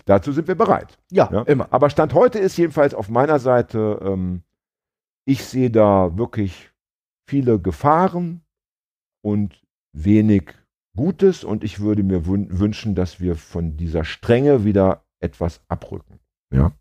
Dazu 0.05 0.33
sind 0.33 0.49
wir 0.49 0.55
bereit. 0.55 0.99
Ja, 1.11 1.29
Ja? 1.33 1.43
immer. 1.43 1.69
Aber 1.73 1.91
Stand 1.91 2.15
heute 2.15 2.39
ist 2.39 2.57
jedenfalls 2.57 2.95
auf 2.95 3.09
meiner 3.09 3.39
Seite, 3.39 4.01
ähm, 4.03 4.43
ich 5.25 5.45
sehe 5.45 5.71
da 5.71 6.17
wirklich 6.17 6.71
viele 7.29 7.59
Gefahren 7.61 8.43
und 9.23 9.63
wenig 9.93 10.55
Gutes 10.97 11.45
und 11.45 11.63
ich 11.65 11.81
würde 11.81 12.03
mir 12.03 12.27
wün 12.27 12.59
wünschen, 12.59 12.95
dass 12.95 13.21
wir 13.21 13.37
von 13.37 13.77
dieser 13.77 14.05
Strenge 14.05 14.65
wieder 14.65 15.05
etwas 15.21 15.61
abrücken. 15.69 16.21
Ja. 16.51 16.73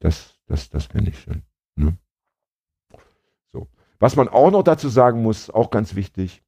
Das, 0.00 0.38
das, 0.46 0.70
das 0.70 0.92
wäre 0.94 1.04
nicht 1.04 1.18
schön. 1.18 1.42
Ne? 1.76 1.98
So. 3.52 3.68
Was 3.98 4.16
man 4.16 4.28
auch 4.28 4.50
noch 4.50 4.62
dazu 4.62 4.88
sagen 4.88 5.22
muss, 5.22 5.50
auch 5.50 5.70
ganz 5.70 5.94
wichtig, 5.94 6.42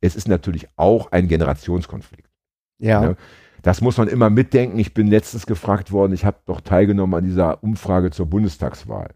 es 0.00 0.16
ist 0.16 0.28
natürlich 0.28 0.68
auch 0.76 1.12
ein 1.12 1.28
Generationskonflikt. 1.28 2.30
Ja. 2.78 3.02
Ja. 3.10 3.16
Das 3.62 3.80
muss 3.80 3.96
man 3.96 4.08
immer 4.08 4.30
mitdenken. 4.30 4.78
Ich 4.78 4.94
bin 4.94 5.06
letztens 5.06 5.46
gefragt 5.46 5.92
worden, 5.92 6.12
ich 6.12 6.24
habe 6.24 6.38
doch 6.46 6.60
teilgenommen 6.60 7.14
an 7.14 7.24
dieser 7.24 7.62
Umfrage 7.62 8.10
zur 8.10 8.26
Bundestagswahl. 8.26 9.10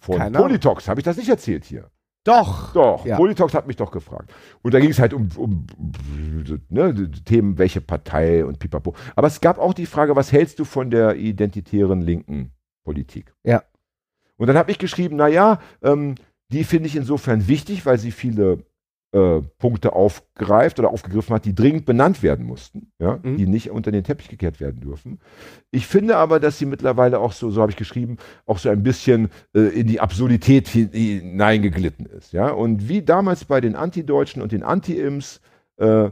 Von 0.00 0.16
Keine. 0.16 0.38
Politox, 0.38 0.88
habe 0.88 1.00
ich 1.00 1.04
das 1.04 1.16
nicht 1.16 1.28
erzählt 1.28 1.64
hier? 1.64 1.90
Doch. 2.24 2.72
Doch, 2.74 3.06
Ja. 3.06 3.16
Politox 3.16 3.54
hat 3.54 3.66
mich 3.66 3.76
doch 3.76 3.90
gefragt. 3.90 4.32
Und 4.62 4.74
da 4.74 4.80
ging 4.80 4.90
es 4.90 4.98
halt 4.98 5.14
um, 5.14 5.28
um 5.36 5.66
ne, 6.68 7.10
Themen, 7.24 7.58
welche 7.58 7.80
Partei 7.80 8.44
und 8.44 8.58
pipapo. 8.58 8.94
Aber 9.16 9.26
es 9.26 9.40
gab 9.40 9.58
auch 9.58 9.74
die 9.74 9.86
Frage, 9.86 10.16
was 10.16 10.32
hältst 10.32 10.58
du 10.58 10.64
von 10.64 10.90
der 10.90 11.16
identitären 11.16 12.02
linken 12.02 12.52
Politik? 12.84 13.34
Ja. 13.42 13.62
Und 14.36 14.46
dann 14.46 14.56
habe 14.56 14.70
ich 14.70 14.78
geschrieben, 14.78 15.16
naja, 15.16 15.60
ähm, 15.82 16.14
die 16.48 16.64
finde 16.64 16.88
ich 16.88 16.96
insofern 16.96 17.46
wichtig, 17.46 17.86
weil 17.86 17.98
sie 17.98 18.10
viele 18.10 18.64
äh, 19.12 19.40
Punkte 19.58 19.92
aufgreift 19.92 20.78
oder 20.78 20.90
aufgegriffen 20.90 21.34
hat, 21.34 21.44
die 21.44 21.54
dringend 21.54 21.84
benannt 21.84 22.22
werden 22.22 22.46
mussten, 22.46 22.92
ja, 23.00 23.18
Mhm. 23.22 23.36
die 23.38 23.46
nicht 23.46 23.70
unter 23.70 23.90
den 23.90 24.04
Teppich 24.04 24.28
gekehrt 24.28 24.60
werden 24.60 24.80
dürfen. 24.80 25.18
Ich 25.72 25.86
finde 25.88 26.16
aber, 26.16 26.38
dass 26.38 26.58
sie 26.58 26.66
mittlerweile 26.66 27.18
auch 27.18 27.32
so, 27.32 27.50
so 27.50 27.60
habe 27.60 27.72
ich 27.72 27.76
geschrieben, 27.76 28.18
auch 28.46 28.58
so 28.58 28.68
ein 28.68 28.82
bisschen 28.84 29.28
äh, 29.54 29.60
in 29.60 29.88
die 29.88 29.98
Absurdität 30.00 30.68
hin- 30.68 30.90
hineingeglitten 30.92 32.06
ist. 32.06 32.32
Ja? 32.32 32.50
Und 32.50 32.88
wie 32.88 33.02
damals 33.02 33.44
bei 33.44 33.60
den 33.60 33.74
Antideutschen 33.74 34.42
und 34.42 34.52
den 34.52 34.62
Anti-Ims 34.62 35.40
äh, 35.78 36.10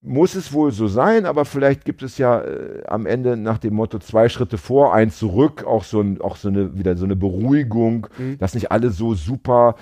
muss 0.00 0.36
es 0.36 0.52
wohl 0.52 0.70
so 0.70 0.86
sein, 0.86 1.26
aber 1.26 1.44
vielleicht 1.44 1.84
gibt 1.84 2.02
es 2.04 2.18
ja 2.18 2.40
äh, 2.40 2.84
am 2.86 3.04
Ende 3.04 3.36
nach 3.36 3.58
dem 3.58 3.74
Motto 3.74 3.98
zwei 3.98 4.28
Schritte 4.28 4.56
vor, 4.56 4.94
ein 4.94 5.10
zurück, 5.10 5.64
auch 5.64 5.82
so, 5.82 6.00
ein, 6.00 6.20
auch 6.20 6.36
so 6.36 6.48
eine, 6.48 6.78
wieder 6.78 6.96
so 6.96 7.04
eine 7.04 7.16
Beruhigung, 7.16 8.06
Mhm. 8.16 8.38
dass 8.38 8.54
nicht 8.54 8.70
alle 8.70 8.90
so 8.90 9.14
super 9.14 9.74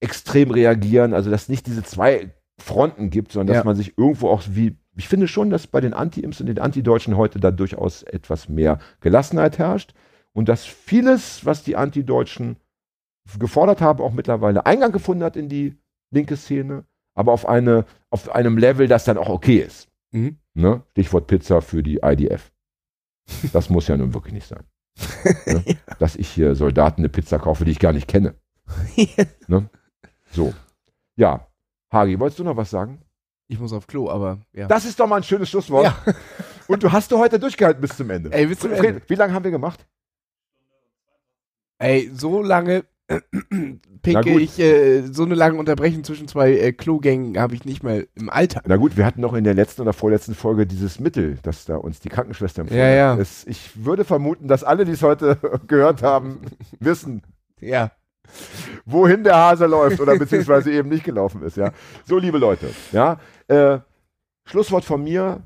extrem 0.00 0.50
reagieren, 0.50 1.14
also 1.14 1.30
dass 1.30 1.48
nicht 1.48 1.66
diese 1.66 1.82
zwei 1.82 2.30
Fronten 2.60 3.10
gibt, 3.10 3.32
sondern 3.32 3.48
dass 3.54 3.62
Ja. 3.62 3.64
man 3.64 3.76
sich 3.76 3.96
irgendwo 3.98 4.28
auch 4.28 4.42
wie, 4.48 4.76
ich 4.96 5.08
finde 5.08 5.28
schon, 5.28 5.50
dass 5.50 5.66
bei 5.66 5.80
den 5.80 5.94
Anti-Imps 5.94 6.40
und 6.40 6.46
den 6.46 6.58
Antideutschen 6.58 7.16
heute 7.16 7.38
da 7.40 7.50
durchaus 7.50 8.02
etwas 8.02 8.48
mehr 8.48 8.78
Gelassenheit 9.00 9.58
herrscht 9.58 9.94
und 10.32 10.48
dass 10.48 10.64
vieles, 10.64 11.44
was 11.44 11.62
die 11.62 11.76
Antideutschen 11.76 12.56
gefordert 13.38 13.80
haben, 13.80 14.00
auch 14.00 14.12
mittlerweile 14.12 14.66
Eingang 14.66 14.92
gefunden 14.92 15.22
hat 15.22 15.36
in 15.36 15.48
die 15.48 15.76
linke 16.10 16.36
Szene, 16.36 16.84
aber 17.14 17.32
auf, 17.32 17.46
eine, 17.48 17.84
auf 18.10 18.30
einem 18.34 18.56
Level, 18.58 18.88
das 18.88 19.04
dann 19.04 19.18
auch 19.18 19.28
okay 19.28 19.58
ist. 19.58 19.88
Mhm. 20.12 20.38
Ne? 20.54 20.82
Stichwort 20.92 21.26
Pizza 21.26 21.60
für 21.60 21.82
die 21.82 22.00
IDF. 22.02 22.50
Das 23.52 23.68
muss 23.68 23.88
ja 23.88 23.96
nun 23.96 24.14
wirklich 24.14 24.34
nicht 24.34 24.46
sein. 24.46 24.64
Ne? 25.46 25.76
Dass 25.98 26.16
ich 26.16 26.28
hier 26.28 26.54
Soldaten 26.54 27.02
eine 27.02 27.08
Pizza 27.08 27.38
kaufe, 27.38 27.64
die 27.64 27.70
ich 27.72 27.78
gar 27.78 27.92
nicht 27.92 28.08
kenne. 28.08 28.34
Ne? 29.48 29.68
So. 30.32 30.54
Ja. 31.16 31.46
Hagi, 31.92 32.18
wolltest 32.18 32.38
du 32.38 32.44
noch 32.44 32.56
was 32.56 32.70
sagen? 32.70 33.00
Ich 33.48 33.58
muss 33.58 33.72
auf 33.72 33.86
Klo, 33.86 34.10
aber 34.10 34.38
ja. 34.52 34.66
Das 34.68 34.84
ist 34.84 35.00
doch 35.00 35.06
mal 35.06 35.16
ein 35.16 35.22
schönes 35.22 35.48
Schlusswort. 35.48 35.84
Ja. 35.84 35.96
Und 36.68 36.82
du 36.82 36.92
hast 36.92 37.10
du 37.10 37.18
heute 37.18 37.38
durchgehalten 37.38 37.80
bis 37.80 37.96
zum 37.96 38.10
Ende. 38.10 38.30
Ey, 38.30 38.46
bis 38.46 38.58
zum 38.58 38.72
Ende. 38.72 39.00
Wie 39.06 39.14
lange 39.14 39.32
haben 39.32 39.44
wir 39.44 39.50
gemacht? 39.50 39.86
Ey, 41.78 42.10
so 42.12 42.42
lange 42.42 42.84
pinke 44.02 44.32
gut. 44.32 44.42
ich, 44.42 44.58
äh, 44.58 45.00
so 45.02 45.24
eine 45.24 45.34
lange 45.34 45.58
Unterbrechung 45.58 46.04
zwischen 46.04 46.28
zwei 46.28 46.52
äh, 46.52 46.72
Klogängen 46.72 47.38
habe 47.38 47.54
ich 47.54 47.64
nicht 47.64 47.82
mal 47.82 48.06
im 48.14 48.28
Alltag. 48.28 48.64
Na 48.66 48.76
gut, 48.76 48.98
wir 48.98 49.06
hatten 49.06 49.22
noch 49.22 49.32
in 49.32 49.44
der 49.44 49.54
letzten 49.54 49.80
oder 49.80 49.94
vorletzten 49.94 50.34
Folge 50.34 50.66
dieses 50.66 51.00
Mittel, 51.00 51.38
das 51.42 51.64
da 51.64 51.76
uns 51.76 52.00
die 52.00 52.10
Krankenschwester 52.10 52.62
empfohlen 52.62 52.80
Ja, 52.80 52.90
ja. 52.90 53.16
Es, 53.16 53.46
ich 53.46 53.82
würde 53.82 54.04
vermuten, 54.04 54.46
dass 54.46 54.62
alle, 54.62 54.84
die 54.84 54.92
es 54.92 55.02
heute 55.02 55.38
gehört 55.66 56.02
haben, 56.02 56.40
wissen, 56.80 57.22
Ja. 57.60 57.92
wohin 58.84 59.24
der 59.24 59.36
Hase 59.36 59.66
läuft 59.66 60.00
oder 60.00 60.18
beziehungsweise 60.18 60.72
eben 60.72 60.88
nicht 60.88 61.04
gelaufen 61.04 61.42
ist. 61.42 61.56
Ja. 61.56 61.72
So, 62.04 62.18
liebe 62.18 62.38
Leute, 62.38 62.70
ja, 62.92 63.18
äh, 63.48 63.78
Schlusswort 64.44 64.84
von 64.84 65.02
mir, 65.02 65.42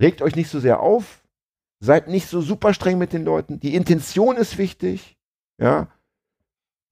regt 0.00 0.22
euch 0.22 0.36
nicht 0.36 0.50
so 0.50 0.60
sehr 0.60 0.80
auf, 0.80 1.22
seid 1.80 2.08
nicht 2.08 2.28
so 2.28 2.40
super 2.40 2.74
streng 2.74 2.98
mit 2.98 3.12
den 3.12 3.24
Leuten. 3.24 3.60
Die 3.60 3.74
Intention 3.74 4.36
ist 4.36 4.58
wichtig, 4.58 5.16
ja, 5.60 5.88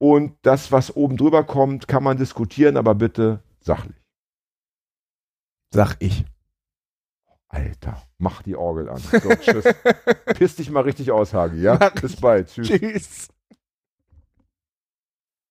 und 0.03 0.36
das, 0.43 0.73
was 0.73 0.97
oben 0.97 1.16
drüber 1.16 1.44
kommt, 1.44 1.86
kann 1.86 2.03
man 2.03 2.16
diskutieren, 2.16 2.77
aber 2.77 2.97
bitte 2.97 3.40
sachlich. 3.61 3.94
Sag 5.73 5.94
ich. 6.01 6.24
Alter, 7.47 8.03
mach 8.19 8.43
die 8.43 8.57
Orgel 8.57 8.89
an. 8.89 8.99
So, 8.99 9.19
tschüss. 9.19 9.65
Piss 10.39 10.57
dich 10.57 10.70
mal 10.70 10.81
richtig 10.81 11.12
aus, 11.12 11.32
Hagi, 11.32 11.62
ja? 11.62 11.77
Mach 11.78 11.93
Bis 11.93 12.16
bald. 12.16 12.49
Tschüss. 12.49 12.66
Tschüss. 12.66 13.28